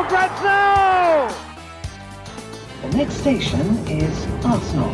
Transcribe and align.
for 0.00 0.08
grabs 0.08 0.42
now! 0.42 1.28
The 2.82 2.96
next 2.96 3.20
station 3.20 3.66
is 3.88 4.16
Arsenal. 4.44 4.92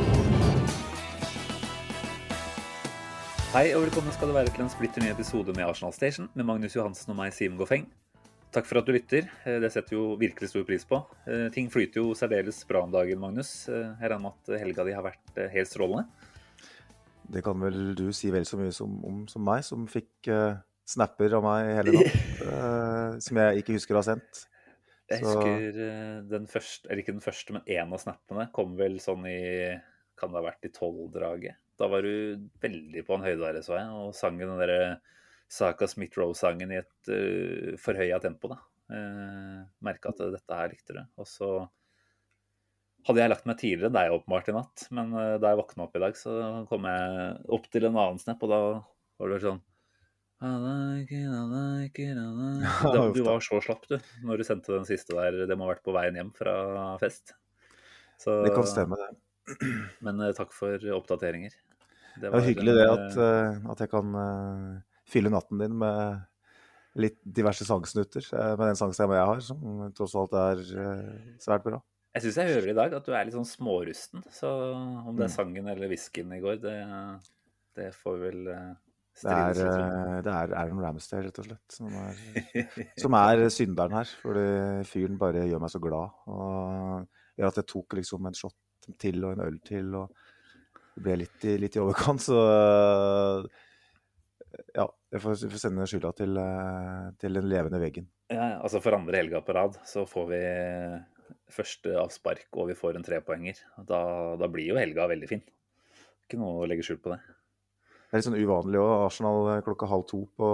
Hei 3.53 3.71
og 3.77 3.85
velkommen 3.87 4.15
skal 4.17 4.33
du 4.33 4.35
være 4.35 4.51
til 4.51 4.65
en 4.65 4.73
splitter 4.73 5.05
ny 5.05 5.13
episode 5.13 5.55
med 5.55 5.63
Arsenal 5.69 5.95
Station 5.95 6.27
med 6.35 6.49
Magnus 6.49 6.75
Johansen 6.77 7.15
og 7.15 7.21
meg, 7.21 7.31
Simen 7.37 7.59
Goffeng. 7.61 7.87
Takk 8.57 8.67
for 8.67 8.81
at 8.81 8.89
du 8.89 8.97
lytter. 8.97 9.29
Eh, 9.45 9.61
Det 9.63 9.71
setter 9.73 9.95
jo 9.95 10.17
virkelig 10.19 10.51
stor 10.51 10.67
pris 10.67 10.85
på. 10.85 10.99
Eh, 11.29 11.47
Ting 11.55 11.71
flyter 11.71 12.03
jo 12.03 12.17
særdeles 12.19 12.59
bra 12.67 12.83
om 12.83 12.91
dagen, 12.91 13.21
Magnus. 13.23 13.69
Eh, 13.69 13.95
Jeg 14.01 14.11
regner 14.11 14.25
med 14.27 14.33
at 14.35 14.61
helga 14.65 14.85
di 14.85 14.97
har 14.97 15.07
vært 15.07 15.53
helt 15.53 15.71
strålende. 15.71 16.07
Det 17.31 17.45
kan 17.45 17.61
vel 17.61 17.95
du 17.95 18.11
si 18.13 18.31
vel 18.31 18.45
så 18.45 18.59
mye 18.59 18.73
som, 18.75 18.99
om 19.05 19.23
som 19.29 19.43
meg, 19.43 19.63
som 19.63 19.87
fikk 19.87 20.29
uh, 20.31 20.59
snapper 20.87 21.35
av 21.35 21.43
meg 21.43 21.73
hele 21.79 21.97
natt. 21.97 22.21
Uh, 22.43 23.19
som 23.25 23.37
jeg 23.37 23.63
ikke 23.63 23.75
husker 23.79 23.95
å 23.95 24.03
ha 24.03 24.11
sendt. 24.11 24.47
Jeg 25.07 25.23
husker 25.23 25.77
eh, 25.85 26.17
den 26.27 26.49
første, 26.51 26.89
eller 26.89 27.03
ikke 27.03 27.15
den 27.15 27.23
første, 27.25 27.55
men 27.55 27.69
én 27.71 27.93
av 27.95 28.03
snappene 28.03 28.49
kom 28.55 28.75
vel 28.79 28.99
sånn 29.03 29.27
i 29.31 29.39
Kan 30.19 30.33
det 30.33 30.41
ha 30.41 30.47
vært 30.49 30.67
i 30.67 30.73
tolvdraget? 30.75 31.61
Da 31.77 31.87
var 31.93 32.03
du 32.03 32.49
veldig 32.63 33.05
på 33.07 33.15
en 33.15 33.27
høyde 33.27 33.43
der, 33.45 33.61
så 33.63 33.77
jeg, 33.77 33.91
og 33.93 34.17
sang 34.17 34.39
den 34.41 34.57
derre 34.59 34.97
Saka 35.53 35.87
Smith-Roe-sangen 35.87 36.73
i 36.73 36.81
et 36.81 37.11
uh, 37.13 37.75
forhøya 37.79 38.19
tempo, 38.25 38.49
da. 38.51 38.57
Uh, 38.91 39.61
Merka 39.85 40.11
at 40.11 40.23
dette 40.33 40.57
her 40.59 40.73
likte 40.73 40.97
du. 40.97 41.03
Og 41.21 41.29
så 41.29 41.51
hadde 43.07 43.23
jeg 43.23 43.31
lagt 43.31 43.47
meg 43.47 43.61
tidligere, 43.61 43.93
enn 43.93 43.99
deg 43.99 44.17
åpenbart 44.17 44.51
i 44.51 44.57
natt, 44.57 44.87
men 44.97 45.13
uh, 45.15 45.37
da 45.37 45.53
jeg 45.53 45.61
våkna 45.61 45.85
opp 45.85 46.01
i 46.01 46.03
dag, 46.03 46.19
så 46.19 46.35
kom 46.73 46.89
jeg 46.89 47.37
opp 47.59 47.69
til 47.71 47.87
en 47.87 48.01
annen 48.01 48.25
snap, 48.25 48.43
og 48.43 48.55
da 48.57 48.63
var 49.21 49.37
det 49.37 49.45
sånn 49.45 49.63
I 50.43 50.51
like 50.61 51.13
it, 51.17 51.29
I 51.33 51.43
like 51.49 51.99
it, 52.03 52.17
I 52.21 52.27
like 52.29 52.67
it. 52.67 52.93
Da, 52.95 53.07
du 53.13 53.23
var 53.25 53.41
så 53.41 53.61
slapp, 53.65 53.87
du, 53.89 53.97
når 54.27 54.43
du 54.43 54.45
sendte 54.45 54.75
den 54.75 54.85
siste 54.89 55.17
der. 55.17 55.47
Det 55.49 55.57
må 55.57 55.65
ha 55.65 55.73
vært 55.75 55.85
på 55.87 55.95
veien 55.97 56.19
hjem 56.19 56.33
fra 56.37 56.57
fest. 57.01 57.33
Så, 58.21 58.35
Det 58.45 58.53
kan 58.57 58.69
stemme, 58.69 58.99
det. 59.01 59.17
Men 60.05 60.21
eh, 60.27 60.35
takk 60.37 60.53
for 60.57 60.77
oppdateringer. 60.99 61.57
Det 62.21 62.29
er 62.29 62.47
hyggelig 62.49 62.75
det 62.79 62.87
at, 62.89 63.17
eh, 63.17 63.41
eh, 63.57 63.67
at 63.73 63.83
jeg 63.85 63.93
kan 63.93 64.15
eh, 64.23 64.71
fylle 65.09 65.33
natten 65.33 65.61
din 65.61 65.77
med 65.81 66.25
litt 66.97 67.19
diverse 67.25 67.65
sangsnutter. 67.69 68.25
eh, 68.33 68.55
med 68.57 68.65
den 68.71 68.79
sangstemmen 68.81 69.19
jeg 69.19 69.31
har, 69.33 69.43
som 69.45 69.93
tross 69.97 70.17
alt 70.21 70.37
er 70.41 70.63
eh, 70.85 71.37
svært 71.43 71.65
bra. 71.67 71.81
Jeg 72.17 72.25
syns 72.25 72.39
jeg 72.41 72.55
hører 72.55 72.71
i 72.73 72.77
dag 72.79 72.95
at 72.97 73.05
du 73.09 73.13
er 73.13 73.27
litt 73.29 73.37
sånn 73.37 73.49
smårusten. 73.49 74.25
Så 74.33 74.49
om 74.49 75.17
det 75.17 75.27
er 75.27 75.33
Mm. 75.33 75.37
sangen 75.37 75.69
eller 75.69 75.93
whiskyen 75.93 76.33
i 76.33 76.41
går, 76.41 76.57
det, 76.65 76.77
det 77.77 77.91
får 77.97 78.17
vi 78.17 78.31
vel 78.31 78.49
eh, 78.55 78.73
Det 79.17 79.33
er, 79.33 79.59
eh, 79.65 80.17
det 80.27 80.33
er 80.33 80.53
Aaron 80.61 80.83
Ramsdale, 80.85 81.31
rett 81.31 81.39
og 81.41 81.47
slett, 81.49 81.77
som 81.79 81.95
er, 82.03 82.19
som 83.03 83.17
er 83.17 83.47
synderen 83.53 83.97
her. 83.97 84.15
Fordi 84.23 84.47
fyren 84.89 85.21
bare 85.21 85.47
gjør 85.49 85.63
meg 85.63 85.73
så 85.73 85.81
glad. 85.83 86.19
Og 86.29 87.39
gjør 87.41 87.53
at 87.53 87.61
jeg 87.63 87.71
tok 87.73 87.97
liksom 88.01 88.29
en 88.29 88.37
shot 88.37 88.91
til 89.01 89.25
og 89.25 89.37
en 89.37 89.47
øl 89.49 89.57
til, 89.67 89.95
og 89.99 90.13
det 90.97 91.05
ble 91.05 91.17
litt 91.25 91.49
i, 91.49 91.57
litt 91.61 91.79
i 91.79 91.83
overkant. 91.83 92.23
Så 92.29 92.37
ja, 94.77 94.87
jeg 95.13 95.23
får, 95.23 95.41
jeg 95.45 95.53
får 95.53 95.63
sende 95.63 95.89
skylda 95.89 96.13
til, 96.17 96.39
eh, 96.41 97.03
til 97.21 97.41
den 97.41 97.49
levende 97.51 97.81
veggen. 97.83 98.09
Ja, 98.33 98.43
ja, 98.53 98.57
altså 98.61 98.83
For 98.85 98.97
andre 98.97 99.21
helga 99.23 99.43
på 99.45 99.55
rad 99.57 99.79
så 99.87 100.05
får 100.09 100.31
vi 100.33 100.43
første 101.53 101.95
avspark 102.01 102.49
og 102.59 102.71
vi 102.71 102.79
får 102.79 102.99
en 102.99 103.07
trepoenger. 103.07 103.61
Da, 103.89 104.01
da 104.41 104.51
blir 104.51 104.73
jo 104.73 104.81
helga 104.81 105.09
veldig 105.11 105.31
fin. 105.31 105.45
Ikke 106.27 106.41
noe 106.41 106.65
å 106.65 106.69
legge 106.69 106.87
skjul 106.87 107.01
på 107.03 107.13
det. 107.15 107.21
Det 108.07 108.15
er 108.15 108.21
litt 108.21 108.27
sånn 108.29 108.39
uvanlig 108.39 108.79
òg. 108.79 108.93
Arsenal 109.09 109.49
eh, 109.57 109.63
klokka 109.67 109.89
halv 109.91 110.05
to 110.07 110.21
på, 110.39 110.49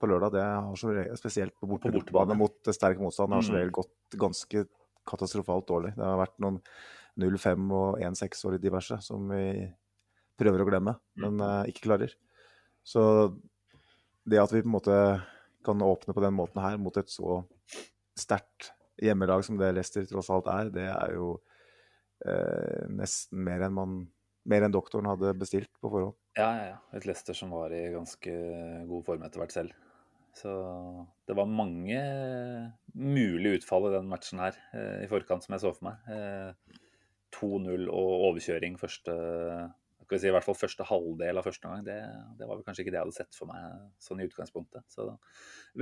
på 0.00 0.08
lørdag. 0.10 0.32
Det 0.34 0.42
har 0.42 0.76
som 0.76 0.90
regel, 0.90 1.16
spesielt 1.16 1.54
på 1.60 1.68
borte- 1.70 1.92
På 1.92 2.00
bortebane. 2.00 2.36
mot 2.36 2.70
sterk 2.74 2.98
motstand, 2.98 3.32
har 3.32 3.42
som 3.42 3.54
Mm. 3.54 3.60
regel 3.60 3.70
gått 3.78 4.18
ganske 4.18 4.66
katastrofalt 5.06 5.66
dårlig. 5.68 5.94
Det 5.96 6.04
har 6.04 6.18
vært 6.18 6.38
noen 6.42 6.60
0-5 7.18 7.70
og 7.72 8.00
1-6 8.02 8.44
og 8.44 8.52
litt 8.52 8.62
diverse 8.62 8.98
som 9.02 9.28
vi 9.28 9.72
prøver 10.38 10.60
å 10.62 10.66
glemme, 10.68 10.96
men 11.16 11.40
uh, 11.40 11.64
ikke 11.66 11.86
klarer. 11.88 12.12
Så 12.84 13.32
det 14.28 14.38
at 14.38 14.52
vi 14.52 14.60
på 14.62 14.68
en 14.68 14.74
måte 14.76 14.98
kan 15.64 15.80
åpne 15.82 16.14
på 16.14 16.22
den 16.22 16.34
måten 16.36 16.60
her 16.62 16.76
mot 16.78 16.96
et 16.96 17.08
så 17.10 17.40
sterkt 18.18 18.70
hjemmelag 19.00 19.42
som 19.44 19.56
det 19.58 19.72
Leicester 19.74 20.04
tross 20.06 20.30
alt 20.30 20.46
er, 20.46 20.70
det 20.70 20.86
er 20.90 21.14
jo 21.14 21.40
uh, 22.26 22.86
nesten 22.90 23.42
mer 23.44 23.62
enn 23.66 23.74
man 23.74 23.98
mer 24.48 24.64
enn 24.64 24.74
doktoren 24.74 25.08
hadde 25.10 25.34
bestilt 25.38 25.70
på 25.82 25.90
forhånd. 25.92 26.16
Ja, 26.38 26.48
ja, 26.56 26.64
ja. 26.72 26.78
Et 26.96 27.06
Leicester 27.08 27.36
som 27.36 27.52
var 27.54 27.74
i 27.74 27.88
ganske 27.94 28.34
god 28.88 29.06
form 29.06 29.24
etter 29.26 29.42
hvert 29.42 29.54
selv. 29.54 29.76
Så 30.38 30.52
det 31.26 31.34
var 31.34 31.50
mange 31.50 31.98
mulige 32.94 33.58
utfall 33.58 33.88
i 33.88 33.96
den 33.96 34.10
matchen 34.10 34.42
her 34.42 34.56
eh, 34.76 35.02
i 35.04 35.10
forkant 35.10 35.44
som 35.44 35.56
jeg 35.56 35.64
så 35.64 35.72
for 35.74 35.88
meg. 35.88 36.12
Eh, 36.14 36.78
2-0 37.34 37.88
og 37.92 38.12
overkjøring 38.30 38.78
første 38.80 39.14
skal 40.08 40.16
vi 40.16 40.22
si, 40.22 40.28
i 40.30 40.32
hvert 40.32 40.46
fall 40.46 40.56
første 40.56 40.84
halvdel 40.88 41.36
av 41.36 41.44
første 41.44 41.68
gang. 41.68 41.82
Det, 41.84 41.96
det 42.38 42.46
var 42.48 42.56
vel 42.56 42.64
kanskje 42.64 42.86
ikke 42.86 42.94
det 42.94 42.96
jeg 42.96 43.04
hadde 43.04 43.16
sett 43.18 43.36
for 43.36 43.50
meg 43.50 43.64
sånn 44.00 44.22
i 44.22 44.28
utgangspunktet. 44.28 44.86
Så 44.88 45.04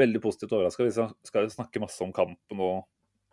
veldig 0.00 0.20
positivt 0.24 0.56
overraska. 0.56 0.86
Vi 0.88 1.28
skal 1.30 1.46
jo 1.46 1.52
snakke 1.54 1.82
masse 1.84 2.02
om 2.02 2.14
kampen 2.16 2.62
og 2.64 2.88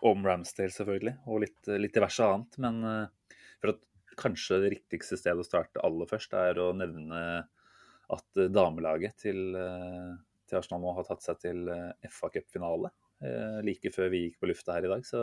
om 0.05 0.25
Ramsdale, 0.27 0.73
selvfølgelig, 0.75 1.15
og 1.31 1.41
litt, 1.45 1.57
litt 1.79 1.95
diverse 1.95 2.27
annet. 2.27 2.59
Men 2.61 2.77
eh, 2.85 3.39
for 3.63 3.73
at 3.73 3.81
kanskje 4.19 4.59
det 4.63 4.72
riktigste 4.78 5.18
stedet 5.19 5.44
å 5.44 5.47
starte 5.47 5.81
aller 5.85 6.09
først, 6.09 6.34
er 6.38 6.59
å 6.62 6.72
nevne 6.78 7.22
at 8.12 8.40
eh, 8.41 8.51
damelaget 8.51 9.18
til, 9.25 9.56
eh, 9.57 10.12
til 10.50 10.59
Arsenal 10.59 10.84
nå 10.84 10.94
har 10.97 11.07
tatt 11.07 11.25
seg 11.25 11.40
til 11.44 11.72
eh, 11.72 12.12
FA 12.12 12.31
Cup-finale 12.34 12.94
like 13.63 13.88
før 13.96 14.09
vi 14.12 14.19
gikk 14.25 14.41
på 14.41 14.50
lufta 14.50 14.74
her 14.75 14.84
i 14.84 14.90
dag. 14.91 15.03
Så 15.07 15.19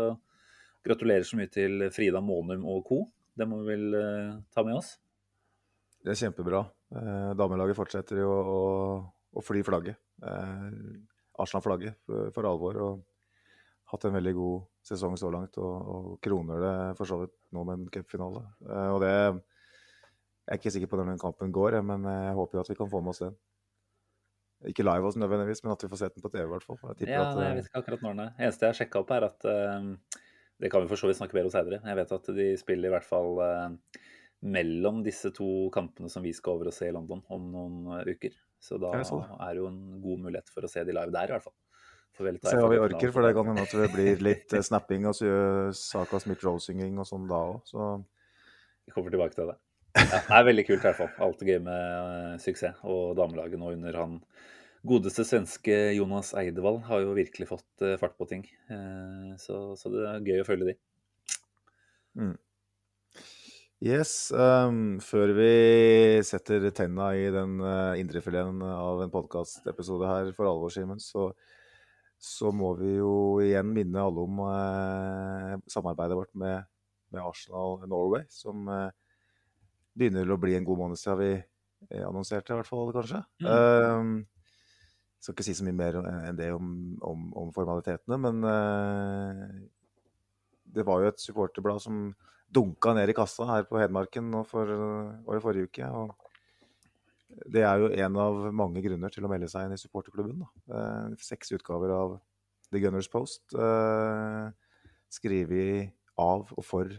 gratulerer 0.87 1.27
så 1.29 1.37
mye 1.37 1.51
til 1.53 1.83
Frida 1.93 2.23
Månum 2.25 2.63
og 2.73 2.79
co. 2.87 3.03
Det 3.37 3.45
må 3.45 3.59
vi 3.61 3.75
vel 3.75 3.99
ta 4.49 4.65
med 4.65 4.79
oss. 4.79 4.95
Det 6.01 6.15
er 6.15 6.17
kjempebra. 6.23 6.63
Damelaget 7.37 7.77
fortsetter 7.77 8.23
jo 8.23 8.31
å, 8.31 8.63
å 9.37 9.45
fly 9.45 9.61
flagget. 9.67 10.01
Arsenal-flagget 10.25 12.01
for 12.33 12.49
alvor. 12.49 12.81
Og 12.87 13.05
hatt 13.93 14.09
en 14.09 14.17
veldig 14.17 14.33
god 14.39 14.70
sesong 14.87 15.17
så 15.21 15.31
langt, 15.33 15.59
og, 15.61 15.93
og 15.95 16.19
kroner 16.25 16.63
det 16.65 16.75
for 16.99 17.09
så 17.09 17.21
vidt 17.21 17.37
nå 17.55 17.65
med 17.69 17.79
en 17.79 17.93
cupfinale. 17.93 18.47
Eh, 18.67 18.91
og 18.95 19.01
det 19.05 19.15
Jeg 19.15 20.57
er 20.57 20.59
ikke 20.59 20.73
sikker 20.75 20.91
på 20.91 20.99
når 20.99 21.13
den 21.13 21.23
kampen 21.23 21.53
går, 21.55 21.79
men 21.87 22.07
jeg 22.09 22.35
håper 22.35 22.59
jo 22.59 22.63
at 22.65 22.71
vi 22.73 22.79
kan 22.79 22.91
få 22.91 23.01
med 23.05 23.13
oss 23.13 23.23
den. 23.23 23.37
Ikke 24.69 24.85
live 24.85 25.09
oss 25.09 25.17
nødvendigvis, 25.17 25.63
men 25.65 25.73
at 25.73 25.83
vi 25.85 25.89
får 25.89 26.03
sett 26.03 26.17
den 26.17 26.25
på 26.25 26.29
TV 26.33 26.45
i 26.45 26.51
hvert 26.51 26.65
fall. 26.67 26.81
Jeg 26.99 27.09
Ja, 27.09 27.23
at, 27.25 27.39
jeg 27.41 27.49
eh, 27.49 27.57
vet 27.57 27.69
ikke 27.71 27.81
akkurat 27.81 28.03
når 28.05 28.13
den 28.13 28.25
er. 28.27 28.33
Eneste 28.37 28.67
jeg 28.67 28.75
har 28.75 28.79
sjekka 28.81 29.01
opp, 29.01 29.13
er 29.17 29.27
at 29.31 29.47
eh, 29.49 30.19
Det 30.61 30.69
kan 30.69 30.83
vi 30.83 30.91
for 30.91 31.01
så 31.01 31.09
vidt 31.09 31.17
snakke 31.17 31.37
mer 31.39 31.49
om 31.49 31.53
seinere. 31.55 31.81
Jeg 31.81 31.97
vet 31.97 32.13
at 32.13 32.27
de 32.37 32.49
spiller 32.61 32.91
i 32.91 32.93
hvert 32.93 33.09
fall 33.09 33.41
eh, 33.47 34.03
mellom 34.53 35.01
disse 35.07 35.33
to 35.37 35.49
kampene 35.73 36.13
som 36.13 36.25
vi 36.25 36.35
skal 36.37 36.59
over 36.59 36.69
og 36.69 36.77
se 36.77 36.91
i 36.91 36.93
London 36.93 37.25
om 37.33 37.49
noen 37.55 37.79
eh, 38.01 38.13
uker. 38.13 38.37
Så 38.61 38.77
da 38.77 38.93
er 38.93 39.55
det 39.55 39.63
jo 39.63 39.71
en 39.71 39.81
god 40.05 40.27
mulighet 40.27 40.53
for 40.53 40.67
å 40.67 40.69
se 40.69 40.85
de 40.85 40.93
live 40.93 41.15
der, 41.15 41.33
i 41.33 41.37
hvert 41.39 41.47
fall. 41.47 41.57
Se 42.21 42.59
hva 42.59 42.69
vi 42.71 42.81
orker, 42.83 43.13
for 43.15 43.25
det 43.25 43.33
kan 43.37 43.49
hende 43.51 43.65
at 43.65 43.75
det 43.83 43.89
blir 43.95 44.23
litt 44.25 44.55
eh, 44.57 44.65
snapping 44.65 45.09
og 45.09 45.17
så 45.17 45.31
Saka 45.77 46.21
Smith-Roe-synging 46.23 46.99
og 47.01 47.09
sånn 47.09 47.27
da 47.31 47.41
òg. 47.55 47.61
Så 47.69 47.91
Vi 48.87 48.95
kommer 48.95 49.15
tilbake 49.15 49.39
til 49.39 49.53
det. 49.53 49.59
Ja, 49.97 50.21
det 50.21 50.37
er 50.39 50.47
veldig 50.51 50.67
kult 50.69 50.85
i 50.85 50.89
hvert 50.89 51.01
fall. 51.01 51.11
Alltid 51.27 51.53
gøy 51.55 51.63
med 51.67 51.81
eh, 52.01 52.37
suksess. 52.43 52.85
Og 52.87 53.17
damelaget 53.19 53.61
nå 53.63 53.73
under 53.75 53.99
han 54.03 54.21
godeste 54.87 55.27
svenske 55.29 55.81
Jonas 55.97 56.31
Eidevall 56.41 56.79
har 56.87 57.03
jo 57.05 57.17
virkelig 57.17 57.51
fått 57.51 57.85
eh, 57.85 57.99
fart 58.01 58.17
på 58.21 58.29
ting. 58.31 58.47
Så, 59.41 59.75
så 59.77 59.93
det 59.93 60.07
er 60.09 60.31
gøy 60.31 60.45
å 60.45 60.47
følge 60.49 60.71
de. 60.71 60.79
Yes. 63.81 64.29
Um, 64.29 64.99
før 65.01 65.31
vi 65.39 65.53
setter 66.29 66.67
tenna 66.77 67.15
i 67.17 67.31
den 67.33 67.55
uh, 67.65 67.97
indrefileten 67.97 68.61
av 68.61 69.01
en 69.01 69.13
podkastepisode 69.13 70.05
her 70.05 70.29
for 70.37 70.51
alvor, 70.51 70.69
Simen, 70.75 71.01
så, 71.01 71.31
så 72.21 72.51
må 72.53 72.75
vi 72.77 72.99
jo 72.99 73.13
igjen 73.41 73.71
minne 73.73 74.03
alle 74.05 74.25
om 74.27 74.43
eh, 74.45 75.55
samarbeidet 75.73 76.19
vårt 76.19 76.35
med, 76.37 76.67
med 77.15 77.23
Arsenal 77.25 77.81
Norway, 77.89 78.27
som 78.29 78.69
eh, 78.69 78.91
begynner 79.97 80.29
å 80.29 80.39
bli 80.41 80.59
en 80.59 80.67
god 80.69 80.83
måned 80.83 81.01
siden 81.01 81.21
vi 81.23 81.31
eh, 81.39 82.05
annonserte, 82.05 82.53
i 82.53 82.59
hvert 82.59 82.69
fall, 82.69 82.93
kanskje. 82.93 83.23
Mm. 83.41 83.49
Ehm, 83.55 84.13
skal 85.21 85.37
ikke 85.37 85.49
si 85.49 85.57
så 85.57 85.65
mye 85.65 85.79
mer 85.81 85.97
enn 86.01 86.37
det 86.37 86.51
om, 86.53 86.69
om, 87.05 87.25
om 87.41 87.51
formalitetene, 87.53 88.17
men 88.21 88.45
uh, 88.45 89.51
det 90.65 90.85
var 90.89 91.03
jo 91.03 91.11
et 91.11 91.21
supporterblad 91.21 91.83
som 91.85 92.07
dunka 92.49 92.95
ned 92.97 93.13
i 93.13 93.17
kassa 93.17 93.45
her 93.49 93.67
på 93.69 93.77
Hedmarken 93.81 94.31
nå 94.33 94.41
for, 94.49 94.71
var 95.27 95.37
det 95.37 95.43
forrige 95.45 95.69
uke. 95.69 95.91
og 95.93 96.30
Det 97.51 97.63
er 97.67 97.83
jo 97.83 97.91
en 98.05 98.19
av 98.21 98.41
mange 98.57 98.83
grunner 98.85 99.13
til 99.13 99.27
å 99.27 99.31
melde 99.31 99.49
seg 99.51 99.67
inn 99.67 99.77
i 99.77 99.81
supporterklubben. 99.81 100.43
Eh, 100.71 101.15
seks 101.23 101.53
utgaver 101.57 101.93
av 101.95 102.19
The 102.71 102.83
Gunners 102.83 103.11
Post, 103.11 103.45
Eh, 103.55 104.51
skrevet 105.11 105.91
av 106.21 106.51
og 106.55 106.63
for 106.63 106.91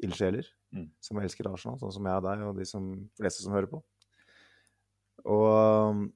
ildsjeler 0.00 0.46
mm. 0.72 0.86
som 1.04 1.18
elsker 1.20 1.48
Arsenal, 1.50 1.76
sånn 1.80 1.92
som 1.98 2.06
jeg 2.08 2.20
og 2.20 2.24
deg 2.24 2.44
og 2.46 2.54
de 2.56 2.64
som, 2.68 2.86
fleste 3.18 3.44
som 3.44 3.52
hører 3.52 3.68
på. 3.72 3.82
Og 5.28 6.06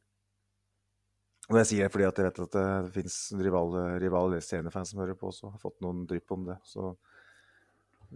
og 1.50 1.58
jeg 1.58 1.69
sier 1.69 1.84
det 1.84 1.92
fordi 1.92 2.06
at 2.06 2.19
jeg 2.19 2.28
vet 2.28 2.38
at 2.44 2.54
det, 2.54 2.92
fins 2.94 3.16
rivale, 3.36 3.80
rivale 4.00 4.38
som 4.40 5.00
hører 5.02 5.19
på 5.19 5.28
også. 5.28 5.50
Har 5.52 5.60
fått 5.60 5.82
noen 5.84 6.06
drypp 6.08 6.32
om 6.32 6.46
det. 6.46 6.56
Så 6.64 6.94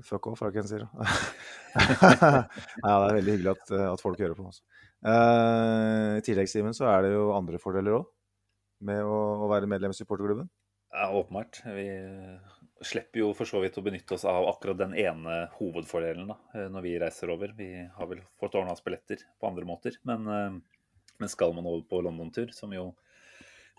fuck 0.06 0.30
off, 0.30 0.40
er 0.40 0.52
det 0.52 0.54
ikke 0.54 0.62
en 0.62 0.70
sier. 0.70 0.86
ja, 1.76 2.94
det 2.94 2.94
er 2.94 3.18
veldig 3.18 3.34
hyggelig 3.34 3.52
at, 3.52 3.74
at 3.90 4.04
folk 4.04 4.22
hører 4.22 4.38
på. 4.38 4.46
Uh, 4.46 4.75
I 5.04 6.22
tillegg, 6.25 6.48
Simen, 6.50 6.75
så 6.75 6.88
er 6.90 7.04
det 7.04 7.10
jo 7.12 7.32
andre 7.37 7.60
fordeler 7.62 7.98
òg 7.98 8.06
med 8.87 9.02
å, 9.04 9.48
være 9.50 9.69
medlem 9.70 9.93
i 9.93 9.96
supporterklubben. 9.96 10.48
Ja, 10.93 11.10
åpenbart. 11.12 11.60
Vi 11.76 11.87
slipper 12.87 13.20
jo 13.20 13.31
for 13.37 13.48
så 13.48 13.60
vidt 13.62 13.76
å 13.81 13.84
benytte 13.84 14.16
oss 14.16 14.25
av 14.28 14.46
akkurat 14.50 14.78
den 14.81 14.94
ene 14.98 15.46
hovedfordelen 15.56 16.28
da, 16.31 16.37
eh, 16.54 16.69
når 16.72 16.84
vi 16.84 16.94
reiser 17.00 17.32
over. 17.32 17.52
Vi 17.56 17.70
har 17.84 18.10
vel 18.10 18.22
fått 18.40 18.56
ordna 18.56 18.76
oss 18.76 18.84
billetter 18.84 19.25
på 19.40 19.48
andre 19.48 19.69
måter. 19.69 19.98
Men, 20.08 20.62
men 21.16 21.32
skal 21.32 21.56
man 21.56 21.69
over 21.69 21.84
på 21.88 22.00
London-tur, 22.04 22.52
som 22.56 22.72
jo 22.76 22.90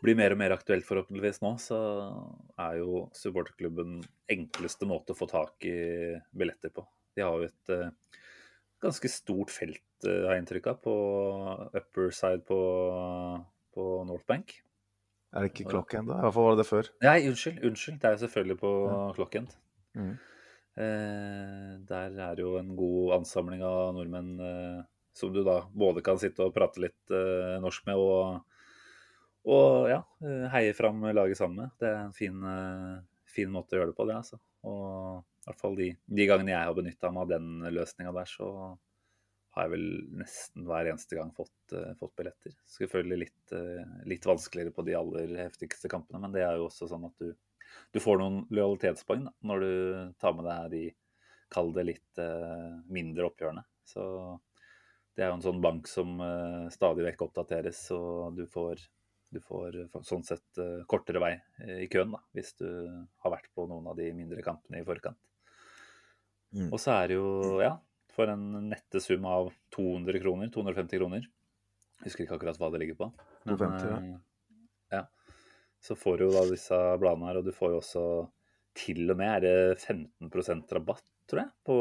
blir 0.03 0.17
mer 0.17 0.35
og 0.35 0.41
mer 0.41 0.53
aktuelt 0.53 0.85
forhåpentligvis 0.85 1.41
nå, 1.41 1.55
så 1.61 1.79
er 2.61 2.77
jo 2.83 3.07
supporterklubben 3.17 3.99
enkleste 4.29 4.89
måte 4.89 5.13
å 5.13 5.17
få 5.17 5.29
tak 5.29 5.65
i 5.65 5.77
billetter 6.37 6.73
på. 6.73 6.85
De 7.17 7.25
har 7.25 7.33
jo 7.41 7.49
et 7.49 7.73
ganske 8.83 9.11
stort 9.11 9.53
felt, 9.53 9.83
uh, 10.05 10.27
har 10.27 10.35
jeg 10.35 10.43
inntrykk 10.43 10.71
av, 10.71 10.79
på 10.83 10.95
upper 11.81 12.13
side 12.15 12.43
på, 12.47 12.59
på 13.75 13.89
North 14.09 14.27
Bank. 14.29 14.57
Er 15.35 15.45
det 15.45 15.51
ikke 15.51 15.69
Clockend, 15.73 16.09
da? 16.09 16.19
I 16.21 16.27
hvert 16.27 16.37
fall 16.37 16.47
var 16.47 16.55
det 16.55 16.63
det 16.63 16.69
før. 16.69 16.91
Nei, 17.03 17.17
unnskyld. 17.29 17.63
unnskyld. 17.67 17.97
Det 18.01 18.09
er 18.09 18.15
jo 18.15 18.23
selvfølgelig 18.25 18.59
på 18.61 18.73
ja. 18.87 18.99
Clockend. 19.17 19.55
Mm. 19.97 20.13
Eh, 20.77 21.71
der 21.89 22.21
er 22.29 22.39
jo 22.39 22.53
en 22.59 22.75
god 22.77 23.17
ansamling 23.17 23.63
av 23.65 23.95
nordmenn 23.97 24.37
som 25.17 25.33
du 25.33 25.41
da 25.43 25.63
både 25.73 26.03
kan 26.05 26.19
sitte 26.21 26.45
og 26.45 26.53
prate 26.53 26.83
litt 26.83 27.15
norsk 27.63 27.87
med, 27.89 27.97
og 27.97 28.45
og 29.47 29.87
ja, 29.87 30.01
eh, 30.25 30.45
heie 30.51 30.75
fram 30.75 31.05
laget 31.15 31.39
sammen 31.39 31.63
med. 31.63 31.75
Det 31.79 31.87
er 31.87 32.01
en 32.01 32.15
fin, 32.15 32.35
eh, 32.43 32.99
fin, 33.31 33.51
måte 33.51 33.75
å 33.75 33.79
gjøre 33.79 33.93
det 33.93 33.97
på, 33.97 34.07
det. 34.09 34.17
altså. 34.19 34.39
Og 34.67 35.23
hvert 35.47 35.61
fall 35.63 35.77
de, 35.79 35.91
de 36.05 36.27
gangene 36.29 36.53
jeg 36.53 36.69
har 36.69 36.75
benytta 36.77 37.11
meg 37.13 37.25
av 37.25 37.33
den 37.37 37.73
løsninga 37.73 38.13
der, 38.15 38.29
så 38.29 38.51
har 39.57 39.65
jeg 39.65 39.73
vel 39.73 39.87
nesten 40.19 40.67
hver 40.69 40.91
eneste 40.91 41.17
gang 41.17 41.31
fått, 41.33 41.73
uh, 41.73 41.93
fått 41.97 42.13
billetter. 42.19 42.53
Selvfølgelig 42.69 43.19
litt, 43.23 43.53
uh, 43.57 44.01
litt, 44.09 44.25
vanskeligere 44.29 44.73
på 44.75 44.85
de 44.85 44.95
aller 44.99 45.33
heftigste 45.41 45.89
kampene, 45.89 46.21
men 46.21 46.35
det 46.35 46.43
er 46.45 46.59
jo 46.59 46.67
også 46.67 46.89
sånn 46.91 47.07
at 47.09 47.23
du, 47.23 47.31
du 47.95 47.99
får 48.03 48.21
noen 48.21 48.43
lojalitetspoeng 48.53 49.25
da, 49.25 49.33
når 49.49 49.65
du 49.65 49.71
tar 50.21 50.35
med 50.37 50.45
deg 50.49 50.75
de, 50.75 50.83
kall 51.53 51.71
det 51.73 51.87
litt 51.87 52.21
uh, 52.21 52.77
mindre 52.91 53.29
oppgjørene. 53.31 53.63
Så 53.87 54.03
det 55.17 55.25
er 55.25 55.31
jo 55.31 55.39
en 55.39 55.47
sånn 55.47 55.63
bank 55.63 55.87
som 55.89 56.19
stadig 56.69 57.05
vekk 57.07 57.23
oppdateres, 57.25 57.79
og 57.95 58.35
du 58.37 58.43
får 58.51 58.83
du 59.33 59.39
får 59.43 59.79
sånn 60.05 60.21
sett 60.23 60.59
kortere 60.87 61.19
vei 61.19 61.31
i 61.81 61.87
køen 61.91 62.13
da, 62.13 62.19
hvis 62.37 62.53
du 62.59 62.67
har 63.23 63.33
vært 63.33 63.49
på 63.57 63.65
noen 63.67 63.89
av 63.89 63.97
de 63.97 64.11
mindre 64.15 64.43
kampene 64.45 64.83
i 64.83 64.85
forkant. 64.87 65.17
Mm. 66.55 66.69
Og 66.71 66.79
så 66.81 66.93
er 66.95 67.11
det 67.11 67.17
jo, 67.17 67.57
ja, 67.61 67.73
for 68.15 68.31
en 68.31 68.69
nette 68.69 69.01
sum 69.03 69.27
av 69.29 69.51
200 69.75 70.21
kroner, 70.23 70.51
250 70.53 71.01
kroner 71.01 71.25
Jeg 71.25 72.07
husker 72.07 72.23
ikke 72.23 72.37
akkurat 72.37 72.59
hva 72.61 72.71
det 72.73 72.81
ligger 72.83 72.99
på. 72.99 73.11
Men, 73.43 73.57
250, 73.57 73.87
ja. 73.91 74.19
ja. 74.99 75.03
Så 75.83 75.97
får 75.99 76.17
du 76.17 76.27
jo 76.27 76.33
da 76.35 76.43
disse 76.49 76.81
bladene 77.01 77.29
her, 77.29 77.41
og 77.41 77.47
du 77.47 77.53
får 77.55 77.73
jo 77.73 77.81
også 77.81 78.05
til 78.77 79.09
og 79.09 79.17
med 79.17 79.31
er 79.33 79.43
det 79.45 79.81
15% 79.81 80.75
rabatt, 80.77 81.05
tror 81.29 81.43
jeg, 81.43 81.53
på 81.65 81.77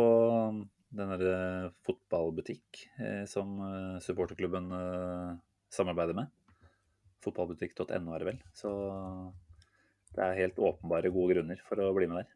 den 0.96 1.10
derre 1.12 1.72
fotballbutikk 1.84 2.86
som 3.28 3.58
supporterklubben 4.00 4.70
samarbeider 5.76 6.16
med 6.16 6.32
fotballbutikk.no 7.26 8.14
er 8.14 8.22
det 8.22 8.28
vel. 8.30 8.40
Så 8.54 8.72
det 10.16 10.24
er 10.24 10.40
helt 10.40 10.60
åpenbare 10.62 11.12
gode 11.14 11.36
grunner 11.36 11.62
for 11.66 11.82
å 11.82 11.92
bli 11.96 12.08
med 12.10 12.22
der. 12.22 12.35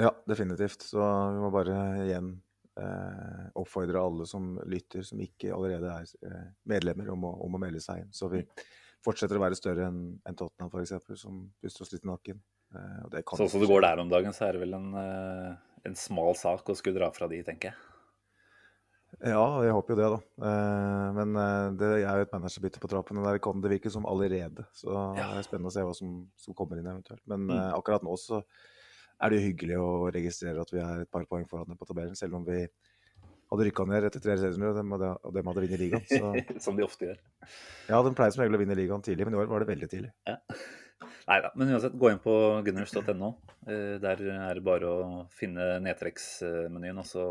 Ja, 0.00 0.12
definitivt. 0.26 0.82
Så 0.82 0.98
vi 0.98 1.42
må 1.42 1.50
bare 1.52 1.76
igjen 2.06 2.32
eh, 2.80 3.44
oppfordre 3.58 4.00
alle 4.00 4.26
som 4.28 4.54
lytter, 4.68 5.04
som 5.06 5.20
ikke 5.20 5.52
allerede 5.54 5.92
er 5.92 6.14
eh, 6.28 6.48
medlemmer, 6.68 7.10
om 7.12 7.28
å, 7.28 7.34
om 7.46 7.58
å, 7.58 7.60
melde 7.60 7.82
seg 7.84 8.04
inn. 8.04 8.10
Så 8.16 8.30
vi 8.32 8.42
fortsetter 9.04 9.38
å 9.38 9.44
være 9.44 9.58
større 9.58 9.90
enn 9.90 10.02
en 10.28 10.38
Tottenham 10.38 10.72
f.eks., 10.72 11.20
som 11.20 11.44
puster 11.60 11.84
oss 11.84 11.94
litt 11.94 12.06
i 12.06 12.10
nakken. 12.10 12.42
Eh, 12.72 13.22
sånn 13.36 13.52
som 13.52 13.62
det 13.62 13.70
går 13.70 13.84
der 13.84 14.02
om 14.02 14.12
dagen, 14.12 14.34
så 14.36 14.48
er 14.48 14.56
det 14.56 14.64
vel 14.64 14.76
en, 14.78 14.92
eh, 14.96 15.56
en 15.88 15.96
smal 15.98 16.36
sak 16.38 16.72
å 16.72 16.78
skulle 16.78 17.00
dra 17.00 17.12
fra 17.12 17.28
de, 17.28 17.42
tenker 17.44 17.72
jeg. 17.72 17.88
Ja, 19.28 19.44
jeg 19.60 19.74
håper 19.76 19.92
jo 19.92 19.96
det, 19.98 20.06
da. 20.14 20.46
Eh, 20.48 21.08
men 21.18 21.36
det 21.76 21.90
er 22.00 22.16
jo 22.16 22.24
et 22.24 22.32
managerbytte 22.32 22.80
på 22.80 22.88
trappene 22.88 23.24
der 23.26 23.42
kan 23.44 23.60
det 23.60 23.74
virke 23.74 23.92
som 23.92 24.08
allerede. 24.08 24.64
Så 24.72 24.88
det 24.88 25.26
er 25.26 25.44
spennende 25.44 25.68
å 25.68 25.74
se 25.74 25.84
hva 25.84 25.92
som, 25.94 26.22
som 26.40 26.56
kommer 26.56 26.80
inn 26.80 26.88
eventuelt. 26.88 27.20
Men 27.28 27.44
mm. 27.50 27.58
Akkurat 27.76 28.06
nå 28.06 28.16
så 28.16 28.40
er 29.22 29.32
det 29.32 29.42
hyggelig 29.44 29.78
å 29.78 29.90
registrere 30.14 30.64
at 30.64 30.72
vi 30.74 30.80
er 30.82 31.04
et 31.04 31.12
par 31.12 31.26
poeng 31.30 31.46
foran 31.50 31.78
på 31.78 31.88
tabellen, 31.88 32.18
selv 32.18 32.40
om 32.40 32.46
vi 32.46 32.64
hadde 33.52 33.66
rykka 33.68 33.84
ned 33.88 34.06
etter 34.08 34.22
tre 34.24 34.36
serierunder, 34.40 35.18
og 35.20 35.34
dem 35.34 35.50
hadde 35.50 35.64
vunnet 35.64 35.80
ligaen. 35.80 36.06
Så... 36.08 36.30
som 36.64 36.78
de 36.78 36.86
ofte 36.86 37.10
gjør. 37.10 37.18
Ja, 37.90 38.00
de 38.00 38.14
pleier 38.16 38.34
som 38.34 38.42
regel 38.42 38.56
å 38.56 38.62
vinne 38.62 38.78
ligaen 38.78 39.04
tidlig, 39.04 39.28
men 39.28 39.36
i 39.36 39.42
år 39.42 39.50
var 39.50 39.64
det 39.64 39.72
veldig 39.74 39.90
tidlig. 39.92 40.14
Ja. 40.28 40.38
Nei 41.28 41.38
da, 41.42 41.50
men 41.58 41.70
uansett, 41.74 41.98
gå 41.98 42.12
inn 42.12 42.20
på 42.22 42.34
gunners.no. 42.66 43.32
Der 43.66 44.22
er 44.22 44.58
det 44.58 44.64
bare 44.66 44.88
å 44.90 45.02
finne 45.34 45.76
nedtrekksmenyen 45.82 46.98
og 47.02 47.06
så 47.08 47.26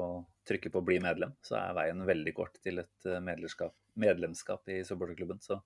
trykke 0.47 0.71
på 0.73 0.81
'bli 0.83 0.99
medlem', 1.03 1.35
så 1.45 1.57
er 1.59 1.75
veien 1.77 2.05
veldig 2.07 2.33
kort 2.35 2.57
til 2.63 2.81
et 2.81 3.07
eh, 3.07 3.21
medlemskap, 3.23 3.75
medlemskap 3.99 4.71
i 4.73 4.81
supporterklubben. 4.87 5.41
Så 5.43 5.59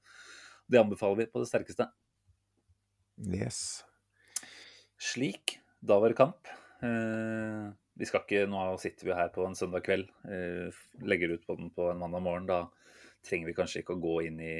det 0.69 0.81
anbefaler 0.81 1.23
vi 1.23 1.29
på 1.31 1.41
det 1.41 1.49
sterkeste. 1.49 1.87
Yes. 3.17 3.85
Slik. 4.99 5.59
Da 5.85 5.99
var 6.01 6.09
det 6.11 6.17
kamp. 6.17 6.49
Eh, 6.85 7.69
vi 7.95 8.07
skal 8.09 8.25
ikke, 8.25 8.47
Nå 8.49 8.65
sitter 8.81 9.07
vi 9.07 9.15
her 9.15 9.31
på 9.35 9.45
en 9.45 9.55
søndag 9.55 9.85
kveld, 9.85 10.09
eh, 10.25 10.73
legger 11.05 11.35
ut 11.35 11.45
på 11.45 11.55
den 11.59 11.69
på 11.75 11.91
en 11.91 12.01
mandag 12.01 12.25
morgen. 12.25 12.49
Da 12.49 12.65
trenger 13.25 13.51
vi 13.51 13.57
kanskje 13.57 13.83
ikke 13.83 13.95
å 13.95 14.03
gå 14.03 14.19
inn 14.25 14.39
i 14.41 14.57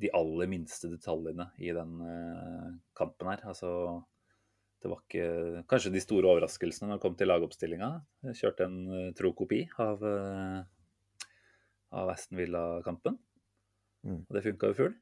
de 0.00 0.12
aller 0.16 0.48
minste 0.48 0.88
detaljene 0.92 1.50
i 1.60 1.72
den 1.72 1.94
kampen 2.96 3.30
her. 3.30 3.40
Altså 3.48 4.02
det 4.82 4.90
var 4.92 5.00
ikke 5.02 5.62
kanskje 5.70 5.90
de 5.94 6.00
store 6.04 6.28
overraskelsene 6.30 6.90
når 6.90 6.98
det 6.98 7.02
kom 7.02 7.14
til 7.18 7.30
lagoppstillinga. 7.30 7.88
Kjørte 8.36 8.68
en 8.68 8.76
uh, 8.86 9.08
tro 9.18 9.32
kopi 9.34 9.64
av, 9.82 10.04
uh, 10.04 10.60
av 11.96 12.12
Aston 12.12 12.38
Villa-kampen. 12.38 13.16
Mm. 14.06 14.20
Og 14.20 14.36
det 14.36 14.44
funka 14.44 14.70
jo 14.70 14.76
full. 14.78 14.94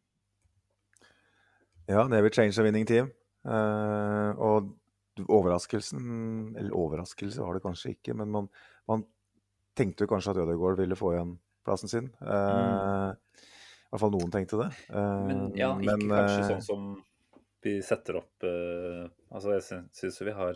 Ja, 1.91 2.07
det 2.09 2.23
vil 2.25 2.33
change 2.33 2.57
a 2.57 2.65
winning 2.65 2.89
team. 2.89 3.11
Uh, 3.45 4.33
og 4.41 4.73
overraskelsen 5.23 6.05
Eller 6.59 6.75
overraskelse 6.75 7.43
var 7.43 7.57
det 7.57 7.65
kanskje 7.65 7.95
ikke, 7.95 8.17
men 8.19 8.33
man, 8.35 8.51
man 8.91 9.05
tenkte 9.79 10.05
jo 10.05 10.11
kanskje 10.11 10.35
at 10.35 10.43
Ødegaard 10.45 10.81
ville 10.81 10.99
få 10.99 11.15
igjen 11.15 11.37
plassen 11.65 11.91
sin. 11.91 12.11
Mm. 12.21 13.15
I 13.15 13.95
hvert 13.95 14.03
fall 14.03 14.15
noen 14.15 14.35
tenkte 14.35 14.61
det. 14.61 14.71
men 14.91 15.47
ja, 15.59 15.71
ikke 15.79 15.97
men, 16.03 16.13
kanskje 16.13 16.49
sånn 16.51 16.67
som 16.67 16.81
vi 17.65 17.79
setter 17.83 18.17
opp 18.21 18.45
uh, 18.45 19.09
Altså, 19.33 19.55
jeg 19.57 19.63
syns 19.97 20.23
vi 20.23 20.33
har 20.37 20.55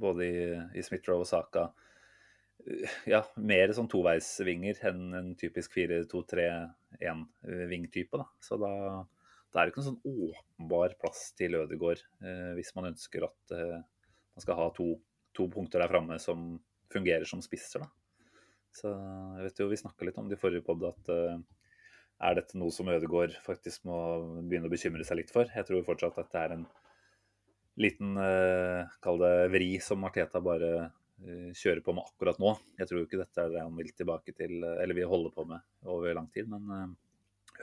både 0.00 0.24
i, 0.24 0.56
i 0.78 0.82
Smith-Roe 0.84 1.20
og 1.24 1.28
Saka 1.28 1.62
uh, 1.68 1.74
ja, 3.10 3.20
mer 3.36 3.72
sånn 3.76 3.88
toveisvinger 3.92 4.76
enn 4.90 5.14
en 5.18 5.28
typisk 5.38 5.68
4-2-3-1-vingtype. 5.76 8.16
da. 8.16 8.26
Så 8.42 8.56
da, 8.60 8.72
da, 9.50 9.60
er 9.60 9.68
jo 9.68 9.72
ikke 9.72 9.82
noen 9.82 9.90
sånn 9.90 10.26
åpenbar 10.30 10.96
plass 11.02 11.22
til 11.38 11.58
Ødegaard 11.58 12.02
eh, 12.22 12.50
hvis 12.58 12.74
man 12.76 12.90
ønsker 12.92 13.26
at 13.26 13.54
man 13.54 14.44
skal 14.44 14.58
ha 14.58 14.68
to, 14.76 14.92
to 15.36 15.48
punkter 15.52 15.82
der 15.82 15.90
framme 15.90 16.18
som 16.22 16.52
fungerer 16.90 17.26
som 17.28 17.42
spisser. 17.42 17.82
da. 17.82 17.90
Så 18.74 18.92
jeg 18.92 19.48
vet 19.48 19.62
jo, 19.62 19.70
Vi 19.70 19.80
snakka 19.80 20.06
litt 20.06 20.18
om 20.22 20.28
det 20.30 20.38
i 20.38 20.40
forrige 20.40 20.64
pod 20.66 20.84
at 20.86 21.10
er 22.20 22.36
dette 22.36 22.58
noe 22.60 22.72
som 22.74 22.88
Ødegaard 22.92 23.34
faktisk 23.46 23.86
må 23.88 23.96
begynne 24.44 24.68
å 24.68 24.72
bekymre 24.72 25.06
seg 25.08 25.22
litt 25.22 25.32
for? 25.32 25.48
Jeg 25.48 25.66
tror 25.66 25.86
fortsatt 25.86 26.18
at 26.20 26.32
det 26.34 26.40
er 26.42 26.56
en 26.58 26.66
liten, 27.80 28.16
uh, 28.20 28.88
kall 29.04 29.20
det 29.22 29.34
vri, 29.54 29.70
som 29.82 30.02
Marteta 30.04 30.42
bare 30.44 30.72
uh, 30.90 31.50
kjører 31.56 31.80
på 31.84 31.94
med 31.96 32.04
akkurat 32.04 32.40
nå. 32.42 32.52
Jeg 32.80 32.90
tror 32.90 33.06
ikke 33.06 33.22
dette 33.22 33.44
er 33.44 33.54
det 33.54 33.64
han 33.64 33.78
vil 33.78 33.92
tilbake 33.96 34.34
til, 34.36 34.58
eller 34.60 34.98
vil 34.98 35.08
holde 35.08 35.32
på 35.32 35.46
med 35.48 35.64
over 35.88 36.12
lang 36.18 36.28
tid. 36.34 36.50
Men 36.52 36.92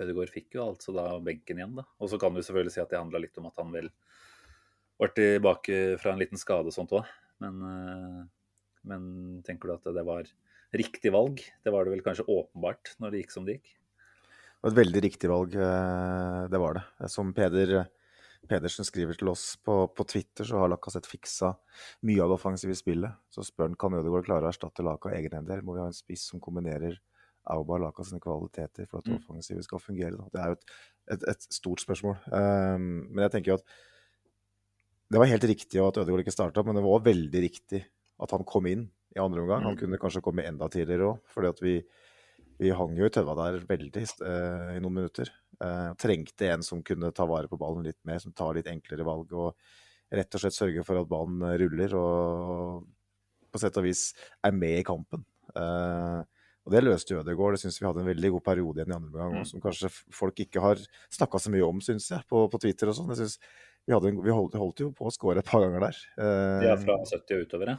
Ødegaard 0.03 0.33
fikk 0.33 0.57
jo 0.57 0.65
altså 0.69 0.93
da 0.95 1.09
benken 1.23 1.61
igjen, 1.61 1.75
da. 1.79 1.85
Og 2.01 2.11
så 2.11 2.19
kan 2.21 2.35
du 2.35 2.41
selvfølgelig 2.41 2.75
si 2.75 2.81
at 2.83 2.91
det 2.93 2.99
handla 2.99 3.21
litt 3.23 3.37
om 3.41 3.49
at 3.49 3.61
han 3.61 3.73
vel 3.73 3.89
var 4.97 5.13
tilbake 5.17 5.79
fra 6.01 6.13
en 6.13 6.21
liten 6.21 6.41
skade 6.41 6.71
og 6.71 6.75
sånt 6.75 6.93
òg. 6.97 7.09
Men, 7.43 7.59
eh, 7.71 8.21
men 8.89 9.09
tenker 9.45 9.69
du 9.69 9.75
at 9.77 9.89
det 9.93 10.05
var 10.07 10.29
riktig 10.77 11.13
valg? 11.13 11.41
Det 11.63 11.73
var 11.73 11.85
det 11.85 11.95
vel 11.95 12.05
kanskje 12.05 12.27
åpenbart 12.27 12.95
når 13.01 13.13
det 13.13 13.21
gikk 13.23 13.35
som 13.35 13.45
det 13.45 13.59
gikk? 13.59 13.75
Det 14.57 14.65
var 14.65 14.73
et 14.73 14.81
veldig 14.81 15.03
riktig 15.05 15.29
valg, 15.29 15.53
eh, 15.53 16.41
det 16.49 16.61
var 16.61 16.79
det. 16.79 17.09
Som 17.13 17.33
Peder 17.37 17.85
Pedersen 18.47 18.85
skriver 18.87 19.17
til 19.17 19.29
oss 19.31 19.57
på, 19.63 19.75
på 19.91 20.05
Twitter, 20.07 20.47
så 20.47 20.61
har 20.61 20.71
Lacassette 20.71 21.09
fiksa 21.09 21.51
mye 22.07 22.23
av 22.23 22.31
det 22.31 22.37
offensive 22.37 22.75
spillet. 22.77 23.19
Så 23.33 23.43
spør 23.45 23.69
han 23.69 23.77
kan 23.79 23.97
Ødegaard 23.97 24.27
klare 24.27 24.47
å 24.47 24.51
erstatte 24.51 24.85
Laka 24.85 25.11
egenhender. 25.17 25.63
Må 25.65 25.75
vi 25.75 25.83
ha 25.83 25.89
en 25.89 25.97
spiss 25.97 26.27
som 26.31 26.41
kombinerer 26.43 26.99
Auba 27.53 27.77
og 27.77 27.81
Laka 27.85 28.03
sine 28.03 28.19
kvaliteter 28.23 28.87
for 28.89 28.99
at 28.99 29.07
Mm. 29.07 29.63
skal 29.63 29.79
fungere? 29.79 30.17
Da. 30.17 30.25
Det 30.33 30.41
er 30.41 30.47
jo 30.47 30.57
et, 30.57 30.65
et, 31.15 31.23
et 31.33 31.47
stort 31.53 31.79
spørsmål. 31.83 32.17
Um, 32.31 33.07
men 33.11 33.23
jeg 33.23 33.31
tenker 33.31 33.51
jo 33.53 33.57
at 33.61 33.63
det 35.09 35.19
var 35.21 35.29
helt 35.31 35.43
riktig 35.47 35.79
at 35.79 35.97
Ødegaard 35.97 36.25
ikke 36.25 36.35
starta, 36.35 36.63
men 36.63 36.75
det 36.75 36.83
var 36.83 37.05
veldig 37.05 37.41
riktig 37.41 37.85
at 38.19 38.31
han 38.31 38.43
kom 38.43 38.65
inn 38.67 38.89
i 39.15 39.19
andre 39.23 39.41
omgang. 39.41 39.63
Han 39.63 39.75
Mm. 39.75 39.79
kunne 39.79 39.97
kanskje 40.01 40.21
komme 40.21 40.43
enda 40.45 40.67
tidligere 40.67 41.13
òg, 41.13 41.19
fordi 41.31 41.47
at 41.47 41.61
vi, 41.63 41.75
vi 42.59 42.69
hang 42.75 42.95
jo 42.97 43.05
i 43.05 43.09
tøva 43.09 43.35
der 43.35 43.59
veldig 43.65 44.03
uh, 44.21 44.75
i 44.75 44.79
noen 44.83 44.93
minutter. 44.93 45.31
Uh, 45.61 45.93
trengte 45.95 46.51
en 46.51 46.61
som 46.61 46.83
kunne 46.83 47.11
ta 47.13 47.25
vare 47.25 47.47
på 47.47 47.57
ballen 47.57 47.83
litt 47.87 48.03
mer, 48.05 48.19
som 48.19 48.33
tar 48.33 48.53
litt 48.55 48.67
enklere 48.67 49.05
valg. 49.07 49.31
Og 49.33 49.55
rett 50.11 50.35
og 50.35 50.41
slett 50.41 50.53
sørge 50.55 50.83
for 50.85 50.99
at 50.99 51.07
ballen 51.07 51.41
ruller 51.59 51.95
og 51.95 52.85
på 53.51 53.59
sett 53.59 53.77
og 53.79 53.83
vis 53.87 54.13
er 54.43 54.51
med 54.51 54.79
i 54.79 54.83
kampen. 54.83 55.23
Eh, 55.55 56.21
og 56.67 56.73
det 56.73 56.83
løste 56.83 57.15
Ødegaard. 57.15 57.55
Det 57.55 57.61
syns 57.63 57.79
vi 57.79 57.87
hadde 57.87 58.01
en 58.03 58.09
veldig 58.09 58.33
god 58.35 58.43
periode 58.43 58.81
igjen 58.81 58.91
i 58.91 58.97
andre 58.97 59.11
omgang, 59.23 59.35
Mm. 59.39 59.47
som 59.47 59.61
kanskje 59.63 59.89
folk 60.11 60.39
ikke 60.43 60.59
har 60.59 60.81
snakka 61.15 61.39
så 61.39 61.51
mye 61.53 61.63
om, 61.63 61.79
syns 61.79 62.09
jeg, 62.11 62.25
på, 62.27 62.43
på 62.51 62.59
Twitter 62.59 62.91
og 62.91 62.97
sånn. 62.97 63.13
Vi, 63.15 63.93
en, 63.95 64.19
vi 64.19 64.35
holdt, 64.35 64.57
holdt 64.59 64.83
jo 64.83 64.89
på 64.91 65.07
å 65.07 65.13
score 65.15 65.39
et 65.39 65.47
par 65.47 65.63
ganger 65.63 65.87
der. 65.87 66.01
Eh, 66.19 66.65
er 66.73 66.81
fra 66.81 66.97
70 67.07 67.37
og 67.37 67.45
utover, 67.47 67.71
ja. 67.71 67.77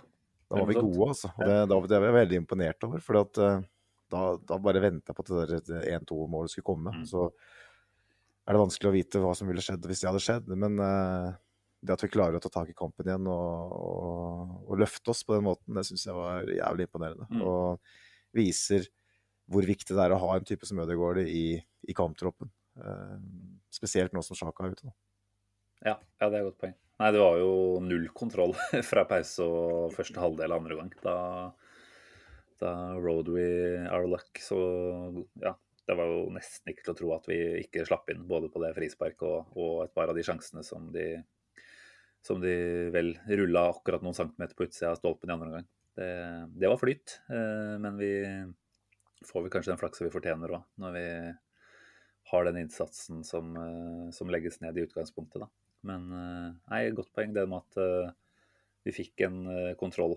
da 0.48 0.62
var 0.62 0.70
vi 0.70 0.78
gode, 0.80 1.10
altså. 1.12 1.28
Og 1.36 1.44
det, 1.44 1.58
da, 1.68 1.80
det 1.92 2.00
var 2.00 2.08
jeg 2.08 2.16
veldig 2.16 2.40
imponert 2.40 2.88
over. 2.88 3.04
For 3.04 3.20
at, 3.20 3.42
eh, 3.44 3.60
da, 4.08 4.22
da 4.48 4.58
bare 4.64 4.84
venta 4.86 5.12
jeg 5.12 5.18
på 5.18 5.26
at 5.26 5.34
det 5.52 5.60
der 5.68 5.92
1-2-målet 5.98 6.54
skulle 6.54 6.70
komme. 6.70 6.96
Mm. 6.96 7.04
Så 7.12 7.28
er 7.28 8.56
det 8.56 8.64
vanskelig 8.64 8.88
å 8.88 8.96
vite 8.96 9.20
hva 9.20 9.36
som 9.36 9.52
ville 9.52 9.60
skjedd 9.60 9.84
hvis 9.84 10.00
det 10.00 10.08
hadde 10.08 10.24
skjedd. 10.24 10.48
Men 10.56 10.80
eh, 10.80 11.36
det 11.84 11.92
at 11.92 12.08
vi 12.08 12.14
klarer 12.16 12.40
å 12.40 12.42
ta 12.42 12.48
tak 12.56 12.72
i 12.72 12.76
kampen 12.78 13.06
igjen 13.06 13.28
og, 13.28 13.72
og, 13.76 14.52
og 14.64 14.80
løfte 14.80 15.12
oss 15.12 15.20
på 15.28 15.36
den 15.36 15.44
måten, 15.46 15.76
det 15.76 15.84
syns 15.86 16.08
jeg 16.08 16.16
var 16.16 16.48
jævlig 16.48 16.88
imponerende. 16.88 17.28
Mm. 17.28 17.44
Og 17.44 17.98
viser 18.36 18.88
hvor 19.48 19.64
viktig 19.64 19.96
det 19.96 20.04
er 20.04 20.14
å 20.14 20.20
ha 20.20 20.34
en 20.36 20.46
type 20.48 20.66
som 20.68 20.80
Ødegaard 20.82 21.22
i, 21.24 21.56
i 21.88 21.96
kamptroppen. 21.96 22.50
Eh, 22.78 23.14
spesielt 23.72 24.12
nå 24.14 24.22
som 24.24 24.36
Sjaka 24.38 24.66
er 24.66 24.74
ute. 24.76 24.92
Ja, 25.86 25.94
ja, 25.96 26.28
det 26.28 26.34
er 26.34 26.42
et 26.42 26.50
godt 26.50 26.60
poeng. 26.64 26.74
Nei, 26.98 27.12
det 27.14 27.22
var 27.22 27.38
jo 27.38 27.52
null 27.84 28.08
kontroll 28.16 28.52
fra 28.90 29.06
pause 29.08 29.46
og 29.46 29.94
første 29.94 30.20
halvdel 30.20 30.56
andre 30.56 30.78
gang. 30.80 30.92
Da, 31.04 31.16
da 32.60 32.74
we 32.98 33.48
our 33.86 34.08
luck. 34.10 34.42
Så 34.42 34.58
ja, 35.44 35.54
det 35.88 35.96
var 35.96 36.10
jo 36.10 36.26
nesten 36.34 36.74
ikke 36.74 36.84
til 36.84 36.94
å 36.94 36.98
tro 36.98 37.14
at 37.16 37.30
vi 37.30 37.38
ikke 37.62 37.86
slapp 37.88 38.10
inn 38.12 38.26
både 38.28 38.50
på 38.52 38.60
det 38.64 38.74
frisparket 38.76 39.24
og, 39.24 39.56
og 39.56 39.84
et 39.86 39.94
par 39.96 40.10
av 40.10 40.18
de 40.18 40.26
sjansene 40.26 40.66
som 40.66 40.90
de, 40.92 41.06
som 42.26 42.42
de 42.42 42.54
vel 42.92 43.14
rulla 43.30 43.68
akkurat 43.70 44.04
noen 44.04 44.18
centimeter 44.18 44.58
på 44.58 44.66
utsida 44.68 44.92
av 44.92 45.00
stolpen 45.00 45.30
i 45.30 45.36
andre 45.36 45.52
omgang. 45.52 45.70
Det, 45.98 46.46
det 46.54 46.68
var 46.70 46.78
flyt, 46.78 47.20
eh, 47.26 47.74
men 47.82 47.96
vi 47.98 48.12
får 49.26 49.42
vi 49.42 49.50
kanskje 49.50 49.72
den 49.72 49.80
flaksa 49.80 50.04
vi 50.04 50.12
fortjener 50.14 50.52
òg, 50.54 50.66
når 50.78 50.92
vi 50.94 51.06
har 52.30 52.44
den 52.46 52.60
innsatsen 52.60 53.24
som, 53.26 53.56
eh, 53.58 54.04
som 54.14 54.30
legges 54.30 54.60
ned 54.62 54.78
i 54.78 54.84
utgangspunktet. 54.86 55.42
da. 55.42 55.48
Men 55.90 56.04
eh, 56.14 56.52
nei, 56.70 56.82
godt 56.94 57.10
poeng 57.16 57.32
det 57.34 57.48
med 57.50 57.64
at 57.64 58.14
vi 58.86 58.94
fikk 58.94 59.24
en 59.26 59.40
kontroll 59.76 60.14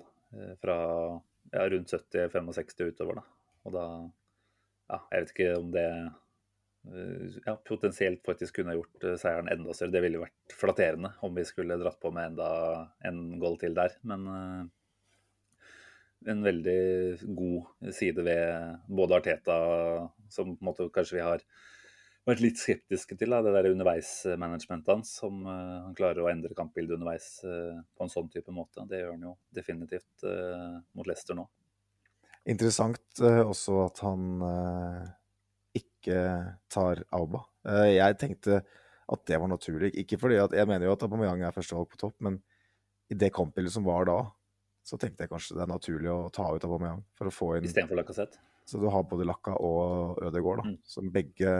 fra 0.61 0.75
ja, 1.51 1.63
rundt 1.73 1.89
70-65 1.91 2.91
utover. 2.91 3.17
da. 3.17 3.23
Og 3.65 3.73
da 3.77 3.85
Ja, 4.91 4.99
jeg 5.15 5.23
vet 5.23 5.31
ikke 5.31 5.55
om 5.55 5.71
det 5.71 5.87
ja, 7.45 7.53
potensielt 7.65 8.21
faktisk 8.27 8.59
kunne 8.59 8.75
gjort 8.75 9.05
seieren 9.21 9.49
enda 9.49 9.73
større. 9.73 9.93
Det 9.95 10.01
ville 10.03 10.21
vært 10.21 10.55
flatterende 10.57 11.13
om 11.25 11.33
vi 11.35 11.45
skulle 11.47 11.79
dratt 11.79 11.99
på 12.03 12.11
med 12.13 12.33
enda 12.33 12.51
en 13.07 13.39
goal 13.41 13.57
til 13.61 13.73
der. 13.77 13.95
Men 14.05 14.27
en 16.29 16.43
veldig 16.45 16.81
god 17.37 17.91
side 17.95 18.23
ved 18.25 18.79
både 18.87 19.17
Arteta, 19.17 19.57
som 20.29 20.55
på 20.55 20.61
en 20.61 20.69
måte 20.69 20.89
kanskje 20.93 21.17
vi 21.17 21.25
har 21.25 21.45
vært 22.27 22.43
litt 22.43 22.59
skeptiske 22.61 23.17
til, 23.17 23.33
da, 23.33 23.41
det 23.41 23.53
der 23.55 23.71
underveismanagementet 23.71 24.91
hans. 24.93 25.15
Som 25.21 25.41
uh, 25.47 25.87
han 25.87 25.95
klarer 25.97 26.23
å 26.23 26.29
endre 26.31 26.57
kampbildet 26.57 26.97
underveis 26.97 27.31
uh, 27.45 27.79
på 27.97 28.05
en 28.05 28.13
sånn 28.13 28.29
type 28.33 28.53
måte. 28.53 28.85
Det 28.89 29.01
gjør 29.01 29.15
han 29.15 29.25
jo 29.29 29.33
definitivt 29.55 30.27
uh, 30.27 30.77
mot 30.97 31.09
Leicester 31.09 31.37
nå. 31.37 31.47
Interessant 32.49 33.19
også 33.21 33.83
at 33.83 33.99
han 34.01 34.21
ikke 35.77 36.21
tar 36.73 37.03
Auba. 37.13 37.43
Jeg 37.85 38.17
tenkte 38.17 38.63
at 39.13 39.27
det 39.29 39.37
var 39.37 39.51
naturlig. 39.51 39.91
Ikke 40.01 40.17
fordi 40.17 40.39
at 40.41 40.55
Jeg 40.57 40.65
mener 40.65 40.87
jo 40.87 40.95
at 40.95 41.05
Aubameyang 41.05 41.43
er 41.45 41.53
førstevalg 41.53 41.91
på 41.91 41.99
topp, 42.01 42.15
men 42.25 42.39
i 43.13 43.17
det 43.19 43.29
kampbildet 43.35 43.75
som 43.75 43.85
var 43.85 44.09
da, 44.09 44.17
så 44.83 44.97
tenkte 44.99 45.23
jeg 45.25 45.29
kanskje 45.29 45.55
det 45.57 45.61
er 45.63 45.71
naturlig 45.73 46.09
å 46.09 46.31
ta 46.33 46.47
ut 46.55 46.63
Aubameyang 46.65 47.03
for 47.17 47.27
å 47.29 47.33
få 47.33 47.57
inn 47.57 47.63
Istedenfor 47.69 47.99
Lacassette. 47.99 48.37
Så 48.65 48.79
du 48.79 48.87
har 48.89 49.03
både 49.03 49.25
Lacca 49.25 49.55
og 49.59 50.17
Ødegaard, 50.21 50.63
da, 50.63 50.69
Mm. 50.69 50.77
som 50.85 51.09
begge 51.11 51.51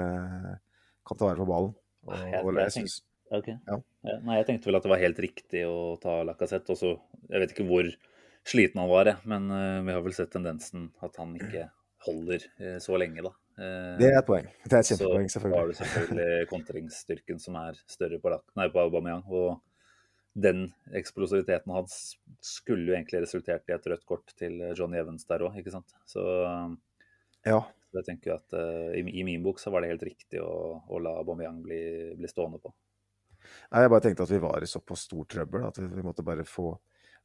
kan 1.05 1.17
ta 1.17 1.25
vare 1.25 1.37
på 1.37 1.47
ballen. 1.47 1.73
Og, 2.07 2.13
Jeg- 2.17 2.43
og 2.45 2.53
jeg 2.53 2.63
jeg 2.63 2.71
syns 2.71 3.01
Ja. 3.31 3.77
Ja, 4.03 4.17
Nei, 4.23 4.35
jeg 4.41 4.45
tenkte 4.47 4.65
vel 4.65 4.75
at 4.75 4.83
det 4.83 4.89
var 4.89 4.97
helt 4.99 5.17
riktig 5.19 5.61
å 5.65 5.97
ta 6.01 6.21
Lacassette. 6.23 6.69
Og 6.71 6.77
så, 6.77 6.99
jeg 7.29 7.39
vet 7.39 7.51
ikke 7.53 7.67
hvor 7.67 7.87
sliten 8.43 8.75
han 8.81 8.89
var, 8.89 9.05
jeg, 9.05 9.17
men 9.25 9.49
uh, 9.51 9.81
vi 9.85 9.91
har 9.93 10.01
vel 10.01 10.11
sett 10.13 10.31
tendensen 10.31 10.91
at 11.01 11.15
han 11.15 11.35
ikke 11.37 11.69
holder 12.07 12.41
uh, 12.59 12.77
så 12.79 12.97
lenge, 12.99 13.21
da. 13.23 13.29
Uh, 13.57 13.97
Det 13.99 14.09
er 14.11 14.17
et 14.19 14.25
poeng. 14.27 14.47
Det 14.65 14.73
er 14.73 14.79
et 14.79 14.89
kjempepoeng, 14.89 15.29
Så 15.29 15.39
har 15.39 15.49
du 15.67 15.73
selvfølgelig. 15.73 15.77
selvfølgelig 15.77 16.49
kontringsstyrken 16.49 17.39
som 17.39 17.55
er 17.55 17.73
større 17.87 18.19
på, 18.19 18.29
Lak- 18.33 18.51
nei, 18.57 18.67
på 18.67 18.79
Aubameyang. 18.83 19.23
Og 19.29 19.61
den 20.33 20.69
eksplosiviteten 20.95 21.73
hans 21.75 22.15
skulle 22.39 22.87
jo 22.87 22.95
egentlig 22.95 23.23
resultert 23.25 23.67
i 23.67 23.75
et 23.75 23.87
rødt 23.91 24.05
kort 24.07 24.31
til 24.39 24.61
Johnny 24.77 24.99
Evans 25.01 25.27
der 25.27 25.43
òg, 25.43 25.57
ikke 25.59 25.73
sant. 25.73 25.91
Så 26.07 26.23
Ja. 27.47 27.59
jeg 27.93 28.05
tenker 28.07 28.37
at 28.37 28.53
uh, 28.55 28.93
i, 28.95 29.03
i 29.03 29.25
min 29.27 29.43
bok 29.43 29.59
så 29.59 29.73
var 29.73 29.81
det 29.81 29.91
helt 29.91 30.07
riktig 30.07 30.39
å, 30.39 30.79
å 30.87 31.01
la 31.03 31.17
Aubameyang 31.19 31.59
bli, 31.65 31.81
bli 32.15 32.29
stående 32.31 32.61
på. 32.63 32.71
Nei, 33.71 33.83
jeg 33.83 33.91
bare 33.91 34.05
tenkte 34.05 34.25
at 34.27 34.31
vi 34.31 34.41
var 34.41 34.63
i 34.63 34.69
såpass 34.69 35.07
stor 35.07 35.27
trøbbel 35.29 35.67
at 35.67 35.79
vi, 35.81 36.03
måtte 36.05 36.25
bare 36.25 36.45
få, 36.47 36.71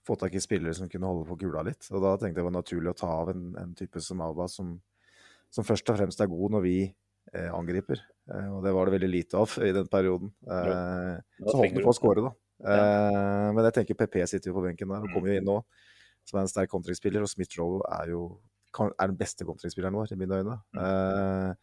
få 0.06 0.16
tak 0.18 0.34
i 0.34 0.42
spillere 0.42 0.74
som 0.74 0.90
kunne 0.90 1.10
holde 1.10 1.26
på 1.28 1.38
kula 1.44 1.64
litt. 1.66 1.88
Og 1.92 2.02
da 2.02 2.14
tenkte 2.16 2.40
jeg 2.40 2.40
det 2.40 2.48
var 2.48 2.56
naturlig 2.56 2.92
å 2.92 2.98
ta 2.98 3.10
av 3.22 3.32
en, 3.34 3.48
en 3.60 3.74
type 3.78 4.02
som 4.02 4.22
Auba, 4.24 4.48
som, 4.50 4.72
som 5.52 5.66
først 5.66 5.92
og 5.92 6.00
fremst 6.00 6.22
er 6.22 6.32
god 6.32 6.56
når 6.56 6.64
vi 6.64 6.76
eh, 6.86 7.50
angriper. 7.52 8.02
Eh, 8.32 8.48
og 8.48 8.64
det 8.64 8.74
var 8.76 8.88
det 8.88 8.96
veldig 8.96 9.12
lite 9.12 9.44
av 9.44 9.56
i 9.62 9.72
den 9.76 9.92
perioden. 9.92 10.32
Eh, 10.48 11.14
så 11.44 11.56
holdt 11.60 11.76
vi 11.76 11.84
på 11.84 11.92
å 11.92 11.98
skåre, 12.00 12.26
da. 12.30 12.34
Eh, 12.64 13.48
men 13.52 13.64
jeg 13.68 13.74
tenker 13.80 13.98
PP 14.00 14.22
sitter 14.26 14.50
jo 14.50 14.56
på 14.60 14.64
benken 14.64 14.88
der 14.88 15.02
og 15.04 15.08
Mm. 15.08 15.14
kommer 15.14 15.28
jo 15.32 15.38
inn 15.40 15.44
nå, 15.48 15.56
som 16.24 16.38
er 16.38 16.42
en 16.46 16.48
sterk 16.52 16.70
kontringsspiller. 16.70 17.20
Og 17.22 17.28
Smith-Rowe 17.28 17.82
er 18.00 18.08
jo 18.14 18.40
er 18.76 19.06
den 19.08 19.16
beste 19.16 19.44
kontringsspilleren 19.48 19.94
vår, 19.96 20.12
i 20.12 20.16
mine 20.20 20.36
øyne. 20.42 20.56
Mm. 20.74 20.80
Eh, 20.84 21.54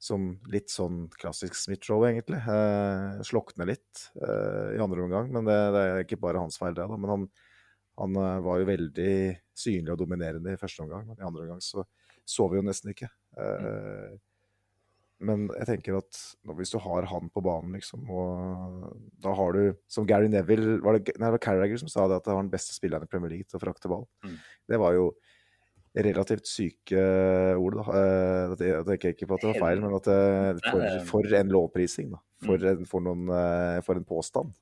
som 0.00 0.38
litt 0.48 0.70
sånn 0.70 1.08
klassisk 1.18 1.54
Smith-Rowe, 1.58 2.06
egentlig. 2.12 2.38
Eh, 2.38 3.22
slokner 3.26 3.66
litt 3.66 4.04
eh, 4.22 4.76
i 4.76 4.80
andre 4.80 5.02
omgang, 5.02 5.32
men 5.32 5.44
det, 5.44 5.56
det 5.74 5.82
er 5.82 6.04
ikke 6.04 6.20
bare 6.22 6.38
hans 6.38 6.56
feil, 6.56 6.72
det. 6.74 6.86
da, 6.88 6.96
Men 6.96 7.10
han, 7.10 7.26
han 7.98 8.14
var 8.44 8.60
jo 8.60 8.68
veldig 8.68 9.14
synlig 9.58 9.90
og 9.92 9.98
dominerende 9.98 10.52
i 10.54 10.60
første 10.60 10.84
omgang, 10.84 11.04
men 11.08 11.18
i 11.18 11.26
andre 11.26 11.42
omgang 11.48 11.60
så 11.60 11.84
så 12.28 12.44
vi 12.52 12.58
jo 12.58 12.62
nesten 12.62 12.90
ikke. 12.92 13.08
Eh, 13.40 14.18
men 15.20 15.48
jeg 15.58 15.66
tenker 15.66 15.96
at 15.98 16.18
hvis 16.58 16.70
du 16.70 16.78
har 16.84 17.06
han 17.10 17.30
på 17.34 17.42
banen, 17.42 17.72
liksom, 17.74 18.04
og 18.10 18.92
da 19.24 19.32
har 19.34 19.52
du 19.56 19.74
Som 19.90 20.06
Gary 20.06 20.28
Neville 20.30 20.78
var 20.84 20.98
det, 20.98 21.14
nei, 21.18 21.26
det 21.26 21.34
var 21.34 21.42
Carragher 21.42 21.76
som 21.80 21.88
sa 21.90 22.06
det, 22.06 22.20
at 22.20 22.24
det 22.28 22.34
var 22.36 22.42
den 22.44 22.52
beste 22.52 22.74
spilleren 22.76 23.02
i 23.02 23.10
Premier 23.10 23.30
League 23.34 23.48
til 23.50 23.58
å 23.58 23.62
frakte 23.64 23.88
ball. 23.90 24.06
Mm. 24.24 24.36
Det 24.68 24.78
var 24.78 24.94
jo 24.94 25.08
relativt 25.98 26.46
syke 26.46 27.00
ord, 27.58 27.74
da. 27.80 27.84
Eh, 27.98 28.54
Jeg 28.68 28.86
tenker 28.86 29.14
ikke 29.16 29.26
på 29.26 29.34
at 29.34 29.42
det 29.42 29.50
var 29.50 29.60
feil, 29.66 29.80
men 29.82 29.96
at 29.96 30.06
det, 30.06 30.62
for, 30.70 30.86
for 31.10 31.34
en 31.40 31.50
lovprising, 31.56 32.10
da. 32.14 32.20
For, 32.44 32.54
Mm. 32.58 32.68
en, 32.70 32.84
for, 32.86 33.00
noen, 33.02 33.24
eh, 33.34 33.80
for 33.82 33.98
en 33.98 34.04
påstand. 34.06 34.52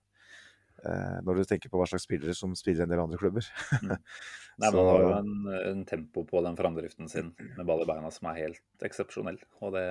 Eh, 0.87 1.19
Når 1.27 1.35
du 1.37 1.45
tenker 1.45 1.69
på 1.69 1.77
hva 1.81 1.87
slags 1.89 2.05
spillere 2.07 2.33
som 2.37 2.55
spiller 2.57 2.85
en 2.87 2.89
del 2.95 3.01
andre 3.03 3.19
klubber. 3.21 3.45
Nei, 3.83 4.71
men 4.71 4.73
Så- 4.73 4.79
Han 4.79 4.89
har 4.89 5.03
jo 5.03 5.13
en, 5.19 5.69
en 5.77 5.85
tempo 5.85 6.25
på 6.25 6.41
den 6.47 6.57
framdriften 6.57 7.11
sin 7.11 7.35
med 7.59 7.67
ball 7.67 7.83
i 7.83 7.89
beina 7.91 8.09
som 8.11 8.29
er 8.31 8.39
helt 8.47 8.63
eksepsjonell. 8.87 9.37
Og 9.61 9.75
det, 9.75 9.85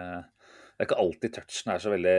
det 0.75 0.83
er 0.83 0.89
ikke 0.89 0.99
alltid 0.99 1.31
touchen 1.37 1.71
er 1.71 1.79
så 1.79 1.91
veldig 1.93 2.15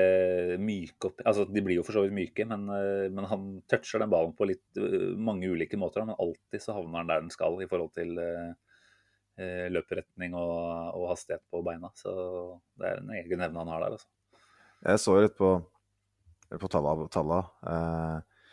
myk 0.64 1.04
opp 1.04 1.18
Altså, 1.28 1.44
de 1.44 1.60
blir 1.60 1.76
jo 1.76 1.82
for 1.84 1.98
så 1.98 2.06
vidt 2.06 2.14
myke, 2.16 2.46
men, 2.48 2.62
eh, 2.72 3.08
men 3.12 3.28
han 3.28 3.42
toucher 3.68 4.00
den 4.00 4.12
ballen 4.14 4.32
på 4.38 4.48
litt 4.48 4.80
eh, 4.80 5.10
mange 5.12 5.50
ulike 5.52 5.76
måter. 5.76 6.06
Men 6.08 6.16
alltid 6.16 6.64
så 6.64 6.78
havner 6.78 7.02
han 7.02 7.10
der 7.10 7.20
den 7.20 7.34
skal 7.34 7.60
i 7.60 7.68
forhold 7.68 7.92
til 7.98 8.16
eh, 8.22 8.54
eh, 9.36 9.66
løperetning 9.76 10.38
og, 10.40 10.56
og, 10.96 11.04
hastighet 11.12 11.44
på 11.52 11.60
beina. 11.68 11.92
Så 12.00 12.16
det 12.80 12.88
er 12.88 13.04
en 13.04 13.12
egen 13.18 13.44
evne 13.44 13.60
han 13.60 13.74
har 13.74 13.84
der. 13.84 13.98
Altså. 13.98 14.08
Jeg 14.88 15.04
så 15.04 15.20
litt 15.20 15.36
på, 15.36 15.52
på 16.64 16.72
talla. 16.72 17.42
Eh, 17.74 18.50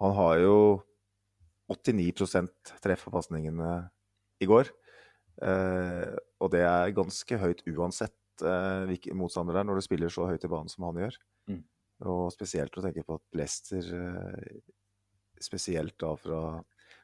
han 0.00 0.20
har 0.22 0.40
jo 0.46 0.58
89 1.76 2.48
treff 2.80 3.04
på 3.04 3.12
pasningene 3.12 3.82
i 4.40 4.48
går. 4.48 4.72
Eh, 5.44 6.14
og 6.40 6.56
det 6.56 6.64
er 6.64 6.96
ganske 6.96 7.44
høyt 7.44 7.66
uansett 7.68 8.16
eh, 8.44 8.82
hvilke 8.90 9.16
motstander 9.16 9.56
det 9.56 9.62
er, 9.62 9.68
når 9.70 9.80
du 9.80 9.86
spiller 9.86 10.12
så 10.12 10.28
høyt 10.28 10.44
i 10.44 10.50
banen 10.52 10.72
som 10.72 10.86
han 10.88 11.00
gjør. 11.04 11.18
Mm. 11.52 11.62
Og 12.12 12.24
spesielt 12.34 12.76
å 12.76 12.84
tenke 12.84 13.04
på 13.06 13.16
at 13.16 13.38
Leicester, 13.38 13.92
eh, 13.96 14.58
spesielt 15.42 15.96
da 16.02 16.12
fra 16.20 16.40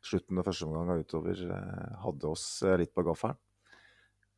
slutten 0.03 0.41
av 0.41 0.49
første 0.49 0.67
omgang 0.69 0.93
og 0.93 1.07
utover, 1.07 1.41
eh, 1.57 1.97
hadde 2.03 2.31
oss 2.31 2.47
eh, 2.67 2.79
litt 2.83 2.95
på 2.95 3.05
gaffelen. 3.07 3.39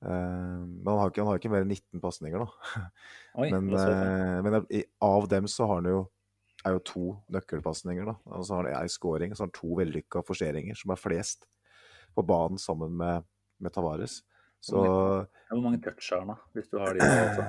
Uh, 0.05 0.61
men 0.61 0.91
han 0.91 0.99
har, 1.01 1.09
ikke, 1.09 1.23
han 1.23 1.31
har, 1.31 1.39
ikke, 1.41 1.51
mer 1.53 1.63
enn 1.65 1.71
19 1.73 2.01
pasninger 2.03 2.43
nå. 2.43 2.45
Oi, 3.41 3.47
men, 3.55 3.71
uh, 3.73 4.43
men, 4.45 4.59
av 5.01 5.29
dem 5.33 5.49
så 5.49 5.65
har 5.71 5.81
han 5.81 5.89
jo, 5.89 6.03
er 6.61 6.77
jo 6.77 6.83
to 6.91 7.05
nøkkelpasninger. 7.33 8.11
da. 8.11 8.19
Og 8.37 8.45
så 8.45 8.59
har 8.59 8.69
han 8.69 8.83
ei 8.83 8.93
scoring 8.93 9.33
og 9.33 9.39
så 9.39 9.47
har 9.47 9.49
han 9.49 9.57
to 9.57 9.79
vellykka 9.79 10.21
forseringer, 10.29 10.77
som 10.77 10.93
er 10.93 11.01
flest 11.01 11.49
på 12.13 12.27
banen 12.27 12.61
sammen 12.61 12.93
med, 13.01 13.25
med 13.65 13.73
Tavares. 13.73 14.21
Så, 14.65 14.81
hvor, 15.51 15.61
mange, 15.61 15.81
touch 15.85 16.09
har 16.15 16.25
han, 16.25 16.33
da, 16.33 16.41
hvis 16.57 16.71
du 16.73 16.79
har 16.81 16.97
de? 16.97 17.05
Også? 17.05 17.47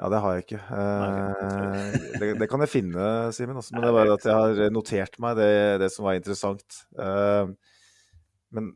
Ja, 0.00 0.08
det 0.08 0.20
har 0.24 0.36
jeg 0.36 0.44
ikke. 0.46 0.60
Eh, 0.80 1.96
det, 2.18 2.28
det, 2.40 2.46
kan 2.48 2.62
jeg 2.64 2.72
finne, 2.72 3.06
Simen. 3.36 3.58
Men 3.60 3.82
det 3.84 3.90
er 3.90 3.96
bare 3.98 4.14
at 4.16 4.26
jeg 4.26 4.38
har 4.38 4.72
notert 4.72 5.18
meg 5.20 5.36
det, 5.36 5.52
det 5.82 5.90
som 5.92 6.08
var 6.08 6.16
interessant. 6.16 6.78
Eh, 6.96 7.52
men 8.56 8.72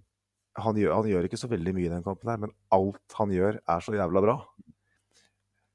han 0.60 0.78
gjør, 0.78 0.92
han 0.98 1.08
gjør, 1.10 1.26
ikke 1.26 1.40
så 1.40 1.50
veldig 1.50 1.74
mye 1.74 1.88
i 1.88 1.92
den 1.94 2.04
kampen, 2.04 2.30
her, 2.30 2.42
men 2.44 2.52
alt 2.76 3.16
han 3.18 3.32
gjør, 3.34 3.58
er 3.58 3.86
så 3.86 3.96
jævla 3.96 4.22
bra. 4.22 4.36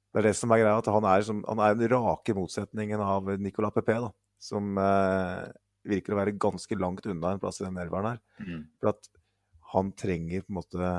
Det 0.10 0.22
er 0.22 0.30
det 0.30 0.38
som 0.38 0.54
er 0.54 0.62
greia, 0.62 0.78
at 0.80 0.92
han 0.94 1.08
er, 1.10 1.26
som, 1.26 1.42
han 1.50 1.64
er 1.66 1.76
den 1.78 1.92
rake 1.92 2.36
motsetningen 2.38 3.02
av 3.04 3.28
Nicolas 3.42 3.74
Pepe, 3.76 3.98
da, 4.06 4.14
som 4.42 4.78
eh, 4.82 5.50
virker 5.90 6.16
å 6.16 6.22
være 6.22 6.38
ganske 6.40 6.78
langt 6.80 7.10
unna 7.10 7.36
en 7.36 7.42
plass 7.42 7.60
i 7.60 7.66
den 7.66 7.82
elveren 7.82 8.14
her. 8.14 8.22
Mm. 8.46 8.64
For 8.80 8.94
at 8.94 9.10
han 9.74 9.92
trenger 9.98 10.44
på 10.46 10.54
en 10.54 10.60
måte 10.60 10.92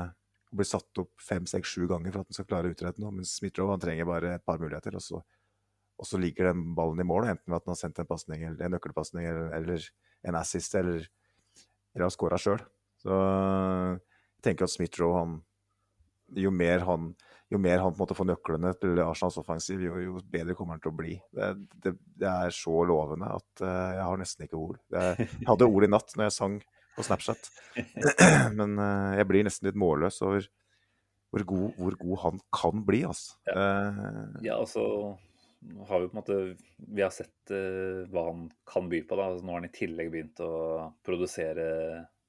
å 0.51 0.57
bli 0.59 0.67
satt 0.67 1.01
opp 1.01 1.23
fem, 1.23 1.45
seks, 1.47 1.73
sju 1.75 1.87
ganger 1.89 2.13
for 2.13 2.23
at 2.23 2.31
han 2.31 2.37
skal 2.37 2.47
klare 2.49 2.69
å 2.69 2.75
utrette 2.75 3.03
noe. 3.03 3.13
Mens 3.15 3.33
Smith-Roe 3.39 3.77
trenger 3.81 4.07
bare 4.07 4.35
et 4.35 4.45
par 4.47 4.59
muligheter, 4.61 4.97
og 4.99 5.03
så, 5.03 5.21
og 5.21 6.07
så, 6.07 6.19
ligger 6.19 6.51
den 6.51 6.71
ballen 6.77 7.03
i 7.03 7.07
mål. 7.07 7.29
Enten 7.31 7.51
ved 7.51 7.59
at 7.59 7.67
han 7.67 7.75
har 7.75 7.81
sendt 7.81 8.01
en 8.03 8.09
pasning, 8.09 8.45
eller 8.47 8.67
en 8.67 8.75
nøkkelpasning, 8.75 9.27
eller, 9.27 9.51
eller, 9.57 9.89
en 10.27 10.39
assist, 10.39 10.75
eller, 10.79 11.07
eller 11.95 12.07
har 12.07 12.15
scora 12.15 12.39
sjøl. 12.39 12.63
Så 13.01 13.15
jeg 13.15 14.45
tenker 14.47 14.67
at 14.67 14.75
Smith-Roe, 14.75 15.25
jo 16.39 16.51
mer 16.55 16.87
han 16.87 17.11
jo 17.51 17.59
mer 17.59 17.81
han 17.83 17.91
på 17.91 17.99
en 17.99 18.03
måte 18.05 18.15
får 18.15 18.27
nøklene 18.29 18.69
til 18.79 18.99
Arsenals 19.03 19.35
offensiv, 19.41 19.81
jo, 19.83 19.97
jo, 19.99 20.19
bedre 20.31 20.55
kommer 20.55 20.77
han 20.77 20.83
til 20.83 20.93
å 20.93 20.95
bli. 20.95 21.17
Det, 21.35 21.49
det, 21.83 21.91
det 22.21 22.29
er 22.29 22.53
så 22.55 22.77
lovende 22.87 23.27
at 23.27 23.63
uh, 23.65 23.89
jeg 23.97 24.05
har 24.07 24.21
nesten 24.21 24.45
ikke 24.45 24.59
ord. 24.59 24.77
jeg 24.95 25.27
hadde 25.49 25.67
ord 25.67 25.87
i 25.87 25.89
natt 25.91 26.15
når 26.15 26.29
jeg 26.29 26.37
sang 26.37 26.55
på 26.95 27.05
Snapchat. 27.05 27.51
Men 28.59 28.75
uh, 28.79 29.17
jeg 29.17 29.27
blir 29.29 29.45
nesten 29.47 29.69
litt 29.69 29.79
målløs 29.79 30.21
over 30.25 30.47
hvor 31.31 31.45
god, 31.47 31.67
hvor 31.79 31.95
god 31.99 32.17
han 32.25 32.41
kan 32.51 32.81
bli, 32.87 33.03
altså. 33.07 33.37
Ja, 33.47 33.67
uh, 33.95 34.39
ja 34.43 34.57
altså 34.59 34.83
har 35.87 36.01
vi 36.01 36.07
på 36.09 36.15
en 36.15 36.19
måte 36.19 36.35
Vi 36.89 37.03
har 37.05 37.13
sett 37.13 37.53
uh, 37.53 38.03
hva 38.11 38.25
han 38.31 38.47
kan 38.67 38.89
by 38.91 39.03
på. 39.05 39.15
da, 39.15 39.29
altså, 39.29 39.45
Nå 39.45 39.53
har 39.53 39.61
han 39.61 39.69
i 39.69 39.75
tillegg 39.75 40.11
begynt 40.11 40.41
å 40.43 40.51
produsere 41.05 41.69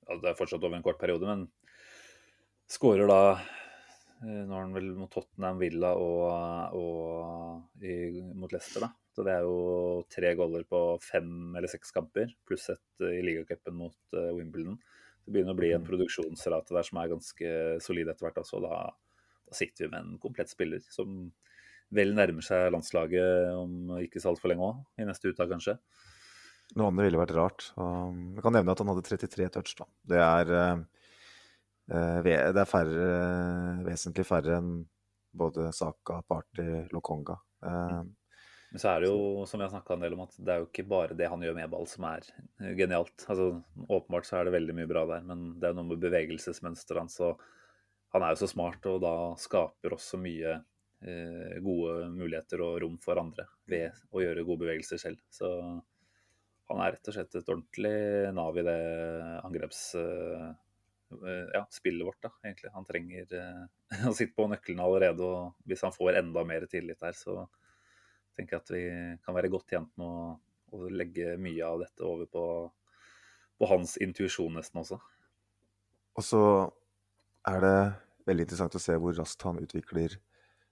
altså 0.06 0.20
Det 0.20 0.30
er 0.30 0.38
fortsatt 0.38 0.62
over 0.62 0.78
en 0.78 0.84
kort 0.84 1.00
periode, 1.00 1.26
men 1.26 1.46
skårer 2.70 3.08
da 3.10 3.22
Nå 4.22 4.52
har 4.52 4.60
han 4.60 4.76
vel 4.76 4.92
mot 4.94 5.10
Tottenham 5.10 5.58
Villa 5.58 5.96
og, 5.98 6.76
og 6.78 7.82
i, 7.82 8.20
mot 8.38 8.52
Leicester, 8.54 8.84
da. 8.84 8.92
Så 9.12 9.24
det 9.26 9.34
er 9.34 9.44
jo 9.44 10.02
tre 10.12 10.32
goller 10.38 10.64
på 10.68 10.80
fem 11.04 11.52
eller 11.58 11.68
seks 11.68 11.92
kamper, 11.92 12.30
pluss 12.48 12.70
ett 12.72 13.04
i 13.04 13.20
ligacupen 13.24 13.76
mot 13.76 13.98
uh, 14.16 14.30
Wimbledon. 14.38 14.78
Det 15.22 15.34
begynner 15.34 15.54
å 15.54 15.58
bli 15.58 15.70
en 15.74 15.82
mm. 15.82 15.88
produksjonsrate 15.90 16.74
der 16.74 16.86
som 16.86 16.98
er 16.98 17.10
ganske 17.12 17.50
solid 17.84 18.08
etter 18.10 18.26
hvert. 18.26 18.40
også. 18.40 18.62
Da, 18.64 18.78
da, 18.88 19.56
sitter 19.56 19.84
vi 19.84 19.90
med 19.92 20.00
en 20.00 20.14
komplett 20.22 20.50
spiller 20.50 20.80
som 20.90 21.26
vel 21.92 22.14
nærmer 22.16 22.44
seg 22.44 22.70
landslaget 22.72 23.52
om 23.52 23.92
ikke 24.00 24.22
så 24.22 24.32
altfor 24.32 24.48
lenge 24.48 24.64
òg, 24.70 24.80
i 24.96 25.04
neste 25.04 25.28
uttak 25.28 25.52
kanskje. 25.52 25.76
Noe 26.72 26.88
annet 26.88 27.04
ville 27.04 27.20
vært 27.20 27.34
rart. 27.36 27.68
Jeg 27.76 28.42
kan 28.46 28.56
nevne 28.56 28.72
at 28.72 28.80
han 28.80 28.90
hadde 28.94 29.04
33 29.04 29.50
touch. 29.52 29.74
da. 29.76 29.86
Det 30.08 30.22
er, 30.24 30.54
uh, 31.92 32.18
det 32.24 32.38
er 32.64 32.70
færre, 32.70 33.12
vesentlig 33.84 34.24
færre 34.24 34.56
enn 34.56 34.72
både 35.36 35.68
Saka, 35.76 36.22
Party, 36.24 36.64
Lokonga. 36.96 37.36
Uh, 37.60 38.00
men 38.72 38.80
så 38.80 38.88
er 38.88 39.02
det 39.02 39.08
jo, 39.10 39.44
som 39.44 39.60
vi 39.60 39.66
har 39.66 39.72
snakka 39.74 39.94
en 39.98 40.04
del 40.06 40.14
om, 40.16 40.22
at 40.24 40.36
det 40.40 40.52
er 40.52 40.62
jo 40.62 40.68
ikke 40.70 40.86
bare 40.88 41.16
det 41.16 41.26
han 41.28 41.42
gjør 41.44 41.58
med 41.58 41.72
ball 41.74 41.84
som 41.90 42.06
er 42.08 42.24
genialt. 42.78 43.26
Altså, 43.28 43.50
Åpenbart 43.84 44.24
så 44.24 44.38
er 44.38 44.48
det 44.48 44.54
veldig 44.54 44.76
mye 44.78 44.88
bra 44.88 45.02
der, 45.10 45.26
men 45.28 45.42
det 45.60 45.68
er 45.68 45.74
jo 45.74 45.82
noe 45.82 45.90
med 45.90 46.00
bevegelsesmønsteret 46.00 47.02
hans. 47.02 47.18
og 47.20 47.42
Han 48.16 48.24
er 48.24 48.32
jo 48.32 48.40
så 48.40 48.48
smart 48.54 48.88
og 48.88 48.96
da 49.04 49.12
skaper 49.36 49.92
også 49.98 50.22
mye 50.24 50.56
eh, 50.56 51.60
gode 51.60 52.08
muligheter 52.16 52.64
og 52.64 52.80
rom 52.86 52.96
for 53.04 53.20
andre 53.20 53.44
ved 53.68 54.00
å 54.08 54.24
gjøre 54.24 54.48
gode 54.48 54.64
bevegelser 54.64 55.04
selv. 55.04 55.20
Så 55.28 55.52
han 56.72 56.80
er 56.80 56.96
rett 56.96 57.12
og 57.12 57.18
slett 57.18 57.40
et 57.42 57.52
ordentlig 57.52 57.96
nav 58.40 58.56
i 58.56 58.68
det 58.72 58.82
angreps... 59.44 59.86
Eh, 60.00 60.52
ja, 61.52 61.66
spillet 61.68 62.06
vårt, 62.06 62.22
da, 62.24 62.30
egentlig. 62.40 62.70
Han 62.72 62.86
trenger 62.88 63.34
eh, 63.36 64.06
å 64.08 64.16
sitte 64.16 64.32
på 64.32 64.46
nøklene 64.48 64.80
allerede, 64.80 65.26
og 65.26 65.68
hvis 65.68 65.84
han 65.84 65.92
får 65.92 66.22
enda 66.22 66.40
mer 66.48 66.64
tillit 66.72 67.04
der, 67.04 67.12
så 67.12 67.42
tenker 68.36 68.60
at 68.60 68.70
vi 68.72 68.82
kan 69.24 69.36
være 69.36 69.50
godt 69.52 69.74
tjent 69.74 69.90
med 70.00 70.06
å, 70.06 70.36
å 70.72 70.92
legge 70.92 71.36
mye 71.40 71.66
av 71.66 71.82
dette 71.84 72.06
over 72.06 72.28
på, 72.30 72.44
på 73.58 73.70
hans 73.70 73.96
intuisjon 74.02 74.58
nesten 74.58 74.82
også. 74.82 75.00
Og 76.18 76.26
så 76.26 76.42
er 77.48 77.64
det 77.64 77.76
veldig 78.28 78.46
interessant 78.46 78.76
å 78.78 78.82
se 78.82 78.96
hvor 79.00 79.16
raskt 79.16 79.44
han 79.46 79.60
utvikler 79.62 80.18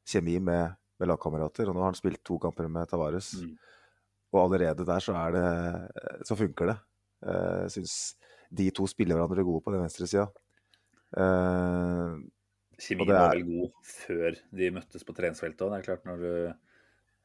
kjemi 0.09 0.38
med, 0.42 0.77
med 1.01 1.11
lagkamerater. 1.11 1.68
Og 1.68 1.77
nå 1.77 1.85
har 1.85 1.92
han 1.92 1.99
spilt 1.99 2.23
to 2.27 2.38
kamper 2.42 2.68
med 2.73 2.90
Tavares, 2.90 3.33
mm. 3.40 3.55
og 4.35 4.42
allerede 4.44 4.87
der 4.88 5.05
så, 5.05 5.16
er 5.18 5.37
det, 5.37 5.46
så 6.29 6.38
funker 6.38 6.73
det. 6.73 6.79
Jeg 7.20 7.64
uh, 7.66 7.73
syns 7.73 7.96
de 8.57 8.70
to 8.75 8.87
spiller 8.88 9.18
hverandre 9.18 9.44
gode 9.46 9.62
på 9.64 9.73
den 9.75 9.83
venstre 9.85 10.09
sida. 10.09 10.29
Uh, 11.12 12.16
Kjemien 12.81 13.11
var 13.11 13.35
vel 13.35 13.44
god 13.44 13.73
før 13.85 14.38
de 14.57 14.70
møttes 14.73 15.05
på 15.05 15.14
treningsfeltet 15.16 15.66
òg. 15.66 15.75
Det 15.75 15.81
er 15.81 15.88
klart 15.90 16.07
når 16.09 16.23
du 16.23 16.33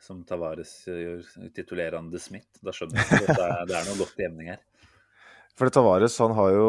som 0.01 0.23
Tavares 0.27 0.73
gjør, 0.88 1.21
titulerer 1.55 1.97
han 1.99 2.10
The 2.13 2.21
Smith. 2.21 2.60
Da 2.63 2.73
skjønner 2.75 2.99
du 2.99 3.15
at 3.15 3.29
det 3.31 3.45
er, 3.45 3.62
det 3.69 3.77
er 3.79 3.88
noe 3.89 3.99
godt 4.01 4.19
i 4.21 4.49
her. 4.49 4.60
For 5.58 5.71
Tavares 5.71 6.17
han 6.19 6.36
har 6.36 6.51
jo 6.51 6.67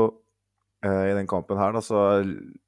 eh, 0.86 1.10
i 1.10 1.16
den 1.18 1.28
kampen 1.30 1.58
her 1.58 1.74
da, 1.74 1.82
så 1.82 2.04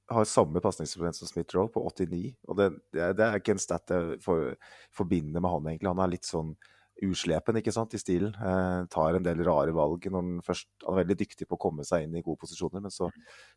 har 0.09 0.27
samme 0.27 0.63
pasningsprosent 0.65 1.21
som 1.21 1.31
Smith-Roll 1.31 1.71
på 1.73 1.85
89. 1.85 2.33
og 2.49 2.59
det, 2.59 2.69
det, 2.97 3.23
er 3.25 3.39
ikke 3.39 3.55
en 3.55 3.63
stat 3.63 3.93
jeg 3.93 4.19
for, 4.25 4.57
forbinder 4.97 5.45
med 5.45 5.53
han, 5.53 5.71
egentlig. 5.71 5.93
Han 5.93 6.03
er 6.05 6.13
litt 6.17 6.29
sånn 6.29 6.57
uslepen 7.05 7.59
ikke 7.61 7.73
sant, 7.75 7.95
i 7.95 8.01
stilen. 8.01 8.33
Eh, 8.35 8.81
tar 8.91 9.17
en 9.17 9.27
del 9.27 9.43
rare 9.47 9.75
valg 9.75 10.09
når 10.09 10.19
han 10.19 10.41
først 10.45 10.69
Han 10.87 10.97
er 10.97 11.05
veldig 11.05 11.19
dyktig 11.21 11.47
på 11.49 11.59
å 11.59 11.61
komme 11.61 11.85
seg 11.87 12.07
inn 12.07 12.17
i 12.19 12.25
gode 12.25 12.41
posisjoner, 12.43 12.83
men 12.83 12.95
så 12.95 13.11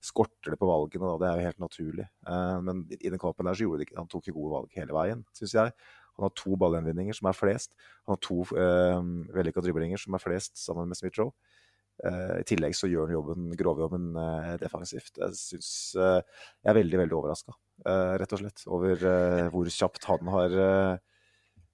skorter 0.04 0.54
det 0.54 0.60
på 0.62 0.70
valgene. 0.70 1.08
Da. 1.08 1.18
Det 1.22 1.30
er 1.30 1.40
jo 1.40 1.48
helt 1.50 1.64
naturlig. 1.64 2.08
Eh, 2.28 2.60
men 2.68 2.86
i 3.00 3.10
den 3.10 3.22
kampen 3.22 3.50
der 3.50 3.58
så 3.58 3.66
gjorde 3.66 3.82
det 3.82 3.90
ikke 3.90 4.02
Han 4.02 4.12
tok 4.12 4.30
jo 4.30 4.38
gode 4.38 4.54
valg 4.58 4.78
hele 4.78 4.98
veien, 4.98 5.26
syns 5.38 5.56
jeg. 5.58 5.76
Han 6.22 6.30
har 6.30 6.36
to 6.38 6.58
ballgjenvinninger, 6.62 7.18
som 7.18 7.32
er 7.32 7.38
flest. 7.38 7.74
Han 8.06 8.14
har 8.14 8.22
to 8.22 8.44
eh, 8.54 9.00
vellykka 9.34 9.64
driblinger, 9.66 10.02
som 10.02 10.14
er 10.14 10.22
flest, 10.22 10.54
sammen 10.62 10.92
med 10.92 11.00
Smith-Roe. 11.00 11.34
Eh, 12.02 12.36
I 12.42 12.48
tillegg 12.48 12.76
så 12.78 12.90
gjør 12.90 13.10
han 13.10 13.16
jobben, 13.18 13.48
grovjobben 13.58 14.10
eh, 14.22 14.52
defensivt. 14.62 15.16
Jeg 15.18 15.38
synes, 15.38 15.72
eh, 15.98 16.44
jeg 16.62 16.74
er 16.74 16.78
veldig 16.78 17.02
veldig 17.04 17.18
overraska, 17.18 17.56
eh, 17.86 18.14
rett 18.22 18.36
og 18.38 18.44
slett, 18.44 18.66
over 18.70 19.08
eh, 19.14 19.48
hvor 19.54 19.72
kjapt 19.74 20.06
han 20.10 20.36
har 20.36 20.60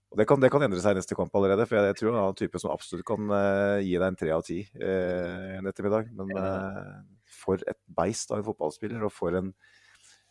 og 0.08 0.16
det 0.22 0.24
kan, 0.24 0.40
det 0.40 0.48
kan, 0.48 0.64
endre 0.64 0.80
seg 0.80 0.94
i 0.96 1.02
neste 1.02 1.18
kamp 1.20 1.34
allerede, 1.36 1.66
for 1.68 1.76
jeg, 1.76 1.90
jeg 1.90 1.98
tror 2.00 2.14
han 2.14 2.22
er 2.22 2.30
en 2.32 2.38
type 2.40 2.60
som 2.64 2.72
absolutt 2.72 3.04
kan 3.10 3.28
gi 3.84 3.92
deg 3.92 4.06
en 4.08 4.16
tre 4.16 4.30
av 4.32 4.46
ti 4.48 4.62
en 4.80 5.68
ettermiddag. 5.68 6.14
Men 6.16 6.32
for 7.28 7.60
et 7.68 7.80
beist 7.92 8.32
av 8.32 8.40
en 8.40 8.46
fotballspiller, 8.48 9.04
og 9.04 9.12
for 9.12 9.36
en 9.36 9.50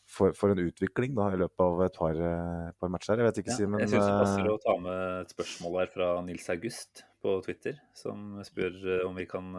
for, 0.07 0.33
for, 0.33 0.53
en 0.53 0.63
utvikling 0.63 1.15
da, 1.17 1.29
i 1.35 1.41
løpet 1.41 1.63
av 1.63 1.83
et 1.87 1.99
par, 1.99 2.23
eh, 2.29 2.71
par 2.79 2.93
matcher. 2.93 3.19
Jeg 3.19 3.29
vet 3.29 3.41
ikke, 3.43 3.53
ja, 3.53 3.59
Simen. 3.59 3.83
Jeg 3.83 3.93
syns 3.93 4.07
det 4.07 4.23
passer 4.23 4.47
eh, 4.47 4.55
å 4.55 4.63
ta 4.63 4.77
med 4.83 5.03
et 5.25 5.35
spørsmål 5.35 5.79
her 5.81 5.93
fra 5.93 6.09
Nils 6.27 6.49
August 6.55 7.05
på 7.25 7.37
Twitter, 7.47 7.81
som 7.97 8.39
spør 8.47 8.79
eh, 8.95 9.05
om 9.09 9.19
vi 9.19 9.27
kan 9.31 9.51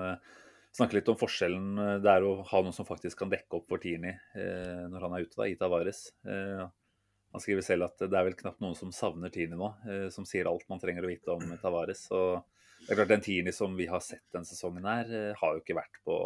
snakke 0.77 0.99
litt 0.99 1.07
om 1.09 1.17
forskjellen 1.17 2.01
det 2.03 2.09
er 2.11 2.25
å 2.27 2.33
ha 2.45 2.59
noen 2.61 2.75
som 2.75 2.85
faktisk 2.85 3.23
kan 3.23 3.31
dekke 3.31 3.57
opp 3.57 3.71
for 3.71 3.81
Tini 3.81 4.11
når 4.37 5.05
han 5.07 5.15
er 5.15 5.23
ute, 5.25 5.33
da, 5.39 5.47
i 5.49 5.55
Tavares. 5.57 6.03
Han 6.21 7.41
skriver 7.41 7.65
selv 7.65 7.87
at 7.87 8.03
det 8.03 8.13
er 8.13 8.27
vel 8.27 8.35
knapt 8.37 8.61
noen 8.61 8.77
som 8.77 8.91
savner 8.93 9.33
Tini 9.33 9.57
nå, 9.57 9.71
som 10.13 10.27
sier 10.27 10.45
alt 10.45 10.67
man 10.69 10.83
trenger 10.83 11.07
å 11.07 11.09
vite 11.09 11.33
om 11.33 11.55
Tavares. 11.63 12.03
Og 12.13 12.83
det 12.83 12.93
er 12.93 12.99
klart 12.99 13.15
Den 13.15 13.25
Tini 13.25 13.55
som 13.57 13.73
vi 13.79 13.87
har 13.89 14.03
sett 14.05 14.21
denne 14.35 14.45
sesongen, 14.45 14.85
her, 14.85 15.33
har 15.39 15.55
jo 15.55 15.63
ikke 15.63 15.79
vært 15.79 15.97
på, 16.05 16.19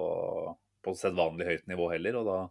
på 0.83 0.97
sedvanlig 0.99 1.47
høyt 1.47 1.71
nivå 1.71 1.87
heller. 1.93 2.19
og 2.19 2.27
da 2.27 2.41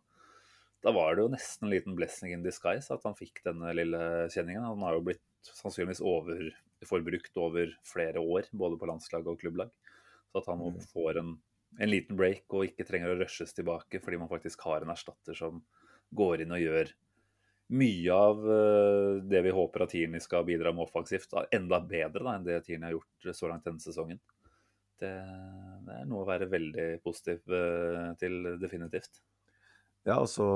da 0.81 0.93
var 0.97 1.17
det 1.17 1.25
jo 1.27 1.33
nesten 1.35 1.67
en 1.67 1.75
liten 1.75 1.97
blessing 1.97 2.33
in 2.33 2.45
disguise 2.45 2.93
at 2.95 3.05
han 3.05 3.17
fikk 3.19 3.43
denne 3.45 3.73
lille 3.77 4.01
kjenningen. 4.33 4.65
Han 4.65 4.87
har 4.87 4.97
jo 4.97 5.05
blitt 5.11 5.51
sannsynligvis 5.61 6.01
overforbrukt 6.05 7.37
over 7.41 7.75
flere 7.87 8.23
år, 8.23 8.49
både 8.53 8.79
på 8.81 8.89
landslag 8.89 9.29
og 9.29 9.41
klubblag. 9.43 9.73
Så 10.31 10.41
at 10.41 10.49
han 10.49 10.63
nå 10.63 10.73
får 10.93 11.21
en, 11.21 11.35
en 11.77 11.91
liten 11.91 12.17
break 12.17 12.47
og 12.57 12.71
ikke 12.71 12.87
trenger 12.89 13.13
å 13.13 13.21
rushes 13.21 13.53
tilbake 13.57 14.01
fordi 14.01 14.23
man 14.23 14.31
faktisk 14.31 14.65
har 14.69 14.85
en 14.85 14.95
erstatter 14.95 15.37
som 15.37 15.61
går 16.17 16.45
inn 16.45 16.57
og 16.57 16.65
gjør 16.65 16.93
mye 17.71 18.15
av 18.15 18.41
eh, 18.51 19.23
det 19.31 19.43
vi 19.47 19.55
håper 19.55 19.85
at 19.85 19.93
Tierney 19.93 20.23
skal 20.23 20.47
bidra 20.47 20.73
med 20.75 20.89
offensivt, 20.89 21.35
enda 21.55 21.79
bedre 21.81 22.25
da, 22.25 22.35
enn 22.35 22.47
det 22.47 22.63
Tierney 22.67 22.89
har 22.89 22.97
gjort 22.97 23.37
så 23.37 23.51
langt 23.51 23.69
denne 23.69 23.83
sesongen. 23.83 24.19
Det, 25.01 25.13
det 25.87 25.99
er 26.01 26.09
noe 26.09 26.25
å 26.25 26.29
være 26.29 26.51
veldig 26.51 26.89
positiv 27.05 27.47
eh, 27.47 28.09
til, 28.21 28.57
definitivt. 28.61 29.23
Ja, 30.09 30.17
og 30.21 30.29
så 30.33 30.47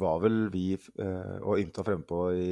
var 0.00 0.20
vel 0.22 0.44
vi 0.54 0.74
eh, 0.74 1.38
og 1.42 1.58
ymta 1.58 1.82
frempå 1.86 2.20
i 2.36 2.50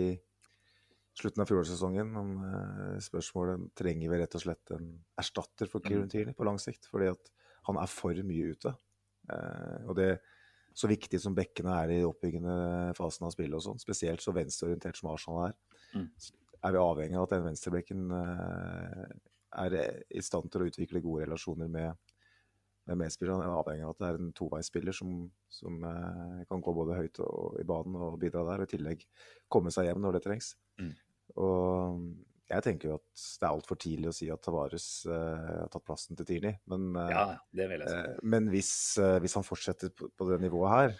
slutten 1.18 1.42
av 1.42 1.51
fjorårssesongen 1.51 2.11
om 2.18 2.33
eh, 2.47 2.97
spørsmålet 3.03 3.71
trenger 3.79 4.11
vi 4.11 4.18
rett 4.21 4.35
og 4.38 4.42
slett 4.42 4.73
en 4.75 4.88
erstatter 5.18 5.71
for 5.71 5.83
Kieran 5.85 6.11
Tierney 6.11 6.35
på 6.35 6.47
lang 6.47 6.59
sikt. 6.62 6.87
Fordi 6.90 7.11
at 7.12 7.31
han 7.68 7.79
er 7.79 7.90
for 7.90 8.18
mye 8.27 8.53
ute. 8.55 8.75
Eh, 9.31 9.87
og 9.87 9.97
det 9.99 10.11
så 10.79 10.90
viktig 10.90 11.18
som 11.18 11.35
bekkene 11.35 11.75
er 11.83 11.94
i 11.97 12.03
oppbyggende 12.07 12.94
fasen 12.94 13.27
av 13.27 13.33
spillet 13.35 13.57
og 13.59 13.64
sånn, 13.64 13.81
spesielt 13.83 14.23
så 14.23 14.35
venstreorientert 14.37 14.99
som 14.99 15.11
Arsenal 15.11 15.49
er, 15.49 15.57
Mm. 15.88 16.05
er 16.62 16.73
vi 16.75 16.79
avhengig 16.79 17.16
av 17.16 17.25
at 17.25 17.31
den 17.33 17.47
venstrebekken 17.49 18.11
er 19.59 19.77
i 20.12 20.21
stand 20.23 20.51
til 20.53 20.62
å 20.62 20.68
utvikle 20.68 21.01
gode 21.03 21.25
relasjoner 21.25 21.71
med, 21.73 21.97
med 22.88 23.01
medspillerne. 23.03 23.44
Er 23.44 23.59
avhengig 23.61 23.85
av 23.87 23.94
at 23.94 24.01
det 24.03 24.09
er 24.09 24.20
en 24.22 24.33
toveisspiller 24.37 24.96
som, 24.96 25.18
som 25.53 25.83
eh, 25.85 26.46
kan 26.48 26.62
gå 26.64 26.74
både 26.77 26.96
høyt 26.98 27.20
og 27.24 27.59
i 27.61 27.66
banen 27.68 27.98
og 28.09 28.18
bidra 28.22 28.46
der, 28.48 28.64
og 28.64 28.68
i 28.70 28.72
tillegg 28.77 29.05
komme 29.53 29.72
seg 29.74 29.90
hjem 29.90 30.03
når 30.05 30.18
det 30.18 30.24
trengs. 30.27 30.55
Mm. 30.81 30.94
Og 31.38 32.03
jeg 32.48 32.64
tenker 32.64 32.88
jo 32.88 32.94
at 32.96 33.24
det 33.40 33.44
er 33.44 33.51
altfor 33.53 33.77
tidlig 33.81 34.09
å 34.09 34.14
si 34.16 34.31
at 34.33 34.40
Tavares 34.44 34.87
eh, 35.05 35.51
har 35.64 35.68
tatt 35.72 35.85
plassen 35.85 36.16
til 36.16 36.29
Tierney, 36.31 36.57
men 36.72 36.88
eh, 36.96 37.12
Ja. 37.12 37.27
Eh, 37.53 38.16
Men 38.22 38.48
hvis, 38.53 38.70
eh, 39.03 39.18
hvis 39.20 39.37
han 39.37 39.44
fortsetter 39.44 39.92
på, 39.92 40.09
på 40.09 40.31
det 40.31 40.40
nivået 40.46 40.72
her, 40.72 40.96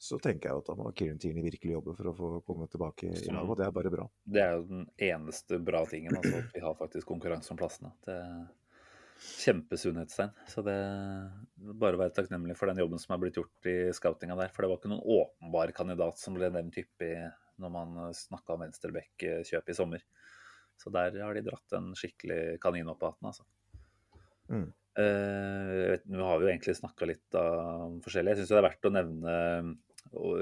så 0.00 0.16
tenker 0.18 0.48
jeg 0.48 0.62
at 0.62 0.68
da 0.70 0.74
må 0.78 0.90
Kieran 0.96 1.18
Tierney 1.20 1.44
virkelig 1.44 1.74
jobbe 1.74 1.92
for 1.98 2.08
å 2.08 2.14
få 2.16 2.28
komme 2.46 2.66
tilbake 2.72 3.10
i 3.10 3.18
laget, 3.28 3.50
og 3.52 3.58
det 3.60 3.66
er 3.66 3.74
bare 3.76 3.90
bra. 3.92 4.06
Det 4.24 4.40
er 4.40 4.54
jo 4.56 4.62
den 4.70 4.86
eneste 5.10 5.58
bra 5.60 5.82
tingen, 5.90 6.16
altså 6.16 6.40
at 6.40 6.54
vi 6.56 6.62
har 6.64 6.78
faktisk 6.78 7.10
konkurranse 7.10 7.52
om 7.52 7.60
plassene. 7.60 7.92
Det 8.06 8.16
kjempesunnhetstegn. 9.20 10.32
Så 10.48 10.64
det 10.66 10.76
bare 11.80 11.98
å 11.98 12.00
være 12.00 12.14
takknemlig 12.16 12.56
for 12.58 12.70
den 12.70 12.80
jobben 12.82 13.00
som 13.02 13.14
er 13.14 13.22
blitt 13.22 13.38
gjort 13.38 13.68
i 13.70 13.76
scoutinga 13.96 14.38
der. 14.38 14.52
For 14.54 14.64
det 14.64 14.72
var 14.72 14.80
ikke 14.80 14.92
noen 14.92 15.06
åpenbar 15.18 15.74
kandidat 15.76 16.20
som 16.20 16.36
ble 16.38 16.50
nevnt 16.54 16.80
hyppig 16.80 17.14
når 17.60 17.72
man 17.74 17.96
snakka 18.16 18.56
om 18.56 18.64
venstrebekk-kjøp 18.64 19.68
i 19.68 19.76
sommer. 19.76 20.04
Så 20.80 20.92
der 20.94 21.18
har 21.20 21.36
de 21.36 21.44
dratt 21.44 21.76
en 21.76 21.92
skikkelig 21.98 22.56
kanin 22.62 22.88
opp 22.88 23.02
av 23.04 23.12
hatten, 23.12 23.28
altså. 23.28 23.44
Mm. 24.50 24.70
Eh, 25.00 25.92
nå 26.10 26.24
har 26.24 26.40
vi 26.40 26.46
jo 26.46 26.50
egentlig 26.50 26.74
snakka 26.78 27.06
litt 27.06 27.36
om 27.38 28.00
forskjellig. 28.02 28.32
Jeg 28.32 28.40
syns 28.40 28.54
det 28.54 28.58
er 28.58 28.66
verdt 28.66 28.88
å 28.88 28.94
nevne 28.96 29.36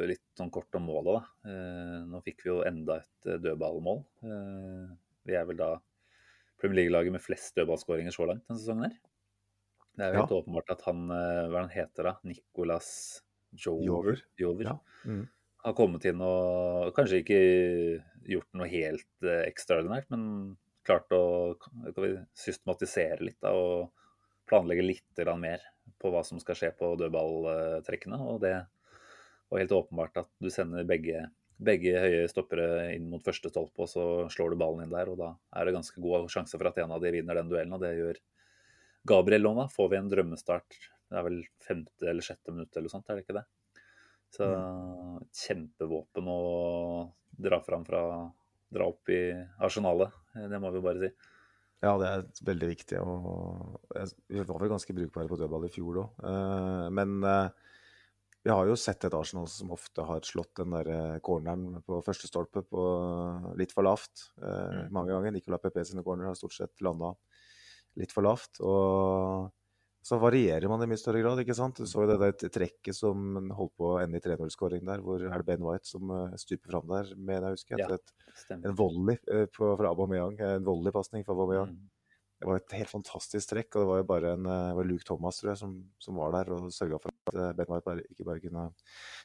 litt 0.09 0.25
sånn 0.39 0.53
kort 0.55 0.75
om 0.79 0.87
målet. 0.89 1.19
Da. 1.19 1.51
Eh, 1.51 1.99
nå 2.09 2.23
fikk 2.25 2.45
vi 2.45 2.53
jo 2.53 2.63
enda 2.67 3.01
et 3.03 3.29
eh, 3.29 3.41
dødballmål. 3.43 4.03
Eh, 4.25 4.97
vi 5.29 5.37
er 5.37 5.49
vel 5.49 5.59
da 5.59 5.73
Premier 6.59 6.83
League-laget 6.83 7.15
med 7.15 7.23
flest 7.23 7.55
dødballskåringer 7.59 8.15
så 8.15 8.27
langt 8.29 8.45
denne 8.47 8.61
sesongen. 8.61 8.91
her. 8.91 8.99
Det 9.99 10.07
er 10.07 10.15
jo 10.15 10.21
helt 10.23 10.37
åpenbart 10.37 10.71
at 10.71 10.85
han 10.87 11.09
eh, 11.11 11.49
Hva 11.51 11.65
han 11.65 11.73
heter 11.75 12.07
da? 12.07 12.15
Nicolas 12.27 12.91
Jover? 13.51 14.21
Jover. 14.39 14.71
Ja. 14.71 14.77
Mm. 15.09 15.25
Har 15.65 15.75
kommet 15.75 16.05
inn 16.07 16.21
og 16.23 16.93
kanskje 16.95 17.23
ikke 17.23 17.41
gjort 18.29 18.59
noe 18.59 18.69
helt 18.71 19.27
eh, 19.27 19.45
ekstraordinært, 19.49 20.11
men 20.13 20.57
klart 20.87 21.13
å 21.13 21.23
kan 21.61 22.05
vi, 22.05 22.13
systematisere 22.37 23.25
litt 23.25 23.41
da, 23.45 23.53
og 23.53 23.91
planlegge 24.49 24.87
litt 24.87 25.23
mer 25.37 25.65
på 26.01 26.13
hva 26.13 26.23
som 26.25 26.41
skal 26.41 26.57
skje 26.57 26.71
på 26.79 26.95
dødballtrekkene. 27.01 28.21
Og 28.31 28.41
det 28.45 28.55
var 29.49 29.63
helt 29.63 29.75
åpenbart 29.77 30.23
at 30.23 30.31
du 30.41 30.49
sender 30.53 30.87
begge, 30.89 31.27
begge 31.59 31.99
høye 31.99 32.27
stoppere 32.31 32.93
inn 32.95 33.09
mot 33.11 33.25
første 33.25 33.51
stolpe, 33.51 33.85
og 33.85 33.91
så 33.91 34.05
slår 34.33 34.55
du 34.55 34.61
ballen 34.61 34.85
inn 34.87 34.95
der. 34.95 35.11
Og 35.13 35.19
da 35.21 35.33
er 35.59 35.69
det 35.69 35.77
ganske 35.77 36.03
god 36.03 36.29
sjanse 36.33 36.59
for 36.59 36.71
at 36.71 36.81
en 36.83 36.95
av 36.95 37.03
de 37.03 37.13
vinner 37.15 37.39
den 37.39 37.51
duellen, 37.51 37.75
og 37.75 37.83
det 37.83 37.97
gjør 37.99 38.21
Gabriel 39.09 39.47
nå. 39.47 39.55
Da 39.59 39.69
får 39.73 39.93
vi 39.93 40.01
en 40.01 40.11
drømmestart. 40.13 40.81
Det 41.09 41.19
er 41.19 41.25
vel 41.27 41.41
femte 41.65 42.11
eller 42.11 42.25
sjette 42.25 42.55
minutt 42.55 42.77
eller 42.77 42.93
sånt, 42.93 43.09
er 43.09 43.19
det 43.19 43.27
ikke 43.27 43.39
det? 43.41 43.47
Så 44.35 44.45
mm. 44.45 45.23
kjempevåpen 45.47 46.29
å 46.29 46.41
dra 47.39 47.63
fram 47.65 47.87
fra 47.89 48.03
Dra 48.69 48.85
opp 48.85 49.09
i 49.09 49.33
arsenalet, 49.65 50.13
det 50.37 50.59
må 50.61 50.69
vi 50.75 50.81
bare 50.85 51.01
si. 51.01 51.09
Ja, 51.81 51.95
det 51.97 52.09
er 52.09 52.25
veldig 52.45 52.67
viktig. 52.69 52.99
Og 53.01 53.79
vi 54.29 54.43
var 54.43 54.61
vel 54.61 54.73
ganske 54.75 54.93
brukbare 54.93 55.31
på 55.31 55.39
dødball 55.41 55.65
i 55.65 55.71
fjor 55.73 56.03
òg. 56.03 56.19
Men 56.93 57.15
eh, 57.25 57.71
vi 58.49 58.55
har 58.57 58.69
jo 58.71 58.77
sett 58.81 59.05
et 59.05 59.13
Arsenal 59.13 59.45
som 59.53 59.75
ofte 59.75 60.05
har 60.09 60.25
slått 60.25 60.55
den 60.57 60.73
der 60.73 60.89
eh, 60.89 61.17
corneren 61.21 61.83
på 61.85 61.99
første 62.07 62.31
stolpe 62.31 62.63
på 62.65 62.85
litt 63.61 63.75
for 63.77 63.85
lavt. 63.85 64.31
eh, 64.41 64.71
Mm. 64.79 64.93
Mange 64.95 65.13
ganger. 65.13 65.35
Nicolas 65.35 65.61
Pepe 65.61 65.85
sine 65.85 66.05
corner 66.07 66.31
har 66.31 66.39
stort 66.39 66.57
sett 66.57 66.81
landa 66.81 67.11
litt 68.01 68.15
for 68.15 68.25
lavt. 68.25 68.61
Og 68.65 69.51
så 70.09 70.17
varierer 70.23 70.65
man 70.71 70.81
i 70.81 70.89
mye 70.89 70.97
større 71.01 71.21
grad, 71.21 71.43
ikke 71.43 71.57
sant. 71.59 71.83
Du 71.83 71.85
så 71.91 72.07
jo 72.07 72.09
det 72.09 72.17
der 72.23 72.49
trekket 72.55 72.97
som 72.97 73.37
holdt 73.53 73.75
på 73.77 73.91
å 73.91 74.01
ende 74.01 74.17
i 74.17 74.25
3-0-skåring 74.25 74.87
der, 74.89 75.05
hvor 75.05 75.21
er 75.21 75.43
det 75.43 75.49
Ben 75.51 75.67
White 75.69 75.91
som 75.91 76.09
eh, 76.15 76.39
stuper 76.41 76.73
fram 76.73 76.89
der, 76.89 77.13
mener 77.19 77.51
jeg 77.51 77.59
husker. 77.59 77.85
Ja. 77.85 77.99
Et 77.99 78.57
en 78.57 78.79
volley 78.79 79.19
eh, 79.29 79.45
på, 79.53 79.75
fra 79.77 79.93
Aubameyang, 79.93 80.41
en 80.41 80.65
volleypasning 80.65 81.27
fra 81.27 81.37
Aubameyang. 81.37 81.77
Mm. 81.77 81.98
Det 82.39 82.47
var 82.47 82.61
et 82.61 82.75
helt 82.79 82.91
fantastisk 82.93 83.51
trekk, 83.51 83.73
og 83.75 83.83
det 83.83 83.89
var 83.91 83.99
jo 84.03 84.07
bare 84.13 84.35
en, 84.37 84.45
eh, 84.47 84.67
det 84.71 84.77
var 84.79 84.87
Luke 84.87 85.07
Thomas 85.09 85.41
tror 85.41 85.51
jeg, 85.53 85.59
som, 85.59 85.73
som 85.99 86.21
var 86.21 86.37
der 86.37 86.53
og 86.55 86.69
sørga 86.75 87.01
for 87.03 87.11
at 87.11 87.35
eh, 87.35 87.57
Ben 87.59 87.73
White 87.73 87.87
bare, 87.89 88.05
ikke 88.13 88.27
bare 88.29 88.43
kunne 88.45 88.69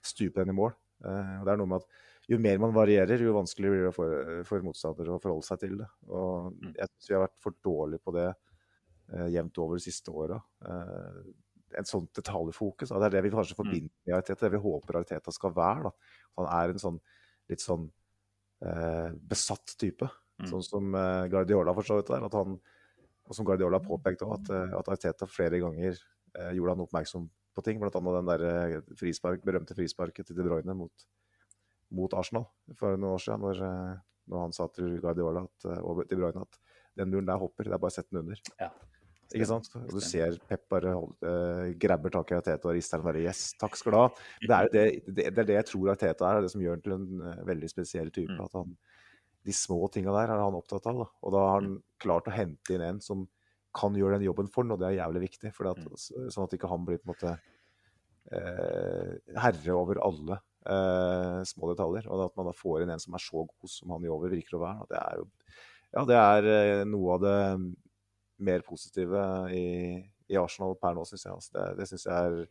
stupe 0.02 0.40
den 0.42 0.54
i 0.54 0.58
mål. 0.58 0.74
Eh, 1.04 1.36
og 1.40 1.46
det 1.46 1.54
er 1.54 1.62
noe 1.62 1.72
med 1.76 1.84
at 1.84 2.02
Jo 2.32 2.38
mer 2.40 2.60
man 2.64 2.72
varierer, 2.72 3.20
jo 3.20 3.34
vanskeligere 3.36 3.76
blir 3.76 3.86
det 3.90 3.96
for, 3.98 4.44
for 4.48 4.64
motstandere 4.64 5.12
å 5.12 5.20
forholde 5.20 5.44
seg 5.44 5.60
til 5.60 5.74
det. 5.82 5.88
Og 6.08 6.54
Mm. 6.54 6.70
Jeg 6.78 6.88
syns 6.88 7.10
vi 7.10 7.16
har 7.18 7.24
vært 7.26 7.40
for 7.44 7.56
dårlige 7.68 8.00
på 8.00 8.14
det 8.16 8.30
eh, 8.30 9.28
jevnt 9.34 9.58
over 9.60 9.76
de 9.76 9.84
siste 9.84 10.12
åra. 10.12 10.38
Eh, 10.64 11.18
en 11.78 11.90
sånn 11.90 12.08
detaljfokus. 12.16 12.94
Det 12.94 13.10
er 13.10 13.16
det 13.18 13.24
vi 13.26 13.32
kanskje 13.34 13.58
forbinder 13.58 13.92
med 14.06 14.16
Arteta, 14.16 14.46
det 14.46 14.54
vi 14.56 14.62
håper 14.64 15.02
Arteta 15.02 15.34
skal 15.36 15.52
være. 15.58 15.90
da. 15.90 15.92
Han 16.40 16.48
er 16.48 16.72
en 16.74 16.80
sånn 16.80 17.00
litt 17.52 17.62
sånn 17.66 17.90
eh, 18.64 19.10
besatt 19.20 19.76
type. 19.82 20.08
Mm. 20.40 20.48
Sånn 20.50 20.64
som 20.64 20.96
Guardiola 21.30 21.74
for 21.76 21.84
så 21.84 22.00
vidt 22.00 22.10
er. 22.14 22.24
At 22.24 22.38
han, 22.40 22.56
og 23.24 23.38
som 23.38 23.48
Guardiola 23.48 23.80
påpekte 23.84 24.28
også, 24.28 24.40
at, 24.42 24.52
eh, 24.56 24.76
at 24.80 24.92
Arteta 24.96 25.28
flere 25.30 25.62
ganger 25.64 25.96
eh, 25.96 26.52
gjorde 26.58 26.76
han 26.76 26.86
oppmerksom 26.86 27.28
på 27.54 27.66
ting. 27.66 27.80
Blant 27.82 27.98
annet 28.00 28.18
den 28.20 28.32
der 28.32 28.46
eh, 28.50 28.96
frispark, 29.00 29.44
berømte 29.46 29.78
frisparket 29.78 30.28
til 30.28 30.40
De 30.40 30.48
Bruyne 30.48 30.76
mot, 30.78 31.08
mot 31.94 32.18
Arsenal 32.20 32.50
for 32.80 32.98
noen 32.98 33.16
år 33.16 33.24
siden. 33.24 33.46
Når, 33.46 33.64
når 34.32 34.48
han 34.48 34.56
sa 34.56 34.68
til 34.76 34.98
Guardiola 35.04 35.46
at, 35.48 35.70
og 35.82 36.04
De 36.10 36.20
Bruyne 36.20 36.48
at 36.48 36.60
den 37.00 37.14
muren 37.14 37.30
der 37.30 37.40
hopper, 37.42 37.68
det 37.68 37.78
er 37.78 37.82
bare 37.82 37.94
å 37.94 37.96
sette 37.96 38.14
den 38.14 38.26
under. 38.26 38.42
Ja. 38.60 38.70
Ikke 39.34 39.48
sant? 39.50 39.70
Og 39.80 39.96
du 39.96 40.02
ser 40.04 40.36
Pep 40.50 40.68
bare 40.70 40.92
hold, 40.94 41.14
eh, 41.26 41.72
grabber 41.82 42.12
tak 42.14 42.32
i 42.32 42.36
Arteta 42.38 42.70
og 42.70 42.76
rister 42.78 43.02
den 43.02 43.08
bare 43.08 43.24
Yes, 43.24 43.54
takk 43.58 43.78
skal 43.80 43.96
du 43.96 43.98
ha. 43.98 44.08
Det 44.44 44.58
er, 44.58 44.70
det, 44.74 44.84
det, 45.08 45.30
det 45.32 45.42
er 45.42 45.48
det 45.50 45.56
jeg 45.58 45.70
tror 45.72 45.94
Arteta 45.96 46.28
er, 46.30 46.44
det 46.44 46.52
som 46.54 46.62
gjør 46.62 46.78
han 46.78 46.84
til 46.86 46.96
en 46.98 47.24
veldig 47.48 47.70
spesiell 47.72 48.12
type. 48.14 48.36
Mm. 48.36 48.44
At 48.46 48.60
han, 48.60 48.76
de 49.44 49.56
små 49.56 49.88
tinga 49.92 50.14
der 50.16 50.32
er 50.34 50.44
han 50.44 50.58
opptatt 50.58 50.86
av. 50.90 51.04
Da. 51.04 51.08
Og 51.22 51.36
da 51.36 51.42
har 51.48 51.58
han 51.60 51.74
klart 52.04 52.30
å 52.30 52.36
hente 52.36 52.76
inn 52.76 52.86
en 52.86 53.02
som 53.04 53.26
kan 53.74 53.96
gjøre 53.98 54.20
den 54.20 54.28
jobben 54.28 54.50
for 54.52 54.64
han, 54.64 54.76
og 54.76 54.82
det 54.82 54.92
er 54.92 55.00
jævlig 55.02 55.26
viktig. 55.30 55.52
At, 55.52 55.84
Mm. 55.84 56.30
Sånn 56.32 56.46
at 56.46 56.56
ikke 56.56 56.70
han 56.70 56.86
blir 56.86 57.02
på 57.02 57.10
en 57.10 57.14
måte 57.14 57.36
eh, 58.32 59.38
herre 59.42 59.76
over 59.76 60.00
alle 60.06 60.40
eh, 60.66 61.42
små 61.50 61.74
detaljer. 61.74 62.08
Og 62.10 62.28
at 62.28 62.36
man 62.38 62.50
da 62.50 62.56
får 62.56 62.84
inn 62.84 62.94
en 62.94 63.02
som 63.02 63.16
er 63.18 63.24
så 63.24 63.46
god 63.46 63.70
som 63.70 63.96
han 63.96 64.06
i 64.06 64.12
over 64.14 64.34
virker 64.34 64.60
å 64.60 64.64
være. 64.64 64.90
Det 64.92 65.00
er 65.02 65.22
jo 65.22 65.30
ja, 65.94 66.04
det 66.10 66.18
er 66.18 66.50
eh, 66.50 66.84
noe 66.90 67.18
av 67.18 67.22
det 67.22 67.40
mer 68.44 68.64
positive 68.66 69.26
i, 69.54 69.66
i 70.32 70.38
Arsenal 70.40 70.74
per 70.82 70.96
nå, 70.98 71.04
syns 71.06 71.28
jeg. 71.28 71.36
Altså. 71.36 71.52
Det, 71.54 71.66
det 71.80 71.90
synes 71.92 72.08
jeg 72.10 72.30
er 72.30 72.46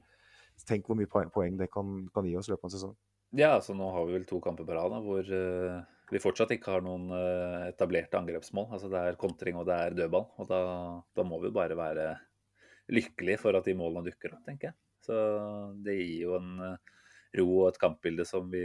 Tenk 0.68 0.86
hvor 0.86 0.94
mye 0.94 1.08
poeng, 1.10 1.30
poeng 1.32 1.56
det 1.58 1.66
kan, 1.72 2.04
kan 2.14 2.26
gi 2.28 2.36
oss 2.38 2.46
i 2.46 2.52
løpet 2.52 2.62
av 2.62 2.68
en 2.68 2.72
sesong. 2.74 2.92
Ja, 3.34 3.54
altså 3.56 3.74
nå 3.74 3.88
har 3.90 4.04
vi 4.06 4.12
vel 4.14 4.26
to 4.28 4.36
kamper 4.44 4.66
på 4.68 4.76
rad 4.76 4.92
hvor 5.02 5.26
eh, 5.26 5.78
vi 6.12 6.20
fortsatt 6.20 6.52
ikke 6.54 6.74
har 6.74 6.84
noen 6.84 7.08
eh, 7.16 7.70
etablerte 7.70 8.18
angrepsmål. 8.20 8.68
Altså 8.76 8.90
Det 8.92 9.00
er 9.00 9.20
kontring 9.20 9.58
og 9.60 9.66
det 9.68 9.78
er 9.78 9.96
dødball. 9.96 10.28
Og 10.42 10.48
da, 10.50 10.60
da 11.16 11.24
må 11.26 11.40
vi 11.42 11.52
bare 11.54 11.78
være 11.78 12.06
lykkelige 12.92 13.40
for 13.40 13.56
at 13.56 13.68
de 13.68 13.76
målene 13.78 14.04
dukker 14.10 14.34
opp, 14.36 14.44
tenker 14.46 14.70
jeg. 14.70 14.78
Så 15.02 15.16
det 15.82 15.96
gir 15.98 16.28
jo 16.28 16.36
en 16.38 16.50
eh, 16.68 16.96
ro 17.40 17.48
og 17.62 17.68
et 17.70 17.80
kampbilde 17.80 18.26
som 18.28 18.50
vi 18.52 18.64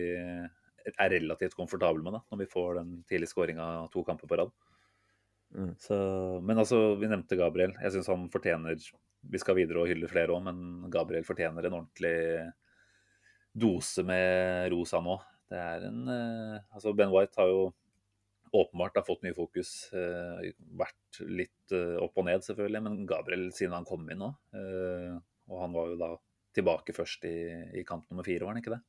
er 0.88 1.12
relativt 1.12 1.56
komfortable 1.56 2.04
med 2.04 2.16
da, 2.16 2.22
når 2.32 2.42
vi 2.44 2.50
får 2.52 2.80
den 2.80 2.92
tidlige 3.08 3.32
skåringa 3.32 3.68
to 3.92 4.04
kamper 4.08 4.30
på 4.30 4.40
rad. 4.40 4.52
Mm. 5.56 5.74
Så, 5.80 5.98
men 6.44 6.60
altså, 6.60 6.96
vi 7.00 7.08
nevnte 7.08 7.40
Gabriel. 7.40 7.76
Jeg 7.80 7.96
syns 7.96 8.10
han 8.12 8.28
fortjener 8.32 8.76
Vi 9.32 9.40
skal 9.40 9.56
videre 9.58 9.82
og 9.82 9.90
hylle 9.90 10.08
flere 10.12 10.36
òg, 10.36 10.44
men 10.46 10.92
Gabriel 10.92 11.26
fortjener 11.28 11.68
en 11.68 11.80
ordentlig 11.80 12.18
dose 13.58 14.04
med 14.06 14.68
rosa 14.76 15.02
nå. 15.04 15.18
Det 15.48 15.60
er 15.60 15.86
en 15.88 16.08
eh, 16.12 16.58
Altså, 16.76 16.94
Ben 16.98 17.14
White 17.14 17.40
har 17.40 17.52
jo 17.52 17.68
åpenbart 18.56 18.96
har 18.96 19.06
fått 19.08 19.24
mye 19.26 19.36
fokus. 19.36 19.72
Eh, 19.96 20.52
vært 20.80 21.22
litt 21.28 21.76
eh, 21.76 21.98
opp 22.04 22.20
og 22.20 22.28
ned, 22.30 22.46
selvfølgelig, 22.46 22.84
men 22.86 23.02
Gabriel 23.10 23.50
siden 23.56 23.76
han 23.76 23.88
kom 23.88 24.08
inn 24.12 24.24
nå. 24.24 24.32
Og 25.48 25.62
han 25.64 25.76
var 25.76 25.92
jo 25.92 26.00
da 26.00 26.12
tilbake 26.58 26.96
først 26.96 27.26
i, 27.30 27.38
i 27.80 27.84
kamp 27.88 28.08
nummer 28.10 28.26
fire, 28.26 28.46
var 28.46 28.56
han 28.56 28.64
ikke 28.64 28.76
det? 28.76 28.84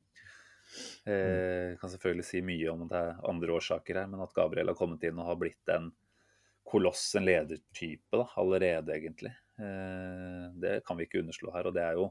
Eh, 1.08 1.78
kan 1.80 1.90
selvfølgelig 1.90 2.26
si 2.28 2.42
mye 2.44 2.68
om 2.72 2.84
det 2.88 3.00
er 3.00 3.20
andre 3.28 3.54
årsaker 3.56 4.02
her, 4.02 4.08
men 4.10 4.22
at 4.24 4.34
Gabriel 4.36 4.72
har 4.72 4.78
kommet 4.78 5.04
inn 5.08 5.18
og 5.20 5.30
har 5.30 5.40
blitt 5.40 5.72
en 5.72 5.90
koloss, 6.68 7.04
en 7.16 7.24
ledertype, 7.24 8.12
da, 8.12 8.26
allerede, 8.40 8.92
egentlig. 8.96 9.32
Eh, 9.58 10.48
det 10.60 10.74
kan 10.86 10.98
vi 10.98 11.08
ikke 11.08 11.22
underslå 11.22 11.52
her. 11.54 11.70
Og 11.70 11.76
det 11.76 11.84
er 11.84 12.00
jo 12.00 12.10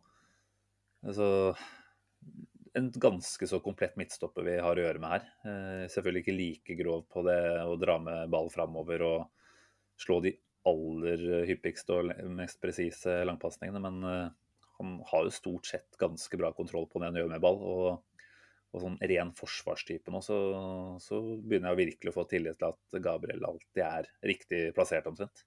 altså 1.05 1.27
en 2.77 2.89
ganske 2.91 3.47
så 3.49 3.59
komplett 3.63 3.95
midtstopper 3.99 4.45
vi 4.45 4.57
har 4.61 4.77
å 4.77 4.83
gjøre 4.83 5.01
med 5.01 5.13
her. 5.15 5.29
Eh, 5.49 5.85
selvfølgelig 5.91 6.23
ikke 6.23 6.37
like 6.37 6.77
grov 6.81 7.05
på 7.11 7.23
det 7.27 7.39
å 7.65 7.77
dra 7.81 7.97
med 8.01 8.33
ball 8.33 8.51
framover 8.53 9.05
og 9.07 9.47
slå 10.01 10.19
de 10.25 10.35
aller 10.67 11.23
hyppigste 11.47 11.95
og 11.95 12.11
mest 12.37 12.59
presise 12.61 13.21
langpasningene, 13.27 13.81
men 13.81 14.03
eh, 14.05 14.35
han 14.77 14.99
har 15.09 15.25
jo 15.25 15.33
stort 15.33 15.69
sett 15.69 15.97
ganske 15.99 16.37
bra 16.37 16.51
kontroll 16.53 16.85
på 16.91 17.01
det 17.01 17.09
han 17.09 17.19
gjør 17.21 17.33
med 17.33 17.43
ball. 17.43 17.63
og 17.63 17.89
og 18.75 18.81
sånn 18.83 18.97
ren 19.09 19.29
forsvarstype 19.35 20.11
nå, 20.11 20.19
så, 20.21 20.37
så, 21.01 21.21
begynner 21.39 21.71
jeg 21.71 21.79
virkelig 21.85 22.11
å 22.11 22.17
få 22.17 22.25
tillit 22.29 22.59
til 22.59 22.67
at 22.67 22.97
Gabriel 23.03 23.45
alltid 23.47 23.83
er 23.85 24.09
riktig 24.27 24.59
plassert, 24.75 25.07
omtrent. 25.07 25.45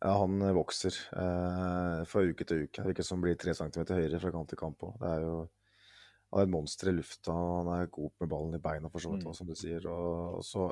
Ja, 0.00 0.16
han 0.22 0.40
vokser 0.56 0.96
eh, 1.12 2.02
fra 2.08 2.24
uke 2.24 2.46
til 2.48 2.64
uke. 2.64 2.84
Virker 2.88 3.06
som 3.06 3.20
blir 3.22 3.36
tre 3.38 3.54
centimeter 3.56 4.00
høyere 4.00 4.20
fra 4.22 4.32
kant 4.34 4.48
til 4.50 4.60
kamp 4.60 4.82
òg. 4.86 4.94
Det 4.98 5.10
er 5.12 5.24
jo 5.26 5.34
han 6.32 6.40
er 6.40 6.46
et 6.46 6.52
monster 6.52 6.90
i 6.90 6.94
lufta, 6.94 7.32
han 7.34 7.68
er 7.74 7.86
god 7.90 8.10
med 8.20 8.28
ballen 8.30 8.54
i 8.54 8.62
beina, 8.62 8.88
for 8.88 9.02
så 9.02 9.10
vidt, 9.14 9.24
Mm. 9.26 9.34
som 9.34 9.46
du 9.46 9.54
sier. 9.58 9.86
Og 9.90 10.44
så, 10.46 10.68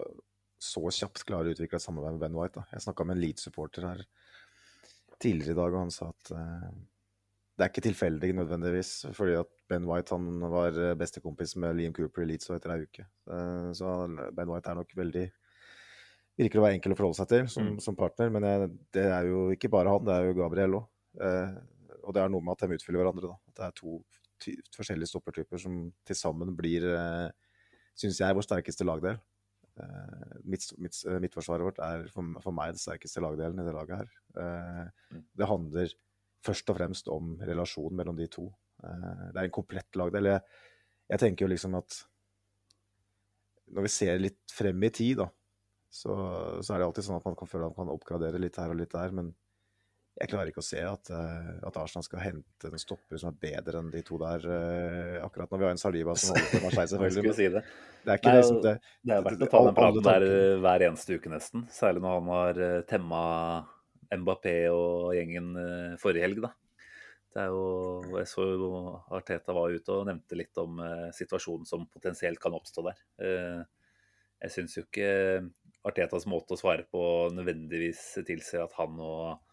så 0.59 0.81
kjapt 0.91 1.25
klarer 1.27 1.51
å 1.51 1.55
utvikle 1.57 1.77
et 1.81 1.83
samarbeid 1.83 2.13
med 2.15 2.21
Ben 2.21 2.37
White. 2.39 2.55
Da. 2.61 2.65
Jeg 2.73 2.85
snakka 2.87 3.05
med 3.07 3.17
en 3.17 3.23
Leeds-supporter 3.25 3.83
her 3.89 4.05
tidligere 5.19 5.57
i 5.57 5.59
dag, 5.59 5.73
og 5.75 5.81
han 5.83 5.91
sa 5.91 6.09
at 6.13 6.31
uh, 6.31 6.71
det 7.59 7.65
er 7.67 7.73
ikke 7.73 7.83
tilfeldig 7.89 8.31
nødvendigvis, 8.39 8.93
fordi 9.19 9.35
at 9.41 9.51
Ben 9.69 9.85
White 9.89 10.15
han 10.15 10.29
var 10.49 10.77
eh, 10.79 10.95
bestekompis 10.95 11.57
med 11.59 11.75
Liam 11.75 11.93
Cooper 11.93 12.23
i 12.23 12.29
Leeds 12.31 12.47
og 12.53 12.57
etter 12.61 12.71
ei 12.77 12.85
uke. 12.87 13.03
Uh, 13.27 13.73
så 13.75 13.97
Ben 14.33 14.49
White 14.49 14.71
er 14.71 14.79
nok 14.79 14.95
veldig 14.95 15.27
Virker 16.39 16.61
å 16.61 16.63
være 16.63 16.77
enkel 16.79 16.93
å 16.95 16.97
forholde 17.01 17.19
seg 17.19 17.29
til 17.33 17.49
som, 17.51 17.65
Mm. 17.73 17.81
som 17.83 17.97
partner, 17.99 18.29
men 18.31 18.45
jeg, 18.47 18.69
det 18.95 19.07
er 19.11 19.25
jo 19.27 19.49
ikke 19.51 19.69
bare 19.75 19.91
han, 19.91 20.05
det 20.07 20.15
er 20.15 20.29
jo 20.29 20.37
Gabriel 20.39 20.77
òg. 20.79 20.85
Uh, 21.19 21.57
og 22.05 22.15
det 22.15 22.23
er 22.23 22.29
noe 22.31 22.41
med 22.47 22.55
at 22.55 22.63
de 22.63 22.77
utfyller 22.79 23.03
hverandre. 23.03 23.27
da. 23.33 23.35
At 23.51 23.55
det 23.59 23.65
er 23.67 23.75
to 23.81 23.97
forskjellige 24.77 25.11
stoppertyper 25.11 25.61
som 25.63 25.81
til 26.07 26.19
sammen 26.19 26.55
blir, 26.59 26.87
uh, 26.93 27.29
syns 27.99 28.21
jeg, 28.23 28.37
vår 28.37 28.47
sterkeste 28.47 28.87
lagdel. 28.87 29.19
Uh, 29.79 30.39
midt, 30.43 30.65
midt, 30.83 30.97
eh, 31.07 31.21
midtforsvaret 31.23 31.63
vårt 31.63 31.79
er 31.85 32.09
for, 32.11 32.27
for 32.43 32.55
meg 32.55 32.73
den 32.75 32.83
sterkeste 32.83 33.23
lagdelen 33.23 33.61
i 33.63 33.67
det 33.67 33.75
laget 33.77 34.03
her. 34.03 34.15
Uh, 34.35 34.87
Mm. 35.09 35.23
det 35.41 35.47
handler 35.49 35.93
først 36.45 36.71
og 36.71 36.77
fremst 36.77 37.09
om 37.09 37.37
relasjonen 37.41 37.97
mellom 37.97 38.17
de 38.19 38.27
to. 38.27 38.49
Uh, 38.83 39.31
det 39.33 39.39
er 39.39 39.47
en 39.47 39.55
komplett 39.55 39.97
lagdel. 39.97 40.33
Jeg, 40.35 40.43
jeg 41.09 41.23
tenker 41.23 41.47
jo 41.47 41.53
liksom 41.53 41.75
at 41.79 42.03
når 43.73 43.85
vi 43.87 43.93
ser 43.93 44.19
litt 44.21 44.53
frem 44.53 44.83
i 44.85 44.91
tid, 44.91 45.19
da, 45.23 45.29
så, 45.89 46.15
så 46.61 46.75
er 46.75 46.81
det 46.81 46.89
alltid 46.89 47.07
sånn 47.07 47.19
at 47.19 47.27
man 47.29 47.37
kan 47.39 47.49
føle 47.49 47.69
at 47.69 47.77
man 47.77 47.87
kan 47.87 47.95
oppgradere 47.95 48.41
litt 48.41 48.57
her 48.61 48.73
og 48.73 48.79
litt 48.81 48.93
der, 48.93 49.13
men 49.17 49.33
jeg 50.19 50.31
klarer 50.33 50.51
ikke 50.51 50.63
å 50.63 50.67
se 50.67 50.81
at, 50.83 51.11
eh, 51.15 51.51
at 51.69 51.77
Arsenal 51.79 52.05
skal 52.07 52.23
hente 52.23 52.71
en 52.71 52.81
stopper 52.83 53.21
som 53.21 53.31
er 53.31 53.39
bedre 53.43 53.79
enn 53.83 53.91
de 53.93 54.03
to 54.07 54.19
der, 54.21 54.43
eh, 54.51 55.19
akkurat 55.23 55.51
når 55.53 55.61
vi 55.61 55.67
har 55.67 55.75
en 55.77 55.81
Saliba 55.81 56.17
som 56.19 56.35
holder 56.35 56.51
på 56.51 56.63
Marseille, 56.65 56.91
selvfølgelig. 56.95 57.35
si 57.39 57.49
det. 57.55 57.63
det 58.05 58.15
er 58.15 58.23
Nei, 58.25 58.35
det 58.35 58.47
som 58.49 58.61
det, 58.65 58.75
Det 59.07 59.15
er 59.15 59.27
verdt 59.29 59.45
å 59.47 59.51
ta 59.53 59.63
den 59.69 59.79
praten 59.79 60.07
der 60.09 60.27
eh, 60.27 60.55
hver 60.65 60.87
eneste 60.89 61.19
uke, 61.19 61.33
nesten. 61.33 61.67
Særlig 61.75 62.03
når 62.03 62.17
han 62.19 62.33
har 62.35 62.63
temma 62.91 63.23
Mbappé 64.09 64.57
og 64.73 65.13
gjengen 65.15 65.53
forrige 66.01 66.25
helg, 66.25 66.43
da. 66.49 66.55
Det 67.29 67.43
er 67.45 67.51
jo, 67.53 67.65
jeg 68.17 68.29
så 68.31 68.47
jo 68.49 68.71
Arteta 69.15 69.55
var 69.55 69.71
ute 69.71 69.93
og 69.93 70.07
nevnte 70.09 70.39
litt 70.39 70.57
om 70.59 70.81
situasjonen 71.15 71.69
som 71.69 71.85
potensielt 71.93 72.41
kan 72.41 72.57
oppstå 72.57 72.87
der. 72.87 73.03
Jeg 74.41 74.55
syns 74.55 74.79
jo 74.79 74.87
ikke 74.87 75.11
Artetas 75.87 76.25
måte 76.27 76.57
å 76.57 76.59
svare 76.59 76.89
på 76.89 77.03
nødvendigvis 77.37 78.01
tilsier 78.27 78.65
at 78.65 78.73
han 78.81 78.97
og 78.97 79.45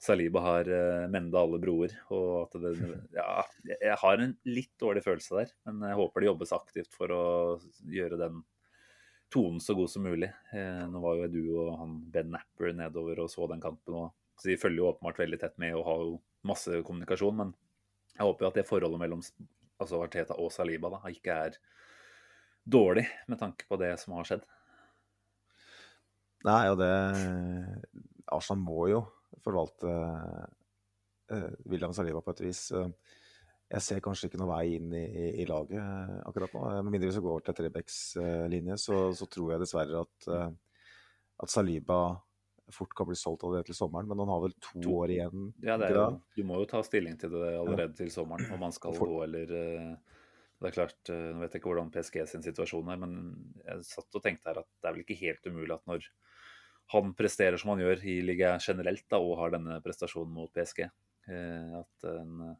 Saliba 0.00 0.40
har 0.40 0.68
uh, 0.72 1.08
menda 1.12 1.42
alle 1.42 1.58
broer. 1.60 1.92
Og 2.14 2.46
at 2.46 2.56
det, 2.62 2.72
ja, 3.12 3.42
jeg 3.68 3.98
har 4.00 4.22
en 4.22 4.32
litt 4.48 4.72
dårlig 4.80 5.04
følelse 5.04 5.42
der, 5.42 5.52
men 5.68 5.84
jeg 5.90 5.98
håper 5.98 6.22
det 6.22 6.30
jobbes 6.30 6.54
aktivt 6.56 6.96
for 6.96 7.12
å 7.12 7.24
gjøre 7.92 8.20
den 8.20 8.40
tonen 9.30 9.60
så 9.60 9.76
god 9.78 9.90
som 9.90 10.02
mulig. 10.02 10.32
Eh, 10.52 10.86
nå 10.90 11.00
var 11.02 11.20
jo 11.20 11.28
du 11.30 11.42
og 11.62 11.76
han 11.78 11.98
Ben 12.10 12.32
Napper 12.34 12.72
nedover 12.74 13.22
og 13.22 13.30
så 13.30 13.46
den 13.50 13.62
kampen. 13.62 13.94
Og, 13.94 14.16
så 14.40 14.50
de 14.50 14.58
følger 14.58 14.82
jo 14.82 14.88
åpenbart 14.88 15.20
veldig 15.20 15.38
tett 15.38 15.58
med 15.62 15.76
og 15.76 15.86
har 15.86 16.00
jo 16.06 16.16
masse 16.48 16.80
kommunikasjon. 16.86 17.36
Men 17.38 17.52
jeg 18.16 18.24
håper 18.26 18.46
jo 18.46 18.50
at 18.50 18.58
det 18.58 18.66
forholdet 18.68 19.02
mellom 19.02 19.22
altså 19.80 20.00
Arteta 20.02 20.36
og 20.40 20.50
Saliba 20.52 20.90
da, 20.92 21.00
ikke 21.08 21.36
er 21.46 21.60
dårlig 22.64 23.06
med 23.30 23.40
tanke 23.40 23.68
på 23.68 23.78
det 23.80 23.94
som 24.02 24.16
har 24.18 24.28
skjedd. 24.28 24.42
Nei, 26.48 26.62
og 26.72 26.80
det 26.80 26.92
Arsenal 28.32 28.62
må 28.64 28.88
jo 28.90 29.04
forvalte 29.44 29.90
eh, 31.30 31.50
William 31.70 31.92
Saliba 31.94 32.22
på 32.24 32.34
et 32.36 32.44
vis. 32.48 32.70
Eh, 32.76 32.88
Jeg 33.70 33.82
ser 33.86 34.00
kanskje 34.02 34.26
ikke 34.26 34.38
noen 34.40 34.50
vei 34.50 34.72
inn 34.80 34.88
i, 34.98 35.04
i, 35.06 35.26
i 35.42 35.44
laget 35.46 35.78
eh, 35.78 36.16
akkurat 36.26 36.54
nå. 36.56 36.62
Eh, 36.72 36.80
Med 36.82 36.90
mindre 36.96 37.06
vi 37.10 37.14
skal 37.14 37.22
gå 37.22 37.30
over 37.36 37.44
til 37.46 37.54
Trebecks-linje, 37.60 38.78
så, 38.82 38.96
så 39.14 39.28
tror 39.30 39.52
jeg 39.54 39.62
dessverre 39.62 40.00
at, 40.02 40.26
eh, 40.34 40.50
at 41.44 41.52
Saliba 41.52 42.00
fort 42.70 42.92
kan 42.94 43.06
bli 43.08 43.16
solgt 43.18 43.42
allerede 43.46 43.66
til 43.70 43.74
sommeren. 43.78 44.06
Men 44.10 44.18
han 44.24 44.30
har 44.30 44.42
vel 44.44 44.52
to, 44.62 44.80
To. 44.82 44.96
år 45.04 45.10
igjen. 45.14 45.46
Ja, 45.66 45.76
det 45.78 45.92
jo, 45.94 46.04
du 46.36 46.42
må 46.46 46.58
jo 46.62 46.66
ta 46.70 46.82
stilling 46.86 47.16
til 47.18 47.30
det 47.34 47.52
allerede 47.58 47.94
til 47.98 48.10
sommeren, 48.14 48.50
om 48.54 48.62
han 48.66 48.74
skal 48.74 48.94
For- 48.98 49.10
gå 49.10 49.22
eller 49.28 49.54
eh, 49.62 49.94
Det 50.60 50.68
er 50.68 50.74
klart, 50.76 50.98
eh, 51.08 51.30
Nå 51.32 51.40
vet 51.40 51.54
jeg 51.54 51.62
ikke 51.62 51.70
hvordan 51.70 51.88
PSG 51.94 52.18
sin 52.28 52.42
situasjon 52.44 52.90
er, 52.92 52.98
men 53.00 53.14
jeg 53.64 53.86
satt 53.88 54.18
og 54.18 54.22
tenkte 54.26 54.50
her 54.50 54.58
at 54.60 54.68
det 54.82 54.90
er 54.90 54.92
vel 54.98 55.06
ikke 55.06 55.16
helt 55.22 55.46
umulig 55.48 55.72
at 55.78 55.86
når 55.88 56.04
han 56.92 57.14
presterer 57.14 57.60
som 57.60 57.72
han 57.74 57.82
gjør 57.84 58.02
i 58.08 58.16
ligaen 58.24 58.62
generelt, 58.62 59.06
da, 59.10 59.20
og 59.22 59.38
har 59.38 59.54
denne 59.54 59.78
prestasjonen 59.84 60.32
mot 60.34 60.50
PSG, 60.54 60.82
eh, 61.30 61.78
at 61.78 62.10
en 62.10 62.44
eh, 62.48 62.58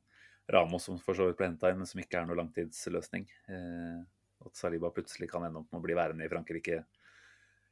Ramos 0.51 0.87
som 0.87 0.99
for 0.99 1.15
så 1.15 1.29
vidt 1.29 1.39
ble 1.39 1.49
henta 1.51 1.71
inn, 1.71 1.79
men 1.79 1.87
som 1.87 2.01
ikke 2.03 2.21
er 2.21 2.29
noe 2.29 2.39
langtidsløsning, 2.39 3.27
eh, 3.51 3.99
at 4.47 4.59
Saliba 4.59 4.91
plutselig 4.95 5.31
kan 5.31 5.45
ende 5.47 5.63
opp 5.63 5.71
med 5.71 5.83
å 5.83 5.85
bli 5.85 5.97
værende 5.99 6.27
i 6.27 6.31
Frankrike 6.31 6.85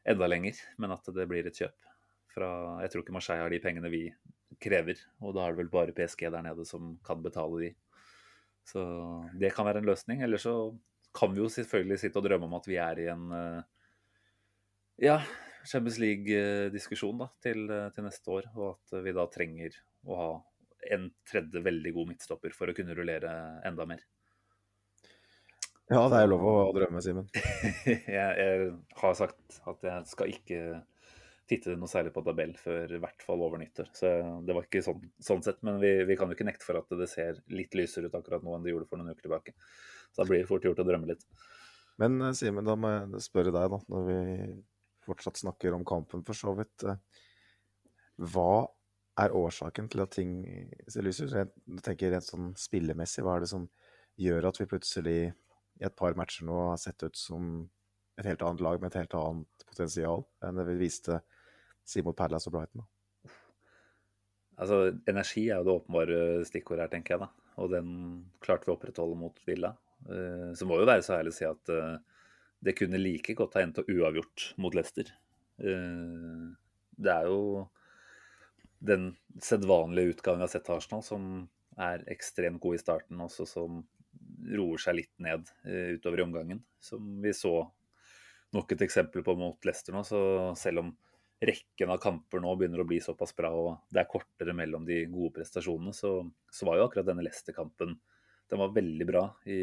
enda 0.09 0.29
lenger, 0.29 0.59
men 0.79 0.95
at 0.95 1.11
det 1.15 1.27
blir 1.31 1.47
et 1.49 1.59
kjøp. 1.59 1.89
Fra, 2.35 2.51
jeg 2.85 2.93
tror 2.93 3.05
ikke 3.05 3.15
Marseille 3.17 3.45
har 3.45 3.55
de 3.55 3.63
pengene 3.63 3.91
vi 3.93 4.05
krever, 4.63 5.01
og 5.23 5.35
da 5.37 5.47
er 5.47 5.55
det 5.55 5.63
vel 5.63 5.73
bare 5.73 5.95
PSG 5.97 6.29
der 6.29 6.45
nede 6.45 6.67
som 6.69 6.97
kan 7.07 7.23
betale 7.25 7.63
de. 7.65 7.73
Så 8.69 8.83
det 9.41 9.55
kan 9.57 9.67
være 9.69 9.83
en 9.83 9.89
løsning. 9.89 10.23
Eller 10.25 10.41
så 10.43 10.55
kan 11.17 11.33
vi 11.33 11.41
jo 11.41 11.49
selvfølgelig 11.53 11.99
sitte 12.03 12.21
og 12.21 12.27
drømme 12.27 12.49
om 12.49 12.57
at 12.59 12.69
vi 12.69 12.77
er 12.83 13.01
i 13.01 13.09
en 13.13 13.31
eh, 13.33 13.61
ja, 15.09 15.19
Champions 15.69 15.99
League-diskusjon 16.03 17.25
til, 17.45 17.67
eh, 17.71 17.89
til 17.95 18.07
neste 18.07 18.35
år, 18.35 18.51
og 18.57 18.71
at 18.77 19.01
vi 19.05 19.15
da 19.17 19.27
trenger 19.33 19.77
å 20.09 20.21
ha 20.21 20.31
en 20.95 21.09
tredje 21.29 21.63
veldig 21.63 21.93
god 21.97 22.13
midtstopper 22.13 22.55
for 22.57 22.71
å 22.71 22.77
kunne 22.77 22.97
rullere 22.97 23.33
enda 23.69 23.87
mer. 23.89 24.05
Ja, 25.89 26.03
det 26.13 26.21
er 26.21 26.29
lov 26.29 26.45
å 26.45 26.55
drømme, 26.77 27.01
Simen. 27.05 27.29
jeg, 27.87 28.05
jeg 28.13 28.71
har 29.01 29.15
sagt 29.17 29.61
at 29.71 29.85
jeg 29.89 30.09
skal 30.11 30.33
ikke 30.35 30.63
titte 31.49 31.77
noe 31.81 31.89
særlig 31.89 32.13
på 32.13 32.23
tabell 32.27 32.53
før 32.61 32.93
i 32.93 33.01
hvert 33.01 33.25
fall 33.25 33.41
over 33.45 33.61
nyttår. 33.61 33.89
Så 33.97 34.11
det 34.45 34.57
var 34.57 34.67
ikke 34.67 34.85
sånn, 34.85 35.07
sånn 35.25 35.45
sett, 35.47 35.63
men 35.65 35.81
vi, 35.81 35.95
vi 36.09 36.17
kan 36.21 36.29
jo 36.29 36.37
ikke 36.37 36.47
nekte 36.49 36.69
for 36.69 36.81
at 36.81 36.93
det 37.01 37.09
ser 37.09 37.41
litt 37.49 37.77
lysere 37.79 38.11
ut 38.11 38.19
akkurat 38.19 38.45
nå 38.45 38.53
enn 38.53 38.67
det 38.67 38.75
gjorde 38.75 38.89
for 38.91 39.01
noen 39.01 39.15
uker 39.17 39.25
tilbake. 39.25 39.57
Så 40.13 40.21
da 40.21 40.29
blir 40.29 40.43
det 40.43 40.51
fort 40.51 40.69
gjort 40.69 40.83
å 40.85 40.87
drømme 40.89 41.09
litt. 41.09 41.25
Men 42.03 42.21
eh, 42.21 42.35
Simen, 42.37 42.69
da 42.69 42.77
må 42.77 42.93
jeg 42.93 43.25
spørre 43.25 43.55
deg, 43.55 43.73
da, 43.73 43.81
når 43.89 44.11
vi 44.11 44.19
fortsatt 45.09 45.41
snakker 45.41 45.77
om 45.77 45.87
kampen 45.89 46.25
for 46.27 46.37
så 46.39 46.55
vidt. 46.59 46.85
eh, 46.85 46.99
Hva 48.19 48.67
er 49.19 49.35
årsaken 49.35 49.89
til 49.91 50.03
at 50.05 50.15
ting 50.15 50.33
ser 50.91 51.07
lyst 51.07 51.25
ut? 51.25 51.35
Jeg 51.35 51.83
tenker 51.83 52.13
rent 52.15 52.27
sånn 52.27 52.53
spillemessig, 52.59 53.25
hva 53.27 53.37
er 53.37 53.45
det 53.47 53.51
som 53.51 53.69
gjør 54.19 54.49
at 54.51 54.61
vi 54.61 54.67
plutselig 54.71 55.19
i 55.79 55.85
et 55.87 55.97
par 55.99 56.17
matcher 56.19 56.47
nå 56.47 56.57
har 56.71 56.79
sett 56.83 57.03
ut 57.07 57.17
som 57.19 57.69
et 58.19 58.27
helt 58.27 58.43
annet 58.43 58.63
lag 58.67 58.81
med 58.81 58.91
et 58.91 59.01
helt 59.05 59.15
annet 59.15 59.67
potensial 59.71 60.25
enn 60.43 60.59
det 60.59 60.65
vi 60.73 60.79
viste 60.81 61.21
si 61.87 62.03
mot 62.03 62.17
Palace 62.19 62.51
og 62.51 62.57
Brighton? 62.57 62.83
Da. 62.83 62.89
Altså, 64.59 64.79
Energi 65.07 65.45
er 65.49 65.61
jo 65.61 65.67
det 65.69 65.75
åpenbare 65.77 66.23
stikkordet 66.49 66.83
her, 66.89 66.91
tenker 66.97 67.15
jeg. 67.15 67.21
da. 67.23 67.53
Og 67.63 67.71
den 67.71 67.93
klarte 68.43 68.67
vi 68.67 68.73
å 68.73 68.77
opprettholde 68.79 69.19
mot 69.19 69.39
Villa. 69.47 69.71
Eh, 70.11 70.51
Så 70.59 70.67
må 70.67 70.81
jo 70.81 70.89
være 70.89 71.05
så 71.07 71.15
ærlig 71.19 71.31
å 71.35 71.39
si 71.39 71.47
at 71.47 71.71
eh, 71.75 71.95
det 72.65 72.75
kunne 72.79 73.01
like 73.01 73.35
godt 73.39 73.57
ha 73.59 73.65
endt 73.65 73.83
uavgjort 73.85 74.53
mot 74.59 74.75
Leicester. 74.75 75.11
Eh, 75.63 76.49
Det 76.99 77.13
er 77.13 77.29
jo 77.31 77.69
den 78.83 79.13
sedvanlige 79.43 80.17
utgangen 80.17 80.41
vi 80.43 80.47
har 80.47 80.51
sett 80.51 80.65
til 80.67 80.75
Arsenal, 80.75 81.03
som 81.07 81.25
er 81.79 82.03
ekstremt 82.11 82.61
god 82.63 82.75
i 82.75 82.81
starten, 82.83 83.21
også 83.23 83.47
som 83.47 83.85
roer 84.59 84.83
seg 84.83 84.99
litt 84.99 85.13
ned 85.23 85.47
eh, 85.65 85.95
utover 85.99 86.19
i 86.19 86.25
omgangen. 86.27 86.63
Som 86.83 87.21
vi 87.23 87.35
så 87.37 87.69
nok 88.55 88.73
et 88.73 88.83
eksempel 88.83 89.23
på 89.23 89.37
mot 89.39 89.69
Leicester 89.69 89.95
nå. 89.95 90.03
Så 90.07 90.21
selv 90.59 90.83
om 90.83 90.93
rekken 91.39 91.93
av 91.95 92.01
kamper 92.03 92.43
nå 92.43 92.57
begynner 92.59 92.83
å 92.83 92.89
bli 92.89 92.99
såpass 93.03 93.35
bra 93.39 93.53
og 93.55 93.93
det 93.95 94.03
er 94.03 94.11
kortere 94.11 94.55
mellom 94.59 94.87
de 94.89 95.05
gode 95.07 95.37
prestasjonene, 95.39 95.95
så, 95.95 96.17
så 96.51 96.67
var 96.67 96.81
jo 96.81 96.89
akkurat 96.89 97.07
denne 97.07 97.23
Leicester-kampen 97.23 97.95
den 98.49 98.61
var 98.63 98.75
veldig 98.75 99.07
bra 99.09 99.23
i 99.49 99.61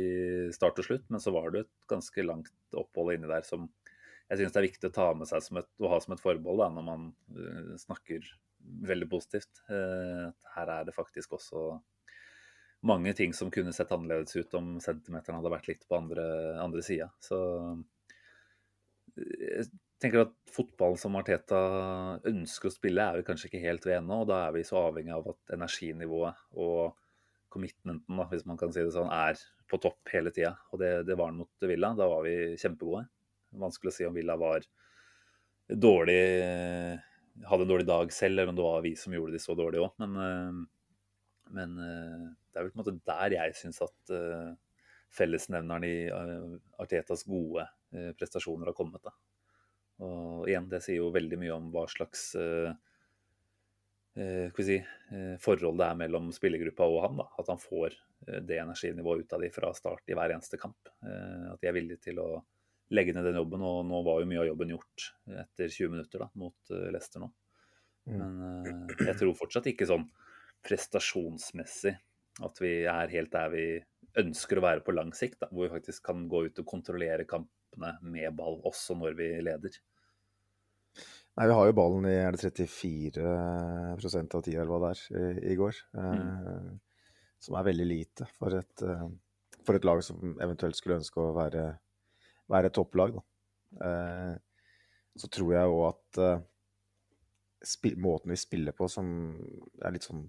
start 0.53 0.79
og 0.81 0.87
slutt, 0.87 1.05
men 1.13 1.21
så 1.23 1.33
var 1.33 1.51
det 1.53 1.65
et 1.65 1.89
ganske 1.89 2.25
langt 2.25 2.77
opphold 2.77 3.15
inni 3.15 3.29
der 3.31 3.45
som 3.47 3.67
jeg 4.25 4.39
syns 4.39 4.55
det 4.55 4.61
er 4.61 4.65
viktig 4.65 4.89
å 4.89 4.95
ta 4.95 5.07
med 5.17 5.29
seg 5.29 5.43
som 5.45 5.59
et, 5.61 5.67
å 5.77 5.89
ha 5.91 5.99
som 6.01 6.15
et 6.15 6.21
forbehold 6.21 6.63
da, 6.63 6.69
når 6.73 6.85
man 6.85 7.09
uh, 7.37 7.73
snakker 7.77 8.25
veldig 8.89 9.07
positivt. 9.11 9.61
Uh, 9.69 10.31
her 10.55 10.71
er 10.79 10.87
det 10.87 10.95
faktisk 10.95 11.35
også 11.37 11.67
mange 12.85 13.13
ting 13.17 13.33
som 13.37 13.51
kunne 13.53 13.73
sett 13.73 13.93
annerledes 13.93 14.35
ut 14.37 14.57
om 14.57 14.75
centimeteren 14.81 15.39
hadde 15.39 15.53
vært 15.53 15.69
litt 15.69 15.85
på 15.89 15.97
andre, 15.97 16.25
andre 16.61 16.81
sida. 16.85 17.11
Så 17.21 17.37
jeg 19.15 19.69
tenker 20.01 20.25
at 20.25 20.35
fotballen 20.53 20.99
som 20.99 21.15
Arteta 21.17 21.61
ønsker 22.27 22.69
å 22.69 22.73
spille, 22.73 23.05
er 23.05 23.21
vi 23.21 23.27
kanskje 23.29 23.49
ikke 23.49 23.63
helt 23.63 23.87
ved 23.87 23.99
ennå. 23.99 24.23
Og 24.23 24.29
da 24.29 24.41
er 24.47 24.57
vi 24.57 24.65
så 24.67 24.87
avhengig 24.89 25.15
av 25.15 25.31
at 25.33 25.55
energinivået 25.55 26.45
og 26.61 26.97
commitmenten, 27.55 28.19
da, 28.19 28.27
hvis 28.29 28.45
man 28.45 28.59
kan 28.59 28.75
si 28.75 28.83
det 28.83 28.93
sånn, 28.93 29.09
er 29.15 29.39
på 29.71 29.79
topp 29.81 30.13
hele 30.13 30.35
tida. 30.35 30.53
Og 30.75 30.83
det, 30.83 30.91
det 31.07 31.17
var 31.17 31.31
han 31.31 31.41
mot 31.41 31.67
Villa. 31.67 31.95
Da 31.97 32.11
var 32.11 32.27
vi 32.27 32.53
kjempegode. 32.61 33.07
Vanskelig 33.55 33.93
å 33.93 33.95
si 33.95 34.07
om 34.07 34.15
Villa 34.15 34.35
var 34.37 34.67
dårlig 35.65 36.21
hadde 37.43 37.63
en 37.63 37.69
dårlig 37.69 37.87
dag 37.87 38.13
selv, 38.13 38.39
eller 38.39 38.47
om 38.47 38.55
det 38.55 38.65
var 38.65 38.81
vi 38.85 38.95
som 38.95 39.13
gjorde 39.13 39.35
de 39.35 39.41
så 39.43 39.55
dårlige 39.57 39.83
òg. 39.83 39.95
Men, 40.03 40.15
eh, 40.23 40.61
men, 41.57 41.77
eh, 41.79 42.29
det 42.51 42.59
er 42.59 42.63
vel 42.63 42.71
på 42.71 42.79
en 42.79 42.83
måte 42.83 43.01
der 43.05 43.35
jeg 43.35 43.55
syns 43.55 43.81
at 43.83 44.13
eh, 44.15 44.55
fellesnevneren 45.15 45.83
i 45.87 45.97
Artetas 46.79 47.23
gode 47.23 47.63
prestasjoner 48.19 48.67
har 48.67 48.75
kommet. 48.75 49.03
Da. 49.03 49.13
Og 50.03 50.49
igjen, 50.49 50.67
det 50.67 50.81
sier 50.83 50.99
jo 50.99 51.13
veldig 51.15 51.37
mye 51.39 51.53
om 51.55 51.69
hva 51.71 51.85
slags 51.87 52.33
si, 54.15 54.79
forhold 55.43 55.79
det 55.81 55.87
er 55.87 55.97
mellom 55.99 56.29
spillergruppa 56.35 56.87
og 56.87 57.01
han. 57.03 57.21
Da. 57.21 57.25
At 57.41 57.51
han 57.51 57.61
får 57.61 57.95
det 58.47 58.59
energinivået 58.61 59.25
ut 59.25 59.35
av 59.35 59.43
de 59.43 59.49
fra 59.53 59.71
start 59.75 60.09
i 60.09 60.17
hver 60.17 60.33
eneste 60.33 60.59
kamp. 60.61 60.91
At 61.03 61.59
de 61.61 61.69
er 61.69 61.75
villige 61.75 62.07
til 62.07 62.21
å 62.23 62.29
legge 62.95 63.15
ned 63.15 63.27
den 63.27 63.39
jobben. 63.41 63.63
Og 63.65 63.83
nå 63.89 64.01
var 64.07 64.21
jo 64.21 64.29
mye 64.29 64.43
av 64.43 64.49
jobben 64.49 64.71
gjort 64.75 65.09
etter 65.43 65.67
20 65.67 65.93
minutter 65.97 66.23
da, 66.23 66.29
mot 66.39 66.75
Leicester 66.95 67.23
nå. 67.23 67.31
Mm. 68.05 68.21
Men 68.21 69.07
jeg 69.09 69.17
tror 69.19 69.37
fortsatt 69.37 69.67
ikke 69.71 69.87
sånn 69.89 70.05
prestasjonsmessig 70.65 71.95
at 72.45 72.61
vi 72.61 72.71
er 72.89 73.11
helt 73.13 73.31
der 73.33 73.51
vi 73.53 73.65
ønsker 74.19 74.59
å 74.59 74.65
være 74.65 74.83
på 74.85 74.95
lang 74.95 75.11
sikt. 75.15 75.39
Da, 75.43 75.49
hvor 75.51 75.67
vi 75.67 75.75
faktisk 75.75 76.05
kan 76.07 76.25
gå 76.31 76.45
ut 76.47 76.61
og 76.61 76.69
kontrollere 76.69 77.27
kampene 77.29 77.95
med 78.03 78.35
ball, 78.37 78.59
også 78.67 78.97
når 78.99 79.17
vi 79.19 79.29
leder. 79.43 79.77
Nei, 81.35 81.47
vi 81.49 81.55
har 81.57 81.67
jo 81.67 81.75
ballen 81.75 82.05
i 82.07 82.15
er 82.15 82.31
det 82.31 82.47
34% 82.47 84.35
av 84.37 84.43
tida 84.45 84.61
eller 84.61 84.71
hva 84.71 84.79
det 84.85 84.91
er 84.93 85.01
i, 85.19 85.51
i 85.51 85.55
går. 85.59 85.79
Mm. 85.97 86.21
Eh, 86.51 86.69
som 87.43 87.57
er 87.59 87.67
veldig 87.67 87.87
lite 87.89 88.27
for 88.37 88.55
et, 88.55 88.83
for 89.67 89.77
et 89.77 89.85
lag 89.85 89.99
som 90.05 90.37
eventuelt 90.41 90.77
skulle 90.79 91.01
ønske 91.01 91.19
å 91.21 91.33
være 91.35 91.65
være 92.51 92.71
topplag. 92.73 93.17
Eh, 93.81 94.33
så 95.15 95.29
tror 95.31 95.53
jeg 95.55 95.73
òg 95.73 95.83
at 95.89 96.21
måten 97.97 98.31
vi 98.33 98.37
spiller 98.39 98.75
på, 98.77 98.87
som 98.91 99.07
er 99.81 99.95
litt 99.95 100.05
sånn 100.05 100.25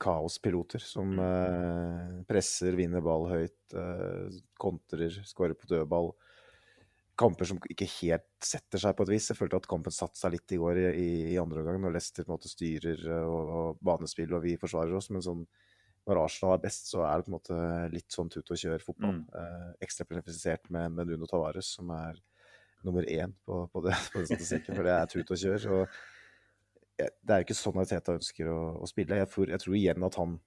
kaospiloter, 0.00 0.80
som 0.82 1.12
mm. 1.12 2.24
presser, 2.28 2.72
vinner 2.78 3.04
ball 3.04 3.28
høyt, 3.28 3.74
kontrer, 4.58 5.20
skårer 5.28 5.54
på 5.60 5.68
dødball. 5.70 6.08
Kamper 7.20 7.48
som 7.50 7.58
ikke 7.68 7.88
helt 7.98 8.28
setter 8.44 8.80
seg 8.80 8.94
på 8.96 9.04
et 9.04 9.12
vis. 9.12 9.28
Jeg 9.30 9.38
følte 9.38 9.60
at 9.60 9.68
kampen 9.68 9.92
satte 9.94 10.16
seg 10.16 10.34
litt 10.34 10.54
i 10.56 10.60
går 10.60 10.80
i, 10.80 11.08
i, 11.34 11.38
andre 11.40 11.60
omgang, 11.60 11.80
når 11.82 11.98
Leicester 11.98 12.24
på 12.24 12.32
en 12.32 12.38
måte 12.38 12.52
styrer 12.52 13.02
eh, 13.04 13.26
og, 13.28 13.52
og 13.58 13.82
banespill 13.84 14.32
og 14.38 14.46
vi 14.46 14.56
forsvarer 14.60 14.96
oss. 14.96 15.10
Men 15.12 15.24
sånn 15.26 15.44
når 16.08 16.22
Arsenal 16.22 16.56
er 16.56 16.62
best, 16.64 16.88
så 16.90 17.04
er 17.06 17.20
det 17.20 17.26
på 17.26 17.30
en 17.30 17.36
måte 17.36 17.58
litt 17.92 18.14
sånn 18.14 18.30
tut 18.32 18.48
og 18.50 18.58
kjør 18.58 18.82
fotball. 18.82 19.20
Mm. 19.20 19.26
Eh, 19.42 19.66
eksemplifisert 19.86 20.70
med, 20.72 20.96
med 20.96 21.10
Nuno 21.10 21.28
Tavares, 21.30 21.74
som 21.76 21.92
er 21.94 22.18
nummer 22.86 23.04
én 23.04 23.34
på, 23.44 23.66
på, 23.72 23.84
det, 23.84 23.96
på 24.14 24.24
den 24.24 24.64
for 24.70 24.86
det 24.86 24.96
er 24.96 25.12
tut 25.12 25.34
og 25.36 25.42
kjør. 25.44 25.60
Så 25.60 25.82
det 27.00 27.34
er 27.34 27.40
jo 27.40 27.48
ikke 27.48 27.56
sånn 27.56 27.84
Teta 27.88 28.16
ønsker 28.16 28.50
å, 28.52 28.60
å 28.80 28.88
spille. 28.88 29.20
Jeg 29.20 29.30
tror, 29.32 29.52
jeg 29.52 29.62
tror, 29.62 29.76
igjen 29.78 30.08
at 30.08 30.18
han 30.20 30.38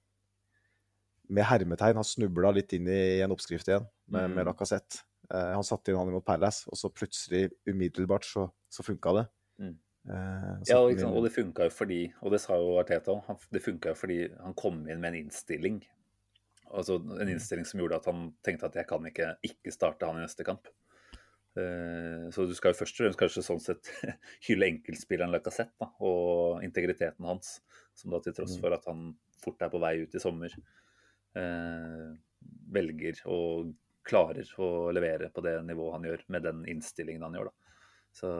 med 1.34 1.48
hermetegn 1.48 1.98
har 1.98 2.06
snubla 2.06 2.52
litt 2.54 2.74
inn 2.76 2.88
i 2.90 3.00
en 3.24 3.32
oppskrift 3.32 3.70
igjen, 3.70 3.86
med, 4.06 4.28
mm. 4.28 4.38
med 4.38 4.48
Lacassette. 4.50 5.04
Eh, 5.32 5.50
han 5.54 5.64
satte 5.64 5.92
inn 5.92 5.98
han 5.98 6.12
mot 6.12 6.24
Palace, 6.26 6.68
og 6.70 6.78
så 6.78 6.90
plutselig, 6.92 7.48
umiddelbart, 7.70 8.26
så, 8.28 8.46
så 8.72 8.84
funka 8.86 9.16
det. 9.18 9.24
Mm. 9.62 9.74
Uh, 10.04 10.60
ja, 10.68 10.76
og, 10.82 10.98
og, 11.08 11.22
det 11.24 11.32
funka 11.32 11.64
jo 11.70 11.72
fordi, 11.72 11.98
og 12.20 12.34
det 12.34 12.42
sa 12.42 12.58
jo 12.60 12.74
Arteta 12.76 13.14
òg, 13.14 13.44
det 13.56 13.62
funka 13.64 13.94
jo 13.94 13.96
fordi 13.96 14.18
han 14.36 14.52
kom 14.58 14.82
inn 14.84 15.00
med 15.00 15.14
en 15.14 15.22
innstilling. 15.22 15.78
Altså 16.74 16.98
En 16.98 17.22
mm. 17.22 17.30
innstilling 17.32 17.64
som 17.68 17.80
gjorde 17.80 18.02
at 18.02 18.08
han 18.10 18.26
tenkte 18.44 18.68
at 18.68 18.76
jeg 18.76 18.88
kan 18.90 19.06
ikke 19.08 19.30
ikke 19.48 19.72
starte 19.72 20.08
han 20.08 20.20
i 20.20 20.26
neste 20.26 20.44
kamp. 20.44 20.68
Uh, 21.56 22.28
så 22.34 22.44
du 22.50 22.52
skal 22.58 22.74
jo 22.74 22.80
først 22.82 22.98
og 22.98 23.04
fremst 23.06 23.20
kanskje 23.20 23.46
sånn 23.46 23.62
sett 23.64 23.88
hylle 24.48 24.68
enkeltspilleren 24.74 25.32
Lacassette 25.32 25.88
og 26.04 26.60
integriteten 26.66 27.30
hans, 27.30 27.60
som 27.96 28.12
da 28.12 28.20
til 28.20 28.36
tross 28.36 28.58
mm. 28.58 28.60
for 28.60 28.76
at 28.76 28.84
han 28.90 29.14
fort 29.40 29.64
er 29.64 29.72
på 29.72 29.80
vei 29.80 29.94
ut 30.02 30.18
i 30.18 30.20
sommer, 30.20 30.52
uh, 31.38 32.12
velger 32.76 33.24
og 33.24 33.72
klarer 34.04 34.48
å 34.60 34.70
levere 34.94 35.30
på 35.34 35.44
det 35.44 35.58
nivået 35.66 35.96
han 35.96 36.08
gjør, 36.08 36.24
med 36.34 36.46
den 36.46 36.64
innstillingen 36.70 37.24
han 37.26 37.38
gjør. 37.38 37.50
da. 37.50 37.80
Så 38.14 38.30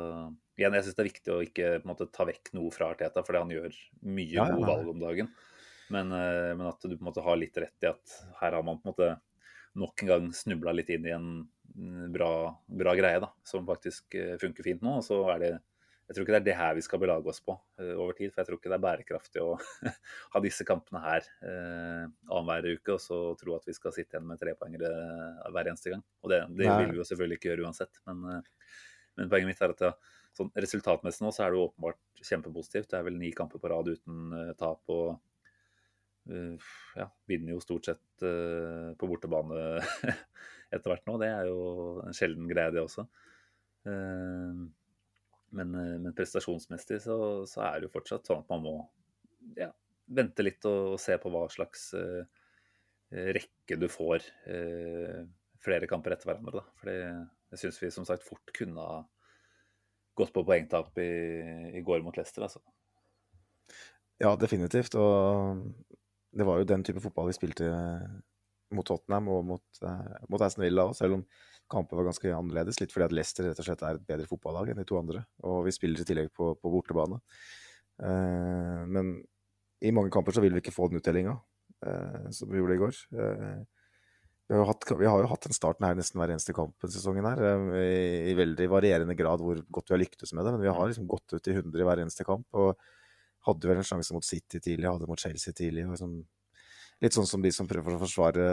igjen, 0.55 0.77
jeg 0.77 0.87
syns 0.87 0.97
det 0.97 1.03
er 1.03 1.11
viktig 1.11 1.35
å 1.35 1.43
ikke 1.43 1.71
måte, 1.89 2.07
ta 2.15 2.27
vekk 2.29 2.53
noe 2.55 2.71
fra 2.75 2.93
Arteta, 2.93 3.25
fordi 3.27 3.43
han 3.43 3.55
gjør 3.57 3.79
mye 4.07 4.31
ja, 4.31 4.45
ja, 4.45 4.55
gode 4.55 4.71
valg 4.71 4.91
om 4.93 5.03
dagen. 5.03 5.31
Men, 5.95 6.13
eh, 6.15 6.53
men, 6.55 6.69
at 6.71 6.85
du 6.85 6.95
på 6.95 7.03
en 7.03 7.09
måte 7.11 7.25
har 7.25 7.41
litt 7.41 7.59
rett 7.61 7.87
i 7.87 7.91
at 7.91 8.19
her 8.41 8.57
har 8.57 8.67
man 8.67 8.79
på 8.81 8.89
en 8.89 8.95
måte 8.95 9.11
nok 9.81 10.05
en 10.05 10.13
gang 10.13 10.29
snubla 10.37 10.73
litt 10.77 10.93
inn 10.95 11.09
i 11.09 11.15
en 11.15 11.29
bra, 12.15 12.55
bra 12.67 12.95
greie, 12.95 13.19
da, 13.21 13.33
som 13.43 13.67
faktisk 13.67 14.15
eh, 14.15 14.37
funker 14.41 14.67
fint 14.67 14.85
nå. 14.85 15.01
Og 15.01 15.07
så 15.07 15.19
er 15.35 15.43
det 15.43 15.53
jeg 16.05 16.17
tror 16.17 16.27
ikke 16.27 16.35
det 16.35 16.41
er 16.41 16.47
det 16.49 16.57
her 16.59 16.75
vi 16.77 16.85
skal 16.85 17.01
belage 17.01 17.31
oss 17.33 17.41
på 17.45 17.55
uh, 17.57 17.95
over 17.97 18.17
tid. 18.19 18.33
For 18.33 18.43
jeg 18.43 18.51
tror 18.51 18.61
ikke 18.61 18.73
det 18.73 18.79
er 18.79 18.87
bærekraftig 18.87 19.45
å 19.45 19.55
ha 20.35 20.43
disse 20.45 20.67
kampene 20.69 21.05
her 21.05 21.29
uh, 21.45 22.05
annenhver 22.29 22.77
uke 22.77 22.97
og 22.97 23.03
så 23.03 23.21
tro 23.41 23.57
at 23.57 23.69
vi 23.69 23.77
skal 23.77 23.95
sitte 23.97 24.17
igjen 24.17 24.27
med 24.29 24.41
trepoengere 24.43 24.91
hver 25.55 25.71
eneste 25.73 25.95
gang. 25.95 26.05
Og 26.25 26.35
det, 26.35 26.43
det 26.61 26.69
vil 26.69 26.93
vi 26.93 27.01
jo 27.01 27.09
selvfølgelig 27.09 27.41
ikke 27.41 27.53
gjøre 27.53 27.69
uansett. 27.69 28.03
Men 28.09 28.27
uh, 28.29 28.43
men 29.19 29.31
poenget 29.31 29.53
mitt 29.53 29.63
er 29.63 29.75
at 29.75 29.85
ja, 29.85 29.93
sånn 30.35 30.51
resultatmessig 30.65 31.25
nå 31.25 31.31
så 31.35 31.45
er 31.45 31.53
det 31.53 31.61
jo 31.61 31.69
åpenbart 31.69 32.25
kjempepositivt. 32.25 32.91
Det 32.91 32.99
er 32.99 33.07
vel 33.07 33.21
ni 33.21 33.31
kamper 33.37 33.63
på 33.63 33.71
rad 33.71 33.91
uten 33.93 34.35
uh, 34.35 34.53
tap. 34.59 34.83
og 34.91 35.21
uh, 36.31 36.71
ja, 36.99 37.09
vinner 37.31 37.55
jo 37.55 37.63
stort 37.63 37.91
sett 37.91 38.27
uh, 38.27 38.91
på 38.99 39.11
bortebane 39.11 39.61
etter 40.75 40.89
hvert 40.91 41.07
nå. 41.11 41.19
Det 41.23 41.31
er 41.31 41.51
jo 41.51 41.61
en 42.05 42.17
sjelden 42.17 42.51
greie, 42.51 42.75
det 42.75 42.83
også. 42.83 43.07
Men, 45.55 45.71
men, 46.03 46.13
prestasjonsmessig 46.17 47.01
så, 47.05 47.17
så, 47.47 47.63
er 47.69 47.79
det 47.79 47.89
jo 47.89 47.95
fortsatt 47.95 48.27
sånn 48.27 48.43
at 48.43 48.51
man 48.51 48.65
må 48.65 48.75
ja, 49.59 49.71
vente 50.11 50.43
litt 50.43 50.67
og, 50.67 50.95
og, 50.95 50.99
se 51.03 51.17
på 51.21 51.31
hva 51.33 51.47
slags 51.53 51.93
rekke 53.15 53.77
du 53.79 53.87
får 53.93 54.25
flere 55.63 55.87
kamper 55.87 56.17
etter 56.17 56.33
hverandre. 56.33 56.65
For 56.81 56.91
det 56.91 57.61
syns 57.61 57.79
vi 57.79 57.93
som 57.95 58.07
sagt 58.09 58.27
fort 58.27 58.51
kunne 58.57 58.83
ha 58.83 58.97
gått 60.19 60.33
på 60.35 60.45
poengtap 60.47 60.99
i, 60.99 61.11
i 61.79 61.83
går 61.87 62.03
mot 62.07 62.17
Leicester. 62.17 62.47
Altså. 62.47 62.63
Ja, 64.23 64.35
definitivt. 64.41 64.95
Og 64.99 65.65
det 66.35 66.47
var 66.47 66.61
jo 66.61 66.69
den 66.69 66.85
type 66.87 67.03
fotball 67.03 67.31
vi 67.31 67.39
spilte 67.39 67.71
mot 68.75 68.87
Tottenham 68.87 69.31
og 69.31 69.45
mot, 69.47 69.65
uh, 69.85 70.15
mot 70.31 70.43
Aston 70.43 70.65
Villa 70.65 70.89
òg, 70.89 70.95
selv 70.99 71.19
om 71.19 71.27
kampen 71.75 71.99
var 71.99 72.09
ganske 72.09 72.33
annerledes. 72.33 72.81
Litt 72.81 72.95
fordi 72.95 73.09
at 73.09 73.15
Leicester 73.17 73.49
rett 73.49 73.61
og 73.61 73.67
slett 73.67 73.85
er 73.85 73.99
et 73.99 74.09
bedre 74.09 74.31
fotballag 74.31 74.73
enn 74.73 74.81
de 74.81 74.87
to 74.89 74.99
andre. 75.01 75.25
Og 75.45 75.65
vi 75.67 75.75
spiller 75.75 76.03
i 76.03 76.09
tillegg 76.09 76.33
på, 76.35 76.55
på 76.57 76.73
bortebane. 76.73 77.21
Eh, 78.03 78.81
men 78.91 79.17
i 79.85 79.93
mange 79.95 80.13
kamper 80.15 80.35
så 80.35 80.43
vil 80.45 80.55
vi 80.57 80.63
ikke 80.65 80.75
få 80.75 80.89
den 80.89 81.03
uttellinga 81.03 81.35
eh, 81.87 82.27
som 82.35 82.51
vi 82.51 82.61
gjorde 82.61 82.79
i 82.79 82.83
går. 82.83 83.01
Eh, 83.19 83.63
vi 84.49 84.57
har, 84.59 84.67
hatt, 84.69 84.85
vi 85.01 85.09
har, 85.09 85.23
jo 85.25 85.29
hatt 85.31 85.47
den 85.47 85.57
starten 85.57 85.87
her 85.89 85.97
nesten 85.97 86.21
hver 86.21 86.35
eneste 86.35 86.53
kamp 86.57 86.85
sesongen 86.85 87.25
her, 87.25 87.41
eh, 87.49 87.77
i, 87.81 88.33
i, 88.33 88.37
veldig 88.37 88.69
varierende 88.73 89.17
grad 89.17 89.41
hvor 89.41 89.61
godt 89.73 89.89
vi 89.89 89.97
har 89.97 90.03
lyktes 90.03 90.35
med 90.37 90.45
det. 90.45 90.53
Men 90.55 90.65
vi 90.67 90.75
har 90.77 90.91
liksom 90.91 91.09
gått 91.09 91.37
ut 91.37 91.49
i 91.49 91.57
100 91.57 91.81
i 91.81 91.89
hver 91.89 92.05
eneste 92.05 92.27
kamp. 92.29 92.47
og 92.53 92.77
Hadde 93.45 93.69
vel 93.69 93.81
en 93.81 93.85
sjanse 93.85 94.15
mot 94.17 94.25
City 94.25 94.61
tidlig, 94.61 94.89
hadde 94.89 95.09
mot 95.09 95.21
Chelsea 95.21 95.53
tidlig. 95.57 95.85
Liksom, 95.91 96.17
litt 97.05 97.17
sånn 97.17 97.29
som 97.29 97.43
de 97.45 97.53
som 97.53 97.69
prøver 97.69 97.97
å 97.97 98.01
forsvare 98.01 98.45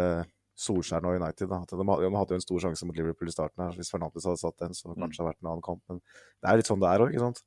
Solskjær 0.57 1.05
og 1.07 1.17
United. 1.17 1.49
Da. 1.49 1.61
De, 1.69 1.77
de 1.79 2.11
hadde 2.17 2.35
jo 2.35 2.39
en 2.39 2.43
stor 2.43 2.63
sjanse 2.65 2.87
mot 2.87 2.97
Liverpool 2.97 3.31
i 3.31 3.33
starten. 3.33 3.63
her, 3.63 3.77
Hvis 3.79 3.91
Fernandes 3.93 4.27
hadde 4.27 4.41
satt 4.41 4.57
den, 4.61 4.75
så 4.77 4.91
mm. 4.91 4.97
kanskje 4.99 5.17
det 5.17 5.23
hadde 5.23 5.31
vært 5.31 5.43
en 5.43 5.51
annen 5.53 5.65
kamp. 5.65 5.83
Men 5.89 6.01
det 6.03 6.49
er 6.51 6.59
litt 6.59 6.71
sånn 6.71 6.81
det 6.83 6.89
er 6.91 7.05
òg, 7.05 7.13
ikke 7.13 7.27
sant. 7.27 7.43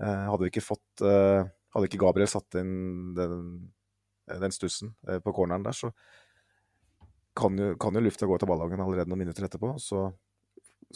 Eh, 0.00 0.24
hadde 0.30 0.42
vi 0.44 0.52
ikke 0.52 0.62
fått 0.62 1.02
eh, 1.02 1.42
Hadde 1.70 1.86
ikke 1.86 2.00
Gabriel 2.02 2.26
satt 2.30 2.56
inn 2.58 2.70
den, 3.14 3.42
den 4.26 4.54
stussen 4.54 4.88
eh, 5.06 5.20
på 5.22 5.30
corneren 5.34 5.62
der, 5.62 5.76
så 5.76 5.92
kan 7.38 7.54
jo, 7.54 7.68
kan 7.78 7.94
jo 7.94 8.02
lufta 8.02 8.26
gå 8.26 8.38
til 8.42 8.50
ballagen 8.50 8.82
allerede 8.82 9.06
noen 9.06 9.22
minutter 9.22 9.46
etterpå. 9.46 9.76
Så 9.78 10.08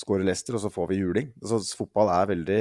skårer 0.03 0.27
Leicester, 0.27 0.57
og 0.59 0.65
så 0.65 0.73
får 0.75 0.91
vi 0.91 0.99
juling. 0.99 1.31
Så 1.47 1.61
fotball 1.79 2.11
er 2.11 2.33
veldig 2.33 2.59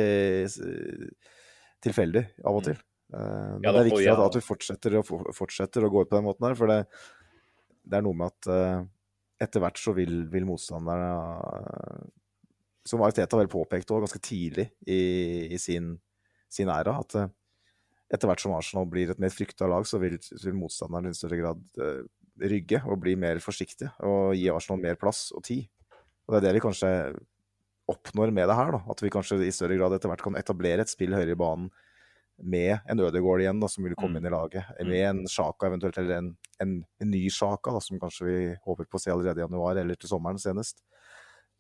tilfeldig 1.84 2.24
av 2.46 2.60
og 2.60 2.68
til. 2.70 2.78
Eh, 3.14 3.52
Men 3.58 3.66
Ja, 3.66 3.74
det 3.74 3.82
er 3.82 3.90
viktig 3.90 4.10
at, 4.14 4.24
at 4.28 4.38
vi 4.38 4.46
fortsetter, 4.46 4.98
og 5.00 5.34
fortsetter 5.36 5.86
å 5.86 5.92
gå 5.94 6.04
ut 6.04 6.12
på 6.12 6.18
den 6.18 6.28
måten 6.28 6.48
her, 6.48 6.58
for 6.60 6.72
det, 6.72 6.80
det 7.84 8.00
er 8.00 8.06
noe 8.06 8.18
med 8.18 8.32
at 8.32 8.50
uh, 8.50 8.84
etter 9.44 9.64
hvert 9.64 9.80
så 9.80 9.94
vil, 9.98 10.24
vil 10.32 10.46
motstanderne 10.48 11.10
eh, 11.60 12.04
Som 12.88 13.04
Ariteta 13.04 13.40
vel 13.40 13.52
påpekte 13.52 13.96
også 13.96 14.06
ganske 14.06 14.22
tidlig 14.24 14.68
i, 14.88 15.00
i 15.52 15.60
sin, 15.60 15.96
sin 16.52 16.72
æra, 16.72 16.96
at 17.02 17.18
uh, 17.20 17.30
etter 18.14 18.30
hvert 18.30 18.44
som 18.44 18.56
Arsenal 18.56 18.88
blir 18.90 19.12
et 19.12 19.20
mer 19.20 19.34
frykta 19.34 19.68
lag, 19.68 19.88
så 19.90 20.00
vil, 20.00 20.20
vil 20.20 20.58
motstanderen 20.58 21.12
i 21.12 21.18
større 21.18 21.40
grad 21.42 21.64
uh, 21.82 22.04
rygge 22.44 22.82
og 22.88 23.00
bli 23.04 23.18
mer 23.20 23.40
forsiktige 23.44 23.92
og 24.06 24.34
gi 24.38 24.50
Arsenal 24.54 24.82
mer 24.84 25.00
plass 25.00 25.28
og 25.36 25.44
tid. 25.48 25.68
Og 26.28 26.36
det 26.36 26.40
er 26.40 26.48
det 26.48 26.58
vi 26.58 26.64
kanskje 26.64 26.92
oppnår 27.92 28.32
med 28.32 28.48
det 28.48 28.56
her, 28.56 28.72
da. 28.78 28.80
At 28.94 29.02
vi 29.04 29.12
kanskje 29.12 29.42
i 29.44 29.52
større 29.52 29.76
grad 29.80 29.96
etter 29.98 30.12
hvert 30.12 30.24
kan 30.24 30.40
etablere 30.40 30.86
et 30.86 30.92
spill 30.92 31.16
høyere 31.16 31.36
i 31.36 31.40
banen 31.40 31.68
med 32.42 32.80
en 32.90 33.00
Ødegaard 33.00 33.44
igjen, 33.44 33.60
da, 33.62 33.70
som 33.70 33.86
vil 33.86 33.96
komme 34.00 34.20
inn 34.20 34.28
i 34.28 34.34
laget. 34.34 34.70
Med 34.88 35.04
en 35.06 35.22
Sjaka 35.30 35.70
eventuelt, 35.70 35.98
eller 36.02 36.18
en, 36.18 36.32
en, 36.64 36.80
en 37.02 37.12
ny 37.12 37.28
Sjaka, 37.32 37.76
som 37.84 38.00
kanskje 38.02 38.28
vi 38.28 38.38
håper 38.66 38.90
på 38.90 39.00
å 39.00 39.04
se 39.04 39.14
allerede 39.14 39.42
i 39.42 39.46
januar 39.46 39.80
eller 39.82 40.00
til 40.00 40.12
sommeren 40.12 40.42
senest. 40.42 40.82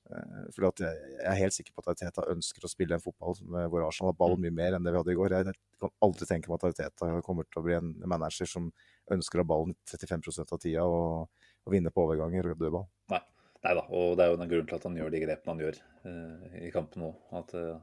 Eh, 0.10 0.48
Fordi 0.56 0.70
at 0.70 0.84
jeg, 0.84 1.20
er 1.24 1.40
helt 1.40 1.56
sikker 1.56 1.76
på 1.76 1.84
at 1.84 1.94
Ariteta 1.94 2.26
ønsker 2.34 2.66
å 2.66 2.72
spille 2.72 2.98
en 2.98 3.04
fotball 3.04 3.38
med- 3.46 3.70
hvor 3.70 3.86
Arsenal 3.88 4.12
har 4.12 4.20
ballen 4.20 4.42
mye 4.42 4.56
mer 4.56 4.76
enn 4.76 4.84
det 4.84 4.92
vi 4.96 5.02
hadde 5.02 5.14
i 5.14 5.20
går. 5.20 5.38
Jeg 5.38 5.56
kan 5.80 5.94
aldri 6.02 6.28
tenke 6.30 6.50
meg 6.50 6.60
at 6.60 6.68
Ariteta 6.72 7.22
kommer 7.22 7.48
til 7.48 7.62
å 7.62 7.66
bli 7.68 7.78
en 7.78 7.94
manager 8.06 8.50
som 8.50 8.72
ønsker 9.12 9.40
å 9.40 9.46
ha 9.46 9.52
ballen 9.54 9.76
35 9.86 10.52
av 10.52 10.60
tida 10.60 10.84
og, 10.84 11.30
og 11.64 11.72
vinne 11.72 11.94
på 11.94 12.04
overganger 12.08 12.52
og 12.52 12.60
dødball. 12.60 12.90
Nei. 13.14 13.22
Nei 13.64 13.78
da, 13.78 13.84
og 13.96 14.18
det 14.20 14.26
er 14.26 14.34
jo 14.34 14.40
en 14.44 14.50
grunn 14.52 14.66
til 14.68 14.76
at 14.76 14.86
han 14.90 14.96
gjør 15.00 15.12
de 15.14 15.20
grepene 15.24 15.54
han 15.54 15.62
gjør 15.64 15.78
uh, 16.04 16.56
i 16.68 16.72
kampen 16.74 17.00
nå. 17.06 17.12
At 17.32 17.54
uh, 17.56 17.78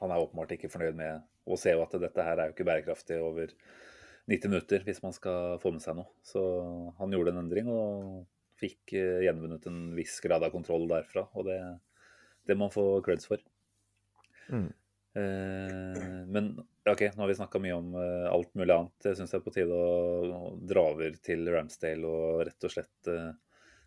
han 0.00 0.14
er 0.14 0.22
åpenbart 0.22 0.54
ikke 0.56 0.70
fornøyd 0.72 0.96
med 0.96 1.26
å 1.48 1.58
se 1.60 1.74
jo 1.74 1.84
at 1.84 1.96
dette 2.00 2.24
her 2.24 2.38
er 2.38 2.50
jo 2.50 2.56
ikke 2.56 2.66
bærekraftig 2.68 3.20
over 3.24 3.52
90 4.28 4.52
minutter 4.52 4.84
hvis 4.84 5.00
man 5.04 5.14
skal 5.16 5.56
få 5.62 5.72
med 5.74 5.84
seg 5.84 5.96
noe. 5.98 6.10
Så 6.26 6.42
han 6.98 7.14
gjorde 7.14 7.34
en 7.34 7.42
endring 7.44 7.70
og 7.72 8.26
fikk 8.60 8.94
eh, 8.98 9.22
gjenvunnet 9.26 9.68
en 9.70 9.80
viss 9.96 10.18
grad 10.24 10.44
av 10.44 10.52
kontroll 10.54 10.88
derfra. 10.90 11.28
Og 11.38 11.48
det, 11.48 11.58
det 12.48 12.58
må 12.58 12.68
han 12.68 12.74
få 12.74 12.86
creds 13.06 13.30
for. 13.30 13.42
Mm. 14.52 14.68
Eh, 15.18 16.24
men 16.28 16.52
OK, 16.88 17.02
nå 17.14 17.22
har 17.22 17.30
vi 17.30 17.36
snakka 17.38 17.60
mye 17.62 17.76
om 17.76 17.94
eh, 17.98 18.26
alt 18.30 18.54
mulig 18.58 18.74
annet. 18.74 18.96
Jeg 19.04 19.18
syns 19.18 19.34
det 19.34 19.40
er 19.40 19.44
på 19.44 19.54
tide 19.54 19.76
å, 19.76 19.92
å 20.38 20.54
dra 20.60 20.84
over 20.92 21.16
til 21.24 21.48
Ramsdale 21.52 22.08
og 22.08 22.42
rett 22.48 22.68
og 22.68 22.74
slett 22.74 23.10
eh, 23.12 23.30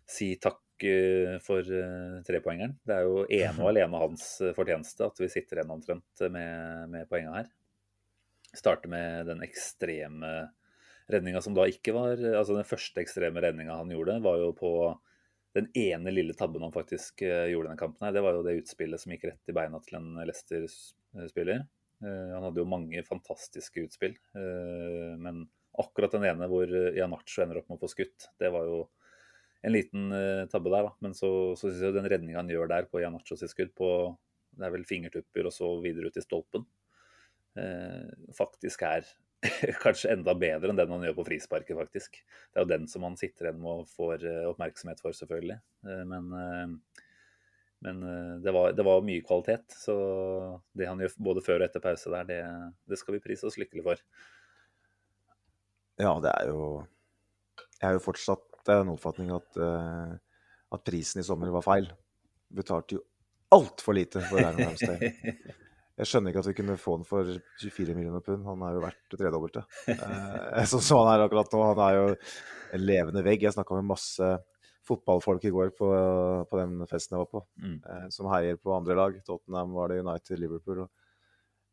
si 0.08 0.34
takk 0.40 0.84
eh, 0.84 1.36
for 1.44 1.66
eh, 1.66 2.18
trepoengeren. 2.26 2.76
Det 2.84 2.96
er 2.96 3.06
jo 3.06 3.24
ene 3.26 3.62
og 3.62 3.70
alene 3.72 4.02
hans 4.02 4.26
eh, 4.42 4.54
fortjeneste 4.56 5.06
at 5.08 5.20
vi 5.22 5.30
sitter 5.32 5.60
igjen 5.60 5.74
omtrent 5.74 6.24
med, 6.32 6.90
med 6.92 7.08
poenga 7.10 7.36
her. 7.40 7.52
Starte 8.52 8.90
med 8.92 9.30
den 9.30 9.44
ekstreme 9.46 10.32
redninga 11.12 11.40
som 11.42 11.54
da 11.56 11.64
ikke 11.68 11.94
var 11.96 12.20
Altså 12.20 12.54
den 12.54 12.68
første 12.68 13.00
ekstreme 13.02 13.40
redninga 13.42 13.74
han 13.78 13.90
gjorde, 13.90 14.18
var 14.24 14.38
jo 14.40 14.52
på 14.56 14.72
den 15.56 15.66
ene 15.76 16.12
lille 16.12 16.36
tabben 16.36 16.62
han 16.64 16.72
faktisk 16.72 17.24
gjorde 17.24 17.66
denne 17.66 17.80
kampen 17.80 18.06
her. 18.06 18.14
Det 18.16 18.22
var 18.24 18.36
jo 18.36 18.44
det 18.46 18.54
utspillet 18.62 19.00
som 19.00 19.12
gikk 19.12 19.26
rett 19.28 19.50
i 19.52 19.54
beina 19.56 19.80
til 19.84 19.98
en 19.98 20.14
Leicester-spiller. 20.22 21.64
Han 22.04 22.46
hadde 22.46 22.62
jo 22.62 22.70
mange 22.70 23.02
fantastiske 23.04 23.84
utspill, 23.84 24.14
men 25.20 25.42
akkurat 25.76 26.16
den 26.16 26.24
ene 26.30 26.48
hvor 26.48 26.72
Janacho 26.96 27.44
ender 27.44 27.60
opp 27.60 27.68
med 27.68 27.76
å 27.76 27.82
få 27.84 27.92
skutt, 27.92 28.30
det 28.40 28.48
var 28.54 28.64
jo 28.70 28.78
en 29.62 29.74
liten 29.74 30.10
uh, 30.12 30.44
tabbe 30.50 30.70
der, 30.72 30.88
da. 30.88 30.94
Men 31.04 31.16
så, 31.16 31.30
så 31.58 31.70
syns 31.70 31.82
jeg 31.86 31.96
den 31.96 32.08
redninga 32.10 32.40
han 32.40 32.50
gjør 32.50 32.70
der 32.70 32.88
på 32.90 33.02
Janacho 33.02 33.38
sitt 33.38 33.52
skudd, 33.52 33.72
på 33.78 33.88
det 34.58 34.66
er 34.68 34.72
vel 34.74 34.84
fingertupper 34.84 35.48
og 35.48 35.54
så 35.54 35.68
videre 35.80 36.10
ut 36.10 36.18
i 36.18 36.24
stolpen, 36.24 36.66
uh, 37.58 38.08
faktisk 38.36 38.84
er 38.88 39.06
kanskje 39.84 40.12
enda 40.12 40.34
bedre 40.38 40.70
enn 40.70 40.78
den 40.78 40.92
han 40.92 41.06
gjør 41.06 41.16
på 41.20 41.28
frisparket, 41.30 41.78
faktisk. 41.78 42.18
Det 42.50 42.60
er 42.60 42.66
jo 42.66 42.72
den 42.74 42.90
som 42.90 43.06
han 43.06 43.18
sitter 43.18 43.48
igjen 43.48 43.62
med 43.62 43.82
og 43.82 43.88
får 43.90 44.22
eh, 44.30 44.44
oppmerksomhet 44.46 45.02
for, 45.02 45.16
selvfølgelig. 45.18 45.56
Men, 46.06 46.28
men 47.82 48.04
det, 48.44 48.52
var, 48.54 48.70
det 48.78 48.84
var 48.86 49.02
mye 49.02 49.24
kvalitet. 49.26 49.74
Så 49.74 49.96
det 50.78 50.86
han 50.86 51.02
gjør 51.02 51.16
både 51.26 51.42
før 51.42 51.58
og 51.58 51.66
etter 51.66 51.82
pause 51.82 52.14
der, 52.14 52.28
det, 52.30 52.38
det 52.86 53.00
skal 53.00 53.16
vi 53.16 53.24
prise 53.24 53.50
oss 53.50 53.58
lykkelig 53.58 53.82
for. 53.88 54.04
Ja, 55.98 56.14
det 56.22 56.30
er 56.38 56.54
jo 56.54 56.62
Jeg 57.80 57.88
er 57.90 57.98
jo 57.98 58.06
fortsatt 58.06 58.51
av 58.68 58.82
den 58.84 58.92
oppfatning 58.94 59.32
at, 59.34 59.56
eh, 59.56 60.12
at 60.72 60.84
prisen 60.86 61.20
i 61.20 61.26
sommer 61.26 61.50
var 61.54 61.64
feil. 61.66 61.88
Betalte 62.52 62.98
jo 62.98 63.02
altfor 63.52 63.94
lite 63.96 64.20
for 64.28 64.38
Aaron 64.42 64.62
Ramsdale. 64.68 65.12
Jeg 65.98 66.08
skjønner 66.08 66.32
ikke 66.32 66.40
at 66.40 66.46
vi 66.48 66.54
kunne 66.56 66.78
få 66.80 66.94
den 66.96 67.04
for 67.04 67.28
24 67.60 67.94
millioner 67.94 68.22
pund. 68.24 68.46
Han 68.48 68.62
er 68.64 68.78
jo 68.78 68.84
verdt 68.84 69.02
det 69.12 69.18
tredobbelte. 69.20 69.64
Eh, 69.92 70.62
sånn 70.70 70.80
som 70.84 71.02
han 71.02 71.12
er 71.18 71.26
akkurat 71.26 71.52
nå. 71.52 71.60
Han 71.74 71.82
er 71.88 71.98
jo 71.98 72.06
en 72.78 72.86
levende 72.86 73.22
vegg. 73.26 73.42
Jeg 73.44 73.52
snakka 73.58 73.76
med 73.76 73.90
masse 73.90 74.30
fotballfolk 74.88 75.44
i 75.46 75.52
går 75.54 75.68
på, 75.78 75.88
på 76.50 76.58
den 76.58 76.80
festen 76.90 77.14
jeg 77.14 77.22
var 77.26 77.28
på, 77.30 77.42
Mm. 77.62 77.76
eh, 77.86 78.06
som 78.10 78.26
heier 78.32 78.56
på 78.58 78.72
andre 78.74 78.96
lag. 78.98 79.20
Tottenham 79.26 79.76
var 79.76 79.92
det, 79.92 80.00
United, 80.02 80.40
Liverpool. 80.42 80.80
og 80.86 80.90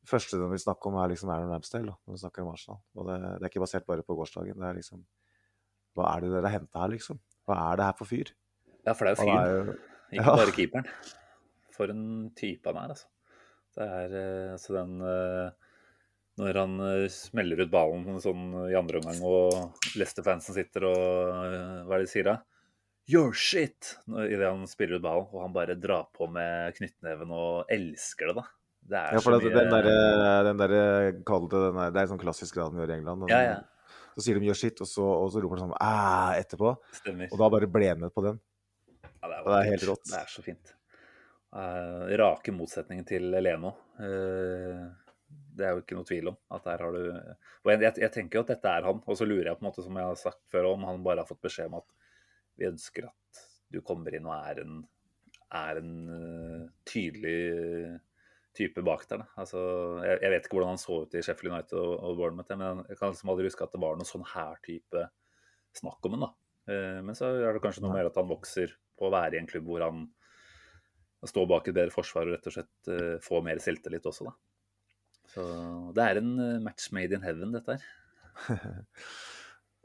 første 0.06 0.38
vi 0.52 0.58
snakker 0.62 0.92
om, 0.92 1.00
er 1.02 1.10
liksom 1.16 1.30
Aaron 1.34 1.50
Ramsdale 1.56 1.90
da, 1.90 1.96
når 2.06 2.14
vi 2.16 2.22
snakker 2.22 2.44
om 2.46 2.52
Arsenal. 2.54 2.78
Og 3.00 3.08
det, 3.10 3.18
det 3.24 3.48
er 3.48 3.50
ikke 3.50 3.64
basert 3.64 3.88
bare 3.90 4.04
på 4.06 4.16
gårsdagen. 4.20 4.60
Det 4.62 4.68
er 4.70 4.78
liksom 4.78 5.02
Hva 6.00 6.16
er 6.16 6.26
det 6.26 6.34
dere 6.34 6.50
har 6.50 6.62
henta 6.62 6.84
her, 6.84 6.92
liksom? 6.96 7.22
Hva 7.50 7.62
er 7.70 7.80
det 7.80 7.88
her 7.90 7.96
for 8.00 8.10
fyr? 8.10 8.34
Ja, 8.88 8.96
for 8.96 9.06
det 9.06 9.12
er 9.12 9.16
jo 9.16 9.24
fyren, 9.24 9.56
jo 9.70 9.78
ikke 10.10 10.26
ja. 10.26 10.36
bare 10.42 10.54
keeperen. 10.56 10.92
For 11.76 11.94
en 11.94 12.06
type 12.38 12.70
han 12.72 12.80
er, 12.82 12.94
altså. 12.96 13.10
Det 13.78 13.86
er 13.86 14.14
altså 14.56 14.74
den 14.74 15.04
eh, 15.06 15.52
Når 16.42 16.58
han 16.58 16.72
eh, 16.88 17.04
smeller 17.14 17.62
ut 17.62 17.72
ballen 17.72 18.18
sånn 18.24 18.48
i 18.66 18.78
andre 18.80 19.00
omgang, 19.00 19.20
og 19.24 19.94
Leicester-fansen 20.00 20.58
sitter 20.58 20.88
og 20.90 21.04
Hva 21.86 21.94
er 21.94 22.02
det 22.02 22.08
de 22.08 22.12
sier 22.12 22.28
da? 22.32 22.40
Your 23.10 23.34
shit! 23.34 23.96
Idet 24.06 24.46
han 24.46 24.66
spiller 24.70 25.00
ut 25.00 25.06
ballen, 25.06 25.30
og 25.34 25.44
han 25.46 25.54
bare 25.56 25.78
drar 25.82 26.10
på 26.14 26.28
med 26.30 26.76
knyttneven 26.78 27.32
og 27.34 27.72
elsker 27.74 28.30
det, 28.30 28.36
da. 28.42 28.46
Det 28.90 29.00
er 29.00 29.16
Ja, 29.16 29.22
for 29.24 29.36
det, 29.36 29.50
mye 29.50 29.56
den 29.56 30.62
derre 30.62 30.76
der, 30.76 31.18
kall 31.28 31.48
det 31.50 31.62
den 31.68 31.80
der, 31.80 31.92
Det 31.94 32.02
er 32.02 32.12
sånn 32.12 32.22
klassisk 32.22 32.58
grad 32.58 32.74
han 32.74 32.82
gjør 32.82 32.94
i 32.94 32.98
England. 33.00 33.26
Den, 33.26 33.34
Ja, 33.34 33.42
ja. 33.46 33.58
Så 34.16 34.26
sier 34.26 34.40
de 34.40 34.50
'gjør 34.50 34.60
sitt', 34.62 34.82
og 34.84 34.90
så, 34.90 35.06
og 35.06 35.30
så 35.34 35.44
roper 35.44 35.60
de 35.60 35.66
sånn 35.66 35.78
'æh' 35.78 36.40
etterpå. 36.42 36.74
Stemmer. 37.02 37.30
Og 37.32 37.42
da 37.42 37.50
bare 37.56 37.72
ble 37.72 37.92
han 37.92 38.02
med 38.02 38.14
på 38.14 38.26
den. 38.26 38.40
Ja, 39.04 39.28
det, 39.28 39.36
er 39.36 39.44
det 39.46 39.58
er 39.60 39.70
helt 39.74 39.88
rått. 39.90 40.08
Det 40.10 40.20
er 40.20 40.32
så 40.32 40.44
fint. 40.46 40.74
Uh, 41.50 42.06
rake 42.22 42.54
motsetningen 42.54 43.08
til 43.10 43.32
Leno. 43.34 43.74
Uh, 43.98 44.90
det 45.30 45.66
er 45.66 45.76
jo 45.76 45.84
ikke 45.84 45.98
noe 45.98 46.08
tvil 46.08 46.32
om. 46.32 46.38
at 46.56 46.68
der 46.68 46.84
har 46.86 46.96
du... 46.96 47.02
Og 47.66 47.72
jeg, 47.74 47.82
jeg, 47.86 47.94
jeg 48.06 48.14
tenker 48.16 48.40
jo 48.40 48.46
at 48.46 48.54
dette 48.54 48.72
er 48.72 48.88
han, 48.88 49.02
og 49.06 49.18
så 49.18 49.28
lurer 49.28 49.52
jeg 49.52 49.60
på 49.60 49.66
en 49.66 49.70
måte, 49.70 49.86
som 49.86 49.98
jeg 50.00 50.12
har 50.12 50.20
sagt 50.20 50.44
før, 50.52 50.72
om 50.74 50.86
han 50.88 51.04
bare 51.06 51.24
har 51.24 51.30
fått 51.30 51.44
beskjed 51.46 51.72
om 51.72 51.80
at 51.82 51.90
vi 52.60 52.70
ønsker 52.70 53.10
at 53.10 53.44
du 53.70 53.82
kommer 53.86 54.16
inn 54.16 54.28
og 54.28 54.36
er 54.36 54.62
en, 54.64 54.80
er 55.56 55.82
en 55.82 55.94
eh, 56.16 56.64
tydelig 56.90 57.40
type 58.60 58.84
bak 58.86 59.06
der. 59.10 59.24
Altså, 59.40 59.62
jeg, 60.06 60.20
jeg 60.26 60.34
vet 60.34 60.46
ikke 60.46 60.58
hvordan 60.60 60.76
han 60.76 60.82
så 60.82 61.00
ut 61.06 61.16
i 61.18 61.24
Sheffield 61.26 61.54
United 61.54 61.80
og, 61.80 61.96
og 62.06 62.20
Bournemouth, 62.20 62.60
men 62.60 62.84
jeg 62.92 63.00
kan 63.00 63.14
liksom 63.14 63.32
aldri 63.34 63.48
huske 63.50 63.66
at 63.66 63.74
det 63.76 63.82
var 63.84 63.98
noe 63.98 64.08
sånn 64.10 64.28
her 64.36 64.60
type 64.66 65.08
snakk 65.80 66.10
om 66.10 66.20
da. 66.26 66.32
Eh, 66.70 67.00
Men 67.06 67.18
så 67.18 67.32
er 67.40 67.56
det 67.56 67.64
kanskje 67.64 67.86
noe 67.86 67.96
mer 67.96 68.10
at 68.10 68.20
han 68.20 68.30
vokser 68.30 68.76
på 69.00 69.08
å 69.08 69.14
være 69.14 69.38
i 69.38 69.42
en 69.42 69.50
klubb 69.50 69.68
hvor 69.70 69.86
han 69.86 70.06
står 71.28 71.50
bak 71.52 71.68
et 71.68 71.76
bedre 71.76 71.94
forsvar 71.94 72.30
og 72.30 72.36
rett 72.38 72.48
og 72.48 72.56
slett 72.56 72.92
eh, 72.94 73.18
får 73.24 73.44
mer 73.48 73.60
selvtillit 73.64 74.06
også, 74.08 74.30
da. 74.30 74.36
Så 75.30 75.44
det 75.96 76.06
er 76.06 76.22
en 76.22 76.32
eh, 76.44 76.62
match 76.64 76.92
made 76.96 77.16
in 77.16 77.26
heaven, 77.26 77.56
dette 77.58 77.80
her. 77.80 77.90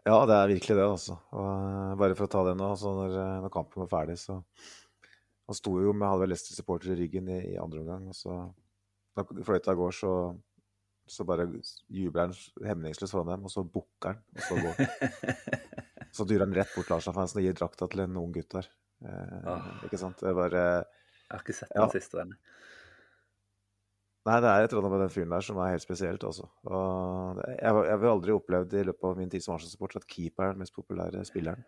Ja, 0.05 0.19
det 0.29 0.35
er 0.37 0.51
virkelig 0.51 0.75
det, 0.77 0.85
altså. 0.85 1.15
Og 1.33 1.47
eh, 1.49 1.93
bare 1.97 2.17
for 2.19 2.27
å 2.27 2.33
ta 2.33 2.43
det 2.45 2.59
nå, 2.61 2.67
altså 2.75 2.91
når, 2.93 3.15
eh, 3.23 3.37
når 3.41 3.53
kampen 3.55 3.85
var 3.87 3.93
ferdig, 3.93 4.19
så 4.21 4.43
Han 5.49 5.57
sto 5.57 5.73
jo 5.81 5.93
med 5.93 6.09
halve 6.09 6.27
Leicester-supporter 6.31 6.93
i 6.93 6.99
ryggen 6.99 7.27
i, 7.29 7.39
i 7.53 7.57
andre 7.61 7.83
omgang, 7.83 8.05
og 8.13 8.17
så 8.17 8.37
Da 9.15 9.25
fløyta 9.47 9.75
går, 9.79 9.95
så 9.95 10.13
så 11.07 11.25
bare 11.29 11.45
jubler 11.93 12.31
han 12.31 12.65
hemningsløst 12.65 13.13
foran 13.13 13.35
dem, 13.35 13.43
og 13.45 13.53
så 13.53 13.61
bukker 13.69 14.15
han, 14.15 14.23
og 14.33 14.47
så 14.47 14.57
går 14.57 14.79
han. 14.79 15.43
Så 16.15 16.25
dyrer 16.31 16.47
han 16.47 16.55
rett 16.57 16.71
bort 16.73 16.87
til 16.89 16.95
Arsenal-fansen 16.97 17.41
og 17.41 17.45
gir 17.45 17.57
drakta 17.59 17.89
til 17.93 18.05
en 18.07 18.17
ung 18.21 18.31
gutt 18.33 18.55
der. 18.55 18.69
Eh. 19.05 19.67
Ikke 19.89 19.99
sant? 20.01 20.21
Det 20.23 20.33
var 20.39 20.55
eh, 20.57 20.85
Jeg 21.27 21.33
har 21.35 21.43
ikke 21.43 21.57
sett 21.59 21.75
Ja. 21.75 21.83
den 21.85 21.93
siste 21.97 22.17
vennen. 22.21 22.39
Nei, 24.25 24.39
det 24.41 24.49
er 24.49 24.65
et 24.65 24.73
eller 24.73 24.87
annet 24.87 24.95
med 24.95 25.03
den 25.05 25.13
fyren 25.13 25.35
der 25.35 25.45
som 25.45 25.59
er 25.61 25.75
helt 25.75 25.85
spesielt, 25.85 26.25
altså. 26.25 26.47
Og 26.65 27.43
jeg, 27.51 27.59
jeg 27.61 27.99
har 27.99 28.07
aldri 28.15 28.33
opplevd 28.33 28.79
i 28.81 28.85
løpet 28.89 29.09
av 29.11 29.19
min 29.21 29.33
tid 29.35 29.45
som 29.45 29.59
Arsenal-supporter 29.59 30.01
at 30.01 30.09
keeper 30.09 30.47
er 30.47 30.55
den 30.55 30.63
mest 30.65 30.73
populære 30.79 31.27
spilleren. 31.29 31.67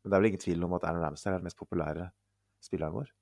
Men 0.00 0.08
det 0.08 0.16
er 0.16 0.22
vel 0.22 0.30
ingen 0.30 0.44
tvil 0.46 0.64
om 0.64 0.78
at 0.78 0.86
Aaron 0.88 1.04
Ramsdale 1.04 1.36
er 1.36 1.42
den 1.42 1.50
mest 1.50 1.60
populære 1.60 2.08
spilleren 2.64 2.96
vår. 2.96 3.12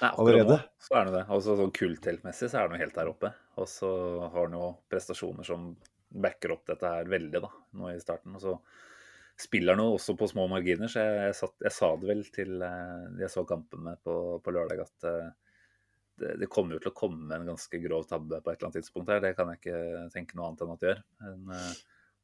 Nei, 0.00 0.10
Allerede? 0.10 0.56
nå 0.58 0.84
så 0.84 0.96
er 0.98 1.08
det 1.08 1.14
det. 1.16 1.24
Altså 1.36 1.56
sånn 1.58 1.74
kultheltmessig 1.74 2.48
så 2.50 2.60
er 2.60 2.66
han 2.66 2.76
jo 2.76 2.82
helt 2.82 2.96
der 2.98 3.10
oppe. 3.10 3.30
Og 3.62 3.68
så 3.70 3.90
har 4.24 4.40
han 4.40 4.56
jo 4.56 4.70
prestasjoner 4.90 5.46
som 5.46 5.70
backer 6.24 6.54
opp 6.54 6.66
dette 6.70 6.90
her 6.90 7.08
veldig, 7.10 7.40
da, 7.44 7.50
nå 7.78 7.92
i 7.92 8.02
starten. 8.02 8.34
Og 8.36 8.42
så 8.42 8.56
spiller 9.40 9.78
nå 9.78 9.86
også 9.94 10.14
på 10.18 10.28
små 10.30 10.46
marginer, 10.50 10.90
så 10.90 11.02
jeg, 11.02 11.22
jeg, 11.28 11.38
satt, 11.40 11.56
jeg 11.66 11.74
sa 11.74 11.88
det 11.98 12.10
vel 12.10 12.22
til 12.34 12.62
eh, 12.62 13.06
jeg 13.22 13.32
så 13.32 13.42
kampen 13.48 13.82
med 13.88 14.02
på, 14.06 14.14
på 14.44 14.54
lørdag, 14.54 14.84
at 14.84 15.08
eh, 15.10 15.32
det, 16.22 16.36
det, 16.44 16.50
kommer 16.52 16.76
jo 16.76 16.84
til 16.84 16.92
å 16.92 16.98
komme 17.00 17.34
en 17.34 17.48
ganske 17.50 17.80
grov 17.82 18.06
tabbe 18.06 18.38
på 18.38 18.52
et 18.52 18.60
eller 18.60 18.68
annet 18.68 18.78
tidspunkt 18.78 19.10
her. 19.10 19.24
Det 19.24 19.32
kan 19.34 19.50
jeg 19.50 19.62
ikke 19.62 20.04
tenke 20.14 20.38
noe 20.38 20.50
annet 20.50 20.62
enn 20.62 20.74
at 20.76 20.84
det 20.84 20.90
gjør. 20.92 21.02
Men 21.24 21.56
eh, 21.56 21.70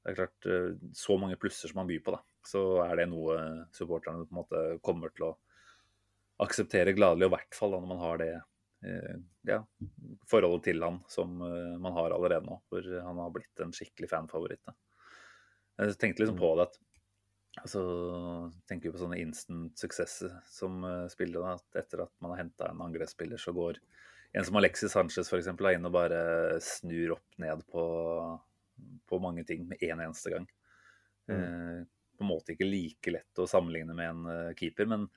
det 0.01 0.13
er 0.13 0.17
klart, 0.17 0.51
så 0.97 1.17
mange 1.21 1.37
plusser 1.37 1.69
som 1.69 1.83
man 1.83 1.91
byr 1.91 2.05
på, 2.07 2.15
da, 2.15 2.21
så 2.47 2.63
er 2.87 2.95
det 3.03 3.11
noe 3.11 3.35
supporterne 3.77 4.23
på 4.23 4.33
en 4.33 4.39
måte 4.39 4.63
kommer 4.87 5.13
til 5.13 5.27
å 5.27 5.35
akseptere 6.41 6.95
gladelig, 6.97 7.27
og 7.27 7.33
i 7.33 7.37
hvert 7.37 7.57
fall 7.57 7.75
da 7.75 7.81
når 7.83 7.91
man 7.91 8.01
har 8.05 8.23
det 8.23 8.31
ja, 9.45 9.59
forholdet 10.31 10.71
til 10.71 10.81
han 10.81 11.03
som 11.13 11.35
man 11.37 11.93
har 11.93 12.15
allerede 12.17 12.47
nå. 12.47 12.55
hvor 12.73 12.87
han 13.05 13.19
har 13.21 13.35
blitt 13.35 13.61
en 13.61 13.75
skikkelig 13.77 14.09
fanfavoritt. 14.09 14.73
Jeg 15.77 15.99
tenkte 16.01 16.23
liksom 16.23 16.39
på 16.41 16.55
det 16.57 16.65
at 16.71 16.79
Altså, 17.59 17.81
tenker 18.71 18.93
på 18.95 19.01
sånne 19.01 19.19
instant 19.21 19.79
successer 19.79 20.33
som 20.49 20.85
uh, 20.87 21.09
spiller. 21.11 21.43
Da, 21.43 21.57
at 21.59 21.83
etter 21.83 22.05
at 22.05 22.13
man 22.23 22.35
har 22.35 22.45
henta 22.45 22.71
en 22.71 22.83
angrepsspiller, 22.87 23.41
så 23.43 23.55
går 23.57 23.81
en 24.39 24.47
som 24.47 24.59
Alexis 24.61 24.95
Sanchez 24.95 25.33
eksempel, 25.35 25.73
inn 25.75 25.89
og 25.89 25.97
bare 25.97 26.21
snur 26.63 27.17
opp 27.17 27.41
ned 27.43 27.65
på, 27.73 27.85
på 29.11 29.19
mange 29.23 29.43
ting 29.49 29.67
med 29.67 29.83
en 29.83 30.05
eneste 30.07 30.31
gang. 30.31 30.47
Mm. 31.27 31.35
Eh, 31.35 31.81
på 32.15 32.23
en 32.23 32.31
måte 32.31 32.55
ikke 32.55 32.69
like 32.69 33.17
lett 33.17 33.43
å 33.43 33.49
sammenligne 33.51 33.97
med 33.99 34.13
en 34.13 34.55
keeper, 34.55 34.87
men 34.87 35.09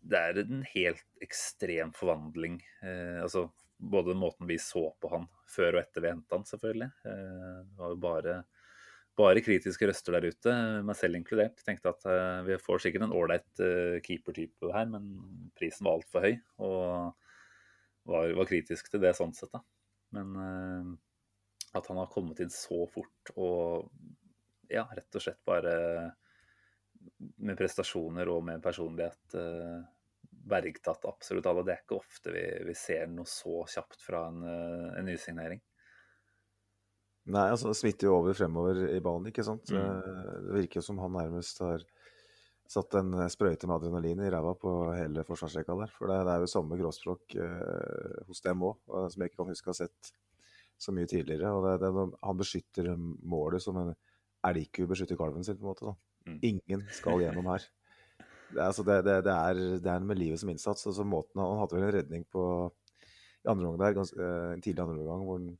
det 0.00 0.18
er 0.18 0.42
en 0.42 0.62
helt 0.74 1.24
ekstrem 1.24 1.90
forvandling. 1.96 2.60
altså 3.22 3.48
Både 3.78 4.14
måten 4.18 4.48
vi 4.50 4.56
så 4.62 4.88
på 5.00 5.10
han 5.12 5.26
før 5.50 5.76
og 5.76 5.80
etter 5.82 6.04
vi 6.04 6.12
henta 6.12 6.38
han, 6.38 6.46
selvfølgelig. 6.48 6.88
det 7.04 7.78
var 7.78 7.92
jo 7.92 8.00
bare 8.02 8.36
bare 9.18 9.42
kritiske 9.42 9.88
røster 9.88 10.14
der 10.14 10.28
ute, 10.30 10.54
meg 10.86 10.96
selv 10.98 11.18
inkludert. 11.18 11.58
Tenkte 11.66 11.90
at 11.90 12.06
eh, 12.10 12.44
vi 12.46 12.58
får 12.62 12.84
sikkert 12.84 13.08
en 13.08 13.16
ålreit 13.16 13.62
uh, 13.62 13.98
keepertype 14.04 14.70
her, 14.74 14.86
men 14.92 15.08
prisen 15.58 15.86
var 15.88 15.98
altfor 15.98 16.26
høy. 16.26 16.38
Og 16.62 18.06
var, 18.08 18.30
var, 18.38 18.48
kritisk 18.48 18.92
til 18.92 19.02
det 19.02 19.16
sånn 19.18 19.34
sett, 19.36 19.50
da. 19.54 19.62
Men 20.16 20.38
uh, 20.38 20.94
at 21.78 21.90
han 21.90 22.00
har 22.00 22.10
kommet 22.12 22.40
inn 22.44 22.52
så 22.52 22.84
fort 22.88 23.34
og 23.36 23.90
ja, 24.72 24.86
rett 24.86 25.16
og 25.18 25.24
slett 25.24 25.40
bare 25.48 25.74
med 27.44 27.58
prestasjoner 27.58 28.28
og 28.32 28.44
med 28.46 28.62
personlighet 28.64 29.38
uh, 29.38 29.80
bergtatt 30.48 31.04
absolutt 31.08 31.46
alle. 31.50 31.64
Det 31.66 31.74
er 31.74 31.82
ikke 31.84 31.98
ofte 31.98 32.32
vi, 32.34 32.44
vi 32.68 32.76
ser 32.78 33.08
noe 33.12 33.28
så 33.28 33.62
kjapt 33.68 34.04
fra 34.04 34.26
en, 34.30 34.44
en 34.48 35.08
nysignering. 35.08 35.60
Nei, 37.28 37.44
altså 37.52 37.68
det 37.68 37.76
smitter 37.76 38.08
jo 38.08 38.16
over 38.22 38.36
fremover 38.36 38.78
i 38.88 39.00
banen, 39.04 39.28
ikke 39.28 39.44
sant. 39.44 39.68
Mm. 39.68 39.78
Eh, 39.78 40.28
det 40.46 40.54
virker 40.62 40.84
som 40.84 41.00
han 41.02 41.12
nærmest 41.12 41.60
har 41.60 41.84
satt 42.68 42.96
en 43.00 43.16
sprøyte 43.32 43.68
med 43.68 43.78
adrenalin 43.78 44.22
i 44.24 44.30
ræva 44.32 44.54
på 44.60 44.72
hele 44.96 45.24
forsvarsrekka 45.28 45.76
der. 45.82 45.92
For 45.96 46.08
det, 46.08 46.22
det, 46.24 46.34
er 46.34 46.44
jo 46.44 46.50
samme 46.52 46.78
gråspråk 46.80 47.36
eh, 47.44 48.24
hos 48.28 48.40
dem 48.44 48.64
òg, 48.70 48.80
som 49.12 49.24
jeg 49.24 49.32
ikke 49.32 49.42
kan 49.42 49.52
huske 49.52 49.68
å 49.68 49.74
ha 49.74 49.80
sett 49.82 50.12
så 50.78 50.94
mye 50.94 51.08
tidligere. 51.10 51.52
Og 51.52 51.66
det, 51.66 51.76
det, 51.84 52.06
han 52.24 52.40
beskytter 52.40 52.92
målet 52.96 53.64
som 53.64 53.80
en 53.82 53.92
elgku 54.48 54.86
beskytter 54.88 55.18
kalven 55.20 55.44
sin, 55.44 55.58
på 55.60 55.66
en 55.66 55.72
måte. 55.72 55.92
da. 55.92 56.07
Mm. 56.28 56.38
Ingen 56.52 56.84
skal 56.94 57.22
gjennom 57.22 57.48
her. 57.52 57.64
Det, 58.48 58.60
altså, 58.64 58.84
det, 58.86 59.00
det, 59.04 59.32
er, 59.32 59.62
det 59.84 59.92
er 59.92 60.04
med 60.04 60.20
livet 60.20 60.40
som 60.40 60.50
innsats. 60.52 60.86
Altså, 60.88 61.04
måten, 61.04 61.40
han 61.42 61.60
hadde 61.60 61.76
vel 61.76 61.88
en 61.88 61.96
redning 61.98 62.28
på 62.32 62.44
i 63.44 63.50
andre 63.50 63.68
omgang 63.68 63.80
der, 63.82 63.96
gans, 63.96 64.12
uh, 64.18 64.52
en 64.54 64.62
tidlig 64.64 64.82
andre 64.82 64.98
omgang, 64.98 65.24
hvor 65.24 65.40
han 65.40 65.56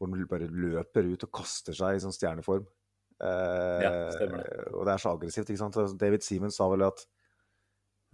hvor 0.00 0.08
han 0.08 0.28
bare 0.30 0.48
løper 0.48 1.10
ut 1.12 1.24
og 1.26 1.32
kaster 1.36 1.76
seg 1.76 1.98
i 1.98 2.00
sånn 2.00 2.14
stjerneform. 2.16 2.64
Uh, 3.20 3.80
ja, 3.84 3.90
stemmer 4.14 4.40
det. 4.40 4.62
Og 4.72 4.86
det 4.88 4.94
er 4.94 5.02
så 5.02 5.12
aggressivt. 5.12 5.50
ikke 5.52 5.60
sant? 5.60 5.98
David 6.00 6.24
Seaman 6.24 6.54
sa 6.54 6.70
vel 6.72 6.86
at 6.86 7.04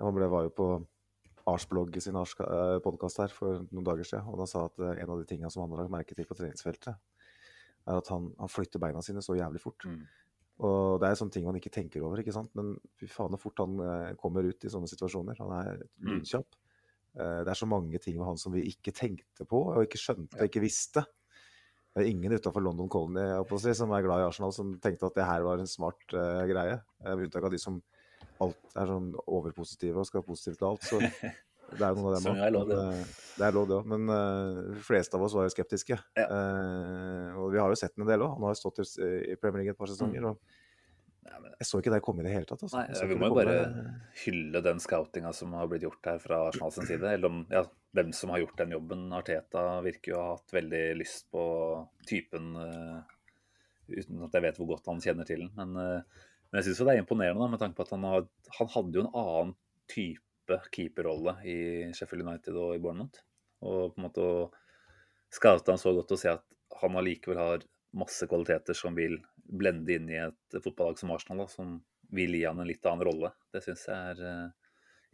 Han 0.03 0.17
ble, 0.17 0.27
var 0.29 0.49
jo 0.49 0.51
på 0.53 0.67
Arsblogg 1.49 1.95
sin 2.03 2.19
Ars 2.19 2.35
eh, 2.43 2.79
podkast 2.85 3.21
her 3.23 3.33
for 3.33 3.63
noen 3.71 3.87
dager 3.87 4.05
siden, 4.05 4.27
og 4.29 4.43
da 4.43 4.47
sa 4.51 4.67
at 4.67 4.83
en 4.83 5.13
av 5.15 5.21
de 5.23 5.25
tingene 5.31 5.49
som 5.55 5.63
han 5.63 5.73
har 5.73 5.85
lagt 5.85 5.93
merke 5.95 6.17
til 6.19 6.27
på 6.29 6.37
treningsfeltet, 6.37 6.99
er 7.87 8.01
at 8.03 8.11
han, 8.13 8.27
han 8.37 8.51
flytter 8.51 8.83
beina 8.83 9.01
sine 9.07 9.23
så 9.25 9.39
jævlig 9.39 9.63
fort. 9.63 9.87
Mm. 9.87 10.03
Og 10.65 11.01
det 11.03 11.11
er 11.11 11.19
sånne 11.19 11.35
ting 11.35 11.45
man 11.45 11.59
ikke 11.59 11.73
tenker 11.75 12.05
over, 12.07 12.23
ikke 12.23 12.33
sant. 12.33 12.53
Men 12.57 12.73
fy 12.97 13.09
faen 13.13 13.35
så 13.35 13.41
fort 13.41 13.61
han 13.61 13.77
eh, 13.85 14.15
kommer 14.21 14.47
ut 14.47 14.65
i 14.65 14.73
sånne 14.73 14.89
situasjoner. 14.89 15.37
Han 15.43 15.53
er 15.59 15.83
mm. 15.83 16.07
lydkjapp. 16.09 16.57
Mm. 16.57 17.21
Eh, 17.21 17.41
det 17.45 17.53
er 17.53 17.61
så 17.61 17.69
mange 17.69 18.01
ting 18.03 18.17
med 18.17 18.31
han 18.31 18.41
som 18.41 18.55
vi 18.57 18.65
ikke 18.71 18.95
tenkte 18.97 19.45
på, 19.49 19.61
og 19.75 19.85
ikke 19.85 20.01
skjønte 20.01 20.41
og 20.41 20.49
ikke 20.49 20.65
visste. 20.65 21.05
Det 21.97 22.05
er 22.05 22.11
ingen 22.13 22.33
utenfor 22.37 22.61
London 22.61 22.89
Colony 22.93 23.23
si, 23.61 23.73
som 23.77 23.93
er 23.97 24.05
glad 24.05 24.21
i 24.21 24.27
Arsenal, 24.29 24.53
som 24.53 24.75
tenkte 24.85 25.09
at 25.09 25.17
det 25.17 25.29
her 25.29 25.45
var 25.45 25.61
en 25.61 25.71
smart 25.71 26.17
eh, 26.17 26.43
greie. 26.49 26.81
Med 27.05 27.29
unntak 27.29 27.49
av 27.49 27.53
de 27.53 27.61
som 27.61 27.79
alt 28.45 28.77
er 28.77 28.91
sånn 28.91 29.13
overpositive 29.25 30.01
og 30.01 30.09
skal 30.09 30.23
ha 30.23 30.27
positivt 30.27 30.61
til 30.61 30.71
alt. 30.71 30.89
Så 30.89 31.01
det 31.73 31.83
er 31.83 31.95
jo 31.95 32.03
noen 32.03 32.11
av 32.11 32.19
dem 32.19 32.29
òg. 32.33 32.37
Eh, 32.77 33.15
det 33.37 33.45
er 33.47 33.57
lov, 33.57 33.67
det 33.69 33.79
òg. 33.79 33.89
Men 33.91 34.13
uh, 34.13 34.61
de 34.77 34.85
fleste 34.87 35.19
av 35.19 35.25
oss 35.27 35.35
var 35.37 35.49
jo 35.49 35.55
skeptiske. 35.55 35.99
Ja. 36.17 36.29
Uh, 36.31 37.41
og 37.43 37.51
vi 37.55 37.61
har 37.61 37.73
jo 37.73 37.79
sett 37.79 37.97
den 37.97 38.07
en 38.07 38.13
del 38.13 38.25
òg. 38.25 38.37
Han 38.37 38.47
har 38.47 38.55
jo 38.55 38.61
stått 38.61 38.85
i 38.85 39.35
Premier 39.41 39.63
League 39.63 39.75
et 39.75 39.81
par 39.81 39.91
sesonger. 39.91 40.23
Mm. 40.23 40.31
og 40.33 40.63
jeg 41.57 41.69
så 41.69 41.81
ikke 41.81 41.93
det 41.95 42.03
komme 42.05 42.23
i 42.23 42.27
det 42.27 42.35
hele 42.35 42.49
tatt. 42.49 42.63
Altså. 42.67 42.83
Nei, 42.83 43.09
Vi 43.09 43.17
må 43.19 43.31
jo 43.31 43.37
bare 43.39 43.57
hylle 44.23 44.61
den 44.65 44.81
scoutinga 44.83 45.33
som 45.37 45.55
har 45.57 45.69
blitt 45.71 45.87
gjort 45.87 46.09
her 46.11 46.21
fra 46.23 46.41
Arsenal 46.51 46.73
sin 46.75 46.89
side. 46.89 47.13
Eller 47.17 47.33
om 47.33 47.43
ja, 47.53 47.63
hvem 47.97 48.13
som 48.17 48.33
har 48.33 48.43
gjort 48.43 48.61
den 48.61 48.75
jobben. 48.77 49.07
Arteta 49.17 49.65
virker 49.85 50.13
jo 50.13 50.19
å 50.19 50.25
ha 50.25 50.35
hatt 50.35 50.57
veldig 50.57 50.85
lyst 51.01 51.31
på 51.33 51.45
typen, 52.09 52.53
uh, 52.61 53.01
uten 53.89 54.27
at 54.27 54.37
jeg 54.37 54.47
vet 54.47 54.61
hvor 54.61 54.75
godt 54.75 54.93
han 54.93 55.03
kjenner 55.03 55.29
til 55.29 55.47
den. 55.47 55.53
Men, 55.57 55.75
uh, 55.81 56.29
men 56.51 56.61
jeg 56.61 56.69
syns 56.69 56.85
det 56.85 56.97
er 56.97 57.03
imponerende 57.05 57.43
da, 57.43 57.51
med 57.55 57.63
tanke 57.63 57.79
på 57.79 57.89
at 57.89 57.95
han, 57.97 58.07
har, 58.11 58.29
han 58.61 58.73
hadde 58.77 59.01
jo 59.01 59.07
en 59.07 59.13
annen 59.25 59.57
type 59.91 60.26
keeperrolle 60.73 61.37
i 61.49 61.59
Sheffield 61.97 62.27
United 62.27 62.59
og 62.59 62.75
i 62.77 62.83
Bournemouth. 62.83 63.23
Og 63.67 63.95
på 63.95 64.01
en 64.01 64.07
måte 64.07 64.25
å 64.25 64.37
scoute 65.33 65.73
han 65.73 65.81
så 65.81 65.95
godt 65.97 66.15
og 66.15 66.21
se 66.21 66.33
at 66.33 66.45
han 66.81 66.99
allikevel 66.99 67.41
har 67.41 67.65
masse 67.97 68.29
kvaliteter 68.29 68.77
som 68.77 68.97
vil 68.97 69.19
blende 69.47 69.95
inn 69.95 70.11
i 70.11 70.21
et 70.21 70.59
fotballag 70.63 70.99
som 71.01 71.13
Arsenal, 71.15 71.45
da, 71.45 71.49
som 71.51 71.79
vil 72.15 72.37
gi 72.37 72.45
han 72.47 72.61
en 72.61 72.69
litt 72.69 72.85
annen 72.87 73.07
rolle. 73.07 73.33
Det 73.53 73.63
syns 73.65 73.87
jeg 73.89 74.13
er 74.13 74.53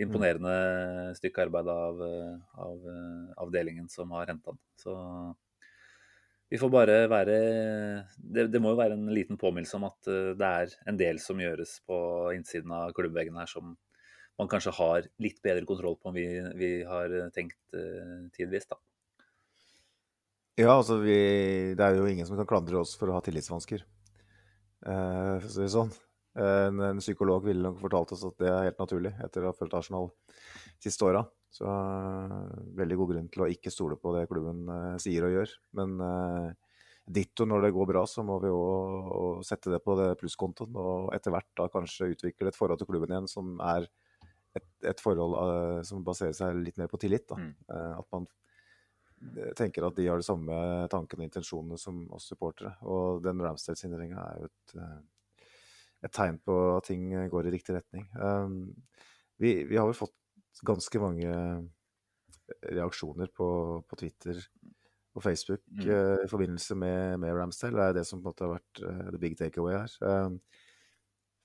imponerende 0.03 0.53
mm. 0.53 1.15
stykke 1.19 1.47
arbeid 1.47 1.69
av, 1.69 2.03
eh, 2.07 2.37
av 2.65 2.87
uh, 2.89 3.33
avdelingen 3.45 3.89
som 3.93 4.11
har 4.17 4.31
henta 4.33 4.53
han. 4.53 4.61
Så 4.81 4.97
vi 6.53 6.59
får 6.61 6.73
bare 6.73 6.97
være 7.09 7.37
det, 8.17 8.49
det, 8.53 8.61
må 8.61 8.73
jo 8.73 8.81
være 8.81 8.97
en 8.99 9.07
liten 9.15 9.39
påminnelse 9.41 9.79
om 9.79 9.87
at 9.89 10.11
det 10.37 10.49
er 10.49 10.75
en 10.91 10.99
del 11.01 11.21
som 11.23 11.41
gjøres 11.41 11.79
på 11.89 11.97
innsiden 12.37 12.75
av 12.77 12.93
klubbveggen 12.97 13.39
her 13.41 13.49
som 13.49 13.71
man 14.41 14.49
kanskje 14.51 14.73
har 14.79 15.09
litt 15.23 15.43
bedre 15.45 15.67
kontroll 15.69 15.99
på 16.01 16.11
enn 16.11 16.17
vi, 16.17 16.27
vi 16.59 16.71
har 16.89 17.13
tenkt 17.35 17.77
tidvis. 18.37 18.67
da. 18.71 18.81
Ja, 20.61 20.75
altså 20.75 20.99
vi, 21.01 21.17
det 21.73 21.85
er 21.85 21.97
jo 21.97 22.09
ingen 22.11 22.27
som 22.29 22.37
kan 22.37 22.49
klandre 22.49 22.83
oss 22.83 22.93
for 23.01 23.09
å 23.09 23.17
ha 23.17 23.23
tillitsvansker. 23.25 23.87
Uh, 24.85 25.39
for 25.41 25.47
å 25.49 25.53
si 25.53 25.63
det 25.63 25.71
sånn. 25.73 25.93
En, 26.37 26.81
en, 26.81 27.01
psykolog 27.01 27.45
ville 27.45 27.65
nok 27.65 27.79
fortalt 27.81 28.13
oss 28.17 28.25
at 28.25 28.37
det 28.41 28.51
er 28.51 28.67
helt 28.69 28.81
naturlig 28.81 29.13
etter 29.25 29.45
å 29.45 29.51
ha 29.51 29.57
fulgt 29.57 29.77
Arsenal 29.79 30.11
siste 30.83 31.07
åra. 31.09 31.23
Så 31.53 31.65
uh, 31.65 32.53
veldig 32.77 32.99
god 33.01 33.15
grunn 33.15 33.31
til 33.33 33.47
å 33.47 33.49
ikke 33.53 33.73
stole 33.73 33.97
på 34.01 34.13
det 34.17 34.27
klubben 34.29 34.67
uh, 34.69 35.01
sier 35.01 35.25
og 35.29 35.33
gjør. 35.39 35.57
Men 35.81 35.97
ditto 37.13 37.49
når 37.49 37.67
det 37.67 37.75
går 37.75 37.89
bra, 37.89 38.05
så 38.07 38.25
må 38.27 38.37
vi 38.45 38.53
òg 38.53 39.41
sette 39.49 39.73
det 39.73 39.81
på 39.85 39.97
det 39.99 40.13
plusskontoen. 40.21 40.77
Og 40.77 41.11
etter 41.17 41.33
hvert 41.33 41.49
da 41.57 41.71
kanskje 41.73 42.13
utvikle 42.13 42.53
et 42.53 42.61
forhold 42.61 42.83
til 42.83 42.93
klubben 42.93 43.17
igjen 43.17 43.31
som 43.31 43.57
er 43.73 43.89
et, 44.85 45.01
forhold 45.01 45.37
forhold 45.37 45.87
som 45.89 46.05
baserer 46.05 46.35
seg 46.37 46.59
litt 46.63 46.79
mer 46.81 46.91
på 46.91 47.01
tillit. 47.01 47.31
Mm. 47.31 47.53
at 47.71 48.09
man 48.13 48.27
tenker 49.57 49.87
at 49.87 49.97
de 49.97 50.07
har 50.09 50.21
de 50.21 50.27
samme 50.27 50.57
tankene 50.93 51.25
og 51.25 51.29
intensjonene 51.29 51.79
som 51.81 52.03
oss 52.15 52.29
supportere. 52.33 52.75
Og 52.89 53.23
den 53.25 53.43
Ramsdale-signeringa 53.43 54.25
er 54.25 54.41
jo 54.41 54.49
et, 54.49 54.75
eh, 54.79 55.45
et, 56.03 56.13
tegn 56.13 56.41
på 56.43 56.57
at 56.77 56.89
ting 56.91 57.07
går 57.31 57.49
i 57.49 57.55
riktig 57.55 57.77
retning. 57.77 58.09
Um, 58.19 58.75
vi, 59.39 59.63
vi, 59.69 59.79
har 59.79 59.89
jo 59.89 60.01
fått 60.05 60.63
ganske 60.67 61.03
mange 61.03 61.31
reaksjoner 62.69 63.31
på, 63.33 63.49
på 63.89 63.99
Twitter 63.99 64.39
og 65.13 65.23
Facebook 65.25 65.63
mm. 65.69 65.87
uh, 65.87 66.19
i 66.25 66.29
forbindelse 66.31 66.77
med, 66.79 67.23
med, 67.23 67.37
Ramsdale. 67.37 67.79
Det 67.79 67.89
er 67.89 67.99
det 68.01 68.07
som 68.09 68.21
på 68.21 68.29
en 68.29 68.33
måte 68.33 68.47
har 68.47 68.55
vært 68.57 68.85
uh, 68.85 69.09
the 69.13 69.23
big 69.23 69.39
takeaway 69.39 69.79
her. 69.79 69.97
Um, 70.03 70.41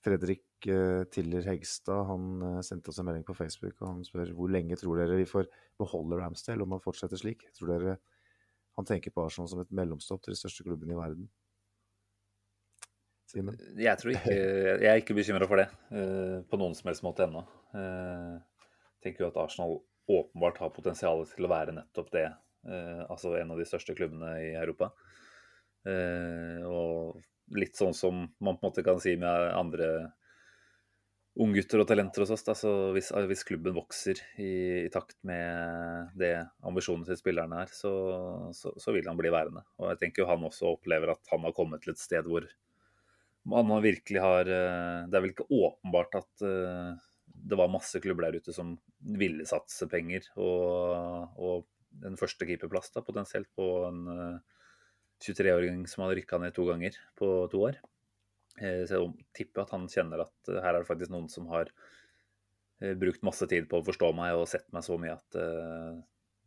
Fredrik 0.06 0.44
uh, 0.44 0.47
Tiller 0.62 1.46
Hegstad 1.46 2.08
han 2.10 2.30
uh, 2.42 2.62
sendte 2.66 2.90
oss 2.90 2.98
en 3.00 3.06
melding 3.06 3.26
på 3.28 3.36
Facebook 3.38 3.76
og 3.82 3.92
han 3.92 4.06
spør 4.06 4.32
hvor 4.38 4.50
lenge 4.50 4.78
tror 4.80 4.98
dere 4.98 5.20
vi 5.20 5.28
får 5.30 5.50
beholde 5.78 6.18
Ramsdale 6.18 6.66
om 6.66 6.74
han 6.74 6.84
fortsetter 6.84 7.20
slik? 7.20 7.46
Tror 7.58 7.74
dere 7.76 7.98
han 8.78 8.88
tenker 8.90 9.14
på 9.14 9.26
Arsenal 9.26 9.50
som 9.52 9.62
et 9.62 9.76
mellomstopp 9.76 10.24
til 10.26 10.34
de 10.34 10.40
største 10.40 10.66
klubbene 10.66 10.96
i 10.96 11.00
verden? 11.00 11.30
Simen? 13.28 13.60
Jeg 13.78 14.00
tror 14.00 14.14
ikke 14.16 14.34
Jeg 14.34 14.90
er 14.90 15.02
ikke 15.02 15.18
bekymra 15.18 15.50
for 15.50 15.62
det 15.62 15.70
uh, 15.94 16.42
på 16.50 16.62
noen 16.62 16.78
som 16.78 16.90
helst 16.90 17.06
måte 17.06 17.28
ennå. 17.28 17.46
Jeg 17.78 19.06
tenker 19.06 19.26
jo 19.26 19.32
at 19.32 19.42
Arsenal 19.44 19.80
åpenbart 20.10 20.62
har 20.64 20.74
potensial 20.74 21.26
til 21.30 21.46
å 21.46 21.52
være 21.52 21.76
nettopp 21.76 22.14
det. 22.14 22.28
altså 23.12 23.34
en 23.38 23.52
av 23.52 23.60
de 23.60 23.66
største 23.68 23.94
klubbene 23.94 24.30
i 24.40 24.54
Europa. 24.56 24.88
og 26.64 27.20
litt 27.56 27.76
sånn 27.76 27.94
som 27.94 28.24
man 28.40 28.58
på 28.58 28.64
en 28.64 28.70
måte 28.70 28.84
kan 28.84 29.02
si 29.04 29.18
med 29.20 29.52
andre 29.52 29.90
unggutter 31.44 31.82
og 31.82 31.88
talenter 31.90 32.24
hos 32.24 32.32
oss. 32.34 32.46
Da. 32.48 32.56
Så 32.58 32.72
hvis, 32.96 33.12
hvis 33.30 33.46
klubben 33.48 33.76
vokser 33.76 34.20
i, 34.42 34.52
i, 34.86 34.92
takt 34.94 35.18
med 35.28 36.14
det 36.18 36.34
ambisjonene 36.66 37.08
til 37.08 37.20
spillerne 37.20 37.64
er, 37.64 37.74
så, 37.74 37.92
så, 38.58 38.74
så, 38.76 38.94
vil 38.96 39.08
han 39.10 39.20
bli 39.20 39.32
værende. 39.34 39.64
Og 39.82 39.92
jeg 39.94 40.02
tenker 40.04 40.24
jo 40.24 40.32
han 40.32 40.48
også 40.48 40.74
opplever 40.74 41.14
at 41.14 41.34
han 41.34 41.46
har 41.48 41.56
kommet 41.58 41.86
til 41.86 41.94
et 41.96 42.02
sted 42.02 42.28
hvor 42.28 42.48
man 43.48 43.84
virkelig 43.84 44.20
har 44.20 44.50
eh, 44.52 45.06
Det 45.08 45.16
er 45.16 45.24
vel 45.24 45.32
ikke 45.32 45.48
åpenbart 45.48 46.18
at 46.20 46.44
eh, 46.44 46.98
det 47.48 47.58
var 47.60 47.72
masse 47.72 48.00
klubber 48.04 48.26
der 48.28 48.42
ute 48.42 48.54
som 48.56 48.74
ville 49.00 49.46
satse 49.48 49.88
penger. 49.92 50.26
Og, 50.36 51.38
og 51.38 52.08
en 52.08 52.18
første 52.20 52.48
keeperplass 52.50 52.92
da, 52.92 53.06
potensielt 53.06 53.50
på 53.56 53.68
en 53.88 54.02
23-åring 55.24 55.86
eh, 55.86 55.92
som 55.92 56.04
hadde 56.04 56.20
rykka 56.20 56.42
ned 56.42 56.56
to 56.58 56.68
ganger 56.68 56.98
på 57.20 57.32
to 57.54 57.64
år. 57.70 57.80
Eh, 58.58 58.84
jeg 58.90 59.28
tipper 59.38 59.64
at 59.64 59.74
han 59.76 59.86
kjenner 59.92 60.24
at 60.26 60.52
eh, 60.52 60.62
her 60.64 60.74
er 60.74 60.82
det 60.82 60.90
faktisk 60.90 61.14
noen 61.14 61.28
som 61.30 61.50
har 61.52 61.70
eh, 62.82 62.96
brukt 62.98 63.26
masse 63.26 63.46
tid 63.50 63.68
på 63.70 63.82
å 63.82 63.86
forstå 63.86 64.12
meg 64.18 64.38
og 64.38 64.48
sett 64.50 64.66
meg 64.74 64.86
så 64.86 64.98
mye 65.02 65.18
at 65.18 65.42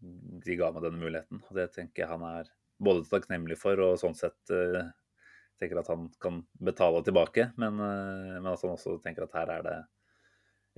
de 0.01 0.57
ga 0.57 0.71
meg 0.73 0.87
denne 0.87 1.03
muligheten. 1.03 1.43
Og 1.47 1.57
det 1.59 1.71
tenker 1.77 2.05
jeg 2.05 2.11
han 2.11 2.25
er 2.27 2.51
både 2.81 3.05
takknemlig 3.11 3.59
for 3.61 3.81
og 3.85 3.99
sånn 4.01 4.17
sett 4.17 4.41
tenker 5.61 5.77
at 5.77 5.91
han 5.93 6.07
kan 6.25 6.39
betale 6.57 7.03
tilbake. 7.05 7.51
Men, 7.61 7.77
men 7.77 8.49
at 8.49 8.63
han 8.65 8.73
også 8.73 8.95
tenker 9.05 9.27
at 9.27 9.37
her 9.37 9.53
er 9.59 9.67
det 9.67 9.75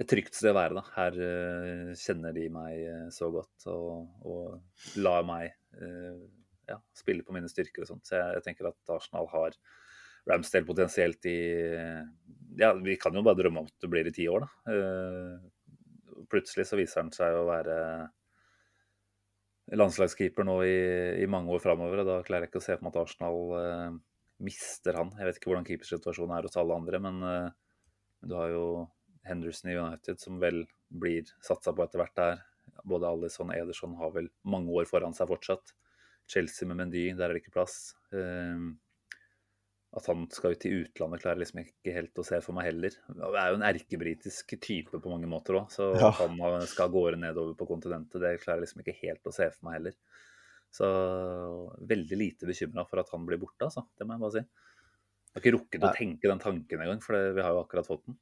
et 0.02 0.10
trygt 0.10 0.34
sted 0.34 0.50
å 0.50 0.56
være. 0.58 0.80
da. 0.80 0.82
Her 0.96 1.94
kjenner 2.00 2.34
de 2.34 2.48
meg 2.50 3.12
så 3.14 3.30
godt 3.30 3.68
og, 3.70 4.10
og 4.26 4.98
lar 5.06 5.22
meg 5.28 5.54
ja, 6.66 6.80
spille 6.98 7.22
på 7.22 7.38
mine 7.38 7.52
styrker 7.52 7.86
og 7.86 7.92
sånt. 7.92 8.02
Så 8.08 8.18
jeg, 8.18 8.40
jeg 8.40 8.46
tenker 8.48 8.72
at 8.72 8.94
Arsenal 8.96 9.30
har 9.30 9.54
Ramsdale 10.30 10.68
potensielt 10.68 11.26
i 11.26 11.38
Ja, 12.60 12.72
vi 12.78 12.96
kan 13.00 13.14
jo 13.16 13.24
bare 13.26 13.40
drømme 13.40 13.64
om 13.64 13.70
at 13.70 13.82
det 13.82 13.90
blir 13.90 14.06
i 14.06 14.14
ti 14.14 14.28
år, 14.30 14.44
da. 14.44 14.74
Eh, 14.74 16.18
plutselig 16.30 16.66
så 16.68 16.78
viser 16.78 17.02
han 17.02 17.12
seg 17.14 17.36
å 17.36 17.46
være 17.48 17.76
landslagskeeper 19.78 20.46
nå 20.46 20.56
i, 20.66 20.78
i 21.22 21.28
mange 21.30 21.52
år 21.54 21.62
framover. 21.62 22.04
Da 22.06 22.20
klarer 22.26 22.46
jeg 22.46 22.52
ikke 22.52 22.62
å 22.62 22.66
se 22.66 22.76
for 22.76 22.86
meg 22.86 22.94
at 22.94 23.02
Arsenal 23.02 23.38
uh, 23.56 23.98
mister 24.44 24.98
han. 24.98 25.12
Jeg 25.18 25.28
vet 25.28 25.38
ikke 25.38 25.52
hvordan 25.52 25.68
keepersituasjonen 25.68 26.36
er 26.36 26.48
hos 26.48 26.58
alle 26.60 26.76
andre, 26.76 27.00
men 27.02 27.20
uh, 27.24 27.84
du 28.26 28.36
har 28.38 28.52
jo 28.52 28.64
Henderson 29.28 29.70
i 29.70 29.76
United 29.78 30.20
som 30.22 30.40
vel 30.42 30.64
blir 31.02 31.30
satsa 31.44 31.74
på 31.74 31.84
etter 31.84 32.02
hvert 32.02 32.18
der. 32.18 32.42
Både 32.88 33.10
Alison 33.10 33.52
og 33.52 33.56
Ederson 33.58 33.96
har 33.98 34.12
vel 34.14 34.28
mange 34.48 34.72
år 34.74 34.88
foran 34.90 35.14
seg 35.16 35.30
fortsatt. 35.30 35.74
Chelsea 36.30 36.68
med 36.68 36.78
Mendy, 36.78 37.08
der 37.16 37.28
er 37.28 37.36
det 37.36 37.44
ikke 37.44 37.56
plass. 37.58 37.94
Uh, 38.14 38.74
at 39.92 40.06
han 40.08 40.24
skal 40.32 40.54
ut 40.54 40.64
i 40.64 40.72
utlandet, 40.72 41.20
klarer 41.20 41.40
liksom 41.42 41.60
ikke 41.60 41.92
helt 41.92 42.20
å 42.20 42.24
se 42.24 42.38
for 42.40 42.56
meg 42.56 42.70
heller. 42.70 42.94
Det 43.12 43.28
er 43.28 43.50
jo 43.52 43.58
en 43.58 43.66
erkebritisk 43.68 44.54
type 44.56 44.96
på 44.96 45.12
mange 45.12 45.28
måter 45.28 45.58
òg, 45.58 45.68
så 45.74 45.90
ja. 46.00 46.08
han 46.16 46.40
skal 46.68 46.92
gårde 46.94 47.20
nedover 47.20 47.58
på 47.58 47.68
kontinentet, 47.68 48.22
det 48.22 48.38
klarer 48.40 48.62
jeg 48.62 48.68
liksom 48.68 48.84
ikke 48.84 48.98
helt 49.02 49.28
å 49.28 49.34
se 49.36 49.50
for 49.52 49.68
meg 49.68 49.76
heller. 49.80 49.98
Så 50.72 50.88
veldig 51.84 52.16
lite 52.16 52.48
bekymra 52.48 52.86
for 52.88 53.02
at 53.02 53.12
han 53.12 53.26
blir 53.28 53.40
borte, 53.42 53.68
altså. 53.68 53.84
Det 53.92 54.08
må 54.08 54.16
jeg 54.16 54.24
bare 54.24 54.36
si. 54.38 54.42
Jeg 54.42 55.36
har 55.36 55.42
ikke 55.42 55.54
rukket 55.58 55.84
å 55.84 55.92
tenke 55.96 56.30
den 56.30 56.40
tanken 56.40 56.84
engang, 56.84 57.04
for 57.04 57.16
vi 57.36 57.44
har 57.44 57.52
jo 57.52 57.60
akkurat 57.60 57.88
fått 57.88 58.06
den. 58.08 58.16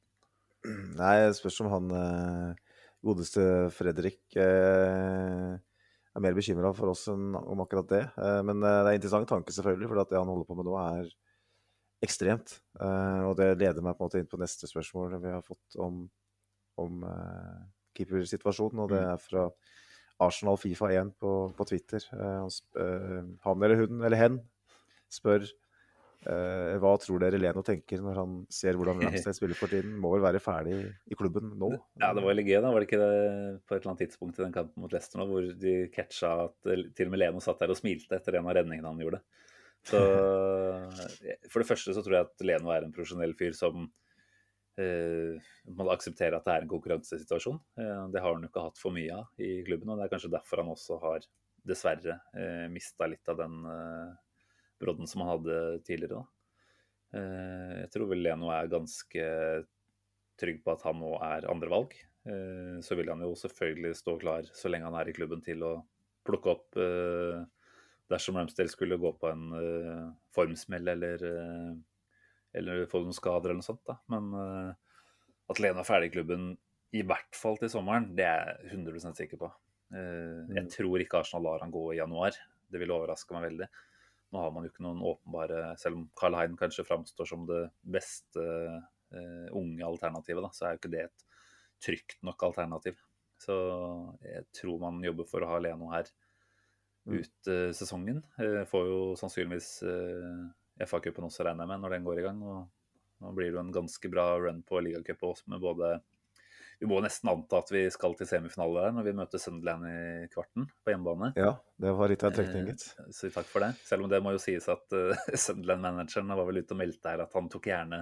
Nei, 0.99 1.15
det 1.23 1.39
spørs 1.39 1.61
om 1.63 1.71
han 1.71 1.95
eh, 1.95 2.75
godeste 3.07 3.45
Fredrik 3.73 4.35
eh, 4.35 5.55
er 5.55 6.23
mer 6.23 6.35
bekymra 6.37 6.73
for 6.75 6.91
oss 6.91 7.07
enn 7.11 7.31
om 7.39 7.63
akkurat 7.63 7.87
det. 7.89 8.03
Eh, 8.19 8.39
men 8.47 8.59
det 8.59 8.75
er 8.75 8.91
en 8.91 8.99
interessant 8.99 9.31
tanke, 9.31 9.55
selvfølgelig, 9.55 9.87
for 9.87 10.03
det 10.03 10.19
han 10.19 10.31
holder 10.35 10.51
på 10.51 10.59
med 10.59 10.67
nå, 10.67 10.77
er 10.83 11.11
ekstremt. 12.05 12.57
Uh, 12.79 13.29
og 13.29 13.37
det 13.39 13.53
leder 13.59 13.83
meg 13.83 13.95
på 13.95 14.03
en 14.03 14.09
måte 14.09 14.21
inn 14.21 14.29
på 14.29 14.39
neste 14.41 14.69
spørsmål 14.69 15.19
vi 15.21 15.33
har 15.35 15.45
fått 15.45 15.77
om, 15.81 16.03
om 16.81 17.05
uh, 17.05 17.61
keepersituasjonen. 17.97 18.83
Og 18.83 18.91
det 18.93 19.01
mm. 19.01 19.09
er 19.13 19.21
fra 19.21 19.47
Arsenal 20.21 20.59
Fifa 20.61 20.91
1 20.93 21.15
på, 21.21 21.33
på 21.57 21.67
Twitter. 21.69 22.05
Uh, 22.13 22.47
han 23.45 23.67
eller 23.67 23.83
hun 23.83 24.01
eller 24.01 24.25
hen 24.25 24.45
spør 25.11 25.49
hva 26.21 26.91
tror 27.01 27.17
dere 27.17 27.39
Leno 27.41 27.63
tenker 27.65 27.97
når 27.97 28.17
han 28.19 28.33
ser 28.53 28.77
hvordan 28.77 28.99
Ramstein 29.01 29.33
spiller 29.33 29.57
for 29.57 29.73
tiden? 29.73 29.95
Må 29.97 30.11
vel 30.13 30.21
være 30.21 30.37
ferdig 30.37 30.75
i 31.09 31.17
klubben 31.17 31.55
nå? 31.57 31.71
Ja, 31.97 32.11
det 32.13 32.21
var 32.21 32.27
veldig 32.29 32.43
gøy. 32.45 32.59
da, 32.61 32.69
Var 32.75 32.83
det 32.83 32.85
ikke 32.85 32.99
det 33.01 33.15
på 33.65 33.73
et 33.73 33.79
eller 33.79 33.89
annet 33.89 34.03
tidspunkt 34.03 34.37
i 34.37 34.43
den 34.43 34.53
kampen 34.53 34.83
mot 34.83 34.93
Leicester 34.93 35.17
nå, 35.17 35.25
hvor 35.31 35.47
de 35.63 35.73
catcha 35.95 36.35
at 36.43 36.69
til 36.69 37.09
og 37.09 37.15
med 37.15 37.23
Leno 37.23 37.41
satt 37.41 37.65
der 37.65 37.73
og 37.73 37.79
smilte 37.81 38.19
etter 38.19 38.37
en 38.37 38.51
av 38.51 38.53
redningene 38.59 38.93
han 38.93 39.01
gjorde? 39.01 39.23
Så 39.87 39.99
For 41.49 41.61
det 41.61 41.67
første 41.69 41.95
så 41.95 42.03
tror 42.05 42.17
jeg 42.17 42.27
at 42.27 42.45
Leno 42.45 42.71
er 42.73 42.85
en 42.85 42.93
profesjonell 42.93 43.33
fyr 43.37 43.55
som 43.57 43.87
eh, 44.79 45.39
må 45.69 45.87
akseptere 45.93 46.37
at 46.37 46.45
det 46.47 46.53
er 46.53 46.65
en 46.65 46.73
konkurransesituasjon. 46.73 47.57
Eh, 47.81 48.03
det 48.13 48.21
har 48.23 48.35
han 48.35 48.45
jo 48.45 48.51
ikke 48.51 48.65
hatt 48.67 48.81
for 48.81 48.95
mye 48.95 49.21
av 49.21 49.41
i 49.41 49.53
klubben, 49.67 49.89
og 49.89 49.99
det 49.99 50.07
er 50.07 50.13
kanskje 50.13 50.33
derfor 50.35 50.61
han 50.61 50.73
også 50.73 50.99
har 51.01 51.25
dessverre 51.67 52.19
eh, 52.37 52.67
mista 52.73 53.09
litt 53.09 53.27
av 53.29 53.41
den 53.41 53.57
eh, 53.69 54.13
brodden 54.81 55.09
som 55.09 55.25
han 55.25 55.35
hadde 55.35 55.57
tidligere. 55.87 56.23
Eh, 57.17 57.73
jeg 57.83 57.91
tror 57.93 58.09
vel 58.13 58.23
Leno 58.25 58.51
er 58.53 58.71
ganske 58.71 59.27
trygg 60.41 60.61
på 60.65 60.73
at 60.73 60.85
han 60.87 61.01
nå 61.01 61.15
er 61.25 61.49
andrevalg. 61.51 61.93
Eh, 62.29 62.77
så 62.85 62.97
vil 62.97 63.09
han 63.11 63.23
jo 63.25 63.33
selvfølgelig 63.37 63.95
stå 63.97 64.17
klar 64.21 64.49
så 64.57 64.69
lenge 64.71 64.89
han 64.89 64.99
er 64.99 65.09
i 65.09 65.15
klubben 65.17 65.41
til 65.45 65.63
å 65.65 65.73
plukke 66.27 66.53
opp 66.53 66.77
eh, 66.81 67.41
dersom 68.11 68.37
Ramsdale 68.37 68.71
skulle 68.71 68.99
gå 69.01 69.13
på 69.19 69.29
en 69.31 69.47
uh, 69.55 70.11
formsmell 70.35 70.91
eller, 70.93 71.23
uh, 71.23 71.73
eller 72.57 72.85
få 72.91 73.03
noen 73.03 73.15
skader 73.15 73.51
eller 73.51 73.61
noe 73.61 73.67
sånt. 73.67 73.83
Da. 73.87 73.97
Men 74.11 74.29
uh, 74.35 74.71
at 75.51 75.61
Lena 75.63 75.83
er 75.83 75.87
ferdig 75.87 76.11
i 76.11 76.15
klubben 76.17 76.51
i 76.95 77.03
hvert 77.07 77.37
fall 77.37 77.55
til 77.59 77.71
sommeren, 77.71 78.09
det 78.17 78.27
er 78.27 78.49
jeg 78.67 78.81
100 78.81 79.15
sikker 79.15 79.39
på. 79.39 79.47
Jeg 79.91 80.63
mm. 80.63 80.67
tror 80.71 81.03
ikke 81.03 81.21
Arsenal 81.21 81.45
lar 81.45 81.63
han 81.63 81.71
gå 81.71 81.85
i 81.91 81.99
januar. 81.99 82.35
Det 82.71 82.79
ville 82.79 82.95
overraske 82.95 83.35
meg 83.35 83.45
veldig. 83.45 83.67
Nå 84.31 84.43
har 84.43 84.51
man 84.55 84.63
jo 84.63 84.71
ikke 84.71 84.83
noen 84.85 85.01
åpenbare 85.03 85.73
Selv 85.79 85.97
om 85.97 86.05
Carl 86.15 86.37
Hein 86.39 86.53
kanskje 86.59 86.85
framstår 86.87 87.27
som 87.27 87.43
det 87.47 87.65
beste 87.95 88.43
unge 89.55 89.83
alternativet, 89.83 90.39
da, 90.43 90.51
så 90.55 90.67
er 90.67 90.75
jo 90.75 90.79
ikke 90.79 90.91
det 90.93 91.01
et 91.09 91.25
trygt 91.83 92.19
nok 92.27 92.43
alternativ. 92.47 92.99
Så 93.41 93.55
jeg 94.23 94.45
tror 94.55 94.83
man 94.83 95.01
jobber 95.03 95.27
for 95.27 95.43
å 95.43 95.49
ha 95.51 95.59
Leno 95.63 95.89
her. 95.91 96.11
Ut 97.09 97.49
uh, 97.49 97.71
sesongen. 97.75 98.21
Uh, 98.39 98.63
får 98.69 98.87
jo 98.87 99.01
sannsynligvis 99.19 99.69
uh, 99.87 100.85
FA-cupen 100.85 101.27
også, 101.27 101.45
regner 101.47 101.65
jeg 101.65 101.73
med, 101.73 101.83
når 101.83 101.95
den 101.95 102.07
går 102.07 102.21
i 102.21 102.25
gang. 102.27 102.41
og 102.45 103.21
Nå 103.21 103.35
blir 103.37 103.51
det 103.51 103.59
jo 103.59 103.65
en 103.65 103.75
ganske 103.75 104.11
bra 104.11 104.31
run 104.41 104.63
på 104.65 104.81
ligacup 104.81 105.23
også, 105.29 105.49
med 105.53 105.61
både 105.61 105.99
Vi 106.81 106.87
må 106.89 106.97
nesten 107.05 107.29
anta 107.29 107.59
at 107.61 107.69
vi 107.69 107.83
skal 107.93 108.15
til 108.17 108.25
semifinale 108.25 108.87
der 108.87 108.93
når 108.95 109.05
vi 109.05 109.11
møter 109.13 109.41
Sunderland 109.41 109.85
i 109.85 110.29
kvarten 110.33 110.65
på 110.81 110.89
hjemmebane. 110.89 111.29
Ja, 111.37 111.51
det 111.77 111.91
var 111.93 112.09
litt 112.09 112.23
av 112.25 112.31
en 112.31 112.37
trekning, 112.39 112.71
gitt. 112.71 112.87
Så 113.13 113.29
takk 113.29 113.45
for 113.51 113.61
det. 113.61 113.75
Selv 113.85 114.07
om 114.07 114.09
det 114.09 114.21
må 114.25 114.33
jo 114.33 114.41
sies 114.41 114.65
at 114.71 114.97
Sunderland-manageren 115.45 116.33
var 116.33 116.49
vel 116.49 116.63
ute 116.63 116.73
og 116.73 116.81
meldte 116.81 117.13
her 117.13 117.21
at 117.27 117.37
han 117.37 117.51
tok 117.53 117.69
gjerne 117.69 118.01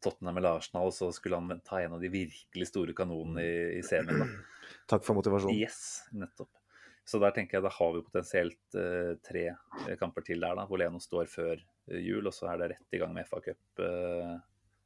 Tottenham 0.00 0.40
eller 0.40 0.56
Arsenal, 0.56 0.88
og 0.88 0.94
så 0.96 1.10
skulle 1.12 1.36
han 1.36 1.60
ta 1.64 1.82
en 1.82 1.96
av 1.96 2.00
de 2.00 2.08
virkelig 2.12 2.68
store 2.68 2.96
kanonene 2.96 3.44
i, 3.44 3.56
i 3.78 3.82
semien. 3.84 4.32
Takk 4.90 5.04
for 5.06 5.18
motivasjonen. 5.18 5.60
Yes, 5.60 6.06
nettopp. 6.16 6.55
Så 7.06 7.20
der 7.22 7.34
tenker 7.34 7.60
jeg 7.60 7.62
da 7.62 7.70
har 7.70 7.92
vi 7.94 8.02
potensielt 8.02 8.76
eh, 8.80 9.12
tre 9.22 9.44
eh, 9.52 9.94
kamper 10.00 10.24
til 10.26 10.42
der, 10.42 10.56
da, 10.58 10.64
hvor 10.66 10.80
Leno 10.80 10.98
står 11.02 11.28
før 11.30 11.54
eh, 11.54 12.00
jul, 12.02 12.26
og 12.26 12.34
så 12.34 12.48
er 12.50 12.58
det 12.58 12.68
rett 12.72 12.96
i 12.96 13.00
gang 13.02 13.12
med 13.14 13.28
FA-cup. 13.30 13.82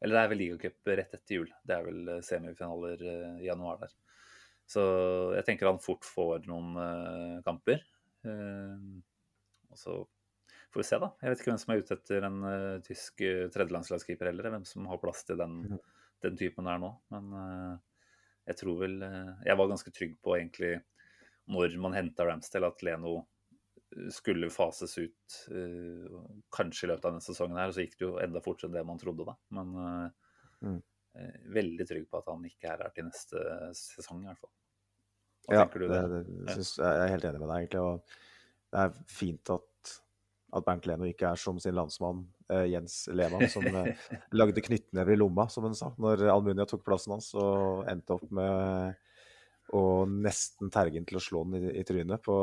Eller 0.00 0.16
det 0.16 0.20
er 0.20 0.30
vel 0.32 0.40
ligacup 0.42 0.90
rett 1.00 1.16
etter 1.16 1.38
jul. 1.38 1.48
Det 1.64 1.76
er 1.76 1.86
vel 1.86 2.10
semifinaler 2.24 3.04
i 3.40 3.46
januar 3.46 3.80
der. 3.80 3.94
Så 4.70 4.82
jeg 5.34 5.46
tenker 5.48 5.68
han 5.68 5.80
fort 5.82 6.06
får 6.06 6.46
noen 6.48 6.76
kamper. 7.44 7.82
og 8.24 9.76
så 9.76 9.96
får 10.72 10.80
vi 10.80 10.86
se, 10.88 11.00
da. 11.02 11.10
Jeg 11.20 11.32
vet 11.32 11.42
ikke 11.42 11.50
hvem 11.50 11.60
som 11.60 11.74
er 11.74 11.82
ute 11.82 11.98
etter 11.98 12.28
en 12.28 12.38
tysk 12.86 13.20
tredjelandslagskeeper 13.56 14.30
heller. 14.30 14.48
Hvem 14.56 14.64
som 14.68 14.88
har 14.88 15.02
plass 15.02 15.26
til 15.28 15.40
den, 15.40 15.58
mhm. 15.66 15.82
den 16.24 16.40
typen 16.40 16.70
der 16.70 16.80
nå. 16.80 16.94
Men 17.12 17.28
jeg 18.48 18.60
tror 18.62 18.80
vel 18.86 18.96
Jeg 19.04 19.60
var 19.60 19.72
ganske 19.74 19.92
trygg 19.92 20.16
på 20.24 20.38
egentlig 20.38 20.78
når 21.50 21.76
man 21.82 21.96
henta 21.96 22.26
Ramsdale, 22.26 22.70
at 22.70 22.84
Leno 22.86 23.16
eh, 23.18 24.08
skulle 24.14 24.50
fases 24.52 24.96
ut 24.98 25.40
uh, 25.50 26.20
kanskje 26.54 26.86
i 26.86 26.90
løpet 26.92 27.08
av 27.08 27.14
denne 27.14 27.24
sesongen. 27.24 27.58
her, 27.60 27.72
og 27.72 27.76
Så 27.76 27.86
gikk 27.86 27.98
det 27.98 28.06
jo 28.06 28.14
enda 28.22 28.42
fortere 28.44 28.70
enn 28.70 28.78
det 28.78 28.86
man 28.86 29.00
trodde. 29.02 29.26
da. 29.28 29.36
Men 29.58 29.74
uh, 29.76 30.36
mm. 30.66 30.80
veldig 31.58 31.88
trygg 31.88 32.08
på 32.10 32.22
at 32.22 32.30
han 32.30 32.46
ikke 32.48 32.74
er 32.74 32.86
her 32.86 32.94
til 32.96 33.08
neste 33.08 33.44
sesong, 33.78 34.24
i 34.24 34.30
hvert 34.30 34.44
fall. 34.44 34.54
Hva 35.48 35.56
ja, 35.56 35.64
tenker 35.64 35.82
du 35.82 35.90
det, 35.90 36.04
det, 36.12 36.22
det 36.44 36.58
synes, 36.58 36.76
jeg 36.78 37.02
er 37.02 37.14
helt 37.16 37.26
enig 37.26 37.42
med 37.42 37.50
deg, 37.50 37.64
egentlig. 37.64 37.80
og 37.80 38.70
Det 38.70 38.84
er 38.84 39.04
fint 39.10 39.54
at, 39.56 39.94
at 40.54 40.66
Bernt 40.66 40.86
Leno 40.86 41.08
ikke 41.08 41.32
er 41.32 41.40
som 41.40 41.58
sin 41.62 41.74
landsmann 41.78 42.26
Jens 42.66 43.04
Lehmann, 43.14 43.46
som 43.50 43.62
lagde 44.40 44.62
knyttnever 44.66 45.14
i 45.14 45.18
lomma, 45.18 45.46
som 45.50 45.66
han 45.68 45.76
sa, 45.78 45.92
når 46.02 46.24
Almunia 46.32 46.66
tok 46.66 46.82
plassen 46.86 47.14
hans 47.14 47.28
og 47.38 47.86
endte 47.90 48.16
opp 48.16 48.26
med 48.34 48.98
og 49.76 50.10
nesten 50.10 50.70
tergen 50.72 51.06
til 51.06 51.20
å 51.20 51.22
slå 51.22 51.44
den 51.46 51.70
i, 51.70 51.72
i 51.80 51.86
trynet 51.86 52.22
på, 52.24 52.36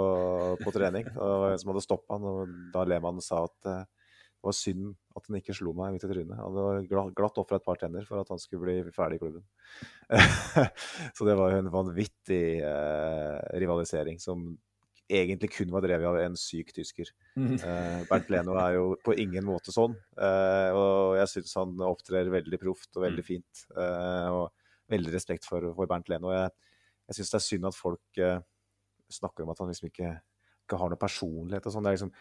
på 0.61 0.73
trening. 0.75 1.07
Og 1.25 1.53
som 1.59 1.73
hadde 1.73 1.83
stoppa 1.85 2.17
han, 2.17 2.27
og 2.27 2.57
da 2.73 2.85
Lehmann 2.87 3.23
sa 3.23 3.43
at 3.47 3.69
uh, 3.69 3.81
det 4.37 4.45
var 4.45 4.53
synd 4.53 4.91
at 5.17 5.25
han 5.27 5.39
ikke 5.39 5.55
slo 5.57 5.73
meg 5.75 5.95
midt 5.95 6.05
i 6.05 6.11
trynet. 6.11 6.37
Han 6.37 6.55
hadde 6.55 6.85
glatt, 6.91 7.09
glatt 7.17 7.39
ofra 7.41 7.57
et 7.57 7.65
par 7.65 7.79
tenner 7.81 8.05
for 8.05 8.21
at 8.21 8.29
han 8.31 8.39
skulle 8.39 8.67
bli 8.67 8.93
ferdig 8.95 9.17
i 9.17 9.23
klubben. 9.23 9.43
så 11.17 11.27
det 11.27 11.35
var 11.39 11.51
jo 11.51 11.63
en 11.63 11.71
vanvittig 11.73 12.43
eh, 12.61 13.37
rivalisering 13.57 14.21
som 14.21 14.45
egentlig 15.07 15.49
kun 15.55 15.71
var 15.71 15.83
drevet 15.83 16.07
av 16.09 16.19
en 16.21 16.37
syk 16.37 16.69
tysker. 16.75 17.09
Eh, 17.39 18.03
Bernt 18.09 18.29
Leno 18.31 18.59
er 18.61 18.77
jo 18.77 18.85
på 19.03 19.15
ingen 19.17 19.45
måte 19.47 19.73
sånn. 19.73 19.95
Eh, 20.19 20.69
og 20.75 21.17
jeg 21.17 21.33
syns 21.33 21.57
han 21.59 21.75
opptrer 21.87 22.31
veldig 22.31 22.61
proft 22.61 22.93
og 22.93 23.07
veldig 23.07 23.25
fint. 23.25 23.65
Eh, 23.73 24.29
og 24.37 24.51
veldig 24.91 25.13
respekt 25.15 25.47
for, 25.49 25.65
for 25.75 25.89
Bernt 25.89 26.11
Leno. 26.11 26.31
Jeg, 26.35 26.53
jeg 27.07 27.19
syns 27.19 27.31
det 27.33 27.39
er 27.39 27.45
synd 27.45 27.69
at 27.69 27.77
folk 27.77 28.19
eh, 28.23 28.41
snakker 29.13 29.45
om 29.45 29.53
at 29.53 29.61
han 29.63 29.71
liksom 29.71 29.89
ikke, 29.89 30.11
ikke 30.65 30.79
har 30.81 30.91
noe 30.91 30.99
personlighet 30.99 31.69
og 31.69 31.75
sånn. 31.75 31.87
Liksom 31.87 32.13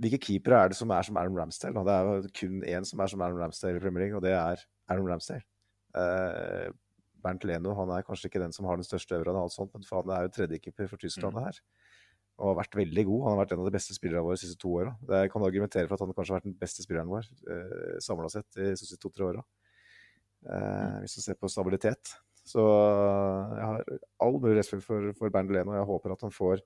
hvilke 0.00 0.20
keepere 0.22 0.60
er 0.60 0.70
det 0.72 0.78
som 0.78 0.92
er 0.94 1.06
som 1.06 1.18
Aaron 1.20 1.38
Ramsdale? 1.38 1.74
nå? 1.76 1.84
Det 1.86 1.94
er 1.94 2.06
jo 2.08 2.34
kun 2.40 2.60
én 2.64 2.86
som 2.86 3.02
er 3.02 3.10
som 3.12 3.24
Aaron 3.24 3.40
Ramsdale 3.42 3.80
i 3.80 3.82
Premier 3.82 4.06
League, 4.06 4.16
og 4.16 4.24
det 4.24 4.32
er 4.36 4.62
Aaron 4.88 5.10
Ramsdale. 5.10 5.44
Eh, 5.98 6.70
Bernt 7.20 7.44
Leno 7.44 7.74
han 7.76 7.92
er 7.92 8.06
kanskje 8.06 8.30
ikke 8.30 8.42
den 8.42 8.54
som 8.56 8.68
har 8.68 8.80
den 8.80 8.86
største 8.86 9.18
euroen, 9.18 9.36
og 9.36 9.48
alt 9.48 9.56
sånt, 9.56 9.72
men 9.74 9.84
faen, 9.86 10.06
det 10.08 10.16
er 10.16 10.26
jo 10.26 10.34
tredjekeeper 10.36 10.88
for 10.88 11.02
Tyskland 11.02 11.36
det 11.36 11.46
her. 11.48 11.60
Og 12.40 12.52
har 12.54 12.60
vært 12.62 12.78
veldig 12.78 13.04
god. 13.04 13.24
Han 13.26 13.34
har 13.34 13.40
vært 13.42 13.50
en 13.56 13.62
av 13.62 13.68
de 13.68 13.74
beste 13.74 13.96
spillerne 13.96 14.24
våre 14.24 14.38
de 14.38 14.44
siste 14.46 14.60
to 14.60 14.70
åra. 14.80 14.94
Jeg 15.12 15.32
kan 15.32 15.44
argumentere 15.44 15.90
for 15.90 15.98
at 15.98 16.04
han 16.06 16.14
kanskje 16.16 16.32
har 16.32 16.40
vært 16.40 16.48
den 16.48 16.56
beste 16.62 16.84
spilleren 16.86 17.10
vår 17.10 17.28
eh, 17.52 17.98
samla 18.00 18.30
sett 18.32 18.48
de 18.56 18.70
siste 18.80 18.96
to-tre 19.02 19.26
åra. 19.28 19.44
Eh, 20.48 20.94
hvis 21.02 21.18
du 21.18 21.24
ser 21.26 21.36
på 21.36 21.50
stabilitet. 21.52 22.14
Så 22.50 22.64
jeg 23.54 23.66
har 23.68 23.84
all 24.26 24.38
mulig 24.42 24.56
respekt 24.58 24.82
for, 24.86 25.12
for 25.18 25.32
Bernt 25.34 25.52
Leno, 25.54 25.74
og 25.74 25.78
jeg 25.78 25.90
håper 25.92 26.14
at 26.16 26.24
han 26.26 26.34
får 26.34 26.64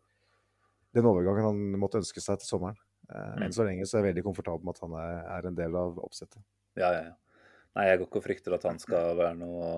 den 0.95 1.09
overgangen 1.11 1.49
han 1.49 1.63
måtte 1.83 2.01
ønske 2.01 2.23
seg 2.23 2.41
til 2.41 2.49
sommeren. 2.49 2.79
Eh, 3.11 3.45
Enn 3.45 3.55
så 3.55 3.67
lenge 3.67 3.87
så 3.87 3.99
er 3.99 4.05
jeg 4.05 4.13
veldig 4.13 4.25
komfortabel 4.29 4.65
med 4.65 4.77
at 4.79 4.85
han 4.87 4.97
er, 5.01 5.17
er 5.37 5.49
en 5.51 5.59
del 5.59 5.77
av 5.79 5.99
oppsettet. 6.05 6.41
Ja, 6.79 6.93
ja, 6.95 7.03
ja. 7.11 7.43
Nei, 7.75 7.89
jeg 7.89 8.01
går 8.01 8.07
ikke 8.09 8.21
og 8.21 8.27
frykter 8.29 8.55
at 8.55 8.67
han 8.69 8.79
skal 8.79 9.17
være 9.19 9.35
noe 9.41 9.71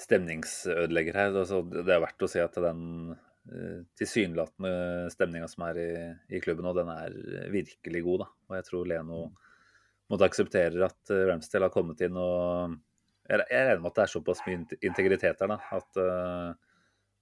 stemningsødelegger 0.00 1.16
her. 1.16 1.38
Altså, 1.40 1.62
det 1.72 1.88
er 1.88 2.02
verdt 2.04 2.26
å 2.26 2.28
si 2.28 2.42
at 2.42 2.58
den 2.60 2.82
eh, 3.16 3.80
tilsynelatende 3.96 4.74
stemninga 5.14 5.48
som 5.48 5.64
er 5.70 5.80
i, 5.80 5.90
i 6.36 6.42
klubben 6.44 6.68
nå, 6.68 6.74
den 6.76 6.92
er 6.92 7.16
virkelig 7.54 8.04
god. 8.04 8.26
da. 8.26 8.28
Og 8.50 8.58
jeg 8.58 8.68
tror 8.68 8.90
Leno 8.92 9.22
måtte 10.12 10.28
akseptere 10.28 10.84
at 10.86 11.14
eh, 11.14 11.24
Ramsdale 11.30 11.70
har 11.70 11.74
kommet 11.74 12.04
inn 12.04 12.20
og 12.20 12.76
Jeg 13.26 13.42
er 13.42 13.68
regner 13.68 13.82
med 13.82 13.90
at 13.90 13.98
det 13.98 14.04
er 14.06 14.12
såpass 14.14 14.42
mye 14.46 14.60
int- 14.60 14.74
integritet 14.86 15.42
her 15.42 15.50
da, 15.50 15.58
at, 15.74 15.98
uh, 15.98 16.50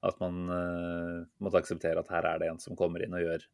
at 0.04 0.20
man 0.20 0.40
uh, 0.52 1.18
måtte 1.42 1.60
akseptere 1.62 2.00
at 2.02 2.10
her 2.12 2.28
er 2.28 2.42
det 2.42 2.50
en 2.52 2.62
som 2.62 2.76
kommer 2.78 3.04
inn 3.04 3.16
og 3.16 3.24
gjør 3.24 3.46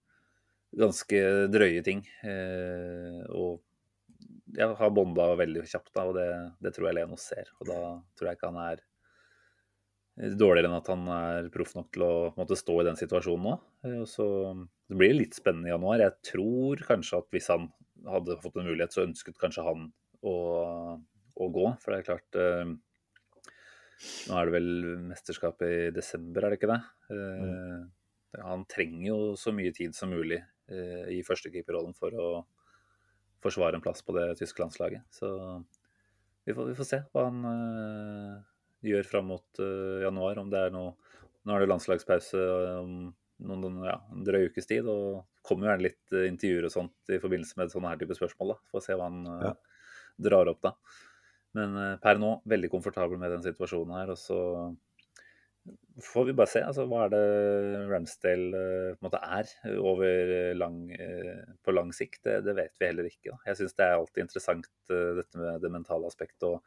ganske 0.80 1.20
drøye 1.50 1.82
ting. 1.86 2.02
Uh, 2.26 3.22
og 3.30 3.60
jeg 4.58 4.74
har 4.80 4.94
bonda 4.94 5.30
veldig 5.38 5.62
kjapt, 5.70 5.92
da, 5.94 6.06
og 6.10 6.16
det, 6.18 6.28
det 6.62 6.74
tror 6.74 6.90
jeg 6.90 6.98
Leno 6.98 7.18
ser. 7.20 7.50
Og 7.60 7.70
da 7.70 7.80
tror 8.18 8.30
jeg 8.30 8.38
ikke 8.38 8.50
han 8.50 8.62
er 8.66 8.82
dårligere 10.36 10.68
enn 10.68 10.80
at 10.80 10.88
han 10.90 11.04
er 11.14 11.50
proff 11.54 11.76
nok 11.76 11.92
til 11.94 12.04
å 12.04 12.14
måtte 12.36 12.58
stå 12.58 12.80
i 12.80 12.86
den 12.88 12.98
situasjonen 12.98 13.46
nå. 13.46 13.54
Så 14.10 14.26
det 14.90 14.98
blir 14.98 15.14
litt 15.16 15.38
spennende 15.38 15.70
i 15.70 15.72
januar. 15.72 16.02
Jeg 16.02 16.32
tror 16.32 16.82
kanskje 16.88 17.22
at 17.22 17.30
hvis 17.32 17.48
han 17.52 17.70
hadde 18.10 18.36
fått 18.42 18.58
en 18.58 18.66
mulighet, 18.68 18.92
så 18.92 19.06
ønsket 19.06 19.38
kanskje 19.40 19.64
han 19.64 19.86
å, 20.26 20.34
å 21.46 21.50
gå. 21.54 21.66
For 21.82 21.92
det 21.94 22.00
er 22.02 22.08
klart 22.10 22.38
eh, 22.40 22.72
Nå 24.30 24.36
er 24.40 24.48
det 24.48 24.54
vel 24.54 24.68
mesterskapet 25.10 25.72
i 25.76 25.90
desember, 25.92 26.46
er 26.46 26.54
det 26.54 26.58
ikke 26.60 26.70
det? 26.70 26.78
Eh, 27.12 28.42
Han 28.46 28.62
trenger 28.70 29.08
jo 29.10 29.18
så 29.36 29.52
mye 29.52 29.74
tid 29.76 29.92
som 29.96 30.12
mulig 30.14 30.38
eh, 30.70 31.04
i 31.12 31.20
førstekeeperrollen 31.26 31.92
for 31.98 32.14
å 32.16 32.28
forsvare 33.44 33.76
en 33.76 33.84
plass 33.84 34.00
på 34.06 34.14
det 34.16 34.38
tyske 34.40 34.62
landslaget. 34.62 35.04
Så 35.12 35.28
vi 36.46 36.54
får, 36.56 36.70
vi 36.70 36.76
får 36.78 36.88
se 36.88 37.00
hva 37.12 37.26
han 37.28 37.40
gjør 38.84 39.06
fram 39.08 39.28
mot 39.32 39.60
januar. 40.04 40.40
Om 40.42 40.50
det 40.52 40.60
er 40.66 40.74
noe 40.74 40.94
Nå 41.48 41.54
er 41.56 41.62
det 41.62 41.70
landslagspause 41.70 42.40
om 42.82 42.96
noen, 43.48 43.78
ja, 43.88 43.94
en 44.12 44.24
drøy 44.26 44.50
ukes 44.50 44.66
tid, 44.68 44.84
og 44.92 45.22
kommer 45.46 45.64
jo 45.64 45.70
gjerne 45.70 45.86
litt 45.86 46.12
intervjuer 46.28 46.66
og 46.68 46.74
sånt 46.74 47.12
i 47.14 47.16
forbindelse 47.22 47.56
med 47.56 47.72
sånne 47.72 47.92
her 47.94 48.00
type 48.02 48.16
spørsmål. 48.18 48.52
da. 48.52 48.56
Får 48.68 48.84
se 48.84 48.96
hva 49.00 49.06
han 49.08 49.22
Ja. 49.46 49.52
drar 50.20 50.50
opp 50.52 50.60
da. 50.68 50.74
Men 51.58 51.76
eh, 51.78 51.98
per 52.02 52.20
nå 52.20 52.36
veldig 52.50 52.70
komfortabel 52.72 53.20
med 53.20 53.34
den 53.34 53.44
situasjonen 53.44 53.96
her. 53.98 54.14
og 54.14 54.20
så 54.20 54.40
får 56.00 56.28
vi 56.28 56.34
bare 56.38 56.50
se. 56.50 56.62
altså 56.64 56.86
Hva 56.88 57.04
er 57.06 57.14
det 57.14 57.22
Ramsdale 57.90 58.64
eh, 58.64 58.90
på 58.96 59.00
en 59.00 59.08
måte 59.08 59.22
er 59.38 59.78
over 59.78 60.34
lang, 60.58 60.82
eh, 60.94 61.40
på 61.64 61.74
lang 61.74 61.94
sikt? 61.96 62.22
Det, 62.26 62.40
det 62.46 62.56
vet 62.58 62.76
vi 62.78 62.90
heller 62.90 63.10
ikke. 63.10 63.32
Da. 63.32 63.40
Jeg 63.50 63.60
syns 63.60 63.78
det 63.78 63.88
er 63.88 63.96
alltid 63.98 64.26
interessant 64.26 64.70
dette 64.90 65.42
med 65.42 65.64
det 65.64 65.72
mentale 65.74 66.10
aspektet. 66.10 66.46
og 66.46 66.62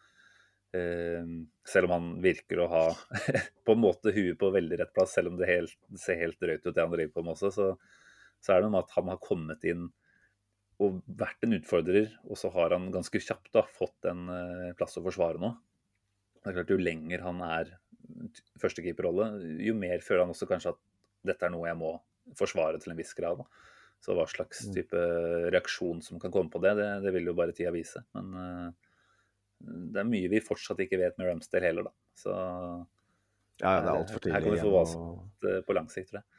Selv 1.70 1.86
om 1.88 1.92
han 1.94 2.14
virker 2.22 2.64
å 2.64 2.70
ha 2.72 2.86
på 3.66 3.76
en 3.76 3.84
måte 3.84 4.14
huet 4.16 4.40
på 4.40 4.54
veldig 4.54 4.80
rett 4.82 4.94
plass, 4.96 5.16
selv 5.16 5.32
om 5.32 5.40
det 5.40 5.52
helt, 5.52 5.76
ser 6.02 6.20
helt 6.22 6.40
drøyt 6.42 6.66
ut 6.66 6.74
det 6.74 6.82
han 6.82 6.94
driver 6.94 7.14
på 7.14 7.26
med 7.26 7.38
også, 7.38 7.54
så, 7.54 8.00
så 8.44 8.54
er 8.54 8.60
det 8.60 8.68
noe 8.68 8.78
med 8.80 8.88
at 8.88 8.98
han 8.98 9.14
har 9.14 9.22
kommet 9.24 9.70
inn 9.70 9.92
og 10.84 11.02
vært 11.20 11.46
en 11.46 11.58
utfordrer, 11.58 12.12
og 12.28 12.40
så 12.40 12.52
har 12.54 12.76
han 12.76 12.92
ganske 12.94 13.22
kjapt 13.22 13.52
da, 13.56 13.66
fått 13.78 14.10
en 14.10 14.28
eh, 14.32 14.72
plass 14.78 15.00
å 15.00 15.06
forsvare 15.06 15.42
nå. 15.42 15.54
Det 16.40 16.52
er 16.52 16.58
klart 16.60 16.74
Jo 16.74 16.80
lenger 16.82 17.24
han 17.24 17.42
er 17.46 17.76
førstekeeperrolle, 18.62 19.30
jo 19.64 19.76
mer 19.80 20.04
føler 20.04 20.26
han 20.26 20.34
også 20.34 20.48
kanskje 20.50 20.74
at 20.74 20.82
dette 21.24 21.48
er 21.48 21.54
noe 21.54 21.70
jeg 21.70 21.80
må 21.80 21.94
forsvare 22.40 22.82
til 22.84 22.94
en 22.94 23.00
viss 23.00 23.14
grad. 23.18 23.40
Da. 23.40 23.70
Så 24.04 24.16
hva 24.18 24.26
slags 24.28 24.66
type 24.76 25.04
reaksjon 25.54 26.02
som 26.04 26.20
kan 26.20 26.34
komme 26.34 26.52
på 26.52 26.60
det, 26.64 26.74
det, 26.80 26.90
det 27.06 27.14
vil 27.16 27.30
jo 27.32 27.36
bare 27.38 27.56
tida 27.56 27.72
vise. 27.72 28.04
Men 28.16 28.34
uh, 28.36 28.90
det 29.64 30.02
er 30.02 30.10
mye 30.10 30.32
vi 30.32 30.44
fortsatt 30.44 30.82
ikke 30.84 31.00
vet 31.00 31.16
med 31.20 31.30
Ramsdale 31.30 31.70
heller, 31.70 31.88
da. 31.88 31.94
Så 32.20 32.34
Ja, 33.62 33.78
det 33.80 33.88
er 33.88 33.94
altfor 33.94 34.28
her 34.28 34.44
kan 34.44 34.56
vi 34.58 34.64
og 34.68 35.48
eh, 35.48 35.62
på 35.64 35.76
lang 35.78 35.88
sikt, 35.94 36.12
tror 36.12 36.20
jeg. 36.20 36.33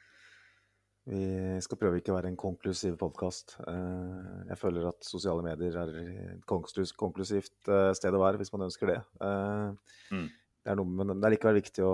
Vi 1.04 1.60
skal 1.60 1.76
prøve 1.76 1.98
ikke 2.00 2.14
å 2.14 2.16
være 2.16 2.30
en 2.32 2.38
konklusiv 2.40 2.94
podkast. 3.00 3.58
Jeg 3.68 4.56
føler 4.56 4.86
at 4.88 5.04
sosiale 5.04 5.44
medier 5.44 5.76
er 5.82 5.90
et 6.00 6.46
konklusivt 6.48 7.68
eh, 7.68 7.90
sted 7.98 8.16
å 8.16 8.22
være, 8.22 8.40
hvis 8.40 8.52
man 8.54 8.64
ønsker 8.70 8.94
det. 8.94 9.00
Eh, 9.20 9.98
Mm. 10.14 10.28
Det 10.64 10.72
er 10.72 10.76
noe, 10.80 10.88
men 10.88 11.12
det 11.20 11.26
er 11.28 11.32
likevel 11.34 11.58
viktig 11.58 11.84
å, 11.84 11.92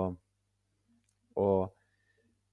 å 1.43 1.47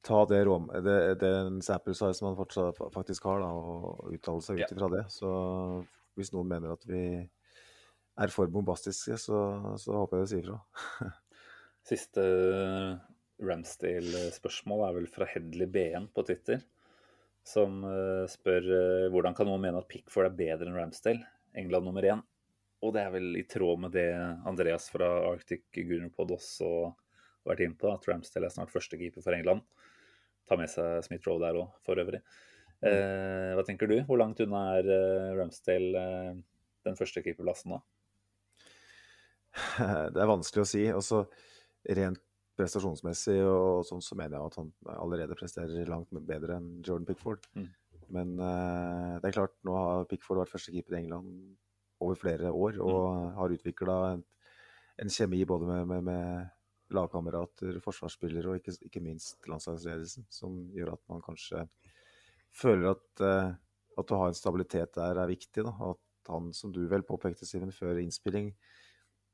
ta 0.07 0.25
det 0.31 0.41
rom, 0.49 0.67
det, 0.83 0.97
den 1.21 1.61
sample 1.63 1.95
size 1.95 2.25
man 2.25 2.35
fortsatt 2.39 2.79
faktisk 2.95 3.27
har, 3.31 3.43
da, 3.45 3.51
og 3.55 4.11
uttale 4.17 4.43
seg 4.43 4.59
ut 4.59 4.75
ifra 4.75 4.89
det. 4.97 5.05
Så 5.15 5.31
hvis 6.19 6.33
noen 6.35 6.51
mener 6.51 6.75
at 6.75 6.83
vi 6.91 7.03
er 8.19 8.35
for 8.35 8.51
bombastiske, 8.51 9.19
så, 9.23 9.43
så 9.79 9.95
håper 10.01 10.19
jeg 10.19 10.27
de 10.27 10.33
sier 10.33 10.49
ifra. 10.49 11.13
Siste 11.93 12.25
Ramsdale-spørsmål 13.45 14.84
er 14.89 14.97
vel 14.97 15.09
fra 15.11 15.28
Hedley 15.30 15.68
BN 15.70 16.09
på 16.14 16.24
Twitter, 16.26 16.62
som 17.47 17.82
eh, 17.86 18.24
spør 18.30 18.66
eh, 18.76 19.07
hvordan 19.12 19.36
kan 19.36 19.49
noen 19.49 19.62
mene 19.62 19.80
at 19.82 19.89
Pickford 19.91 20.28
er 20.28 20.39
bedre 20.39 20.68
enn 20.68 20.78
Ramsdale, 20.78 21.26
England 21.59 21.89
nummer 21.89 22.07
én? 22.07 22.24
Og 22.84 22.95
det 22.95 23.03
er 23.03 23.14
vel 23.14 23.39
i 23.39 23.47
tråd 23.51 23.80
med 23.82 23.95
det 23.97 24.11
Andreas 24.47 24.86
fra 24.93 25.09
Arctic 25.32 25.66
Gunnerpod 25.74 26.36
også 26.36 26.68
har 26.86 27.51
vært 27.51 27.64
inne 27.64 27.78
på, 27.78 27.91
at 27.91 28.07
Ramsdale 28.07 28.47
er 28.47 28.55
snart 28.55 28.74
førstekeeper 28.74 29.24
for 29.24 29.34
England. 29.34 29.64
Ta 30.49 30.59
med 30.59 30.70
seg 30.70 31.03
Smith 31.07 31.26
Rowe 31.26 31.43
der 31.43 31.59
òg, 31.59 31.72
for 31.86 31.99
øvrig. 31.99 32.22
Eh, 32.86 33.51
hva 33.59 33.64
tenker 33.66 33.91
du? 33.91 33.97
Hvor 34.07 34.20
langt 34.20 34.39
unna 34.45 34.62
er 34.78 34.91
eh, 34.95 35.32
Ramsdale 35.39 36.05
den 36.86 36.99
første 36.99 37.22
keeperplassen 37.24 37.74
nå? 37.74 37.82
Det 40.14 40.22
er 40.22 40.30
vanskelig 40.30 40.62
å 40.62 40.70
si. 40.70 40.84
Også 40.95 41.24
rent 41.99 42.22
prestasjonsmessig 42.59 43.39
og 43.47 43.85
sånn, 43.87 44.03
så 44.05 44.17
mener 44.19 44.37
jeg 44.37 44.51
at 44.51 44.59
han 44.61 44.73
allerede 44.99 45.37
presterer 45.39 45.91
langt 45.91 46.11
bedre 46.27 46.59
enn 46.59 46.73
Jordan 46.83 47.07
Pickford. 47.09 47.47
Mm. 47.55 47.69
Men 48.17 48.35
uh, 48.41 49.19
det 49.21 49.31
er 49.31 49.37
klart, 49.37 49.55
nå 49.69 49.77
har 49.77 50.07
Pickford 50.11 50.43
vært 50.43 50.55
førstekeeper 50.55 50.97
i 50.97 51.01
England 51.03 51.33
over 52.05 52.19
flere 52.19 52.53
år 52.55 52.79
og 52.81 53.35
har 53.37 53.55
utvikla 53.55 53.97
en, 54.15 54.23
en 55.03 55.13
kjemi 55.13 55.43
både 55.49 55.69
med, 55.69 55.85
med, 55.91 56.05
med 56.09 56.95
lagkamerater, 56.95 57.81
forsvarsspillere 57.85 58.53
og 58.53 58.61
ikke, 58.61 58.77
ikke 58.89 59.03
minst 59.05 59.49
landslagsledelsen, 59.51 60.27
som 60.33 60.61
gjør 60.75 60.95
at 60.95 61.03
man 61.13 61.25
kanskje 61.25 61.67
føler 62.55 62.95
at, 62.95 63.09
uh, 63.23 63.53
at 64.01 64.15
å 64.15 64.23
ha 64.23 64.31
en 64.31 64.39
stabilitet 64.39 64.97
der 64.97 65.21
er 65.21 65.31
viktig. 65.31 65.67
Da. 65.67 65.75
At 65.93 66.33
han, 66.33 66.51
som 66.57 66.73
du 66.75 66.83
vel 66.91 67.05
påpekte, 67.07 67.47
Simen, 67.49 67.75
før 67.75 68.01
innspilling, 68.01 68.51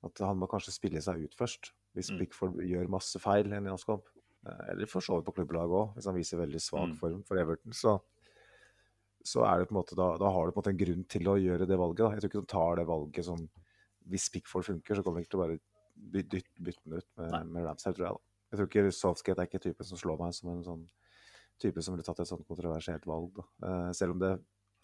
at 0.05 0.21
han 0.27 0.39
må 0.41 0.51
kanskje 0.51 0.75
spille 0.75 1.01
seg 1.05 1.25
ut 1.25 1.39
først. 1.39 1.73
Hvis 1.95 2.11
Mm. 2.11 2.19
Pickford 2.19 2.57
gjør 2.59 2.89
masse 2.91 3.21
feil 3.23 3.47
i 3.53 3.57
en 3.57 3.65
landskamp, 3.71 4.03
eh, 4.47 4.71
eller 4.73 4.87
for 4.91 5.01
så 5.01 5.17
vidt 5.21 5.27
på 5.29 5.35
klubblaget 5.37 5.71
òg, 5.71 5.95
hvis 5.95 6.07
han 6.11 6.15
viser 6.17 6.39
veldig 6.39 6.61
svak 6.61 6.89
Mm. 6.91 6.97
form 6.99 7.23
for 7.23 7.39
Everton, 7.39 7.73
så, 7.73 8.01
så 9.25 9.45
er 9.47 9.59
det 9.61 9.69
på 9.69 9.73
en 9.75 9.81
måte, 9.83 9.97
da, 9.97 10.17
da 10.21 10.31
har 10.31 10.47
du 10.47 10.53
på 10.53 10.59
en 10.59 10.63
måte 10.63 10.73
en 10.75 10.83
grunn 10.87 11.05
til 11.09 11.23
å 11.31 11.37
gjøre 11.41 11.67
det 11.67 11.79
valget. 11.79 12.03
Da. 12.03 12.11
Jeg 12.13 12.21
tror 12.21 12.31
ikke 12.31 12.43
du 12.45 12.53
tar 12.53 12.77
det 12.77 12.87
valget 12.87 13.25
som 13.25 13.49
Hvis 14.07 14.29
Pickford 14.29 14.65
funker, 14.67 14.95
så 14.99 15.03
kommer 15.03 15.21
de 15.21 15.25
ikke 15.25 15.31
til 15.33 15.41
å 15.41 15.45
bare 15.47 15.61
bytte, 15.97 16.43
bytte 16.61 16.83
den 16.85 16.99
ut 16.99 17.07
med, 17.17 17.47
med 17.55 17.65
Ramsay, 17.65 17.95
tror 17.95 18.05
jeg. 18.05 18.13
da. 18.13 18.21
Jeg 18.53 18.59
tror 18.59 18.69
ikke 18.69 18.93
Southgate 18.93 19.39
er 19.41 19.47
ikke 19.49 19.63
typen 19.65 19.87
som 19.89 19.97
slår 19.97 20.19
meg 20.21 20.35
som 20.35 20.51
en 20.51 20.63
sånn 20.67 20.83
type 21.59 21.81
som 21.83 21.95
ville 21.95 22.05
tatt 22.05 22.21
et 22.21 22.29
sånt 22.29 22.45
kontroversielt 22.47 23.07
valg. 23.09 23.33
Da. 23.39 23.45
Eh, 23.65 23.93
selv 23.97 24.13
om 24.13 24.19
det 24.19 24.35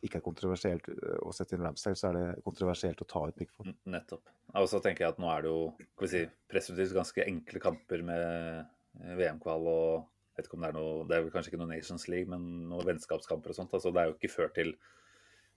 ikke 0.04 0.20
er 0.20 0.24
kontroversielt 0.24 0.88
eh, 0.92 1.16
å 1.24 1.32
sette 1.36 1.56
inn 1.56 1.64
Ramsdale, 1.64 1.98
så 1.98 2.10
er 2.10 2.18
det 2.18 2.44
kontroversielt 2.46 3.02
å 3.04 3.08
ta 3.08 3.24
ut 3.28 3.36
Pickford. 3.36 3.74
Nettopp. 3.92 4.30
Og 4.60 4.68
så 4.70 4.80
tenker 4.82 5.04
jeg 5.04 5.14
at 5.14 5.20
nå 5.22 5.28
er 5.32 5.44
det 5.44 5.52
jo 5.52 5.64
skal 5.96 6.12
si, 6.12 6.22
presumptivt 6.50 6.96
ganske 6.96 7.26
enkle 7.26 7.62
kamper 7.62 8.06
med 8.06 8.24
eh, 8.24 9.12
VM-kval 9.20 9.68
og 9.70 10.08
vet 10.36 10.48
ikke 10.48 10.56
om 10.56 10.64
Det 10.64 10.70
er 10.70 10.78
noe, 10.78 11.04
det 11.08 11.16
er 11.16 11.26
vel 11.26 11.34
kanskje 11.34 11.52
ikke 11.52 11.60
noe 11.60 11.72
Nations 11.74 12.08
League, 12.08 12.30
men 12.32 12.70
noen 12.70 12.88
vennskapskamper 12.88 13.52
og 13.52 13.60
sånt. 13.60 13.76
altså 13.76 13.92
Det 13.92 14.02
er 14.02 14.10
jo 14.10 14.16
ikke 14.16 14.32
før 14.32 14.50
til 14.56 14.74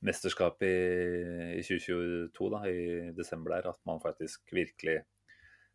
mesterskap 0.03 0.63
i, 0.67 0.75
i 1.55 1.63
2022, 1.63 2.49
da, 2.51 2.61
i 2.67 3.11
desember 3.15 3.55
der, 3.55 3.69
at 3.71 3.79
man 3.87 4.01
faktisk 4.03 4.51
virkelig 4.51 4.99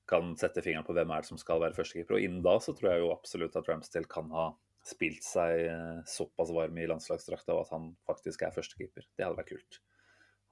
kan 0.08 0.34
sette 0.40 0.60
fingeren 0.64 0.84
på 0.84 0.94
hvem 0.96 1.10
er 1.12 1.24
det 1.24 1.30
som 1.30 1.40
skal 1.40 1.60
være 1.62 1.76
førstekeeper. 1.76 2.16
Og 2.16 2.24
innen 2.24 2.44
da 2.44 2.56
så 2.60 2.74
tror 2.76 2.92
jeg 2.92 3.04
jo 3.04 3.12
absolutt 3.14 3.56
at 3.60 3.68
Ramsdale 3.68 4.08
kan 4.10 4.28
ha 4.32 4.50
spilt 4.88 5.22
seg 5.26 5.66
eh, 5.68 5.98
såpass 6.08 6.50
varm 6.56 6.78
i 6.80 6.86
landslagsdrakta 6.88 7.54
at 7.60 7.70
han 7.74 7.90
faktisk 8.08 8.42
er 8.46 8.54
førstekeeper. 8.56 9.04
Det 9.16 9.26
hadde 9.26 9.38
vært 9.38 9.52
kult. 9.52 9.80